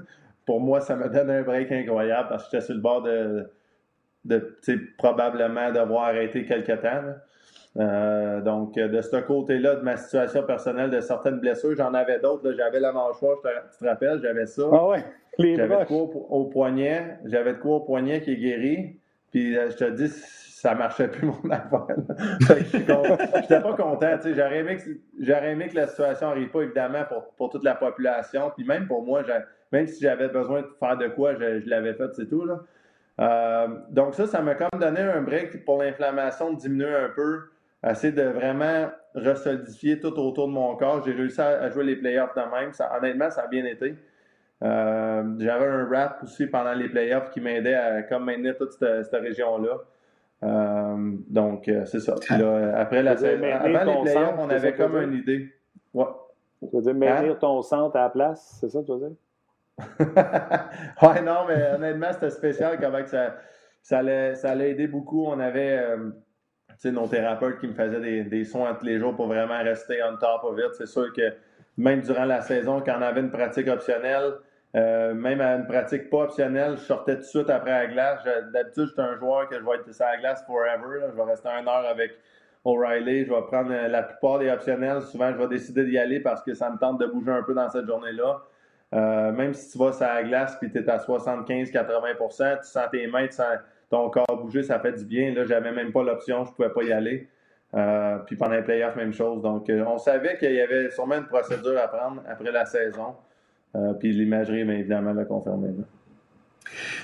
pour 0.47 0.61
moi, 0.61 0.81
ça 0.81 0.95
me 0.97 1.09
donne 1.09 1.31
un 1.31 1.43
break 1.43 1.73
incroyable 1.73 2.29
parce 2.29 2.45
que 2.45 2.51
j'étais 2.53 2.65
sur 2.67 2.75
le 2.75 2.81
bord 2.81 3.03
de, 3.03 3.51
de 4.25 4.57
probablement 4.97 5.73
devoir 5.73 6.05
arrêter 6.05 6.45
quelque 6.45 6.73
temps. 6.73 7.15
Euh, 7.79 8.41
donc, 8.41 8.75
de 8.75 9.01
ce 9.01 9.17
côté-là, 9.17 9.77
de 9.77 9.83
ma 9.83 9.97
situation 9.97 10.43
personnelle, 10.43 10.91
de 10.91 11.01
certaines 11.01 11.41
blessures, 11.41 11.75
j'en 11.77 11.93
avais 11.95 12.19
d'autres. 12.19 12.53
J'avais 12.53 12.81
la 12.81 12.93
mâchoire, 12.93 13.37
tu 13.43 13.79
te 13.79 13.85
rappelles, 13.85 14.21
j'avais 14.23 14.47
ça. 14.47 14.63
Ah 14.73 14.89
ouais, 14.89 15.05
J'avais 15.39 15.81
de 15.81 15.85
quoi 15.85 15.99
au, 15.99 16.45
poignet. 16.45 17.19
J'avais 17.25 17.55
de 17.55 17.59
quoi 17.59 17.77
au 17.77 17.81
poignet 17.81 18.21
qui 18.21 18.33
est 18.33 18.37
guéri. 18.37 19.01
Puis, 19.31 19.57
euh, 19.57 19.69
je 19.71 19.77
te 19.77 19.91
dis, 19.91 20.09
ça 20.09 20.75
marchait 20.75 21.09
plus 21.09 21.27
mon 21.43 21.51
affaire. 21.51 21.97
Je 22.41 22.77
n'étais 22.79 23.61
pas 23.61 23.75
content. 23.75 24.17
J'aurais 24.25 24.59
aimé, 24.59 24.79
que, 24.79 25.45
aimé 25.45 25.69
que 25.69 25.77
la 25.77 25.87
situation 25.87 26.29
n'arrive 26.29 26.49
pas, 26.49 26.63
évidemment, 26.63 27.05
pour, 27.09 27.25
pour, 27.37 27.51
toute 27.51 27.65
la 27.65 27.75
population. 27.75 28.51
Puis 28.57 28.67
même 28.67 28.87
pour 28.87 29.05
moi, 29.05 29.23
même 29.71 29.87
si 29.87 30.03
j'avais 30.03 30.29
besoin 30.29 30.63
de 30.63 30.69
faire 30.81 30.97
de 30.97 31.09
quoi, 31.09 31.35
je, 31.35 31.69
l'avais 31.69 31.95
fait, 31.95 32.15
c'est 32.15 32.29
tout. 32.29 32.45
Là. 32.45 32.61
Euh, 33.19 33.69
donc 33.91 34.15
ça, 34.15 34.27
ça 34.27 34.43
m'a 34.43 34.55
comme 34.55 34.79
donné 34.79 35.01
un 35.01 35.23
break 35.23 35.65
pour 35.65 35.83
l'inflammation 35.83 36.53
de 36.53 36.59
diminuer 36.59 36.95
un 36.95 37.09
peu, 37.15 37.51
essayer 37.85 38.13
de 38.13 38.23
vraiment 38.23 38.89
resolidifier 39.15 40.01
tout 40.01 40.19
autour 40.19 40.49
de 40.49 40.53
mon 40.53 40.77
corps. 40.77 41.03
J'ai 41.05 41.13
réussi 41.13 41.41
à, 41.41 41.71
jouer 41.71 41.85
les 41.85 41.97
playoffs 41.97 42.35
de 42.35 42.41
même. 42.41 42.73
Ça, 42.73 42.93
honnêtement, 42.97 43.31
ça 43.31 43.43
a 43.43 43.47
bien 43.47 43.65
été. 43.65 43.95
Euh, 44.63 45.23
j'avais 45.39 45.67
un 45.67 45.89
rap 45.89 46.23
aussi 46.23 46.47
pendant 46.47 46.73
les 46.73 46.89
playoffs 46.89 47.31
qui 47.31 47.41
m'aidait 47.41 47.75
à 47.75 48.03
comme 48.03 48.25
maintenir 48.25 48.57
toute 48.57 48.73
cette, 48.73 49.13
région-là. 49.13 49.79
Euh, 50.43 51.13
donc, 51.29 51.71
c'est 51.85 52.01
ça. 52.01 52.15
après 52.75 53.03
la 53.03 53.17
saison, 53.17 53.45
avant 53.45 54.03
les 54.03 54.13
playoffs, 54.13 54.35
on 54.39 54.51
avait 54.51 54.75
comme 54.75 54.97
une 54.97 55.15
idée. 55.15 55.53
Ouais. 55.93 56.07
Tu 56.61 56.69
veux 56.77 56.83
dire 56.83 56.95
maintenir 56.95 57.33
hein? 57.33 57.39
ton 57.39 57.63
centre 57.63 57.97
à 57.97 58.03
la 58.03 58.09
place, 58.11 58.59
c'est 58.61 58.71
ça 58.71 58.81
que 58.81 58.87
tu 58.87 58.93
veux 58.93 58.99
dire? 58.99 59.17
ouais, 61.03 61.23
non, 61.23 61.45
mais 61.47 61.73
honnêtement, 61.75 62.13
c'était 62.13 62.31
spécial 62.31 62.79
comment 62.81 63.05
ça, 63.05 63.37
ça, 63.83 63.99
allait, 63.99 64.35
ça 64.35 64.51
allait 64.53 64.71
aider 64.71 64.87
beaucoup. 64.87 65.27
On 65.27 65.39
avait 65.39 65.79
euh, 65.79 66.11
nos 66.85 67.07
thérapeutes 67.09 67.59
qui 67.59 67.67
me 67.67 67.75
faisaient 67.75 68.01
des, 68.01 68.25
des, 68.25 68.45
soins 68.45 68.75
tous 68.75 68.87
les 68.87 68.99
jours 68.99 69.15
pour 69.15 69.27
vraiment 69.27 69.59
rester 69.63 69.99
on 70.03 70.17
top 70.17 70.45
of 70.45 70.59
it. 70.59 70.75
C'est 70.75 70.87
sûr 70.87 71.13
que 71.13 71.33
même 71.77 72.01
durant 72.01 72.25
la 72.25 72.41
saison, 72.43 72.83
quand 72.85 72.97
on 72.99 73.03
avait 73.03 73.21
une 73.21 73.31
pratique 73.31 73.69
optionnelle, 73.69 74.35
Euh, 74.77 75.15
même 75.15 75.41
à 75.41 75.55
une 75.55 75.67
pratique 75.67 76.11
pas 76.11 76.25
optionnelle, 76.25 76.77
je 76.77 76.83
sortais 76.83 77.15
tout 77.15 77.23
de 77.23 77.27
suite 77.27 77.51
après 77.51 77.71
la 77.71 77.87
glace. 77.87 78.21
D'habitude, 78.53 78.89
j'étais 78.89 79.01
un 79.01 79.17
joueur 79.17 79.49
que 79.49 79.59
je 79.59 79.65
vais 79.65 79.77
être 79.77 79.95
sur 79.95 80.05
la 80.05 80.19
glace 80.19 80.45
forever. 80.45 81.07
Je 81.11 81.17
vais 81.17 81.23
rester 81.23 81.49
une 81.49 81.67
heure 81.67 81.87
avec 81.87 82.13
O'Reilly. 82.63 83.25
Je 83.25 83.33
vais 83.33 83.43
prendre 83.43 83.71
la 83.71 84.03
plupart 84.03 84.39
des 84.39 84.51
optionnels. 84.51 85.01
Souvent, 85.03 85.33
je 85.33 85.39
vais 85.39 85.49
décider 85.49 85.85
d'y 85.85 85.97
aller 85.97 86.21
parce 86.21 86.43
que 86.43 86.53
ça 86.53 86.69
me 86.69 86.77
tente 86.77 87.01
de 87.01 87.07
bouger 87.07 87.31
un 87.31 87.43
peu 87.43 87.55
dans 87.55 87.71
cette 87.71 87.87
journée-là. 87.87 88.43
Euh, 88.93 89.33
même 89.33 89.55
si 89.55 89.73
tu 89.73 89.79
vas 89.79 89.93
sur 89.93 90.07
la 90.07 90.23
glace 90.23 90.59
et 90.63 90.71
tu 90.71 90.79
es 90.79 90.91
à 90.91 90.99
75-80% 90.99 92.61
tu 92.61 92.67
sens 92.69 92.85
tes 92.93 93.07
mains, 93.07 93.27
tu 93.27 93.33
sens 93.33 93.47
ton 93.91 94.11
corps 94.11 94.43
bouger, 94.43 94.63
ça 94.63 94.79
fait 94.79 94.93
du 94.93 95.05
bien. 95.05 95.33
Là, 95.35 95.45
j'avais 95.45 95.73
même 95.73 95.93
pas 95.93 96.03
l'option, 96.03 96.45
je 96.45 96.53
pouvais 96.53 96.71
pas 96.71 96.83
y 96.83 96.93
aller. 96.93 97.29
Euh, 97.75 98.19
puis 98.19 98.37
pendant 98.37 98.55
les 98.55 98.63
playoffs, 98.63 98.97
même 98.97 99.13
chose. 99.13 99.43
Donc, 99.43 99.71
on 99.71 99.99
savait 99.99 100.39
qu'il 100.39 100.53
y 100.53 100.61
avait 100.61 100.91
sûrement 100.91 101.17
une 101.17 101.27
procédure 101.27 101.79
à 101.79 101.89
prendre 101.89 102.23
après 102.29 102.51
la 102.51 102.65
saison. 102.65 103.15
Euh, 103.77 103.93
puis 103.95 104.13
l'imagerie, 104.13 104.65
mais 104.65 104.81
évidemment, 104.81 105.13
l'a 105.13 105.25
confirmé. 105.25 105.69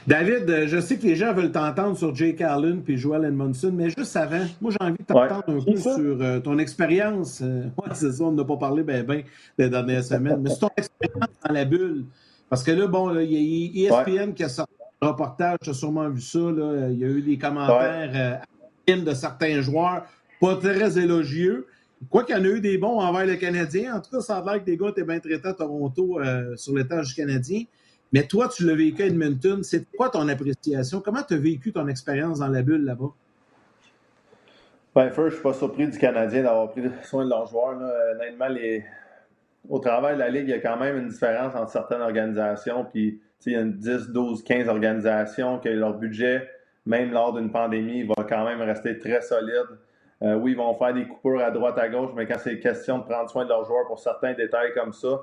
David, 0.06 0.50
euh, 0.50 0.66
je 0.66 0.80
sais 0.80 0.96
que 0.96 1.04
les 1.04 1.14
gens 1.14 1.32
veulent 1.32 1.52
t'entendre 1.52 1.96
sur 1.96 2.14
Jake 2.14 2.40
Allen 2.40 2.82
puis 2.82 2.96
Joel 2.96 3.24
Edmondson, 3.24 3.70
mais 3.72 3.90
juste 3.90 4.16
avant, 4.16 4.44
moi 4.60 4.72
j'ai 4.72 4.84
envie 4.84 4.98
de 4.98 5.04
t'entendre 5.04 5.44
un 5.48 5.72
peu 5.72 5.76
sur 5.76 5.98
euh, 5.98 6.40
ton 6.40 6.58
expérience. 6.58 7.40
Moi, 7.76 7.86
c'est 7.92 8.10
ça, 8.10 8.24
on 8.24 8.32
n'a 8.32 8.44
pas 8.44 8.56
parlé 8.56 8.82
bien 8.82 9.04
ben, 9.04 9.22
des 9.56 9.68
dernières 9.68 10.02
semaines, 10.02 10.40
mais 10.42 10.50
c'est 10.50 10.58
ton 10.58 10.70
expérience 10.76 11.28
dans 11.46 11.54
la 11.54 11.64
bulle. 11.64 12.06
Parce 12.48 12.64
que 12.64 12.72
là, 12.72 12.86
bon, 12.86 13.16
il 13.20 13.32
y 13.32 13.88
a 13.88 14.00
ESPN 14.00 14.32
qui 14.34 14.42
a 14.44 14.48
sorti 14.48 14.74
reportage, 15.09 15.59
tu 15.62 15.70
as 15.70 15.74
sûrement 15.74 16.09
vu 16.09 16.20
ça. 16.20 16.38
Là, 16.38 16.88
il 16.90 16.98
y 16.98 17.05
a 17.05 17.09
eu 17.09 17.22
des 17.22 17.38
commentaires 17.38 18.40
de 18.88 19.14
certains 19.14 19.61
joueurs, 19.61 20.05
pas 20.40 20.57
très 20.57 20.98
élogieux. 20.98 21.66
Quoi 22.11 22.24
qu'il 22.24 22.36
y 22.36 22.38
en 22.38 22.44
a 22.44 22.48
eu 22.48 22.61
des 22.61 22.78
bons 22.78 23.00
envers 23.00 23.26
le 23.26 23.36
Canadien. 23.36 23.94
En 23.94 24.00
tout 24.00 24.11
cas, 24.11 24.20
ça 24.20 24.38
a 24.38 24.44
l'air 24.44 24.61
que 24.61 24.66
des 24.66 24.76
gars 24.76 24.88
étaient 24.88 25.05
bien 25.05 25.20
traités 25.20 25.48
à 25.48 25.55
Toronto 25.55 26.18
euh, 26.18 26.57
sur 26.57 26.74
l'étage 26.74 27.09
du 27.09 27.14
Canadien. 27.14 27.62
Mais 28.12 28.26
toi, 28.26 28.48
tu 28.48 28.66
l'as 28.66 28.74
vécu 28.74 29.03
à 29.03 29.07
Edmonton. 29.07 29.62
C'est 29.62 29.86
quoi 29.96 30.11
ton 30.11 30.28
appréciation? 30.28 31.00
Comment 31.00 31.22
tu 31.22 31.34
as 31.34 31.38
vécu 31.38 31.72
ton 31.72 31.86
expérience 31.86 32.40
dans 32.40 32.48
la 32.48 32.62
bulle 32.62 32.84
là-bas? 32.84 33.12
Ben, 34.94 35.11
first, 35.11 35.16
je 35.16 35.22
ne 35.22 35.30
suis 35.30 35.42
pas 35.42 35.53
surpris 35.55 35.86
du 35.86 35.96
Canadien 35.96 36.42
d'avoir 36.42 36.70
pris 36.70 36.82
soin 37.05 37.24
de 37.24 37.30
leurs 37.30 37.46
joueurs. 37.46 37.80
Honnêtement, 38.14 38.48
les... 38.48 38.84
au 39.68 39.78
travail 39.78 40.14
de 40.14 40.18
la 40.18 40.28
Ligue, 40.28 40.48
il 40.48 40.50
y 40.50 40.55
a 40.55 40.59
quand 40.59 40.76
même 40.76 40.98
une 40.98 41.09
différence 41.09 41.55
entre 41.55 41.70
certaines 41.70 42.03
organisations. 42.03 42.84
Puis, 42.92 43.20
il 43.47 43.53
y 43.53 43.57
a 43.57 43.61
une 43.61 43.72
10, 43.72 44.11
12, 44.11 44.43
15 44.45 44.68
organisations 44.68 45.59
que 45.59 45.68
leur 45.68 45.95
budget, 45.95 46.49
même 46.86 47.12
lors 47.12 47.32
d'une 47.32 47.51
pandémie, 47.51 48.05
va 48.05 48.24
quand 48.24 48.45
même 48.45 48.61
rester 48.61 48.99
très 48.99 49.20
solide. 49.20 49.78
Euh, 50.22 50.34
oui, 50.34 50.53
ils 50.53 50.57
vont 50.57 50.74
faire 50.74 50.95
des 50.95 51.07
coupures 51.07 51.40
à 51.40 51.51
droite, 51.51 51.78
à 51.78 51.88
gauche, 51.88 52.11
mais 52.14 52.26
quand 52.26 52.38
c'est 52.38 52.59
question 52.61 52.99
de 52.99 53.05
prendre 53.05 53.28
soin 53.28 53.45
de 53.45 53.49
leurs 53.49 53.64
joueurs 53.64 53.86
pour 53.86 53.99
certains 53.99 54.34
détails 54.34 54.72
comme 54.74 54.93
ça, 54.93 55.22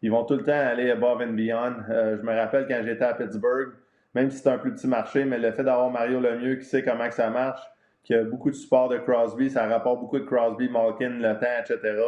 ils 0.00 0.10
vont 0.10 0.24
tout 0.24 0.36
le 0.36 0.44
temps 0.44 0.52
aller 0.52 0.90
above 0.90 1.20
and 1.20 1.32
beyond. 1.32 1.74
Euh, 1.90 2.16
je 2.16 2.22
me 2.22 2.34
rappelle 2.34 2.66
quand 2.66 2.80
j'étais 2.82 3.04
à 3.04 3.14
Pittsburgh, 3.14 3.72
même 4.14 4.30
si 4.30 4.38
c'est 4.38 4.48
un 4.48 4.58
plus 4.58 4.72
petit 4.72 4.86
marché, 4.86 5.24
mais 5.24 5.38
le 5.38 5.52
fait 5.52 5.64
d'avoir 5.64 5.90
Mario 5.90 6.20
Lemieux 6.20 6.56
qui 6.56 6.64
sait 6.64 6.82
comment 6.82 7.10
ça 7.10 7.28
marche, 7.30 7.60
qui 8.04 8.14
a 8.14 8.24
beaucoup 8.24 8.50
de 8.50 8.54
support 8.54 8.88
de 8.88 8.96
Crosby, 8.98 9.50
ça 9.50 9.66
rapporte 9.66 10.00
beaucoup 10.00 10.18
de 10.18 10.24
Crosby, 10.24 10.68
Malkin, 10.68 11.18
le 11.18 11.38
temps, 11.38 11.46
etc. 11.74 12.00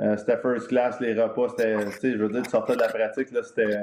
Euh, 0.00 0.16
c'était 0.16 0.36
first 0.36 0.68
class, 0.68 1.00
les 1.00 1.20
repas, 1.20 1.48
c'était, 1.48 2.12
je 2.12 2.22
veux 2.22 2.28
dire, 2.28 2.42
tu 2.42 2.50
sortais 2.50 2.74
de 2.74 2.80
la 2.80 2.88
pratique, 2.88 3.32
là, 3.32 3.42
c'était, 3.42 3.76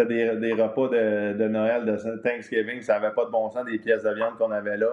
c'était 0.00 0.36
des, 0.36 0.36
des, 0.36 0.52
repas 0.52 0.88
de, 0.88 1.32
de, 1.34 1.48
Noël, 1.48 1.84
de 1.84 2.16
Thanksgiving, 2.22 2.80
ça 2.82 2.98
n'avait 2.98 3.14
pas 3.14 3.24
de 3.24 3.30
bon 3.30 3.48
sens 3.50 3.64
des 3.64 3.78
pièces 3.78 4.02
de 4.02 4.10
viande 4.14 4.36
qu'on 4.38 4.50
avait 4.50 4.76
là. 4.76 4.88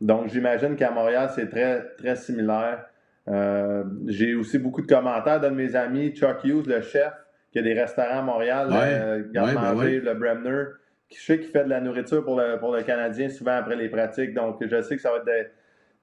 Donc, 0.00 0.28
j'imagine 0.28 0.76
qu'à 0.76 0.90
Montréal, 0.90 1.30
c'est 1.34 1.48
très, 1.48 1.84
très 1.96 2.16
similaire. 2.16 2.84
Euh, 3.28 3.84
j'ai 4.06 4.34
aussi 4.34 4.58
beaucoup 4.58 4.80
de 4.80 4.86
commentaires 4.86 5.40
d'un 5.40 5.50
de 5.50 5.56
mes 5.56 5.76
amis, 5.76 6.14
Chuck 6.14 6.44
Hughes, 6.44 6.66
le 6.66 6.80
chef, 6.82 7.12
qui 7.52 7.58
a 7.58 7.62
des 7.62 7.74
restaurants 7.74 8.20
à 8.20 8.22
Montréal, 8.22 8.68
euh, 8.72 9.22
Garde-Manger, 9.32 10.00
ben 10.00 10.12
le 10.12 10.14
Bremner, 10.14 10.64
qui 11.08 11.18
je 11.18 11.24
sais 11.24 11.38
qu'il 11.38 11.50
fait 11.50 11.64
de 11.64 11.70
la 11.70 11.80
nourriture 11.80 12.24
pour 12.24 12.38
le, 12.38 12.58
pour 12.58 12.74
le 12.74 12.82
Canadien 12.82 13.28
souvent 13.28 13.56
après 13.56 13.76
les 13.76 13.88
pratiques. 13.88 14.34
Donc, 14.34 14.64
je 14.64 14.82
sais 14.82 14.96
que 14.96 15.02
ça 15.02 15.10
va 15.10 15.18
être 15.18 15.26
de 15.26 15.48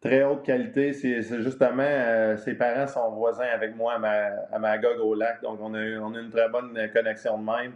très 0.01 0.23
haute 0.23 0.43
qualité. 0.43 0.93
C'est 0.93 1.21
justement, 1.41 1.83
euh, 1.83 2.37
ses 2.37 2.55
parents 2.55 2.87
sont 2.87 3.11
voisins 3.11 3.47
avec 3.53 3.75
moi 3.75 3.93
à, 3.93 3.99
ma, 3.99 4.71
à 4.71 4.79
au 5.01 5.15
lac. 5.15 5.41
Donc, 5.41 5.59
on 5.61 5.73
a, 5.73 5.79
on 5.99 6.13
a 6.15 6.19
une 6.19 6.29
très 6.29 6.49
bonne 6.49 6.77
connexion 6.93 7.37
de 7.37 7.45
même. 7.45 7.71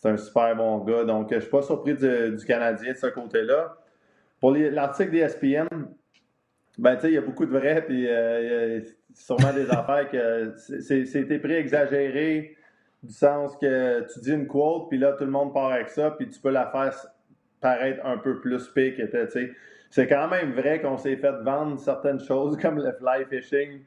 C'est 0.00 0.08
un 0.08 0.16
super 0.16 0.56
bon 0.56 0.78
gars. 0.78 1.04
Donc, 1.04 1.28
je 1.30 1.36
ne 1.36 1.40
suis 1.40 1.50
pas 1.50 1.62
surpris 1.62 1.94
du, 1.94 2.36
du 2.36 2.44
Canadien 2.46 2.92
de 2.92 2.96
ce 2.96 3.08
côté-là. 3.08 3.76
Pour 4.40 4.52
l'article 4.52 5.10
d'ESPN, 5.10 5.66
ben, 6.78 6.98
il 7.04 7.10
y 7.10 7.18
a 7.18 7.20
beaucoup 7.20 7.44
de 7.44 7.50
vrai, 7.50 7.84
puis 7.84 8.08
euh, 8.08 8.78
il 8.78 8.84
y 8.84 8.86
a 8.86 8.90
sûrement 9.12 9.52
des 9.52 9.70
affaires 9.70 10.08
que 10.10 10.54
c'était 10.56 11.38
pris 11.38 11.52
exagéré, 11.52 12.56
du 13.02 13.12
sens 13.12 13.54
que 13.58 14.06
tu 14.10 14.20
dis 14.20 14.32
une 14.32 14.46
quote, 14.46 14.88
puis 14.88 14.96
là, 14.96 15.12
tout 15.12 15.24
le 15.24 15.30
monde 15.30 15.52
part 15.52 15.72
avec 15.72 15.90
ça, 15.90 16.12
puis 16.12 16.28
tu 16.28 16.40
peux 16.40 16.50
la 16.50 16.66
faire 16.70 16.94
paraître 17.60 18.04
un 18.06 18.16
peu 18.16 18.40
plus 18.40 18.68
pique. 18.68 19.02
C'est 19.90 20.06
quand 20.06 20.28
même 20.28 20.52
vrai 20.52 20.80
qu'on 20.80 20.96
s'est 20.96 21.16
fait 21.16 21.32
vendre 21.42 21.78
certaines 21.78 22.20
choses 22.20 22.56
comme 22.62 22.78
le 22.78 22.92
fly 22.92 23.26
fishing, 23.28 23.80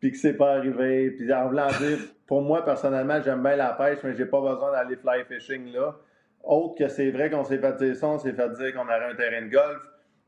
puis 0.00 0.12
que 0.12 0.16
c'est 0.16 0.34
pas 0.34 0.54
arrivé. 0.54 1.10
Puis 1.12 1.32
en 1.32 1.48
voulant 1.48 1.68
dire, 1.78 1.98
pour 2.26 2.42
moi, 2.42 2.64
personnellement, 2.64 3.20
j'aime 3.22 3.42
bien 3.42 3.56
la 3.56 3.72
pêche, 3.72 3.98
mais 4.02 4.14
j'ai 4.14 4.26
pas 4.26 4.40
besoin 4.40 4.72
d'aller 4.72 4.96
fly 4.96 5.24
fishing 5.28 5.72
là. 5.72 5.96
Autre 6.42 6.74
que 6.78 6.88
c'est 6.88 7.10
vrai 7.10 7.28
qu'on 7.30 7.44
s'est 7.44 7.58
fait 7.58 7.76
dire 7.76 7.94
ça, 7.94 8.08
on 8.08 8.18
s'est 8.18 8.32
fait 8.32 8.48
dire 8.50 8.74
qu'on 8.74 8.86
aurait 8.86 9.10
un 9.10 9.14
terrain 9.14 9.42
de 9.42 9.50
golf 9.50 9.80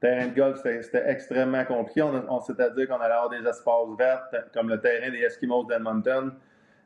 terrain 0.02 0.26
de 0.26 0.34
golf, 0.34 0.60
c'était 0.62 1.04
extrêmement 1.06 1.64
compliqué. 1.64 2.02
On, 2.02 2.40
s'était 2.40 2.70
dit 2.72 2.86
qu'on 2.86 2.96
allait 2.96 3.14
avoir 3.14 3.30
des 3.30 3.48
espaces 3.48 3.96
verts, 3.96 4.24
comme 4.52 4.68
le 4.68 4.80
terrain 4.80 5.10
des 5.10 5.20
Eskimos 5.20 5.64
d'Edmonton. 5.64 6.32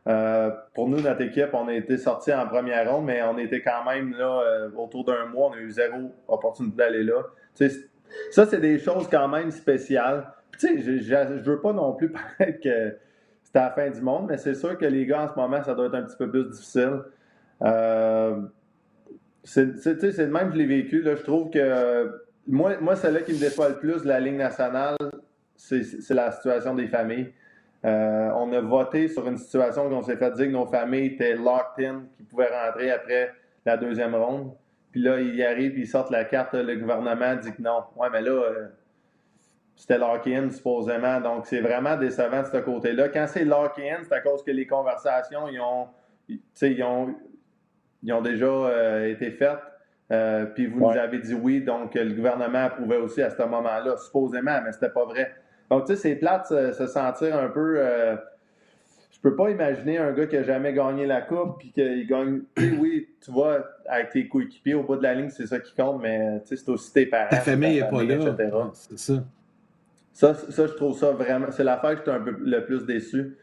Euh, 0.06 0.50
pour 0.74 0.88
nous, 0.88 1.00
notre 1.00 1.22
équipe, 1.22 1.48
on 1.54 1.66
a 1.66 1.72
été 1.72 1.96
sortis 1.96 2.32
en 2.32 2.46
première 2.46 2.92
ronde, 2.92 3.06
mais 3.06 3.22
on 3.22 3.38
était 3.38 3.62
quand 3.62 3.84
même 3.84 4.12
là 4.12 4.42
euh, 4.42 4.70
autour 4.76 5.04
d'un 5.04 5.24
mois. 5.26 5.48
On 5.48 5.54
a 5.54 5.56
eu 5.56 5.70
zéro 5.70 6.12
opportunité 6.28 6.76
d'aller 6.76 7.02
là. 7.02 7.22
ça, 8.30 8.46
c'est 8.46 8.60
des 8.60 8.78
choses 8.78 9.08
quand 9.10 9.28
même 9.28 9.50
spéciales. 9.50 10.30
Je 10.60 11.34
ne 11.34 11.42
veux 11.42 11.60
pas 11.60 11.72
non 11.72 11.92
plus 11.92 12.10
paraître 12.38 12.60
que 12.60 12.96
c'était 13.42 13.58
la 13.60 13.70
fin 13.70 13.90
du 13.90 14.00
monde, 14.00 14.26
mais 14.28 14.38
c'est 14.38 14.54
sûr 14.54 14.76
que 14.76 14.86
les 14.86 15.06
gars, 15.06 15.24
en 15.24 15.28
ce 15.28 15.38
moment, 15.38 15.62
ça 15.62 15.74
doit 15.74 15.86
être 15.86 15.94
un 15.94 16.02
petit 16.02 16.16
peu 16.16 16.30
plus 16.30 16.44
difficile. 16.50 17.02
Euh, 17.62 18.40
c'est 19.44 19.64
le 19.64 20.26
même 20.26 20.48
que 20.48 20.54
je 20.54 20.58
l'ai 20.58 20.66
vécu. 20.66 21.02
Là. 21.02 21.14
Je 21.14 21.22
trouve 21.22 21.50
que 21.50 22.10
moi, 22.48 22.78
moi 22.80 22.96
celle-là 22.96 23.20
qui 23.20 23.32
me 23.32 23.38
déçoit 23.38 23.68
le 23.68 23.76
plus 23.76 24.04
la 24.04 24.20
Ligue 24.20 24.36
nationale, 24.36 24.96
c'est 25.56 26.10
la 26.10 26.32
situation 26.32 26.74
des 26.74 26.88
familles. 26.88 27.32
Euh, 27.84 28.30
on 28.34 28.52
a 28.52 28.60
voté 28.60 29.06
sur 29.08 29.28
une 29.28 29.38
situation 29.38 29.86
où 29.86 29.92
on 29.92 30.02
s'est 30.02 30.16
fait 30.16 30.30
dire 30.32 30.46
que 30.46 30.52
nos 30.52 30.66
familles 30.66 31.06
étaient 31.06 31.36
locked 31.36 31.84
in, 31.84 32.02
qu'ils 32.16 32.26
pouvaient 32.26 32.48
rentrer 32.48 32.90
après 32.90 33.32
la 33.64 33.76
deuxième 33.76 34.14
ronde. 34.14 34.52
Puis 34.90 35.02
là, 35.02 35.20
ils 35.20 35.42
arrivent, 35.44 35.78
ils 35.78 35.86
sortent 35.86 36.10
la 36.10 36.24
carte, 36.24 36.54
le 36.54 36.76
gouvernement 36.76 37.36
dit 37.36 37.52
que 37.52 37.62
non. 37.62 37.84
Ouais, 37.96 38.08
mais 38.10 38.22
là, 38.22 38.30
euh, 38.30 38.66
c'était 39.76 39.98
lock-in 39.98 40.50
supposément. 40.50 41.20
Donc, 41.20 41.46
c'est 41.46 41.60
vraiment 41.60 41.96
décevant 41.96 42.42
de 42.42 42.46
ce 42.46 42.56
côté-là. 42.56 43.08
Quand 43.10 43.26
c'est 43.28 43.44
lock-in, 43.44 43.98
c'est 44.02 44.14
à 44.14 44.20
cause 44.20 44.42
que 44.42 44.50
les 44.50 44.66
conversations, 44.66 45.48
ils 45.48 45.60
ont, 45.60 45.86
ils 46.28 46.82
ont, 46.82 47.14
ils 48.02 48.12
ont 48.12 48.22
déjà 48.22 48.46
euh, 48.46 49.10
été 49.10 49.30
faites. 49.30 49.58
Euh, 50.12 50.46
puis 50.46 50.66
vous 50.66 50.80
nous 50.80 50.96
avez 50.96 51.18
dit 51.18 51.34
oui, 51.34 51.60
donc 51.60 51.94
le 51.94 52.14
gouvernement 52.14 52.64
approuvait 52.64 52.96
aussi 52.96 53.22
à 53.22 53.30
ce 53.30 53.42
moment-là, 53.42 53.96
supposément, 53.96 54.60
mais 54.64 54.72
c'était 54.72 54.88
pas 54.88 55.04
vrai. 55.04 55.34
Donc, 55.70 55.86
tu 55.86 55.94
sais, 55.94 56.00
c'est 56.00 56.16
plate 56.16 56.46
se, 56.46 56.72
se 56.72 56.86
sentir 56.86 57.36
un 57.36 57.48
peu. 57.48 57.74
Euh, 57.78 58.16
je 59.10 59.20
peux 59.20 59.34
pas 59.34 59.50
imaginer 59.50 59.98
un 59.98 60.12
gars 60.12 60.26
qui 60.26 60.36
a 60.36 60.42
jamais 60.42 60.72
gagné 60.72 61.06
la 61.06 61.20
coupe, 61.20 61.58
puis 61.58 61.72
qu'il 61.72 62.06
gagne. 62.06 62.42
oui, 62.78 63.08
tu 63.22 63.30
vois, 63.30 63.66
avec 63.86 64.10
tes 64.10 64.28
coéquipiers 64.28 64.74
au 64.74 64.84
bout 64.84 64.96
de 64.96 65.02
la 65.02 65.14
ligne, 65.14 65.30
c'est 65.30 65.46
ça 65.46 65.58
qui 65.58 65.74
compte, 65.74 66.00
mais 66.00 66.40
tu 66.42 66.56
sais, 66.56 66.64
c'est 66.64 66.70
aussi 66.70 66.92
tes 66.92 67.06
parents. 67.06 67.28
Ta 67.28 67.40
famille 67.40 67.80
n'est 67.80 67.90
pas 67.90 68.04
là. 68.04 68.70
C'est 68.72 68.98
ça. 68.98 69.14
Ça. 70.16 70.34
Ça, 70.34 70.66
je 70.66 70.72
trouve 70.72 70.98
ça 70.98 71.12
vraiment. 71.12 71.50
C'est 71.50 71.64
l'affaire 71.64 71.92
que 71.92 71.98
j'étais 71.98 72.10
un 72.10 72.20
peu 72.20 72.36
le 72.38 72.64
plus 72.64 72.84
déçu. 72.86 73.36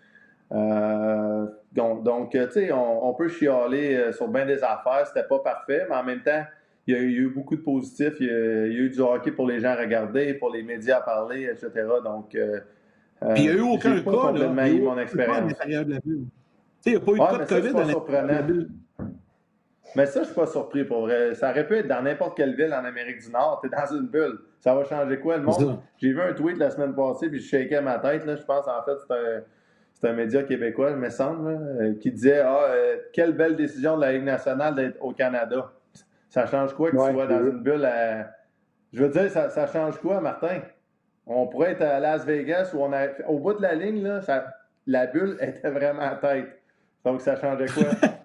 Euh, 0.51 1.45
donc, 1.71 2.31
tu 2.31 2.39
sais, 2.51 2.71
on, 2.71 3.13
peut 3.13 3.29
chialer 3.29 3.95
euh, 3.95 4.11
sur 4.11 4.27
bien 4.27 4.45
des 4.45 4.63
affaires. 4.63 5.05
C'était 5.07 5.27
pas 5.27 5.39
parfait, 5.39 5.85
mais 5.89 5.95
en 5.95 6.03
même 6.03 6.21
temps, 6.21 6.43
il 6.85 6.95
y 6.95 6.97
a 6.97 7.01
eu 7.01 7.29
beaucoup 7.29 7.55
de 7.55 7.61
positifs. 7.61 8.15
Il 8.19 8.27
y 8.27 8.29
a, 8.29 8.65
eu 8.67 8.89
du 8.89 8.99
hockey 8.99 9.31
pour 9.31 9.47
les 9.47 9.59
gens 9.59 9.69
à 9.69 9.75
regarder, 9.75 10.33
pour 10.33 10.51
les 10.51 10.63
médias 10.63 10.97
à 10.97 11.01
parler, 11.01 11.43
etc. 11.43 11.69
Donc, 12.03 12.35
euh, 12.35 12.59
il 13.35 13.43
n'y 13.43 13.49
a 13.49 13.53
eu 13.53 13.61
aucun 13.61 13.95
cas. 13.95 14.11
complètement 14.11 14.53
là, 14.53 14.69
eu 14.69 14.81
mon 14.81 14.99
expérience. 14.99 15.53
Il 15.65 15.69
n'y 16.89 16.95
a 16.95 16.99
pas 16.99 17.11
eu 17.11 17.19
de 17.19 17.19
cas 17.19 17.37
de 17.37 17.45
COVID 17.45 17.73
la. 17.73 18.43
Mais 19.95 20.05
ça, 20.05 20.15
je 20.15 20.19
ne 20.19 20.25
suis 20.25 20.35
pas 20.35 20.47
surpris 20.47 20.83
pour 20.83 21.01
vrai. 21.01 21.35
Ça 21.35 21.51
aurait 21.51 21.67
pu 21.67 21.75
être 21.77 21.87
dans 21.87 22.01
n'importe 22.01 22.35
quelle 22.35 22.55
ville 22.55 22.73
en 22.73 22.83
Amérique 22.83 23.19
du 23.19 23.31
Nord. 23.31 23.59
Tu 23.61 23.67
es 23.67 23.69
dans 23.69 23.95
une 23.95 24.07
bulle. 24.07 24.39
Ça 24.59 24.73
va 24.73 24.83
changer 24.85 25.19
quoi 25.19 25.37
le 25.37 25.43
monde? 25.43 25.79
J'ai 25.97 26.13
vu 26.13 26.21
un 26.21 26.33
tweet 26.33 26.57
la 26.57 26.71
semaine 26.71 26.95
passée, 26.95 27.29
puis 27.29 27.39
je 27.39 27.47
shakais 27.47 27.81
ma 27.81 27.99
tête. 27.99 28.25
Là. 28.25 28.35
Je 28.35 28.43
pense 28.43 28.67
en 28.67 28.83
fait 28.83 28.97
c'est 29.07 29.13
un 29.13 29.43
c'est 30.03 30.09
un 30.09 30.13
média 30.13 30.43
québécois, 30.43 30.91
il 30.91 30.97
me 30.97 31.09
semble, 31.09 31.47
euh, 31.47 31.93
qui 31.99 32.11
disait 32.11 32.39
Ah, 32.39 32.65
euh, 32.71 32.97
quelle 33.13 33.31
belle 33.31 33.55
décision 33.55 33.95
de 33.95 34.01
la 34.01 34.11
Ligue 34.11 34.25
nationale 34.25 34.75
d'être 34.75 34.97
au 35.01 35.13
Canada. 35.13 35.71
Ça 36.29 36.45
change 36.45 36.73
quoi 36.73 36.91
que 36.91 36.97
tu 36.97 37.13
sois 37.13 37.27
dans 37.27 37.39
une 37.39 37.61
bulle 37.61 37.85
à. 37.85 38.31
Je 38.91 39.01
veux 39.01 39.09
dire, 39.09 39.29
ça, 39.31 39.49
ça, 39.49 39.65
change 39.65 39.97
quoi, 39.99 40.19
Martin? 40.19 40.59
On 41.25 41.47
pourrait 41.47 41.71
être 41.71 41.83
à 41.83 41.99
Las 41.99 42.25
Vegas 42.25 42.71
où 42.73 42.79
on 42.81 42.91
a. 42.91 43.07
Au 43.27 43.39
bout 43.39 43.53
de 43.53 43.61
la 43.61 43.75
ligne, 43.75 44.03
là, 44.03 44.21
ça... 44.21 44.53
la 44.87 45.07
bulle 45.07 45.37
était 45.41 45.69
vraiment 45.69 46.01
à 46.01 46.15
tête. 46.15 46.59
Donc, 47.05 47.21
ça 47.21 47.35
changeait 47.35 47.67
quoi? 47.67 47.85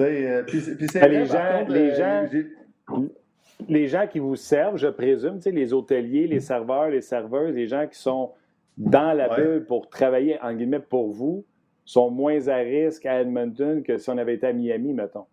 Euh, 0.00 0.42
puis, 0.46 0.60
c'est 0.60 1.08
les, 1.08 1.26
gens, 1.26 1.66
les, 1.68 1.94
gens, 1.94 2.26
les 3.68 3.88
gens 3.88 4.06
qui 4.06 4.18
vous 4.18 4.36
servent, 4.36 4.76
je 4.76 4.88
présume, 4.88 5.38
les 5.44 5.72
hôteliers, 5.72 6.26
les 6.26 6.40
serveurs, 6.40 6.88
les 6.88 7.02
serveuses, 7.02 7.54
les 7.54 7.66
gens 7.66 7.86
qui 7.86 7.98
sont 7.98 8.32
dans 8.76 9.12
la 9.12 9.28
bulle 9.34 9.64
pour 9.66 9.88
travailler, 9.90 10.40
en 10.40 10.54
guillemets, 10.54 10.80
pour 10.80 11.10
vous, 11.10 11.44
sont 11.84 12.10
moins 12.10 12.48
à 12.48 12.56
risque 12.56 13.04
à 13.04 13.20
Edmonton 13.20 13.82
que 13.82 13.98
si 13.98 14.08
on 14.10 14.16
avait 14.16 14.34
été 14.34 14.46
à 14.46 14.52
Miami, 14.52 14.92
mettons. 14.92 15.26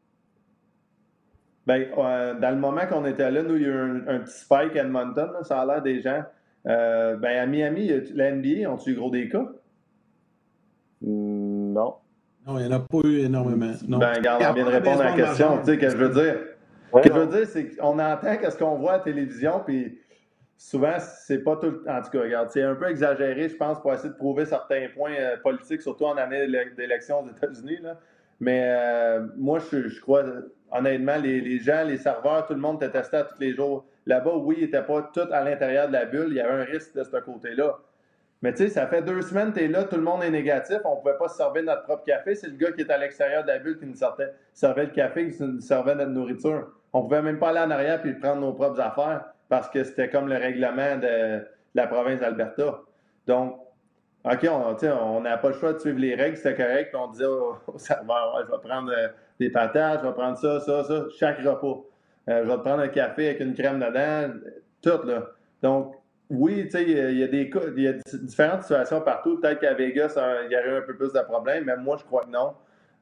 Bien, 1.66 1.86
euh, 1.98 2.34
dans 2.40 2.50
le 2.50 2.58
moment 2.58 2.88
qu'on 2.88 3.06
était 3.06 3.30
là, 3.30 3.44
nous, 3.44 3.58
il 3.58 3.64
y 3.64 3.66
a 3.66 3.70
eu 3.70 4.04
un, 4.08 4.20
petit 4.20 4.40
spike 4.40 4.76
à 4.76 4.84
Edmonton, 4.84 5.30
ça 5.44 5.62
a 5.62 5.66
l'air 5.66 5.82
des 5.82 6.02
gens. 6.02 6.24
Euh, 6.66 7.16
ben, 7.18 7.38
à 7.38 7.46
Miami, 7.46 7.92
la 8.14 8.32
NBA, 8.32 8.70
ont-tu 8.72 8.92
eu 8.92 8.96
gros 8.96 9.10
des 9.10 9.30
cas? 9.30 9.46
Non. 11.02 11.96
Non, 12.48 12.60
il 12.60 12.68
n'y 12.68 12.74
en 12.74 12.78
a 12.78 12.80
pas 12.80 13.00
eu 13.04 13.20
énormément. 13.20 13.74
Non. 13.88 13.98
Ben, 13.98 14.14
regarde, 14.16 14.44
on 14.50 14.54
vient 14.54 14.66
de 14.66 14.70
répondre 14.70 15.02
à 15.02 15.06
la 15.06 15.12
question. 15.12 15.58
Tu 15.60 15.66
sais, 15.66 15.78
que 15.78 15.90
je 15.90 15.98
veux 15.98 16.10
dire. 16.10 16.36
ce 16.94 17.02
que 17.02 17.14
je 17.14 17.20
veux 17.20 17.28
dire, 17.28 17.48
c'est 17.48 17.76
qu'on 17.76 18.00
entend 18.00 18.38
qu'est-ce 18.38 18.58
qu'on 18.58 18.76
voit 18.78 18.94
à 18.94 18.98
la 18.98 19.04
télévision, 19.04 19.62
puis 19.66 20.00
souvent, 20.58 20.96
c'est 21.00 21.40
pas 21.40 21.58
tout. 21.58 21.82
En 21.88 22.02
tout 22.02 22.10
cas, 22.10 22.22
regarde, 22.22 22.50
c'est 22.50 22.64
un 22.64 22.76
peu 22.76 22.90
exagéré, 22.90 23.50
je 23.50 23.56
pense, 23.58 23.82
pour 23.82 23.94
essayer 23.94 24.10
de 24.10 24.16
prouver 24.16 24.46
certains 24.46 24.88
points 24.96 25.14
euh, 25.20 25.36
politiques, 25.44 25.82
surtout 25.82 26.06
en 26.06 26.16
année 26.16 26.48
d'élection 26.78 27.20
aux 27.20 27.28
États-Unis. 27.28 27.80
Mais 28.40 28.64
euh, 28.66 29.28
moi, 29.36 29.60
je, 29.60 30.00
crois, 30.00 30.24
honnêtement, 30.72 31.18
les, 31.18 31.60
gens, 31.60 31.84
les 31.86 31.98
serveurs, 31.98 32.46
tout 32.46 32.54
le 32.54 32.62
monde 32.62 32.82
était 32.82 32.92
testé 32.92 33.18
à 33.18 33.24
tous 33.24 33.40
les 33.42 33.54
jours. 33.54 33.86
Là-bas, 34.06 34.36
oui, 34.38 34.56
ils 34.60 34.66
n'étaient 34.66 34.84
pas 34.84 35.02
tout 35.14 35.28
à 35.32 35.44
l'intérieur 35.44 35.88
de 35.88 35.94
la 35.94 36.06
bulle. 36.06 36.28
Il 36.30 36.36
y 36.36 36.40
avait 36.40 36.62
un 36.62 36.64
risque 36.64 36.96
de 36.96 37.04
ce 37.04 37.18
côté-là. 37.18 37.78
Mais 38.42 38.54
tu 38.54 38.64
sais, 38.64 38.70
ça 38.70 38.88
fait 38.88 39.02
deux 39.02 39.22
semaines 39.24 39.52
tu 39.52 39.64
es 39.64 39.68
là, 39.68 39.84
tout 39.84 39.96
le 39.96 40.04
monde 40.04 40.24
est 40.24 40.30
négatif. 40.30 40.78
On 40.86 40.96
ne 40.96 41.00
pouvait 41.02 41.18
pas 41.18 41.28
se 41.28 41.38
servir 41.38 41.64
notre 41.64 41.84
propre 41.84 42.04
café. 42.04 42.36
C'est 42.36 42.48
le 42.48 42.58
gars 42.58 42.72
qui 42.72 42.82
est 42.82 42.92
à 42.92 42.98
l'extérieur 42.98 43.44
de 43.44 43.48
la 43.48 43.60
bulle 43.60 43.80
qui 43.80 43.86
nous 43.86 43.96
sortait, 43.96 44.32
servait 44.54 44.86
le 44.86 44.92
café, 44.92 45.30
qui 45.32 45.42
nous 45.42 45.60
servait 45.60 45.96
notre 45.96 46.12
nourriture. 46.12 46.68
On 46.94 47.00
ne 47.00 47.04
pouvait 47.04 47.22
même 47.22 47.40
pas 47.40 47.50
aller 47.50 47.60
en 47.60 47.72
arrière 47.72 48.02
puis 48.02 48.14
prendre 48.14 48.42
nos 48.42 48.54
propres 48.54 48.80
affaires 48.80 49.26
parce 49.50 49.70
que 49.70 49.84
c'était 49.84 50.10
comme 50.10 50.28
le 50.28 50.36
règlement 50.36 50.98
de, 50.98 51.42
la 51.74 51.88
province 51.88 52.20
d'Alberta. 52.20 52.80
Donc, 53.28 53.60
OK, 54.26 54.48
on 54.50 55.22
n'a 55.22 55.38
pas 55.38 55.48
le 55.50 55.54
choix 55.54 55.74
de 55.74 55.80
suivre 55.80 56.00
les 56.00 56.16
règles, 56.16 56.38
c'est 56.38 56.56
correct. 56.56 56.90
Puis 56.92 57.02
on 57.02 57.08
disait 57.08 57.26
au, 57.26 57.58
serveur, 57.78 58.44
je 58.46 58.52
vais 58.52 58.62
prendre 58.62 58.92
euh, 58.92 59.08
des 59.40 59.50
patates, 59.50 60.02
je 60.02 60.08
vais 60.08 60.14
prendre 60.14 60.38
ça, 60.38 60.60
ça, 60.60 60.84
ça, 60.84 61.06
chaque 61.18 61.40
repas. 61.40 61.84
Euh, 62.30 62.44
je 62.44 62.50
vais 62.50 62.58
te 62.58 62.62
prendre 62.62 62.82
un 62.82 62.88
café 62.90 63.30
avec 63.30 63.40
une 63.40 63.54
crème 63.54 63.80
dedans, 63.80 64.34
tout, 64.82 65.08
là. 65.08 65.28
Donc, 65.62 65.96
oui, 66.30 66.64
tu 66.66 66.72
sais, 66.72 66.84
il 66.84 67.18
y, 67.18 67.24
a 67.24 67.28
des 67.28 67.50
il 67.78 67.84
y 67.84 67.88
a 67.88 67.94
différentes 67.94 68.64
situations 68.64 69.02
partout. 69.02 69.40
Peut-être 69.40 69.60
qu'à 69.60 69.74
Vegas, 69.74 70.18
il 70.46 70.52
y 70.52 70.58
aurait 70.58 70.80
un 70.80 70.82
peu 70.82 70.96
plus 70.96 71.14
de 71.14 71.20
problèmes, 71.20 71.64
mais 71.66 71.78
moi, 71.78 71.96
je 71.98 72.04
crois 72.04 72.24
que 72.24 72.32
non. 72.32 72.54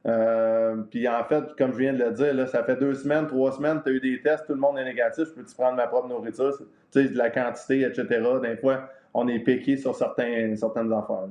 Euh, 0.06 0.76
puis 0.90 1.08
en 1.08 1.24
fait, 1.24 1.44
comme 1.58 1.72
je 1.72 1.78
viens 1.78 1.92
de 1.92 2.04
le 2.04 2.12
dire, 2.12 2.32
là, 2.32 2.46
ça 2.46 2.62
fait 2.62 2.76
deux 2.76 2.94
semaines, 2.94 3.26
trois 3.26 3.50
semaines, 3.50 3.80
tu 3.84 3.90
as 3.90 3.92
eu 3.94 4.00
des 4.00 4.22
tests, 4.22 4.46
tout 4.46 4.54
le 4.54 4.60
monde 4.60 4.78
est 4.78 4.84
négatif, 4.84 5.24
je 5.24 5.32
peux-tu 5.32 5.54
prendre 5.56 5.76
ma 5.76 5.88
propre 5.88 6.06
nourriture, 6.06 6.56
tu 6.56 6.66
sais, 6.90 7.08
de 7.08 7.18
la 7.18 7.30
quantité, 7.30 7.80
etc. 7.80 8.06
Des 8.40 8.56
fois, 8.56 8.88
on 9.12 9.26
est 9.26 9.40
piqué 9.40 9.76
sur 9.76 9.96
certains, 9.96 10.54
certaines 10.54 10.92
affaires. 10.92 11.26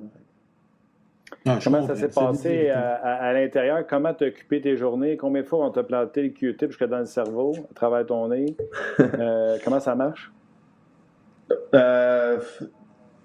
Comment 1.63 1.87
ça 1.87 1.95
s'est 1.95 2.09
passé 2.09 2.69
à, 2.69 3.31
l'intérieur? 3.31 3.85
Comment 3.87 4.13
t'as 4.13 4.27
occupé 4.27 4.59
tes 4.59 4.75
journées? 4.75 5.15
Combien 5.15 5.43
de 5.43 5.47
fois 5.47 5.65
on 5.65 5.71
t'a 5.71 5.83
planté 5.83 6.23
le 6.23 6.29
Q-tip 6.29 6.71
jusque 6.71 6.83
dans 6.85 6.99
le 6.99 7.05
cerveau, 7.05 7.53
à 7.71 7.73
travers 7.73 8.05
ton 8.05 8.27
nez? 8.27 8.55
Euh, 8.99 9.57
comment 9.63 9.79
ça 9.79 9.95
marche? 9.95 10.31
Euh, 11.73 12.39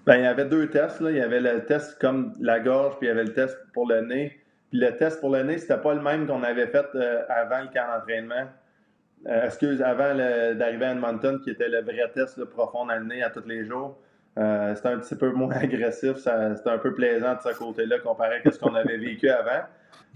ben, 0.05 0.15
il 0.15 0.23
y 0.23 0.27
avait 0.27 0.45
deux 0.45 0.69
tests. 0.69 1.01
Il 1.01 1.15
y 1.15 1.21
avait 1.21 1.39
le 1.39 1.65
test 1.65 1.99
comme 1.99 2.33
la 2.39 2.59
gorge, 2.59 2.97
puis 2.97 3.07
il 3.07 3.09
y 3.09 3.11
avait 3.11 3.23
le 3.23 3.33
test 3.33 3.57
pour 3.73 3.87
le 3.87 4.01
nez. 4.01 4.39
Puis 4.69 4.79
le 4.79 4.95
test 4.97 5.19
pour 5.19 5.29
le 5.29 5.43
nez, 5.43 5.57
c'était 5.57 5.77
pas 5.77 5.93
le 5.93 6.01
même 6.01 6.27
qu'on 6.27 6.43
avait 6.43 6.67
fait 6.67 6.85
euh, 6.95 7.23
avant 7.29 7.59
le 7.61 7.67
camp 7.67 7.87
d'entraînement. 7.93 8.47
Euh, 9.27 9.45
excuse, 9.45 9.81
avant 9.81 10.15
d'arriver 10.15 10.85
à 10.85 10.91
Edmonton, 10.93 11.39
qui 11.43 11.51
était 11.51 11.69
le 11.69 11.81
vrai 11.81 12.09
test 12.13 12.43
profond 12.45 12.85
dans 12.85 12.95
le 12.95 13.05
nez 13.05 13.21
à 13.21 13.29
tous 13.29 13.45
les 13.45 13.65
jours. 13.65 13.99
Euh, 14.39 14.73
c'était 14.75 14.89
un 14.89 14.97
petit 14.97 15.15
peu 15.15 15.31
moins 15.33 15.51
agressif, 15.51 16.17
c'était 16.17 16.69
un 16.69 16.77
peu 16.77 16.93
plaisant 16.93 17.35
de 17.35 17.41
ce 17.41 17.57
côté-là 17.57 17.99
comparé 17.99 18.41
à 18.43 18.51
ce 18.51 18.57
qu'on 18.57 18.73
avait 18.73 18.97
vécu 18.97 19.29
avant. 19.29 19.65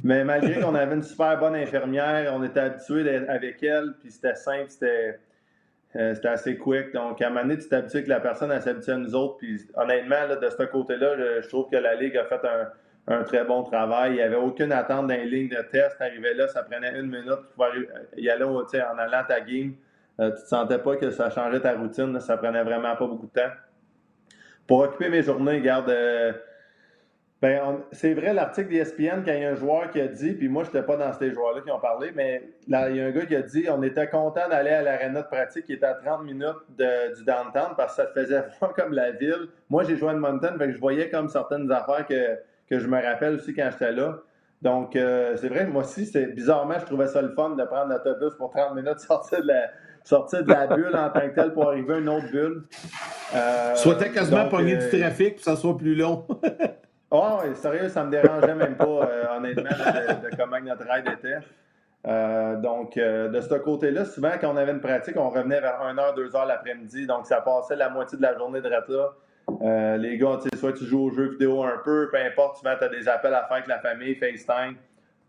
Mais 0.04 0.24
malgré 0.24 0.60
qu'on 0.60 0.74
avait 0.74 0.96
une 0.96 1.04
super 1.04 1.38
bonne 1.38 1.56
infirmière, 1.56 2.34
on 2.34 2.44
était 2.44 2.62
habitué 2.62 3.28
avec 3.28 3.62
elle, 3.62 3.94
puis 4.00 4.12
c'était 4.12 4.36
simple, 4.36 4.70
c'était 4.70 5.20
c'était 5.96 6.28
assez 6.28 6.58
quick. 6.58 6.94
Donc, 6.94 7.22
à 7.22 7.28
un 7.28 7.30
moment 7.30 7.42
donné, 7.44 7.58
tu 7.58 7.70
t'habitues 7.70 8.04
que 8.04 8.10
la 8.10 8.20
personne, 8.20 8.52
elle 8.52 8.62
s'habitue 8.62 8.92
à 8.92 8.98
nous 8.98 9.16
autres. 9.16 9.38
Puis, 9.38 9.62
honnêtement, 9.76 10.28
de 10.30 10.50
ce 10.50 10.64
côté-là, 10.64 11.16
je, 11.42 11.48
trouve 11.48 11.70
que 11.70 11.78
la 11.78 11.96
Ligue 11.96 12.18
a 12.18 12.26
fait 12.26 12.42
un, 12.46 12.68
un 13.08 13.24
très 13.24 13.44
bon 13.46 13.64
travail. 13.64 14.12
Il 14.12 14.16
n'y 14.16 14.22
avait 14.22 14.36
aucune 14.36 14.72
attente 14.72 15.08
dans 15.08 15.14
les 15.14 15.26
lignes 15.26 15.50
de 15.50 15.62
test. 15.72 15.96
Arrivé 16.00 16.34
là, 16.34 16.48
ça 16.48 16.64
prenait 16.64 17.00
une 17.00 17.08
minute 17.08 17.40
pour 17.56 17.68
y 18.18 18.30
aller 18.30 18.44
en 18.44 18.98
allant 18.98 19.20
à 19.20 19.24
ta 19.24 19.42
game. 19.42 19.76
Euh, 20.20 20.32
tu 20.32 20.42
ne 20.42 20.48
sentais 20.48 20.80
pas 20.80 20.96
que 20.96 21.12
ça 21.12 21.30
changeait 21.30 21.60
ta 21.60 21.74
routine. 21.74 22.20
Ça 22.20 22.38
prenait 22.38 22.64
vraiment 22.64 22.96
pas 22.96 23.08
beaucoup 23.08 23.28
de 23.28 23.42
temps. 23.42 23.52
Pour 24.68 24.80
occuper 24.80 25.10
mes 25.10 25.24
journées, 25.24 25.62
garde. 25.62 25.90
Euh, 25.90 26.34
c'est 27.92 28.14
vrai, 28.16 28.34
l'article 28.34 28.70
d'ESPN, 28.70 29.24
quand 29.24 29.34
il 29.34 29.42
y 29.42 29.46
a 29.46 29.52
un 29.52 29.56
joueur 29.56 29.92
qui 29.92 30.02
a 30.02 30.08
dit, 30.08 30.34
puis 30.34 30.50
moi, 30.50 30.64
je 30.64 30.70
n'étais 30.70 30.82
pas 30.82 30.98
dans 30.98 31.14
ces 31.14 31.32
joueurs-là 31.32 31.62
qui 31.62 31.70
ont 31.70 31.80
parlé, 31.80 32.12
mais 32.16 32.42
là, 32.68 32.90
il 32.90 32.96
y 32.96 33.02
a 33.02 33.06
un 33.06 33.12
gars 33.12 33.26
qui 33.26 33.36
a 33.36 33.42
dit 33.42 33.66
on 33.70 33.84
était 33.84 34.08
content 34.08 34.50
d'aller 34.50 34.72
à 34.72 34.82
l'aréna 34.82 35.22
de 35.22 35.28
pratique 35.28 35.66
qui 35.66 35.74
était 35.74 35.86
à 35.86 35.94
30 35.94 36.24
minutes 36.24 36.56
du 36.78 37.24
downtown 37.24 37.74
parce 37.78 37.96
que 37.96 38.02
ça 38.02 38.06
te 38.08 38.20
faisait 38.20 38.44
voir 38.60 38.74
comme 38.74 38.94
la 38.94 39.12
ville. 39.12 39.50
Moi, 39.70 39.84
j'ai 39.84 39.96
joué 39.96 40.10
à 40.10 40.14
Edmonton, 40.14 40.58
fait 40.58 40.72
je 40.72 40.80
voyais 40.80 41.10
comme 41.10 41.30
certaines 41.30 41.72
affaires 41.72 42.06
que 42.08 42.40
que 42.70 42.80
je 42.80 42.88
me 42.88 43.02
rappelle 43.02 43.36
aussi 43.36 43.54
quand 43.54 43.70
j'étais 43.72 43.92
là. 43.92 44.20
Donc, 44.62 44.96
euh, 44.96 45.36
c'est 45.38 45.50
vrai, 45.50 45.66
moi 45.66 45.84
aussi, 45.84 46.06
c'est 46.06 46.28
bizarrement, 46.28 46.80
je 46.80 46.86
trouvais 46.86 47.08
ça 47.08 47.22
le 47.22 47.30
fun 47.30 47.52
de 47.52 47.64
prendre 47.64 47.90
l'autobus 47.90 48.36
pour 48.38 48.50
30 48.50 48.76
minutes, 48.76 49.00
sortir 49.08 49.42
de 49.42 49.48
la, 49.48 49.70
sortir 50.04 50.44
de 50.44 50.52
la 50.52 50.68
bulle 50.68 50.96
en 50.96 51.10
tant 51.10 51.22
que 51.22 51.36
telle 51.36 51.54
pour 51.54 51.70
arriver 51.70 51.96
à 51.96 51.98
une 51.98 52.10
autre 52.10 52.30
bulle. 52.32 52.64
Euh, 53.36 53.76
soit 53.76 53.96
t'es 53.96 54.12
quasiment 54.12 54.48
pogné 54.50 54.78
du 54.78 54.86
euh, 54.86 55.00
trafic 55.00 55.36
pour 55.36 55.38
que 55.38 55.44
ça 55.44 55.56
soit 55.56 55.78
plus 55.78 55.96
long. 55.96 56.26
oh, 57.12 57.40
sérieux, 57.56 57.90
ça 57.90 58.04
me 58.04 58.12
dérangeait 58.12 58.56
même 58.56 58.76
pas, 58.76 58.86
euh, 58.86 59.38
honnêtement, 59.38 59.64
de, 59.64 60.36
comment 60.36 60.60
notre 60.60 60.86
ride 60.90 61.08
était. 61.08 62.62
donc, 62.62 62.96
de 62.96 63.42
ce 63.42 63.56
côté-là, 63.56 64.06
souvent, 64.06 64.32
quand 64.40 64.54
on 64.54 64.58
avait 64.58 64.72
une 64.72 64.82
pratique, 64.82 65.18
on 65.18 65.30
revenait 65.30 65.62
vers 65.62 65.82
1h, 65.82 66.16
2h 66.16 66.48
l'après-midi. 66.48 67.08
Donc, 67.08 67.26
ça 67.26 67.42
passait 67.42 67.76
la 67.76 67.90
moitié 67.90 68.18
de 68.18 68.24
la 68.24 68.38
journée 68.38 68.62
de 68.62 68.70
là. 68.70 68.82
Euh, 69.62 69.98
les 69.98 70.18
gars, 70.18 70.40
tu 70.42 70.50
sais, 70.50 70.58
soit 70.58 70.74
tu 70.74 70.86
joues 70.86 71.06
aux 71.06 71.12
jeux 71.12 71.30
vidéo 71.30 71.64
un 71.64 71.78
peu, 71.84 72.10
peu 72.12 72.18
importe, 72.18 72.58
souvent 72.58 72.76
tu 72.78 72.84
as 72.84 72.90
des 72.90 73.08
appels 73.08 73.34
à 73.34 73.44
faire 73.44 73.58
avec 73.58 73.68
la 73.68 73.80
famille, 73.80 74.16
FaceTime. 74.16 74.76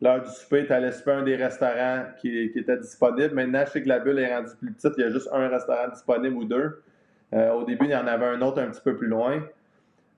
L'heure 0.01 0.23
du 0.23 0.31
souper, 0.31 0.67
tu 0.67 0.73
allais 0.73 0.93
souper 0.93 1.13
un 1.13 1.23
des 1.23 1.37
restaurants 1.37 2.05
qui, 2.19 2.51
qui 2.51 2.59
était 2.59 2.77
disponible. 2.77 3.35
Maintenant, 3.35 3.65
je 3.67 3.73
sais 3.73 3.83
que 3.83 3.89
la 3.89 3.99
bulle 3.99 4.19
est 4.19 4.35
rendue 4.35 4.55
plus 4.59 4.73
petite, 4.73 4.93
il 4.99 5.01
y 5.03 5.05
a 5.05 5.11
juste 5.11 5.29
un 5.33 5.49
restaurant 5.49 5.89
disponible 5.89 6.37
ou 6.37 6.45
deux. 6.45 6.83
Euh, 7.35 7.53
au 7.53 7.65
début, 7.65 7.87
il 7.87 7.93
y 7.93 7.97
en 7.97 8.07
avait 8.07 8.27
un 8.27 8.41
autre 8.43 8.61
un 8.61 8.69
petit 8.69 8.83
peu 8.83 8.97
plus 8.97 9.09
loin. 9.09 9.43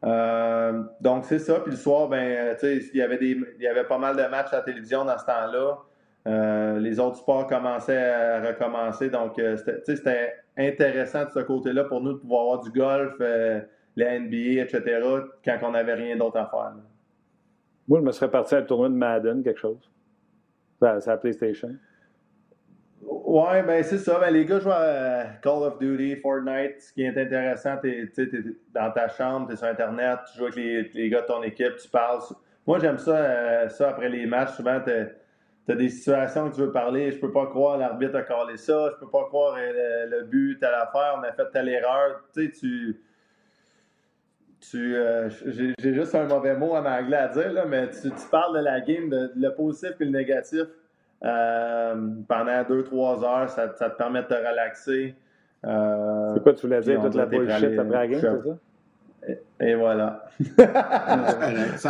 Euh, 0.05 0.83
donc, 1.01 1.25
c'est 1.25 1.39
ça. 1.39 1.61
Puis 1.61 1.73
le 1.73 1.77
soir, 1.77 2.09
ben, 2.09 2.57
sais, 2.59 2.79
il 2.93 2.99
y 2.99 3.03
avait 3.03 3.19
des, 3.19 3.39
il 3.59 3.63
y 3.63 3.67
avait 3.67 3.85
pas 3.85 3.99
mal 3.99 4.17
de 4.17 4.23
matchs 4.23 4.53
à 4.53 4.57
la 4.57 4.63
télévision 4.63 5.05
dans 5.05 5.19
ce 5.19 5.25
temps-là. 5.25 6.79
les 6.79 7.01
autres 7.01 7.17
sports 7.17 7.47
commençaient 7.47 8.13
à 8.13 8.41
recommencer. 8.41 9.11
Donc, 9.11 9.41
c'était 9.85 10.35
intéressant 10.57 11.25
de 11.25 11.31
ce 11.31 11.41
côté-là 11.41 11.85
pour 11.85 12.01
nous 12.01 12.13
de 12.13 12.19
pouvoir 12.19 12.43
avoir 12.43 12.61
du 12.61 12.71
golf 12.71 13.15
la 13.99 14.19
NBA, 14.19 14.63
etc., 14.63 15.01
quand 15.45 15.59
on 15.63 15.73
n'avait 15.73 15.95
rien 15.95 16.17
d'autre 16.17 16.37
à 16.37 16.47
faire. 16.47 16.75
Moi, 17.89 17.99
je 18.01 18.05
me 18.05 18.13
serais 18.13 18.31
parti 18.31 18.55
à 18.55 18.59
un 18.59 18.63
tournoi 18.63 18.89
de 18.89 18.95
Madden, 18.95 19.43
quelque 19.43 19.59
chose. 19.59 19.91
C'est 20.81 21.07
la 21.07 21.17
PlayStation. 21.17 21.75
Ouais, 23.39 23.63
ben 23.63 23.85
c'est 23.85 23.99
ça. 23.99 24.19
Ben, 24.19 24.31
les 24.31 24.45
gars 24.45 24.59
jouent 24.59 24.73
à 24.73 25.27
Call 25.41 25.63
of 25.63 25.79
Duty, 25.79 26.17
Fortnite. 26.17 26.81
Ce 26.81 26.93
qui 26.93 27.05
est 27.05 27.17
intéressant, 27.17 27.77
tu 27.81 27.89
es, 27.89 28.43
dans 28.75 28.91
ta 28.91 29.07
chambre, 29.07 29.47
tu 29.47 29.53
es 29.53 29.57
sur 29.57 29.69
Internet, 29.69 30.19
tu 30.33 30.39
joues 30.39 30.47
avec 30.47 30.93
les, 30.93 31.09
gars 31.09 31.21
de 31.21 31.27
ton 31.27 31.43
équipe, 31.45 31.77
tu 31.77 31.89
parles. 31.89 32.21
Moi, 32.67 32.81
j'aime 32.81 32.99
ça, 32.99 33.15
euh, 33.15 33.69
ça 33.69 33.91
après 33.91 34.09
les 34.09 34.27
matchs. 34.27 34.57
Souvent, 34.57 34.81
tu 34.85 34.91
as, 35.73 35.75
des 35.77 35.89
situations 35.89 36.51
que 36.51 36.57
tu 36.57 36.63
veux 36.63 36.73
parler. 36.73 37.13
Je 37.13 37.21
peux 37.21 37.31
pas 37.31 37.47
croire 37.47 37.79
l'arbitre 37.79 38.17
a 38.17 38.23
collé 38.23 38.57
ça. 38.57 38.91
Je 38.95 39.05
peux 39.05 39.11
pas 39.11 39.27
croire 39.27 39.55
euh, 39.57 40.07
le, 40.07 40.25
but, 40.25 40.59
telle 40.59 40.75
affaire, 40.75 41.15
on 41.19 41.23
a 41.23 41.31
fait 41.31 41.49
telle 41.53 41.69
erreur. 41.69 42.25
Tu 42.35 42.47
sais, 42.47 42.51
tu 42.51 43.01
tu, 44.61 44.97
euh, 44.97 45.29
j'ai, 45.47 45.95
juste 45.95 46.17
un 46.17 46.25
mauvais 46.25 46.57
mot 46.57 46.73
en 46.73 46.85
anglais 46.85 47.17
à 47.17 47.29
dire, 47.29 47.53
là, 47.53 47.65
mais 47.67 47.89
tu, 47.91 48.11
parles 48.29 48.59
de 48.59 48.65
la 48.65 48.81
game, 48.81 49.09
le 49.37 49.49
positif 49.51 49.93
et 50.01 50.05
le 50.05 50.11
négatif 50.11 50.63
euh, 50.63 50.65
pendant 51.21 52.63
2-3 52.63 53.25
heures, 53.25 53.51
ça, 53.51 53.75
ça, 53.75 53.91
te 53.91 53.97
permet 53.97 54.23
de 54.23 54.29
te 54.29 54.35
relaxer. 54.35 55.15
Euh, 55.67 56.35
c'est 56.35 56.43
quoi 56.43 56.53
tu 56.55 56.67
voulais 56.67 56.81
dire, 56.81 57.01
toute 57.01 57.15
la 57.15 57.27
bullshit 57.27 57.79
après 57.79 57.85
la 57.85 58.07
game, 58.07 58.21
c'est 58.21 58.49
ça? 58.49 58.57
Et, 59.61 59.75
voilà. 59.75 60.25
ça, 60.57 60.67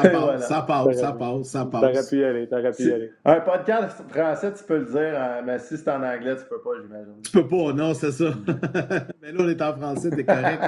passe, 0.02 0.48
ça 0.48 0.62
passe, 0.62 0.96
ça 0.98 1.12
passe, 1.12 1.42
ça 1.42 1.66
passe. 1.66 1.80
T'aurais 1.80 2.08
pu 2.08 2.16
y 2.16 2.24
aller, 2.24 2.48
t'aurais 2.48 2.72
pu 2.72 2.84
y 2.84 2.92
aller. 2.92 3.12
Un 3.24 3.40
podcast 3.40 4.02
français, 4.08 4.52
tu 4.54 4.64
peux 4.64 4.78
le 4.78 4.86
dire, 4.86 5.20
hein, 5.20 5.42
mais 5.44 5.58
si 5.58 5.76
c'est 5.76 5.90
en 5.90 6.02
anglais, 6.02 6.34
tu 6.36 6.44
peux 6.48 6.60
pas, 6.60 6.70
j'imagine. 6.82 7.22
Tu 7.22 7.30
peux 7.30 7.46
pas, 7.46 7.72
non, 7.74 7.92
c'est 7.92 8.10
ça. 8.10 8.30
mais 9.22 9.32
là, 9.32 9.38
on 9.38 9.48
est 9.48 9.62
en 9.62 9.76
français, 9.76 10.10
t'es 10.10 10.24
correct. 10.24 10.62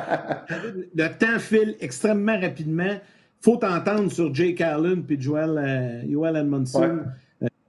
le 0.95 1.09
temps 1.09 1.39
file 1.39 1.77
extrêmement 1.81 2.39
rapidement. 2.39 2.95
Faut 3.41 3.57
t'entendre 3.57 4.13
sur 4.13 4.33
Jake 4.35 4.61
Allen 4.61 5.03
puis 5.03 5.21
Joel, 5.21 5.57
euh, 5.59 6.13
Joel 6.13 6.37
Edmondson. 6.37 7.01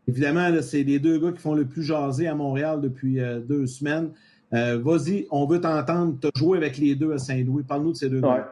Évidemment, 0.08 0.50
c'est 0.62 0.84
les 0.84 1.00
deux 1.00 1.20
gars 1.20 1.32
qui 1.32 1.40
font 1.40 1.54
le 1.54 1.66
plus 1.66 1.84
jaser 1.84 2.28
à 2.28 2.36
Montréal 2.36 2.82
depuis 2.82 3.20
deux 3.48 3.66
semaines. 3.68 4.12
Vas-y, 4.52 5.28
on 5.32 5.46
veut 5.46 5.62
t'entendre. 5.62 6.18
Tu 6.22 6.28
joué 6.36 6.58
avec 6.58 6.78
les 6.78 6.96
deux 6.96 7.14
à 7.14 7.18
Saint-Louis. 7.18 7.64
Parle-nous 7.64 7.92
de 7.92 7.98
ces 7.98 8.10
deux 8.10 8.20
gars. 8.20 8.52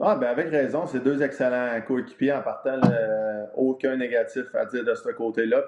Ah, 0.00 0.16
ben 0.16 0.28
avec 0.28 0.48
raison, 0.48 0.86
c'est 0.86 1.02
deux 1.02 1.22
excellents 1.22 1.68
coéquipiers 1.86 2.32
en 2.32 2.42
partant. 2.42 2.80
aucun 3.56 3.96
négatif 3.96 4.44
à 4.54 4.66
dire 4.66 4.84
de 4.84 4.94
ce 4.94 5.08
côté-là. 5.10 5.62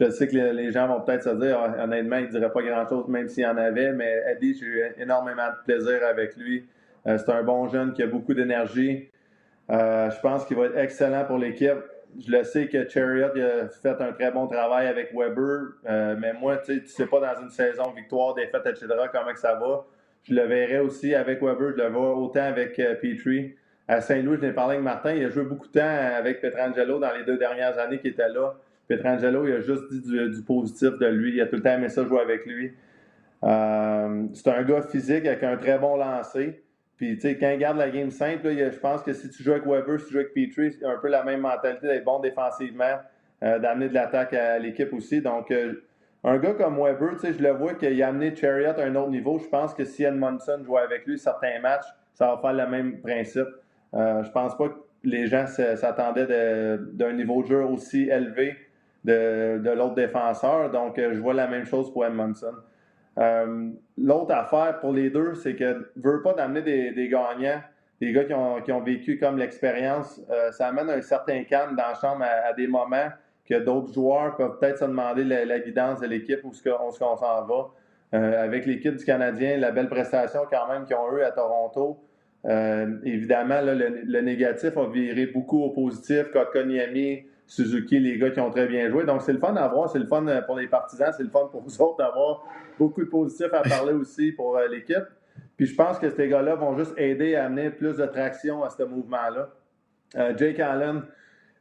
Je 0.00 0.10
sais 0.10 0.26
que 0.26 0.36
les 0.36 0.72
gens 0.72 0.88
vont 0.88 1.00
peut-être 1.00 1.22
se 1.22 1.36
dire, 1.36 1.58
ah, 1.60 1.84
honnêtement, 1.84 2.16
il 2.16 2.26
ne 2.26 2.30
dirait 2.30 2.50
pas 2.50 2.62
grand-chose, 2.62 3.06
même 3.08 3.28
s'il 3.28 3.44
y 3.44 3.46
en 3.46 3.56
avait, 3.56 3.92
mais 3.92 4.22
Eddie, 4.28 4.54
j'ai 4.58 4.66
eu 4.66 4.82
énormément 4.98 5.46
de 5.46 5.64
plaisir 5.64 6.00
avec 6.04 6.36
lui. 6.36 6.64
Euh, 7.06 7.18
c'est 7.18 7.30
un 7.30 7.42
bon 7.42 7.68
jeune 7.68 7.92
qui 7.92 8.02
a 8.02 8.06
beaucoup 8.06 8.34
d'énergie. 8.34 9.08
Euh, 9.70 10.10
je 10.10 10.20
pense 10.20 10.44
qu'il 10.46 10.56
va 10.56 10.66
être 10.66 10.78
excellent 10.78 11.24
pour 11.24 11.38
l'équipe. 11.38 11.78
Je 12.18 12.30
le 12.30 12.44
sais 12.44 12.68
que 12.68 12.88
Chariot 12.88 13.28
a 13.28 13.68
fait 13.68 14.00
un 14.00 14.12
très 14.12 14.30
bon 14.30 14.46
travail 14.46 14.86
avec 14.86 15.12
Weber, 15.12 15.74
euh, 15.88 16.16
mais 16.18 16.32
moi, 16.32 16.58
tu 16.58 16.80
ne 16.80 16.86
sais 16.86 17.06
pas 17.06 17.20
dans 17.20 17.42
une 17.42 17.50
saison, 17.50 17.90
victoire, 17.90 18.34
défaite, 18.34 18.66
etc., 18.66 18.86
comment 19.12 19.32
que 19.32 19.40
ça 19.40 19.54
va. 19.54 19.84
Je 20.22 20.34
le 20.34 20.42
verrai 20.42 20.78
aussi 20.78 21.14
avec 21.14 21.42
Weber, 21.42 21.72
je 21.76 21.82
le 21.82 21.88
vois 21.88 22.16
autant 22.16 22.44
avec 22.44 22.76
Petrie. 22.76 23.54
À 23.86 24.00
Saint-Louis, 24.00 24.38
je 24.40 24.46
l'ai 24.46 24.52
parlé 24.52 24.74
avec 24.74 24.84
Martin, 24.84 25.12
il 25.12 25.24
a 25.24 25.30
joué 25.30 25.44
beaucoup 25.44 25.66
de 25.66 25.72
temps 25.72 26.16
avec 26.16 26.40
Petrangelo 26.40 26.98
dans 26.98 27.12
les 27.12 27.24
deux 27.24 27.36
dernières 27.36 27.78
années 27.78 27.98
qu'il 27.98 28.12
était 28.12 28.30
là. 28.30 28.54
Petrangelo, 28.88 29.46
il 29.46 29.54
a 29.54 29.60
juste 29.60 29.92
dit 29.92 30.00
du, 30.02 30.42
positif 30.42 30.98
de 30.98 31.06
lui. 31.06 31.34
Il 31.34 31.40
a 31.40 31.46
tout 31.46 31.56
le 31.56 31.62
temps 31.62 31.72
aimé 31.72 31.88
ça 31.88 32.04
jouer 32.04 32.20
avec 32.20 32.46
lui. 32.46 32.72
Euh, 33.42 34.24
c'est 34.32 34.48
un 34.48 34.62
gars 34.62 34.82
physique 34.82 35.26
avec 35.26 35.42
un 35.42 35.56
très 35.56 35.78
bon 35.78 35.96
lancer. 35.96 36.62
Puis, 36.96 37.16
tu 37.16 37.22
sais, 37.22 37.38
quand 37.38 37.50
il 37.50 37.58
garde 37.58 37.76
la 37.76 37.90
game 37.90 38.10
simple, 38.10 38.50
je 38.50 38.78
pense 38.78 39.02
que 39.02 39.12
si 39.12 39.28
tu 39.30 39.42
joues 39.42 39.52
avec 39.52 39.66
Weber, 39.66 39.98
si 39.98 40.06
tu 40.06 40.12
joues 40.12 40.20
avec 40.20 40.34
Petrie, 40.34 40.72
c'est 40.72 40.84
un 40.84 40.96
peu 40.98 41.08
la 41.08 41.24
même 41.24 41.40
mentalité 41.40 41.88
d'être 41.88 42.04
bon 42.04 42.20
défensivement, 42.20 42.98
euh, 43.42 43.58
d'amener 43.58 43.88
de 43.88 43.94
l'attaque 43.94 44.32
à 44.32 44.58
l'équipe 44.58 44.92
aussi. 44.92 45.20
Donc, 45.20 45.50
euh, 45.50 45.84
un 46.22 46.38
gars 46.38 46.54
comme 46.54 46.76
Weber, 46.76 47.12
tu 47.12 47.18
sais, 47.18 47.32
je 47.32 47.42
le 47.42 47.50
vois 47.50 47.74
qu'il 47.74 48.00
a 48.02 48.08
amené 48.08 48.34
Chariot 48.34 48.78
à 48.78 48.82
un 48.82 48.94
autre 48.94 49.10
niveau. 49.10 49.38
Je 49.38 49.48
pense 49.48 49.74
que 49.74 49.84
si 49.84 50.04
Edmondson 50.04 50.62
jouait 50.64 50.82
avec 50.82 51.04
lui 51.06 51.18
certains 51.18 51.60
matchs, 51.60 51.86
ça 52.14 52.28
va 52.28 52.38
faire 52.40 52.52
le 52.52 52.70
même 52.70 53.00
principe. 53.00 53.48
je 53.92 54.30
pense 54.30 54.56
pas 54.56 54.68
que 54.68 54.78
les 55.02 55.26
gens 55.26 55.46
s'attendaient 55.46 56.78
d'un 56.92 57.12
niveau 57.12 57.42
de 57.42 57.48
jeu 57.48 57.64
aussi 57.64 58.08
élevé 58.08 58.56
de, 59.04 59.70
l'autre 59.74 59.94
défenseur. 59.94 60.70
Donc, 60.70 60.98
euh, 60.98 61.12
je 61.14 61.20
vois 61.20 61.34
la 61.34 61.46
même 61.46 61.66
chose 61.66 61.92
pour 61.92 62.04
Edmondson. 62.04 62.54
Euh, 63.18 63.70
l'autre 63.96 64.32
affaire 64.34 64.80
pour 64.80 64.92
les 64.92 65.10
deux, 65.10 65.34
c'est 65.34 65.54
que 65.54 65.90
veut 65.96 66.22
pas 66.22 66.34
d'amener 66.34 66.62
des, 66.62 67.08
gagnants, 67.08 67.60
des 68.00 68.12
gars 68.12 68.24
qui 68.24 68.72
ont, 68.72 68.80
vécu 68.80 69.18
comme 69.18 69.38
l'expérience. 69.38 70.20
Euh, 70.30 70.50
ça 70.52 70.68
amène 70.68 70.90
un 70.90 71.00
certain 71.02 71.44
calme 71.44 71.76
dans 71.76 71.88
la 71.88 71.94
chambre 71.94 72.24
à, 72.24 72.52
des 72.52 72.66
moments 72.66 73.08
que 73.48 73.58
d'autres 73.58 73.92
joueurs 73.92 74.36
peuvent 74.36 74.58
peut-être 74.58 74.78
se 74.78 74.84
demander 74.84 75.22
la, 75.24 75.58
guidance 75.60 76.00
de 76.00 76.06
l'équipe 76.06 76.40
ou 76.44 76.52
ce 76.52 76.62
qu'on 76.62 76.90
s'en 76.90 77.44
va. 77.44 77.70
avec 78.12 78.66
l'équipe 78.66 78.96
du 78.96 79.04
Canadien, 79.04 79.58
la 79.58 79.70
belle 79.70 79.88
prestation 79.88 80.40
quand 80.50 80.66
même 80.68 80.84
qu'ils 80.86 80.96
ont 80.96 81.16
eu 81.16 81.22
à 81.22 81.30
Toronto. 81.30 81.98
évidemment, 83.04 83.60
le, 83.62 84.20
négatif 84.22 84.76
a 84.76 84.86
viré 84.86 85.26
beaucoup 85.26 85.62
au 85.62 85.70
positif. 85.70 86.30
Kotkaniemi, 86.32 87.24
Suzuki, 87.46 87.98
les 87.98 88.18
gars 88.18 88.30
qui 88.30 88.40
ont 88.40 88.50
très 88.50 88.66
bien 88.66 88.88
joué. 88.88 89.04
Donc, 89.04 89.22
c'est 89.22 89.32
le 89.32 89.38
fun 89.38 89.54
à 89.56 89.68
voir, 89.68 89.88
c'est 89.90 89.98
le 89.98 90.06
fun 90.06 90.26
euh, 90.26 90.40
pour 90.42 90.56
les 90.56 90.66
partisans, 90.66 91.12
c'est 91.14 91.22
le 91.22 91.28
fun 91.28 91.48
pour 91.50 91.62
vous 91.62 91.82
autres 91.82 91.98
d'avoir 91.98 92.44
beaucoup 92.78 93.04
de 93.04 93.08
positifs 93.08 93.52
à 93.52 93.62
parler 93.62 93.92
aussi 93.92 94.32
pour 94.32 94.56
euh, 94.56 94.68
l'équipe. 94.68 95.04
Puis 95.56 95.66
je 95.66 95.74
pense 95.74 95.98
que 95.98 96.10
ces 96.10 96.28
gars-là 96.28 96.54
vont 96.56 96.76
juste 96.76 96.94
aider 96.96 97.36
à 97.36 97.46
amener 97.46 97.70
plus 97.70 97.96
de 97.96 98.06
traction 98.06 98.64
à 98.64 98.70
ce 98.70 98.82
mouvement-là. 98.82 99.50
Euh, 100.16 100.36
Jake 100.36 100.60
Allen, 100.60 101.02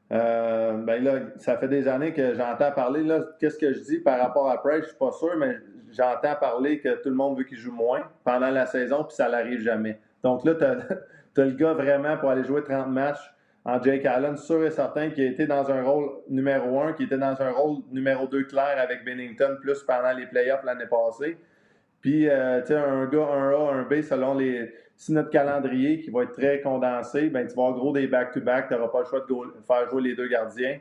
ben 0.09 1.03
là, 1.03 1.19
ça 1.37 1.57
fait 1.57 1.67
des 1.67 1.87
années 1.87 2.13
que 2.13 2.33
j'entends 2.35 2.71
parler. 2.71 3.05
Qu'est-ce 3.39 3.57
que 3.57 3.73
je 3.73 3.79
dis 3.79 3.99
par 3.99 4.19
rapport 4.19 4.49
à 4.49 4.61
Price? 4.61 4.83
Je 4.83 4.89
suis 4.89 4.97
pas 4.97 5.11
sûr, 5.11 5.35
mais 5.37 5.57
j'entends 5.91 6.35
parler 6.39 6.79
que 6.79 7.01
tout 7.01 7.09
le 7.09 7.15
monde 7.15 7.37
veut 7.37 7.43
qu'il 7.43 7.57
joue 7.57 7.71
moins 7.71 8.03
pendant 8.23 8.49
la 8.49 8.65
saison, 8.65 9.03
puis 9.03 9.15
ça 9.15 9.29
n'arrive 9.29 9.61
jamais. 9.61 9.99
Donc 10.23 10.43
là, 10.43 10.55
tu 10.55 10.63
as, 10.63 11.45
le 11.45 11.51
gars 11.51 11.73
vraiment 11.73 12.17
pour 12.17 12.29
aller 12.29 12.43
jouer 12.43 12.63
30 12.63 12.89
matchs 12.89 13.32
en 13.65 13.81
Jake 13.81 14.05
Allen, 14.05 14.35
sûr 14.35 14.65
et 14.65 14.71
certain 14.71 15.09
qu'il 15.09 15.23
a 15.23 15.27
été 15.27 15.47
dans 15.47 15.69
un 15.71 15.83
rôle 15.83 16.09
numéro 16.29 16.81
un, 16.81 16.93
qui 16.93 17.03
était 17.03 17.17
dans 17.17 17.41
un 17.41 17.51
rôle 17.51 17.77
numéro 17.91 18.27
deux 18.27 18.43
clair 18.43 18.75
avec 18.77 19.05
Bennington, 19.05 19.57
plus 19.61 19.81
pendant 19.83 20.11
les 20.11 20.25
playoffs 20.25 20.63
l'année 20.63 20.85
passée. 20.85 21.37
Puis, 22.01 22.27
euh, 22.27 22.59
tu 22.61 22.67
sais, 22.67 22.75
un 22.75 23.05
gars, 23.05 23.29
un 23.31 23.51
A, 23.51 23.71
un 23.71 23.83
B, 23.83 24.01
selon 24.01 24.33
les, 24.33 24.73
si 24.97 25.13
notre 25.13 25.29
calendrier 25.29 25.99
qui 26.01 26.09
va 26.09 26.23
être 26.23 26.33
très 26.33 26.59
condensé, 26.59 27.29
ben, 27.29 27.47
tu 27.47 27.55
vas 27.55 27.63
avoir 27.63 27.77
gros 27.77 27.93
des 27.93 28.07
back-to-back, 28.07 28.67
tu 28.67 28.73
n'auras 28.73 28.89
pas 28.89 28.99
le 28.99 29.05
choix 29.05 29.21
de 29.21 29.35
faire 29.65 29.89
jouer 29.89 30.01
les 30.01 30.15
deux 30.15 30.27
gardiens. 30.27 30.79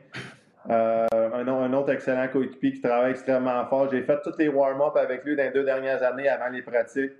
Euh, 0.69 1.05
un, 1.11 1.73
autre 1.73 1.91
excellent 1.91 2.27
coéquipier 2.27 2.73
qui 2.73 2.81
travaille 2.81 3.11
extrêmement 3.11 3.65
fort. 3.65 3.89
J'ai 3.89 4.01
fait 4.01 4.17
tous 4.23 4.37
les 4.37 4.47
warm-up 4.47 4.95
avec 4.95 5.23
lui 5.25 5.35
dans 5.35 5.43
les 5.43 5.51
deux 5.51 5.63
dernières 5.63 6.03
années 6.03 6.27
avant 6.29 6.49
les 6.49 6.61
pratiques. 6.61 7.11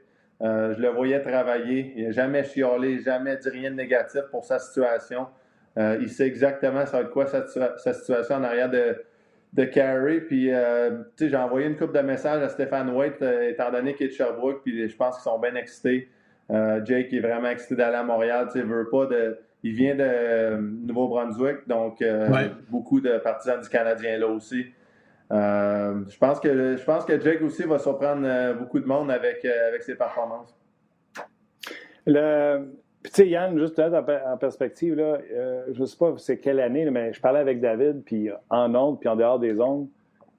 Euh, 0.41 0.73
je 0.75 0.81
le 0.81 0.89
voyais 0.89 1.21
travailler. 1.21 1.93
Il 1.95 2.05
n'a 2.05 2.11
jamais 2.11 2.43
chialé, 2.43 2.99
jamais 2.99 3.37
dit 3.37 3.49
rien 3.49 3.71
de 3.71 3.75
négatif 3.75 4.21
pour 4.31 4.43
sa 4.43 4.59
situation. 4.59 5.27
Euh, 5.77 5.97
il 6.01 6.09
sait 6.09 6.27
exactement 6.27 6.85
ça 6.85 6.97
va 6.97 7.03
être 7.03 7.09
quoi 7.09 7.25
sa, 7.25 7.45
situation 7.93 8.35
en 8.35 8.43
arrière 8.43 8.69
de, 8.69 9.03
de 9.53 9.63
Carey. 9.65 10.21
Puis, 10.21 10.53
euh, 10.53 11.03
j'ai 11.19 11.35
envoyé 11.35 11.67
une 11.67 11.77
coupe 11.77 11.93
de 11.93 12.01
messages 12.01 12.43
à 12.43 12.49
Stéphane 12.49 12.89
White, 12.89 13.21
euh, 13.21 13.49
étant 13.49 13.71
donné 13.71 13.95
qu'il 13.95 14.07
est 14.07 14.09
de 14.09 14.13
Sherbrooke, 14.13 14.61
puis 14.63 14.87
je 14.87 14.95
pense 14.95 15.15
qu'ils 15.15 15.23
sont 15.23 15.39
bien 15.39 15.55
excités. 15.55 16.09
Jake 16.49 17.11
est 17.13 17.19
vraiment 17.19 17.49
excité 17.49 17.75
d'aller 17.75 17.95
à 17.95 18.03
Montréal. 18.03 18.47
Il 18.53 18.63
veut 18.63 18.89
pas 18.89 19.07
de. 19.07 19.39
Il 19.63 19.73
vient 19.73 19.95
de 19.95 20.57
Nouveau-Brunswick, 20.57 21.67
donc 21.67 22.03
beaucoup 22.69 22.99
de 23.01 23.17
partisans 23.17 23.59
du 23.59 23.69
Canadien 23.69 24.19
là 24.19 24.27
aussi. 24.27 24.65
je, 25.31 26.17
pense 26.19 26.39
que, 26.39 26.75
je 26.75 26.83
pense 26.83 27.05
que 27.05 27.19
Jake 27.19 27.41
aussi 27.41 27.63
va 27.63 27.79
surprendre 27.79 28.53
beaucoup 28.59 28.79
de 28.79 28.85
monde 28.85 29.09
avec, 29.09 29.43
avec 29.45 29.81
ses 29.81 29.95
performances. 29.95 30.55
Le, 32.05 32.67
puis, 33.03 33.11
tu 33.11 33.23
sais, 33.23 33.27
Yann, 33.27 33.59
juste 33.59 33.77
en, 33.79 34.37
perspective, 34.37 34.95
là, 34.95 35.17
euh, 35.33 35.65
je 35.73 35.81
ne 35.81 35.85
sais 35.85 35.97
pas 35.97 36.13
c'est 36.17 36.39
quelle 36.39 36.61
année, 36.61 36.89
mais 36.89 37.11
je 37.11 37.19
parlais 37.19 37.39
avec 37.39 37.59
David, 37.59 38.03
puis 38.05 38.29
en 38.49 38.73
ondes, 38.73 38.97
puis 38.99 39.09
en 39.09 39.17
dehors 39.17 39.39
des 39.39 39.59
ondes. 39.59 39.89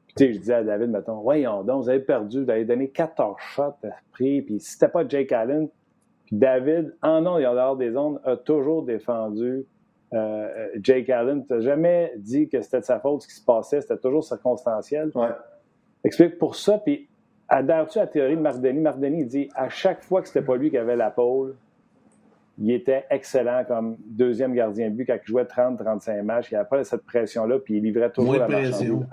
Puis, 0.06 0.14
tu 0.16 0.24
sais, 0.24 0.32
je 0.32 0.38
disais 0.38 0.54
à 0.54 0.64
David, 0.64 0.88
mettons, 0.88 1.20
voyons 1.20 1.62
donc, 1.62 1.82
vous 1.82 1.90
avez 1.90 2.00
perdu, 2.00 2.42
vous 2.42 2.50
avez 2.50 2.64
donné 2.64 2.88
14 2.88 3.36
shots 3.38 3.62
à 3.62 3.90
prix, 4.12 4.40
puis 4.40 4.60
si 4.60 4.72
c'était 4.72 4.88
pas 4.88 5.06
Jake 5.06 5.30
Allen, 5.32 5.68
puis 6.24 6.36
David, 6.36 6.96
en 7.02 7.26
ondes 7.26 7.42
et 7.42 7.46
en 7.46 7.54
dehors 7.54 7.76
des 7.76 7.94
ondes, 7.98 8.18
a 8.24 8.36
toujours 8.38 8.82
défendu 8.82 9.66
euh, 10.14 10.68
Jake 10.80 11.10
Allen. 11.10 11.44
Tu 11.46 11.52
n'as 11.52 11.60
jamais 11.60 12.14
dit 12.16 12.48
que 12.48 12.62
c'était 12.62 12.80
de 12.80 12.84
sa 12.84 12.98
faute 12.98 13.22
ce 13.22 13.28
qui 13.28 13.34
se 13.34 13.44
passait, 13.44 13.82
c'était 13.82 13.98
toujours 13.98 14.24
circonstanciel. 14.24 15.10
Ouais. 15.14 15.28
Explique 16.02 16.38
pour 16.38 16.56
ça, 16.56 16.78
puis 16.78 17.10
adhères-tu 17.48 17.98
à 17.98 18.02
la 18.02 18.06
théorie 18.06 18.36
de 18.36 18.40
Marc 18.40 18.60
Denis? 18.60 18.80
Marc 18.80 19.00
Denis 19.00 19.26
dit 19.26 19.50
à 19.54 19.68
chaque 19.68 20.02
fois 20.02 20.22
que 20.22 20.28
c'était 20.28 20.46
pas 20.46 20.56
lui 20.56 20.70
qui 20.70 20.78
avait 20.78 20.96
la 20.96 21.10
pôle, 21.10 21.56
il 22.58 22.70
était 22.70 23.04
excellent 23.10 23.64
comme 23.66 23.96
deuxième 24.06 24.54
gardien 24.54 24.90
de 24.90 24.94
but 24.94 25.06
quand 25.06 25.18
il 25.22 25.26
jouait 25.26 25.44
30-35 25.44 26.22
matchs. 26.22 26.50
Il 26.50 26.54
n'y 26.54 26.58
avait 26.58 26.68
pas 26.68 26.84
cette 26.84 27.04
pression-là, 27.04 27.58
puis 27.58 27.78
il 27.78 27.82
livrait 27.82 28.10
toujours 28.10 28.36
la 28.36 28.48
marchandise. 28.48 29.06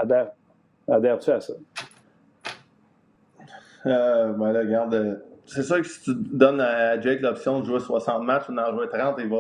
Adhères-tu 0.88 1.32
à 1.32 1.42
ça? 1.42 1.54
Euh, 3.86 4.34
ben 4.34 4.52
là, 4.52 4.60
regarde, 4.60 4.94
euh, 4.94 5.16
c'est 5.46 5.64
sûr 5.64 5.78
que 5.78 5.88
si 5.88 6.02
tu 6.02 6.12
donnes 6.16 6.62
à 6.62 7.00
Jake 7.02 7.22
l'option 7.22 7.60
de 7.60 7.66
jouer 7.66 7.80
60 7.80 8.24
matchs 8.24 8.48
ou 8.50 8.54
d'en 8.54 8.72
jouer 8.72 8.88
30, 8.88 9.16
il 9.20 9.30
va 9.30 9.38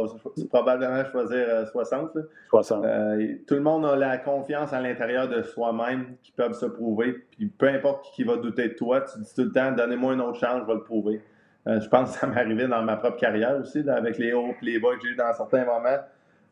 probablement 0.50 1.06
choisir 1.06 1.68
60. 1.72 2.16
Euh, 2.16 2.22
60. 2.50 2.86
Euh, 2.86 3.36
tout 3.48 3.56
le 3.56 3.62
monde 3.62 3.86
a 3.86 3.96
la 3.96 4.18
confiance 4.18 4.74
à 4.74 4.82
l'intérieur 4.82 5.30
de 5.30 5.42
soi-même 5.42 6.16
qui 6.22 6.32
peuvent 6.32 6.54
se 6.54 6.66
prouver. 6.66 7.24
Puis 7.32 7.48
peu 7.48 7.68
importe 7.68 8.06
qui 8.14 8.24
va 8.24 8.38
douter 8.38 8.70
de 8.70 8.74
toi, 8.74 9.02
tu 9.02 9.20
dis 9.20 9.34
tout 9.34 9.44
le 9.44 9.52
temps, 9.52 9.72
donnez-moi 9.72 10.14
une 10.14 10.22
autre 10.22 10.40
chance, 10.40 10.62
je 10.62 10.68
vais 10.68 10.74
le 10.74 10.84
prouver. 10.84 11.22
Euh, 11.68 11.80
je 11.80 11.88
pense 11.90 12.14
que 12.14 12.20
ça 12.20 12.28
m'est 12.28 12.40
arrivé 12.40 12.68
dans 12.68 12.82
ma 12.82 12.98
propre 12.98 13.18
carrière 13.18 13.58
aussi, 13.60 13.88
avec 13.88 14.18
les 14.18 14.34
hauts 14.34 14.56
et 14.62 14.66
les 14.66 14.80
bas 14.80 14.96
que 14.96 15.02
j'ai 15.04 15.14
eu 15.14 15.16
dans 15.16 15.34
certains 15.34 15.66
moments. 15.66 16.00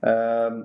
Euh, 0.05 0.63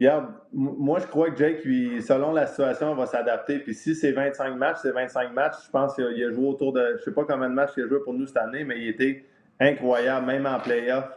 regarde, 0.00 0.26
moi, 0.52 0.98
je 0.98 1.06
crois 1.06 1.30
que 1.30 1.36
Jake, 1.36 1.60
selon 2.02 2.32
la 2.32 2.46
situation, 2.46 2.94
va 2.94 3.06
s'adapter. 3.06 3.58
Puis 3.58 3.74
si 3.74 3.94
c'est 3.94 4.12
25 4.12 4.56
matchs, 4.56 4.78
c'est 4.82 4.92
25 4.92 5.32
matchs. 5.32 5.56
Je 5.66 5.70
pense 5.70 5.94
qu'il 5.94 6.04
a, 6.04 6.32
joué 6.32 6.46
autour 6.46 6.72
de. 6.72 6.80
Je 6.80 6.92
ne 6.92 6.98
sais 6.98 7.12
pas 7.12 7.24
combien 7.24 7.50
de 7.50 7.54
matchs 7.54 7.72
il 7.76 7.84
a 7.84 7.88
joué 7.88 8.00
pour 8.02 8.14
nous 8.14 8.26
cette 8.26 8.38
année, 8.38 8.64
mais 8.64 8.80
il 8.80 8.88
était 8.88 9.24
incroyable, 9.60 10.26
même 10.26 10.46
en 10.46 10.58
playoff. 10.58 11.10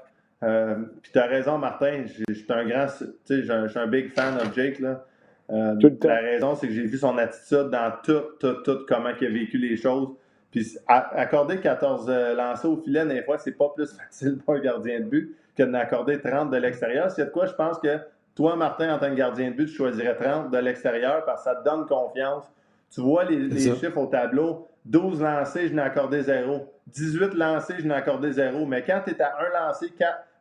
Euh, 0.43 0.75
puis 1.01 1.11
tu 1.13 1.19
as 1.19 1.27
raison, 1.27 1.57
Martin. 1.57 2.03
Je 2.05 2.33
suis 2.33 2.45
un 2.49 2.67
grand. 2.67 2.87
Tu 2.87 3.05
sais, 3.23 3.43
je 3.43 3.67
suis 3.67 3.79
un 3.79 3.87
big 3.87 4.11
fan 4.13 4.35
de 4.35 4.53
Jake. 4.53 4.79
Là. 4.79 5.05
La 5.49 6.15
raison, 6.15 6.55
c'est 6.55 6.67
que 6.67 6.73
j'ai 6.73 6.83
vu 6.85 6.97
son 6.97 7.17
attitude 7.17 7.69
dans 7.69 7.91
tout, 8.03 8.21
tout, 8.39 8.61
tout, 8.63 8.85
comment 8.87 9.09
il 9.19 9.27
a 9.27 9.29
vécu 9.29 9.57
les 9.57 9.77
choses. 9.77 10.09
Puis 10.51 10.77
accorder 10.87 11.59
14 11.59 12.07
euh, 12.09 12.35
lancers 12.35 12.69
au 12.69 12.77
filet, 12.77 13.05
des 13.05 13.23
fois, 13.23 13.37
c'est 13.37 13.53
pas 13.53 13.69
plus 13.73 13.91
facile 13.97 14.37
pour 14.37 14.55
un 14.55 14.59
gardien 14.59 14.99
de 14.99 15.05
but 15.05 15.35
que 15.57 15.63
d'accorder 15.63 16.19
30 16.19 16.51
de 16.51 16.57
l'extérieur. 16.57 17.09
C'est 17.09 17.25
de 17.25 17.29
quoi 17.29 17.45
je 17.45 17.53
pense 17.53 17.79
que 17.79 17.99
toi, 18.35 18.55
Martin, 18.55 18.93
en 18.93 18.99
tant 18.99 19.09
que 19.09 19.15
gardien 19.15 19.51
de 19.51 19.55
but, 19.55 19.67
tu 19.67 19.73
choisirais 19.73 20.15
30 20.15 20.51
de 20.51 20.57
l'extérieur 20.57 21.25
parce 21.25 21.43
que 21.43 21.49
ça 21.49 21.55
te 21.55 21.63
donne 21.63 21.85
confiance. 21.85 22.45
Tu 22.93 23.01
vois 23.01 23.23
les, 23.23 23.49
chiffres 23.59 23.97
au 23.97 24.07
tableau. 24.07 24.67
12 24.85 25.21
lancés, 25.21 25.67
je 25.67 25.73
n'ai 25.73 25.81
accordé 25.81 26.23
zéro. 26.23 26.67
18 26.87 27.33
lancés, 27.35 27.75
je 27.79 27.87
n'ai 27.87 27.93
accordé 27.93 28.31
zéro. 28.31 28.65
Mais 28.65 28.83
quand 28.83 29.01
tu 29.05 29.11
es 29.11 29.21
à 29.21 29.37
un 29.39 29.67
lancé, 29.67 29.93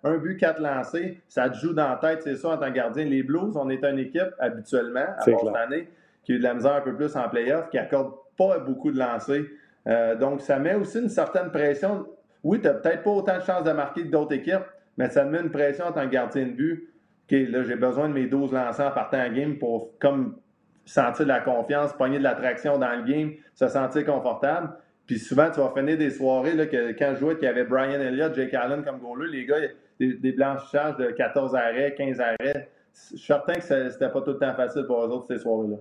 un 0.02 0.16
but, 0.16 0.36
quatre 0.36 0.60
lancés, 0.60 1.20
ça 1.28 1.48
te 1.50 1.56
joue 1.56 1.74
dans 1.74 1.90
la 1.90 1.96
tête, 1.96 2.22
c'est 2.22 2.36
ça, 2.36 2.50
en 2.50 2.56
tant 2.56 2.68
que 2.68 2.74
gardien. 2.74 3.04
Les 3.04 3.22
Blues, 3.22 3.56
on 3.56 3.68
est 3.68 3.84
une 3.84 3.98
équipe 3.98 4.30
habituellement, 4.38 5.00
à 5.00 5.30
part 5.30 5.40
cette 5.40 5.56
année, 5.56 5.88
qui 6.24 6.32
a 6.32 6.34
eu 6.36 6.38
de 6.38 6.44
la 6.44 6.54
misère 6.54 6.74
un 6.74 6.80
peu 6.80 6.94
plus 6.94 7.14
en 7.16 7.28
playoff, 7.28 7.68
qui 7.70 7.78
accorde 7.78 8.14
pas 8.36 8.58
beaucoup 8.60 8.90
de 8.90 8.98
lancers. 8.98 9.44
Euh, 9.86 10.14
donc, 10.14 10.40
ça 10.40 10.58
met 10.58 10.74
aussi 10.74 10.98
une 10.98 11.08
certaine 11.08 11.50
pression. 11.50 12.06
Oui, 12.42 12.60
tu 12.60 12.66
n'as 12.66 12.74
peut-être 12.74 13.02
pas 13.02 13.10
autant 13.10 13.38
de 13.38 13.42
chances 13.42 13.64
de 13.64 13.72
marquer 13.72 14.02
que 14.02 14.08
d'autres 14.08 14.34
équipes, 14.34 14.64
mais 14.96 15.08
ça 15.08 15.24
met 15.24 15.40
une 15.40 15.50
pression 15.50 15.86
en 15.86 15.92
tant 15.92 16.06
que 16.06 16.12
gardien 16.12 16.46
de 16.46 16.52
but. 16.52 16.88
OK, 17.30 17.38
là, 17.48 17.62
j'ai 17.62 17.76
besoin 17.76 18.08
de 18.08 18.14
mes 18.14 18.26
12 18.26 18.52
lancers 18.52 18.86
en 18.86 18.90
partant 18.90 19.18
en 19.18 19.32
game 19.32 19.58
pour 19.58 19.98
comme 19.98 20.36
sentir 20.84 21.24
de 21.24 21.28
la 21.28 21.40
confiance, 21.40 21.92
pogner 21.92 22.18
de 22.18 22.24
l'attraction 22.24 22.78
dans 22.78 22.92
le 22.96 23.04
game, 23.04 23.32
se 23.54 23.68
sentir 23.68 24.04
confortable. 24.04 24.70
Puis 25.06 25.18
souvent, 25.18 25.50
tu 25.50 25.60
vas 25.60 25.72
finir 25.76 25.98
des 25.98 26.10
soirées 26.10 26.54
là, 26.54 26.66
que 26.66 26.92
quand 26.92 27.12
je 27.14 27.20
jouais, 27.20 27.34
qu'il 27.34 27.44
y 27.44 27.48
avait 27.48 27.64
Brian 27.64 28.00
Elliott, 28.00 28.34
Jake 28.34 28.54
Allen 28.54 28.84
comme 28.84 28.98
goaler, 28.98 29.30
les 29.30 29.46
gars, 29.46 29.56
des, 29.98 30.14
des 30.14 30.32
blanchissages 30.32 30.96
de 30.96 31.10
14 31.10 31.54
arrêts, 31.54 31.94
15 31.96 32.20
arrêts. 32.20 32.68
Je 32.94 33.16
suis 33.16 33.26
certain 33.26 33.54
que 33.54 33.60
c'était 33.62 34.08
pas 34.08 34.20
tout 34.22 34.32
le 34.32 34.38
temps 34.38 34.54
facile 34.54 34.84
pour 34.86 35.04
eux 35.04 35.08
autres, 35.08 35.26
ces 35.26 35.38
soirées-là. 35.38 35.76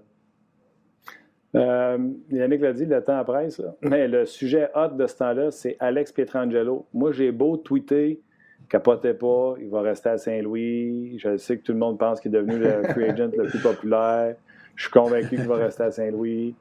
Euh, 1.55 1.97
Yannick 2.31 2.61
l'a 2.61 2.73
dit, 2.73 2.85
le 2.85 3.03
temps 3.03 3.23
presse. 3.23 3.61
Mais 3.81 4.07
le 4.07 4.25
sujet 4.25 4.69
hot 4.75 4.89
de 4.89 5.07
ce 5.07 5.17
temps-là, 5.17 5.51
c'est 5.51 5.77
Alex 5.79 6.11
Pietrangelo. 6.11 6.85
Moi, 6.93 7.11
j'ai 7.11 7.31
beau 7.31 7.57
tweeter, 7.57 8.21
capotez 8.69 9.13
pas, 9.13 9.55
il 9.59 9.69
va 9.69 9.81
rester 9.81 10.09
à 10.09 10.17
Saint-Louis. 10.17 11.17
Je 11.17 11.37
sais 11.37 11.57
que 11.57 11.63
tout 11.63 11.73
le 11.73 11.79
monde 11.79 11.97
pense 11.97 12.19
qu'il 12.19 12.33
est 12.33 12.37
devenu 12.39 12.59
le 12.59 12.83
free 12.83 13.05
agent 13.09 13.31
le 13.35 13.47
plus 13.47 13.61
populaire. 13.61 14.35
Je 14.75 14.83
suis 14.83 14.91
convaincu 14.91 15.29
qu'il 15.29 15.47
va 15.47 15.55
rester 15.55 15.83
à 15.83 15.91
Saint-Louis. 15.91 16.55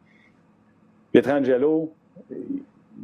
Pietrangelo, 1.12 1.93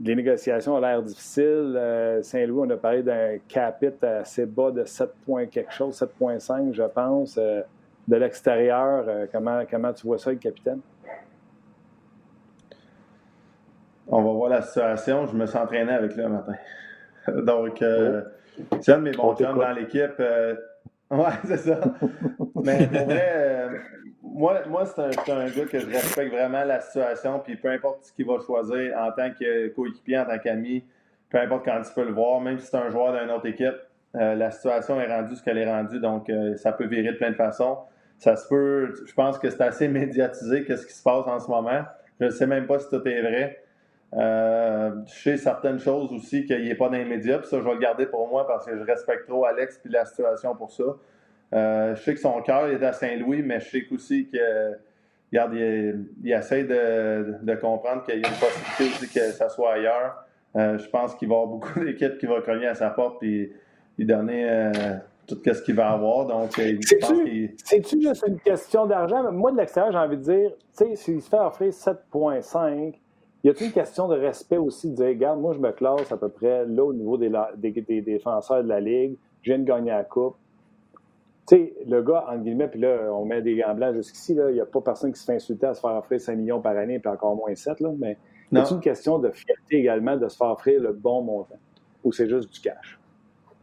les 0.02 0.14
négociations 0.14 0.76
ont 0.76 0.80
l'air 0.80 1.02
difficiles. 1.02 1.74
Euh, 1.76 2.22
Saint-Louis, 2.22 2.66
on 2.66 2.70
a 2.70 2.76
parlé 2.76 3.02
d'un 3.02 3.38
capit 3.46 3.92
assez 4.02 4.46
bas 4.46 4.70
de 4.70 4.84
7 4.84 5.10
points 5.24 5.46
quelque 5.46 5.72
chose, 5.72 6.02
7,5 6.02 6.72
je 6.72 6.82
pense. 6.82 7.38
Euh, 7.38 7.60
de 8.06 8.16
l'extérieur, 8.16 9.06
comment, 9.32 9.62
comment 9.70 9.90
tu 9.94 10.06
vois 10.06 10.18
ça, 10.18 10.30
le 10.30 10.36
capitaine? 10.36 10.80
On 14.08 14.22
va 14.22 14.32
voir 14.32 14.50
la 14.50 14.62
situation. 14.62 15.26
Je 15.26 15.34
me 15.34 15.46
suis 15.46 15.56
entraîné 15.56 15.92
avec 15.92 16.14
lui 16.14 16.22
un 16.22 16.28
matin. 16.28 16.54
Donc, 17.28 17.80
euh, 17.82 18.22
oh. 18.58 18.76
c'est 18.80 18.92
un 18.92 18.98
de 18.98 19.02
mes 19.02 19.12
bons 19.12 19.34
chums 19.34 19.58
dans 19.58 19.72
l'équipe. 19.72 20.14
Euh, 20.20 20.54
ouais, 21.10 21.32
c'est 21.44 21.56
ça. 21.58 21.80
Mais 22.62 22.86
pour 22.86 23.04
vrai, 23.04 23.32
euh, 23.34 23.68
moi, 24.22 24.60
moi 24.68 24.84
c'est 24.86 25.00
un, 25.00 25.38
un, 25.38 25.46
gars 25.46 25.64
que 25.64 25.78
je 25.78 25.86
respecte 25.86 26.32
vraiment 26.32 26.64
la 26.64 26.80
situation. 26.80 27.40
Puis 27.40 27.56
peu 27.56 27.68
importe 27.68 28.04
ce 28.04 28.12
qu'il 28.12 28.26
va 28.26 28.38
choisir 28.44 28.96
en 28.98 29.10
tant 29.12 29.30
que 29.30 29.68
coéquipier, 29.68 30.18
en 30.18 30.26
tant 30.26 30.38
qu'ami, 30.38 30.84
peu 31.30 31.38
importe 31.38 31.64
quand 31.64 31.80
tu 31.82 31.92
peux 31.94 32.04
le 32.04 32.12
voir, 32.12 32.40
même 32.40 32.58
si 32.58 32.66
c'est 32.66 32.76
un 32.76 32.90
joueur 32.90 33.18
d'une 33.18 33.30
autre 33.30 33.46
équipe, 33.46 33.76
la 34.12 34.52
situation 34.52 35.00
est 35.00 35.12
rendue 35.12 35.34
ce 35.34 35.42
qu'elle 35.42 35.58
est 35.58 35.68
rendue. 35.68 35.98
Donc, 35.98 36.30
ça 36.56 36.70
peut 36.70 36.86
virer 36.86 37.12
de 37.12 37.16
plein 37.16 37.30
de 37.30 37.36
façons. 37.36 37.78
Ça 38.18 38.36
se 38.36 38.46
peut, 38.48 38.94
je 39.06 39.12
pense 39.12 39.38
que 39.38 39.50
c'est 39.50 39.60
assez 39.60 39.88
médiatisé, 39.88 40.64
qu'est-ce 40.64 40.86
qui 40.86 40.92
se 40.92 41.02
passe 41.02 41.26
en 41.26 41.40
ce 41.40 41.48
moment. 41.50 41.82
Je 42.20 42.26
ne 42.26 42.30
sais 42.30 42.46
même 42.46 42.66
pas 42.66 42.78
si 42.78 42.88
tout 42.88 43.06
est 43.08 43.22
vrai. 43.22 43.63
Euh, 44.12 44.92
je 45.06 45.12
sais 45.12 45.36
certaines 45.36 45.80
choses 45.80 46.12
aussi 46.12 46.44
qu'il 46.44 46.64
n'est 46.64 46.74
pas 46.74 46.88
dans 46.88 46.96
les 46.96 47.04
médias, 47.04 47.38
puis 47.38 47.48
ça, 47.48 47.58
je 47.58 47.64
vais 47.64 47.72
le 47.72 47.80
garder 47.80 48.06
pour 48.06 48.28
moi 48.28 48.46
parce 48.46 48.66
que 48.66 48.76
je 48.76 48.82
respecte 48.84 49.26
trop 49.26 49.44
Alex 49.44 49.78
puis 49.78 49.90
la 49.90 50.04
situation 50.04 50.54
pour 50.54 50.70
ça. 50.70 50.84
Euh, 51.52 51.94
je 51.94 52.02
sais 52.02 52.14
que 52.14 52.20
son 52.20 52.40
cœur 52.42 52.66
est 52.68 52.82
à 52.82 52.92
Saint-Louis, 52.92 53.42
mais 53.42 53.60
je 53.60 53.70
sais 53.70 53.86
aussi 53.92 54.28
que, 54.28 54.72
regarde, 55.32 55.54
il, 55.54 56.32
essaie 56.32 56.64
de, 56.64 57.54
comprendre 57.60 58.04
qu'il 58.04 58.20
y 58.20 58.24
a 58.24 58.28
une 58.28 58.34
possibilité 58.34 58.84
aussi 58.84 59.12
que 59.12 59.32
ça 59.32 59.48
soit 59.48 59.74
ailleurs. 59.74 60.24
Euh, 60.56 60.78
je 60.78 60.88
pense 60.88 61.16
qu'il 61.16 61.28
va 61.28 61.34
y 61.34 61.38
avoir 61.38 61.48
beaucoup 61.48 61.80
d'équipes 61.84 62.18
qui 62.18 62.26
vont 62.26 62.40
cogner 62.40 62.68
à 62.68 62.74
sa 62.74 62.90
porte 62.90 63.22
et 63.24 63.52
lui 63.98 64.06
donner 64.06 64.70
tout 65.26 65.38
ce 65.44 65.62
qu'il 65.62 65.74
va 65.74 65.90
avoir. 65.90 66.26
Donc, 66.26 66.52
C'est-tu 66.52 68.00
juste 68.00 68.24
une 68.26 68.38
question 68.38 68.86
d'argent? 68.86 69.30
Moi, 69.32 69.50
de 69.50 69.56
l'extérieur, 69.56 69.90
j'ai 69.90 69.98
envie 69.98 70.18
de 70.18 70.22
dire, 70.22 70.50
tu 70.76 70.84
sais, 70.84 70.96
s'il 70.96 71.22
se 71.22 71.28
fait 71.28 71.38
offrir 71.38 71.70
7,5 71.70 72.94
y 73.44 73.50
a-t-il 73.50 73.66
une 73.66 73.72
question 73.72 74.08
de 74.08 74.16
respect 74.16 74.56
aussi, 74.56 74.90
de 74.90 74.96
dire, 74.96 75.06
regarde, 75.06 75.38
moi, 75.38 75.52
je 75.52 75.58
me 75.58 75.70
classe 75.70 76.10
à 76.10 76.16
peu 76.16 76.30
près 76.30 76.64
là 76.64 76.82
au 76.82 76.94
niveau 76.94 77.18
des, 77.18 77.30
des, 77.58 78.00
défenseurs 78.00 78.64
de 78.64 78.68
la 78.68 78.80
Ligue, 78.80 79.16
je 79.42 79.50
viens 79.50 79.58
de 79.58 79.64
gagner 79.64 79.90
la 79.90 80.02
Coupe. 80.02 80.36
Tu 81.46 81.56
sais, 81.56 81.74
le 81.86 82.02
gars, 82.02 82.24
entre 82.26 82.42
guillemets, 82.42 82.68
puis 82.68 82.80
là, 82.80 83.10
on 83.12 83.26
met 83.26 83.42
des 83.42 83.56
gants 83.56 83.74
blancs 83.74 83.94
jusqu'ici, 83.96 84.32
il 84.32 84.54
n'y 84.54 84.60
a 84.60 84.64
pas 84.64 84.80
personne 84.80 85.12
qui 85.12 85.20
se 85.20 85.26
fait 85.26 85.34
insulter 85.34 85.66
à 85.66 85.74
se 85.74 85.80
faire 85.80 85.90
offrir 85.90 86.18
5 86.18 86.36
millions 86.36 86.62
par 86.62 86.74
année, 86.74 86.98
puis 86.98 87.10
encore 87.10 87.36
moins 87.36 87.54
7, 87.54 87.80
là, 87.80 87.90
mais 87.98 88.16
y 88.50 88.56
a-t-il 88.56 88.76
une 88.76 88.80
question 88.80 89.18
de 89.18 89.30
fierté 89.30 89.76
également 89.76 90.16
de 90.16 90.26
se 90.26 90.38
faire 90.38 90.50
offrir 90.50 90.80
le 90.80 90.94
bon 90.94 91.20
montant? 91.20 91.58
Ou 92.02 92.12
c'est 92.12 92.28
juste 92.28 92.50
du 92.50 92.60
cash? 92.60 92.98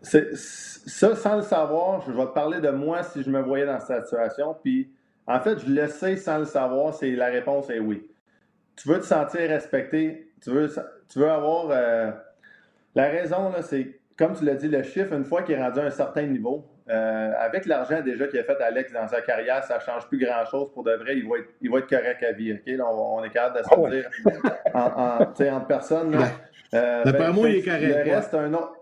Ça, 0.03 1.16
sans 1.16 1.38
le 1.38 1.41
savoir, 1.41 2.02
je 2.02 2.12
vais 2.12 2.26
te 2.26 2.34
parler 2.34 2.60
de 2.60 2.70
moi 2.70 3.02
si 3.02 3.24
je 3.24 3.32
me 3.32 3.41
voyais 3.41 3.66
dans 3.66 3.80
cette 3.80 4.06
situation, 4.06 4.56
puis 4.62 4.91
en 5.26 5.40
fait, 5.40 5.58
je 5.60 5.72
le 5.72 5.88
sais 5.88 6.18
sans 6.18 6.38
le 6.38 6.45
savoir, 6.45 6.94
c'est 6.94 7.12
la 7.12 7.28
réponse 7.28 7.70
est 7.72 7.80
oui 7.80 8.10
tu 8.82 8.90
veux 8.90 8.99
te 8.99 9.06
sentir 9.06 9.41
respecté, 9.41 10.32
tu 10.41 10.49
veux, 10.49 10.68
tu 11.08 11.20
veux 11.20 11.30
avoir. 11.30 11.68
Euh, 11.70 12.12
la 12.95 13.10
raison, 13.10 13.52
c'est, 13.62 13.99
comme 14.18 14.36
tu 14.36 14.44
l'as 14.44 14.56
dit, 14.56 14.68
le 14.68 14.82
chiffre, 14.82 15.14
une 15.14 15.24
fois 15.24 15.44
qu'il 15.44 15.56
est 15.56 15.64
rendu 15.64 15.80
à 15.80 15.84
un 15.84 15.91
certain 15.91 16.24
niveau, 16.24 16.66
euh, 16.90 17.32
avec 17.38 17.68
l'argent 17.68 18.02
déjà 18.02 18.28
qu'il 18.28 18.40
a 18.40 18.44
fait 18.44 18.60
Alex 18.60 18.91
dans 18.91 19.08
sa 19.08 19.22
carrière, 19.22 19.64
ça 19.64 19.76
ne 19.76 19.82
change 19.82 20.08
plus 20.08 20.18
grand-chose 20.18 20.72
pour 20.74 20.84
de 20.84 20.94
vrai. 20.94 21.16
Il 21.16 21.30
va 21.30 21.38
être, 21.38 21.49
il 21.62 21.70
va 21.70 21.78
être 21.78 21.90
correct 21.90 22.24
à 22.24 22.32
vie. 22.32 22.60
On, 22.84 23.24
est 23.24 23.30
capable 23.30 23.60
de 23.60 23.64
se 23.64 23.70
oh. 23.78 23.88
dire 23.88 24.10
en, 24.74 25.22
entre 25.22 25.68
personnes. 25.68 26.18
Euh, 26.74 27.03
ben, 27.03 27.32
moi, 27.32 27.49
il 27.49 27.58
est 27.58 27.64
correct. 27.64 28.06
Le 28.06 28.12
reste, 28.12 28.32
c'est 28.32 28.38
un, 28.38 28.53
autre, 28.53 28.76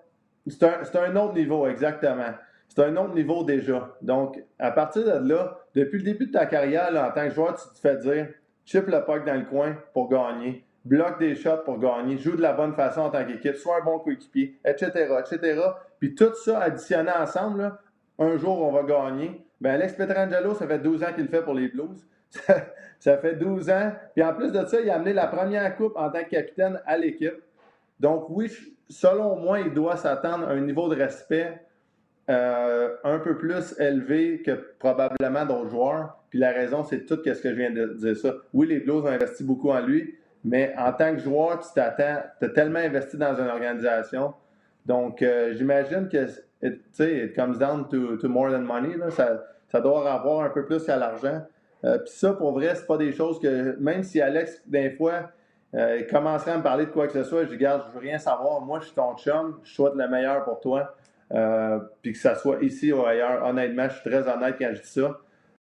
c'est 0.47 0.95
un, 0.95 1.15
autre 1.17 1.33
niveau, 1.33 1.67
exactement. 1.67 2.33
C'est 2.69 2.83
un 2.83 2.95
autre 2.95 3.15
niveau 3.15 3.43
déjà. 3.43 3.95
Donc, 4.01 4.41
à 4.59 4.71
partir 4.71 5.03
de 5.03 5.27
là, 5.27 5.57
depuis 5.75 5.97
le 5.97 6.03
début 6.03 6.27
de 6.27 6.31
ta 6.31 6.45
carrière, 6.45 6.89
en 6.95 7.11
tant 7.11 7.27
que 7.27 7.33
joueur, 7.33 7.55
tu 7.55 7.67
te 7.75 7.79
fais 7.79 7.97
dire 7.97 8.27
chip 8.69 8.87
le 8.87 9.03
puck 9.03 9.25
dans 9.25 9.33
le 9.33 9.45
coin 9.45 9.75
pour 9.93 10.09
gagner, 10.09 10.63
bloque 10.85 11.19
des 11.19 11.33
shots 11.33 11.63
pour 11.65 11.79
gagner, 11.79 12.19
joue 12.19 12.35
de 12.35 12.41
la 12.41 12.53
bonne 12.53 12.75
façon 12.75 13.01
en 13.01 13.09
tant 13.09 13.25
qu'équipe, 13.25 13.55
soit 13.55 13.77
un 13.81 13.83
bon 13.83 13.97
coéquipier, 13.97 14.59
etc., 14.63 14.91
etc. 15.19 15.59
Puis 15.99 16.13
tout 16.13 16.35
ça 16.35 16.59
additionné 16.59 17.11
ensemble, 17.11 17.73
un 18.19 18.37
jour 18.37 18.61
on 18.61 18.71
va 18.71 18.83
gagner. 18.83 19.43
Ben 19.59 19.71
Alex 19.71 19.93
Petrangelo, 19.93 20.53
ça 20.53 20.67
fait 20.67 20.77
12 20.77 21.03
ans 21.03 21.13
qu'il 21.15 21.23
le 21.23 21.29
fait 21.29 21.41
pour 21.41 21.55
les 21.55 21.67
Blues. 21.69 22.05
ça 22.99 23.17
fait 23.17 23.35
12 23.35 23.71
ans. 23.71 23.91
Puis 24.13 24.23
en 24.23 24.33
plus 24.35 24.51
de 24.51 24.63
ça, 24.65 24.79
il 24.79 24.89
a 24.89 24.95
amené 24.95 25.13
la 25.13 25.25
première 25.25 25.75
coupe 25.75 25.97
en 25.97 26.11
tant 26.11 26.23
que 26.23 26.29
capitaine 26.29 26.79
à 26.85 26.95
l'équipe. 26.95 27.41
Donc 27.99 28.27
oui, 28.29 28.51
selon 28.87 29.35
moi, 29.35 29.61
il 29.61 29.73
doit 29.73 29.97
s'attendre 29.97 30.47
à 30.47 30.51
un 30.51 30.61
niveau 30.61 30.87
de 30.93 30.95
respect 30.95 31.59
euh, 32.29 32.89
un 33.03 33.17
peu 33.17 33.37
plus 33.37 33.73
élevé 33.79 34.43
que 34.45 34.51
probablement 34.77 35.47
d'autres 35.47 35.69
joueurs. 35.69 36.19
Puis 36.29 36.37
la 36.37 36.51
raison, 36.51 36.83
c'est 36.83 37.05
tout 37.05 37.17
ce 37.25 37.41
que 37.41 37.49
je 37.49 37.55
viens 37.55 37.71
de 37.71 37.87
dire 37.95 38.15
ça. 38.15 38.35
Oui, 38.53 38.67
les 38.67 38.79
Blues 38.81 39.03
ont 39.03 39.07
investi 39.07 39.43
beaucoup 39.43 39.71
en 39.71 39.79
lui, 39.79 40.13
mais 40.43 40.71
en 40.77 40.93
tant 40.93 41.15
que 41.15 41.21
joueur, 41.21 41.59
tu 41.59 41.69
t'attends, 41.73 42.21
tu 42.39 42.45
as 42.45 42.49
tellement 42.49 42.79
investi 42.79 43.17
dans 43.17 43.33
une 43.33 43.47
organisation. 43.47 44.35
Donc, 44.85 45.23
euh, 45.23 45.53
j'imagine 45.55 46.07
que, 46.07 46.27
tu 46.61 46.81
sais, 46.91 47.25
it 47.25 47.35
comes 47.35 47.57
down 47.57 47.87
to, 47.89 48.27
more 48.27 48.51
than 48.51 48.61
money. 48.61 48.95
Ça, 49.09 49.81
doit 49.81 50.13
avoir 50.13 50.45
un 50.45 50.49
peu 50.49 50.65
plus 50.65 50.83
qu'à 50.83 50.97
l'argent. 50.97 51.41
Euh, 51.83 51.97
puis 51.97 52.11
ça, 52.13 52.33
pour 52.33 52.51
vrai, 52.51 52.75
c'est 52.75 52.85
pas 52.85 52.97
des 52.97 53.11
choses 53.11 53.39
que, 53.39 53.75
même 53.79 54.03
si 54.03 54.21
Alex, 54.21 54.61
des 54.67 54.91
fois, 54.91 55.31
commencerait 56.11 56.51
à 56.51 56.57
me 56.57 56.63
parler 56.63 56.85
de 56.85 56.91
quoi 56.91 57.07
que 57.07 57.13
ce 57.13 57.23
soit, 57.23 57.45
je 57.45 57.49
dis, 57.49 57.55
regarde, 57.55 57.85
je 57.87 57.93
veux 57.93 58.05
rien 58.05 58.19
savoir. 58.19 58.61
Moi, 58.61 58.81
je 58.81 58.85
suis 58.85 58.95
ton 58.95 59.15
chum, 59.15 59.59
je 59.63 59.73
souhaite 59.73 59.95
le 59.95 60.07
meilleur 60.07 60.43
pour 60.43 60.59
toi. 60.59 60.95
Euh, 61.31 61.79
puis 62.01 62.13
que 62.13 62.17
ça 62.17 62.35
soit 62.35 62.63
ici 62.63 62.91
ou 62.91 63.05
ailleurs, 63.05 63.45
honnêtement, 63.45 63.87
je 63.87 63.95
suis 63.99 64.09
très 64.09 64.27
honnête 64.27 64.55
quand 64.57 64.71
je 64.73 64.81
dis 64.81 64.87
ça. 64.87 65.19